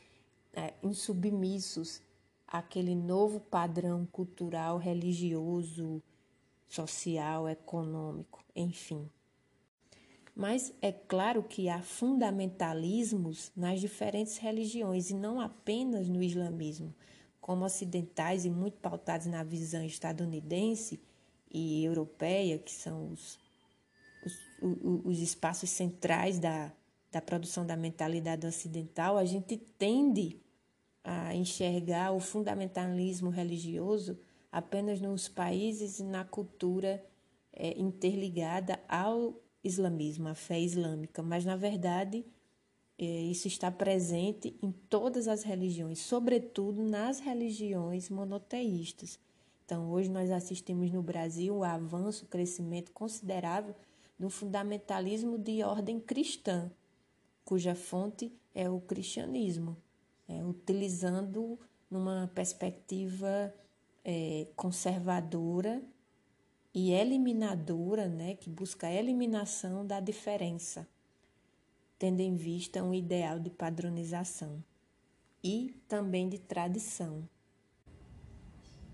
é, 0.53 0.75
insubmissos 0.83 2.03
àquele 2.47 2.95
novo 2.95 3.41
padrão 3.41 4.07
cultural, 4.13 4.77
religioso, 4.77 6.03
social, 6.69 7.49
econômico, 7.49 8.45
enfim. 8.55 9.09
Mas 10.35 10.73
é 10.81 10.91
claro 10.91 11.43
que 11.43 11.69
há 11.69 11.83
fundamentalismos 11.83 13.53
nas 13.55 13.81
diferentes 13.81 14.39
religiões 14.39 15.11
e 15.11 15.15
não 15.15 15.41
apenas 15.41 16.09
no 16.09 16.23
islamismo, 16.23 16.95
como 17.41 17.65
ocidentais 17.65 18.45
e 18.45 18.51
muito 18.51 18.79
pautados 18.79 19.27
na 19.27 19.43
visão 19.43 19.85
estadunidense 19.85 21.01
e 21.51 21.85
europeia, 21.85 22.59
que 22.59 22.73
são 22.73 23.11
os, 23.11 23.39
os, 24.25 24.79
os 25.05 25.19
espaços 25.21 25.69
centrais 25.69 26.39
da, 26.39 26.73
da 27.11 27.21
produção 27.21 27.67
da 27.67 27.77
mentalidade 27.77 28.47
ocidental, 28.47 29.19
a 29.19 29.25
gente 29.27 29.57
tende 29.57 30.41
a 31.05 31.35
enxergar 31.35 32.13
o 32.13 32.21
fundamentalismo 32.21 33.29
religioso 33.29 34.19
apenas 34.51 35.01
nos 35.01 35.29
países 35.29 35.99
e 35.99 36.05
na 36.05 36.25
cultura 36.25 37.05
é, 37.53 37.79
interligada 37.79 38.81
ao 38.89 39.42
islamismo, 39.63 40.29
a 40.29 40.35
fé 40.35 40.61
islâmica, 40.61 41.23
mas 41.23 41.45
na 41.45 41.57
verdade 41.57 42.25
é, 42.99 43.05
isso 43.05 43.49
está 43.49 43.71
presente 43.71 44.57
em 44.63 44.71
todas 44.71 45.27
as 45.27 45.43
religiões, 45.43 45.99
sobretudo 45.99 46.83
nas 46.83 47.21
religiões 47.21 48.09
monoteístas. 48.09 49.19
Então, 49.65 49.91
hoje 49.91 50.11
nós 50.11 50.31
assistimos 50.31 50.91
no 50.93 51.03
Brasil 51.03 51.57
o 51.57 51.65
avanço, 51.65 52.25
o 52.25 52.29
crescimento 52.29 52.93
considerável 52.93 53.75
do 54.19 54.29
fundamentalismo 54.29 55.39
de 55.39 55.63
ordem 55.63 55.99
cristã, 55.99 56.71
cuja 57.45 57.75
fonte 57.75 58.33
é 58.55 58.69
o 58.69 58.81
cristianismo, 58.81 59.77
é, 60.29 60.45
utilizando 60.45 61.59
numa 61.91 62.31
perspectiva 62.35 63.53
é, 64.05 64.47
conservadora 64.55 65.83
e 66.75 66.93
eliminadora, 66.93 68.09
né, 68.09 68.35
que 68.35 68.49
busca 68.49 68.87
a 68.87 68.93
eliminação 68.93 69.87
da 69.87 70.01
diferença, 70.01 70.89
tendo 71.99 72.21
em 72.21 72.35
vista 72.35 72.83
um 72.83 72.95
ideal 72.95 73.39
de 73.39 73.51
padronização 73.51 74.63
e 75.45 75.75
também 75.87 76.29
de 76.29 76.39
tradição. 76.39 77.29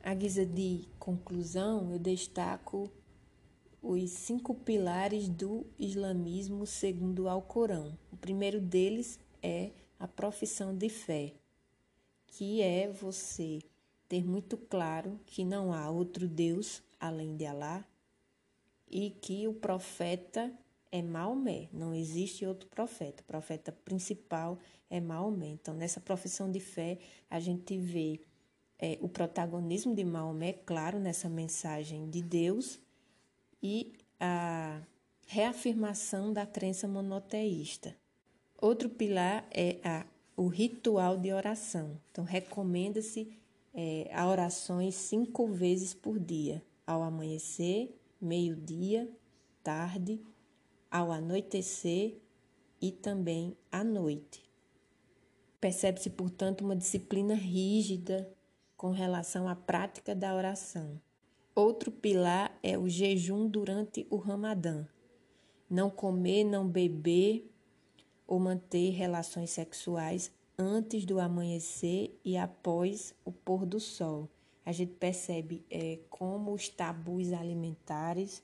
À 0.02 0.14
guisa 0.14 0.44
de 0.44 0.88
conclusão, 0.98 1.92
eu 1.92 1.98
destaco 1.98 2.90
os 3.82 4.10
cinco 4.10 4.54
pilares 4.54 5.28
do 5.28 5.66
islamismo 5.78 6.66
segundo 6.66 7.24
o 7.24 7.28
Alcorão. 7.28 7.96
O 8.12 8.16
primeiro 8.16 8.60
deles 8.60 9.20
é 9.42 9.70
a 9.98 10.08
profissão 10.08 10.74
de 10.74 10.88
fé, 10.88 11.34
que 12.26 12.60
é 12.60 12.90
você 12.90 13.60
ter 14.08 14.24
muito 14.24 14.56
claro 14.56 15.18
que 15.26 15.44
não 15.44 15.72
há 15.72 15.90
outro 15.90 16.26
Deus 16.26 16.82
além 17.00 17.36
de 17.36 17.46
Alá 17.46 17.84
e 18.90 19.10
que 19.10 19.46
o 19.46 19.54
profeta 19.54 20.52
é 20.90 21.02
Maomé, 21.02 21.68
não 21.72 21.94
existe 21.94 22.46
outro 22.46 22.68
profeta. 22.68 23.22
O 23.22 23.26
profeta 23.26 23.70
principal 23.70 24.58
é 24.88 25.00
Maomé. 25.00 25.48
Então, 25.48 25.74
nessa 25.74 26.00
profissão 26.00 26.50
de 26.50 26.60
fé, 26.60 26.98
a 27.28 27.38
gente 27.38 27.76
vê 27.76 28.20
é, 28.78 28.98
o 29.00 29.08
protagonismo 29.08 29.94
de 29.94 30.04
Maomé, 30.04 30.52
claro, 30.52 30.98
nessa 30.98 31.28
mensagem 31.28 32.08
de 32.08 32.22
Deus 32.22 32.78
e 33.62 33.92
a 34.18 34.80
reafirmação 35.26 36.32
da 36.32 36.46
crença 36.46 36.88
monoteísta. 36.88 37.94
Outro 38.60 38.88
pilar 38.88 39.46
é 39.50 39.76
a, 39.84 40.06
o 40.36 40.46
ritual 40.46 41.18
de 41.18 41.32
oração. 41.32 42.00
Então, 42.10 42.24
recomenda-se 42.24 43.36
é, 43.74 44.10
a 44.12 44.26
orações 44.26 44.94
cinco 44.94 45.46
vezes 45.46 45.92
por 45.92 46.18
dia, 46.18 46.62
ao 46.88 47.02
amanhecer, 47.02 47.94
meio-dia, 48.18 49.06
tarde, 49.62 50.18
ao 50.90 51.12
anoitecer 51.12 52.16
e 52.80 52.90
também 52.90 53.54
à 53.70 53.84
noite. 53.84 54.42
Percebe-se, 55.60 56.08
portanto, 56.08 56.62
uma 56.62 56.74
disciplina 56.74 57.34
rígida 57.34 58.32
com 58.74 58.90
relação 58.90 59.46
à 59.46 59.54
prática 59.54 60.14
da 60.14 60.34
oração. 60.34 60.98
Outro 61.54 61.92
pilar 61.92 62.58
é 62.62 62.78
o 62.78 62.88
jejum 62.88 63.46
durante 63.48 64.06
o 64.08 64.16
Ramadã. 64.16 64.86
Não 65.68 65.90
comer, 65.90 66.44
não 66.44 66.66
beber 66.66 67.52
ou 68.26 68.40
manter 68.40 68.92
relações 68.92 69.50
sexuais 69.50 70.32
antes 70.56 71.04
do 71.04 71.20
amanhecer 71.20 72.18
e 72.24 72.38
após 72.38 73.14
o 73.26 73.30
pôr 73.30 73.66
do 73.66 73.78
sol. 73.78 74.30
A 74.68 74.72
gente 74.72 74.92
percebe 74.96 75.64
é, 75.70 75.98
como 76.10 76.52
os 76.52 76.68
tabus 76.68 77.32
alimentares 77.32 78.42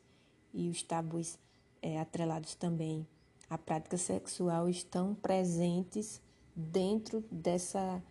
e 0.55 0.71
os 0.71 0.83
tabus 0.83 1.39
é, 1.83 2.01
atrelados 2.01 2.55
também 2.55 3.07
à 3.51 3.59
prática 3.59 3.99
sexual 3.99 4.67
estão 4.67 5.15
presentes 5.15 6.23
dentro 6.57 7.23
dessa, 7.31 8.03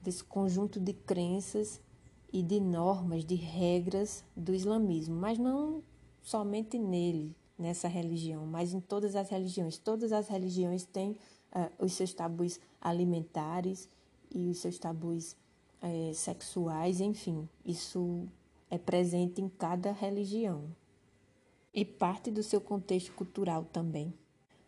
desse 0.00 0.24
conjunto 0.24 0.80
de 0.80 0.94
crenças 0.94 1.78
e 2.32 2.42
de 2.42 2.58
normas, 2.58 3.22
de 3.22 3.34
regras 3.34 4.24
do 4.34 4.54
islamismo, 4.54 5.14
mas 5.14 5.36
não 5.36 5.82
somente 6.22 6.78
nele, 6.78 7.36
nessa 7.58 7.86
religião, 7.86 8.46
mas 8.46 8.72
em 8.72 8.80
todas 8.80 9.14
as 9.14 9.28
religiões. 9.28 9.76
Todas 9.76 10.10
as 10.10 10.26
religiões 10.26 10.86
têm 10.86 11.18
uh, 11.54 11.84
os 11.84 11.92
seus 11.92 12.14
tabus 12.14 12.58
alimentares 12.80 13.90
e 14.34 14.48
os 14.48 14.56
seus 14.56 14.78
tabus 14.78 15.36
uh, 15.82 16.14
sexuais, 16.14 17.00
enfim, 17.00 17.48
isso 17.64 18.28
é 18.70 18.78
presente 18.78 19.40
em 19.40 19.48
cada 19.48 19.92
religião 19.92 20.74
e 21.74 21.84
parte 21.84 22.30
do 22.30 22.42
seu 22.42 22.60
contexto 22.60 23.12
cultural 23.12 23.64
também. 23.64 24.12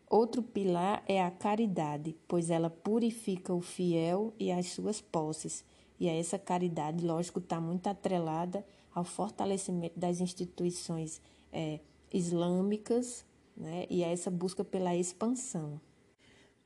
Outro 0.09 0.43
pilar 0.43 1.03
é 1.09 1.23
a 1.23 1.31
caridade, 1.31 2.17
pois 2.29 2.51
ela 2.51 2.71
purifica 2.71 3.53
o 3.53 3.61
fiel 3.61 4.33
e 4.39 4.53
as 4.53 4.69
suas 4.69 5.01
posses. 5.01 5.65
E 5.99 6.09
essa 6.09 6.39
caridade, 6.39 7.05
lógico, 7.05 7.39
está 7.39 7.61
muito 7.61 7.87
atrelada 7.87 8.65
ao 8.95 9.05
fortalecimento 9.05 9.99
das 9.99 10.21
instituições 10.21 11.21
é, 11.53 11.81
islâmicas 12.13 13.25
né, 13.57 13.87
e 13.91 14.05
a 14.05 14.09
essa 14.09 14.31
busca 14.31 14.63
pela 14.63 14.95
expansão. 14.95 15.81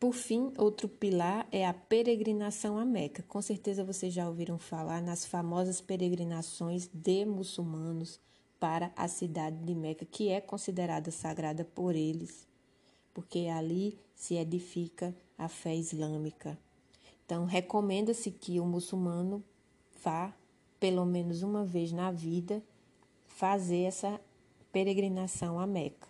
Por 0.01 0.12
fim, 0.15 0.53
outro 0.57 0.89
pilar 0.89 1.49
é 1.51 1.66
a 1.66 1.75
peregrinação 1.75 2.79
à 2.79 2.85
Meca. 2.85 3.25
Com 3.25 3.43
certeza 3.43 3.83
vocês 3.83 4.15
já 4.15 4.29
ouviram 4.29 4.57
falar 4.57 5.03
nas 5.03 5.27
famosas 5.27 5.81
peregrinações 5.81 6.89
de 6.95 7.25
muçulmanos 7.25 8.20
para 8.61 8.93
a 8.95 9.09
cidade 9.09 9.57
de 9.57 9.75
Meca, 9.75 10.07
que 10.07 10.29
é 10.29 10.41
considerada 10.41 11.11
sagrada 11.11 11.65
por 11.65 11.97
eles, 11.97 12.47
porque 13.12 13.49
ali 13.49 13.99
se 14.15 14.37
edifica 14.37 15.12
a 15.37 15.49
fé 15.49 15.75
islâmica. 15.75 16.57
Então, 17.27 17.45
recomenda-se 17.45 18.31
que 18.31 18.61
o 18.61 18.65
muçulmano 18.65 19.43
vá, 20.01 20.33
pelo 20.79 21.05
menos 21.05 21.43
uma 21.43 21.65
vez 21.65 21.91
na 21.91 22.12
vida, 22.12 22.62
fazer 23.27 23.83
essa 23.83 24.20
peregrinação 24.70 25.59
a 25.59 25.66
Meca 25.66 26.07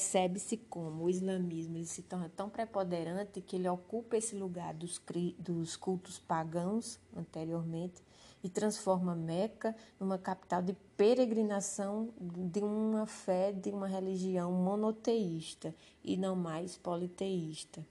percebe-se 0.00 0.56
como 0.56 1.04
o 1.04 1.10
islamismo 1.10 1.76
ele 1.76 1.84
se 1.84 2.02
torna 2.02 2.30
tão 2.30 2.48
preponderante 2.48 3.42
que 3.42 3.56
ele 3.56 3.68
ocupa 3.68 4.16
esse 4.16 4.34
lugar 4.34 4.72
dos, 4.72 4.98
dos 5.38 5.76
cultos 5.76 6.18
pagãos 6.18 6.98
anteriormente 7.14 8.02
e 8.42 8.48
transforma 8.48 9.14
Meca 9.14 9.76
numa 10.00 10.16
capital 10.16 10.62
de 10.62 10.72
peregrinação 10.96 12.08
de 12.18 12.60
uma 12.60 13.04
fé, 13.04 13.52
de 13.52 13.68
uma 13.70 13.86
religião 13.86 14.50
monoteísta 14.50 15.74
e 16.02 16.16
não 16.16 16.34
mais 16.34 16.78
politeísta. 16.78 17.86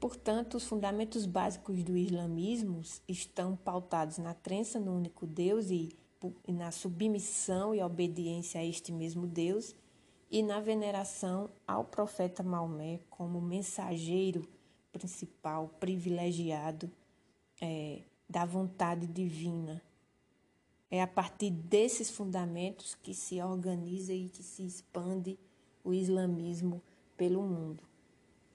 Portanto, 0.00 0.56
os 0.56 0.64
fundamentos 0.64 1.26
básicos 1.26 1.84
do 1.84 1.96
islamismo 1.96 2.82
estão 3.06 3.54
pautados 3.54 4.18
na 4.18 4.34
crença 4.34 4.80
no 4.80 4.96
único 4.96 5.28
Deus 5.28 5.70
e 5.70 5.96
na 6.48 6.72
submissão 6.72 7.72
e 7.72 7.80
obediência 7.80 8.60
a 8.60 8.64
este 8.64 8.90
mesmo 8.90 9.28
Deus 9.28 9.76
e 10.34 10.42
na 10.42 10.58
veneração 10.58 11.48
ao 11.64 11.84
profeta 11.84 12.42
Maomé 12.42 12.98
como 13.08 13.40
mensageiro 13.40 14.44
principal, 14.90 15.70
privilegiado 15.78 16.90
é, 17.62 18.00
da 18.28 18.44
vontade 18.44 19.06
divina. 19.06 19.80
É 20.90 21.00
a 21.00 21.06
partir 21.06 21.50
desses 21.50 22.10
fundamentos 22.10 22.96
que 22.96 23.14
se 23.14 23.40
organiza 23.40 24.12
e 24.12 24.28
que 24.28 24.42
se 24.42 24.66
expande 24.66 25.38
o 25.84 25.94
islamismo 25.94 26.82
pelo 27.16 27.40
mundo. 27.40 27.84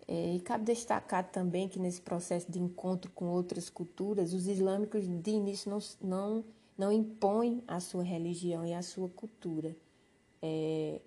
É, 0.06 0.36
e 0.36 0.42
cabe 0.42 0.66
destacar 0.66 1.32
também 1.32 1.70
que 1.70 1.80
nesse 1.80 2.02
processo 2.02 2.52
de 2.52 2.60
encontro 2.60 3.10
com 3.12 3.30
outras 3.30 3.70
culturas, 3.70 4.34
os 4.34 4.48
islâmicos 4.48 5.08
de 5.08 5.32
início 5.32 5.72
não, 5.72 5.80
não, 6.02 6.46
não 6.78 6.92
impõem 6.92 7.64
a 7.66 7.80
sua 7.80 8.04
religião 8.04 8.66
e 8.66 8.74
a 8.74 8.82
sua 8.82 9.08
cultura. 9.08 9.74
É, 10.42 11.00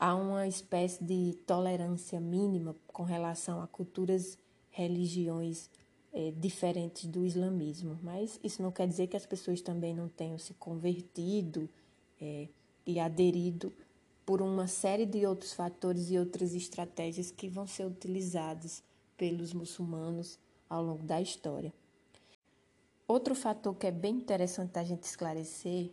há 0.00 0.14
uma 0.14 0.48
espécie 0.48 1.04
de 1.04 1.36
tolerância 1.46 2.18
mínima 2.18 2.74
com 2.86 3.02
relação 3.02 3.60
a 3.60 3.66
culturas, 3.66 4.38
religiões 4.70 5.68
é, 6.10 6.32
diferentes 6.32 7.04
do 7.04 7.26
islamismo. 7.26 7.98
Mas 8.02 8.40
isso 8.42 8.62
não 8.62 8.72
quer 8.72 8.88
dizer 8.88 9.08
que 9.08 9.16
as 9.16 9.26
pessoas 9.26 9.60
também 9.60 9.94
não 9.94 10.08
tenham 10.08 10.38
se 10.38 10.54
convertido 10.54 11.68
é, 12.18 12.48
e 12.86 12.98
aderido 12.98 13.70
por 14.24 14.40
uma 14.40 14.66
série 14.66 15.04
de 15.04 15.26
outros 15.26 15.52
fatores 15.52 16.10
e 16.10 16.18
outras 16.18 16.54
estratégias 16.54 17.30
que 17.30 17.48
vão 17.48 17.66
ser 17.66 17.84
utilizadas 17.84 18.82
pelos 19.18 19.52
muçulmanos 19.52 20.38
ao 20.68 20.82
longo 20.82 21.02
da 21.02 21.20
história. 21.20 21.74
Outro 23.06 23.34
fator 23.34 23.74
que 23.74 23.86
é 23.86 23.90
bem 23.90 24.14
interessante 24.14 24.78
a 24.78 24.84
gente 24.84 25.02
esclarecer 25.02 25.90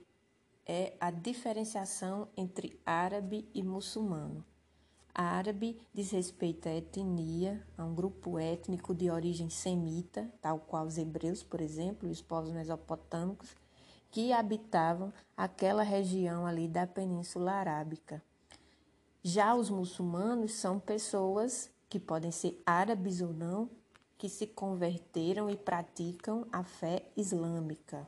é 0.68 0.94
a 1.00 1.10
diferenciação 1.10 2.28
entre 2.36 2.78
árabe 2.86 3.48
e 3.54 3.64
muçulmano. 3.64 4.44
árabe 5.16 5.80
diz 5.94 6.12
respeito 6.12 6.68
à 6.68 6.74
etnia, 6.74 7.66
a 7.78 7.86
um 7.86 7.96
grupo 7.96 8.38
étnico 8.38 8.94
de 8.94 9.10
origem 9.10 9.50
semita, 9.50 10.30
tal 10.42 10.60
qual 10.60 10.86
os 10.86 10.98
hebreus, 10.98 11.42
por 11.42 11.62
exemplo, 11.62 12.08
e 12.08 12.12
os 12.12 12.22
povos 12.22 12.52
mesopotâmicos, 12.52 13.56
que 14.12 14.34
habitavam 14.34 15.14
aquela 15.36 15.84
região 15.84 16.46
ali 16.46 16.68
da 16.68 16.86
Península 16.86 17.54
Arábica. 17.54 18.22
Já 19.24 19.56
os 19.56 19.70
muçulmanos 19.70 20.54
são 20.54 20.80
pessoas 20.80 21.70
que 21.90 22.00
podem 22.00 22.32
ser 22.32 22.62
árabes 22.66 23.22
ou 23.22 23.34
não, 23.34 23.70
que 24.18 24.28
se 24.28 24.46
converteram 24.48 25.50
e 25.50 25.56
praticam 25.56 26.46
a 26.52 26.64
fé 26.64 27.06
islâmica, 27.16 28.08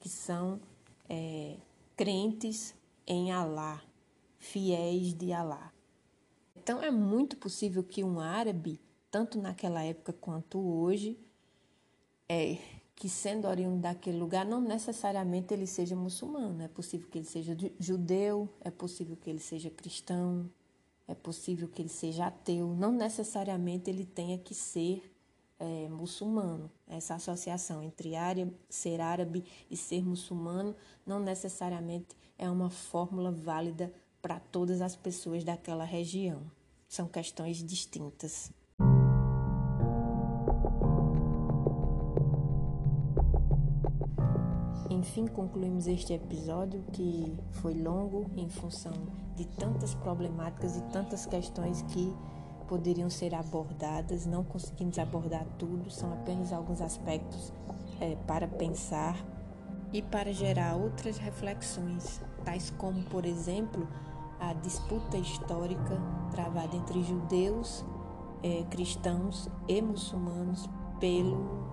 que 0.00 0.08
são 0.08 0.60
é, 1.08 1.56
crentes 1.96 2.74
em 3.06 3.32
Alá, 3.32 3.82
fiéis 4.38 5.14
de 5.14 5.32
Alá. 5.32 5.72
Então 6.56 6.82
é 6.82 6.90
muito 6.90 7.36
possível 7.36 7.82
que 7.82 8.04
um 8.04 8.20
árabe, 8.20 8.80
tanto 9.10 9.40
naquela 9.40 9.82
época 9.82 10.12
quanto 10.12 10.58
hoje, 10.58 11.18
é, 12.28 12.58
que 12.94 13.08
sendo 13.08 13.46
oriundo 13.46 13.80
daquele 13.80 14.18
lugar, 14.18 14.44
não 14.44 14.60
necessariamente 14.60 15.54
ele 15.54 15.66
seja 15.66 15.96
muçulmano. 15.96 16.62
É 16.62 16.68
possível 16.68 17.08
que 17.08 17.18
ele 17.18 17.26
seja 17.26 17.56
judeu, 17.78 18.48
é 18.60 18.70
possível 18.70 19.16
que 19.16 19.30
ele 19.30 19.38
seja 19.38 19.70
cristão, 19.70 20.50
é 21.06 21.14
possível 21.14 21.68
que 21.68 21.80
ele 21.80 21.88
seja 21.88 22.26
ateu. 22.26 22.74
Não 22.74 22.92
necessariamente 22.92 23.88
ele 23.88 24.04
tenha 24.04 24.36
que 24.36 24.54
ser 24.54 25.02
é, 25.58 25.88
muçulmano. 25.88 26.70
Essa 26.86 27.14
associação 27.14 27.82
entre 27.82 28.12
ser 28.68 29.00
árabe 29.00 29.44
e 29.70 29.76
ser 29.76 30.04
muçulmano 30.04 30.74
não 31.06 31.20
necessariamente 31.20 32.16
é 32.36 32.48
uma 32.48 32.70
fórmula 32.70 33.30
válida 33.32 33.92
para 34.22 34.40
todas 34.40 34.80
as 34.80 34.96
pessoas 34.96 35.44
daquela 35.44 35.84
região. 35.84 36.42
São 36.88 37.06
questões 37.06 37.58
distintas. 37.58 38.52
Enfim, 44.90 45.26
concluímos 45.26 45.86
este 45.86 46.12
episódio 46.12 46.82
que 46.92 47.36
foi 47.60 47.74
longo 47.74 48.30
em 48.36 48.48
função 48.48 48.92
de 49.36 49.46
tantas 49.46 49.94
problemáticas 49.94 50.76
e 50.76 50.82
tantas 50.92 51.24
questões 51.24 51.82
que 51.82 52.12
poderiam 52.68 53.10
ser 53.10 53.34
abordadas. 53.34 54.26
Não 54.26 54.44
conseguimos 54.44 54.98
abordar 54.98 55.46
tudo, 55.58 55.90
são 55.90 56.12
apenas 56.12 56.52
alguns 56.52 56.80
aspectos 56.80 57.52
é, 58.00 58.16
para 58.26 58.46
pensar 58.46 59.16
e 59.92 60.02
para 60.02 60.32
gerar 60.32 60.76
outras 60.76 61.16
reflexões, 61.16 62.20
tais 62.44 62.70
como, 62.70 63.02
por 63.04 63.24
exemplo, 63.24 63.88
a 64.38 64.52
disputa 64.52 65.16
histórica 65.16 66.00
travada 66.30 66.76
entre 66.76 67.02
judeus, 67.02 67.84
é, 68.42 68.64
cristãos 68.70 69.48
e 69.66 69.80
muçulmanos 69.80 70.68
pelo 71.00 71.66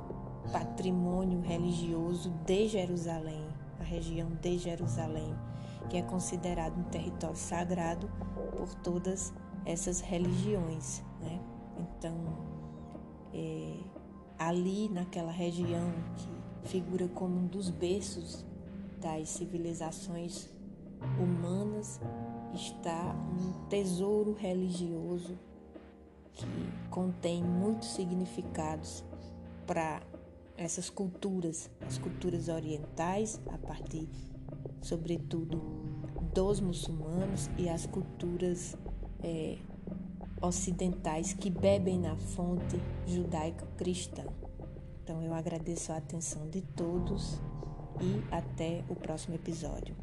patrimônio 0.51 1.41
religioso 1.41 2.29
de 2.45 2.67
Jerusalém, 2.67 3.45
a 3.79 3.83
região 3.83 4.29
de 4.41 4.57
Jerusalém, 4.57 5.35
que 5.89 5.97
é 5.97 6.01
considerado 6.01 6.77
um 6.79 6.83
território 6.83 7.35
sagrado 7.35 8.09
por 8.55 8.73
todas 8.75 9.33
essas 9.65 9.99
religiões. 9.99 11.03
Né? 11.21 11.39
Então, 11.79 12.15
é, 13.33 13.77
ali 14.37 14.89
naquela 14.89 15.31
região 15.31 15.91
que 16.15 16.67
figura 16.69 17.07
como 17.07 17.37
um 17.37 17.47
dos 17.47 17.69
berços 17.69 18.45
das 19.01 19.29
civilizações 19.29 20.49
humanas, 21.19 21.99
está 22.53 23.13
um 23.13 23.67
tesouro 23.67 24.33
religioso 24.33 25.37
que 26.33 26.45
contém 26.89 27.43
muitos 27.43 27.89
significados 27.93 29.03
para 29.67 30.01
essas 30.57 30.89
culturas, 30.89 31.69
as 31.85 31.97
culturas 31.97 32.47
orientais, 32.47 33.39
a 33.51 33.57
partir, 33.57 34.07
sobretudo, 34.81 35.61
dos 36.33 36.59
muçulmanos 36.59 37.49
e 37.57 37.69
as 37.69 37.85
culturas 37.85 38.77
é, 39.23 39.57
ocidentais 40.41 41.33
que 41.33 41.49
bebem 41.49 41.99
na 41.99 42.15
fonte 42.15 42.79
judaico-cristã. 43.07 44.23
Então, 45.03 45.21
eu 45.21 45.33
agradeço 45.33 45.91
a 45.91 45.97
atenção 45.97 46.49
de 46.49 46.61
todos 46.61 47.39
e 48.01 48.23
até 48.31 48.83
o 48.89 48.95
próximo 48.95 49.35
episódio. 49.35 49.95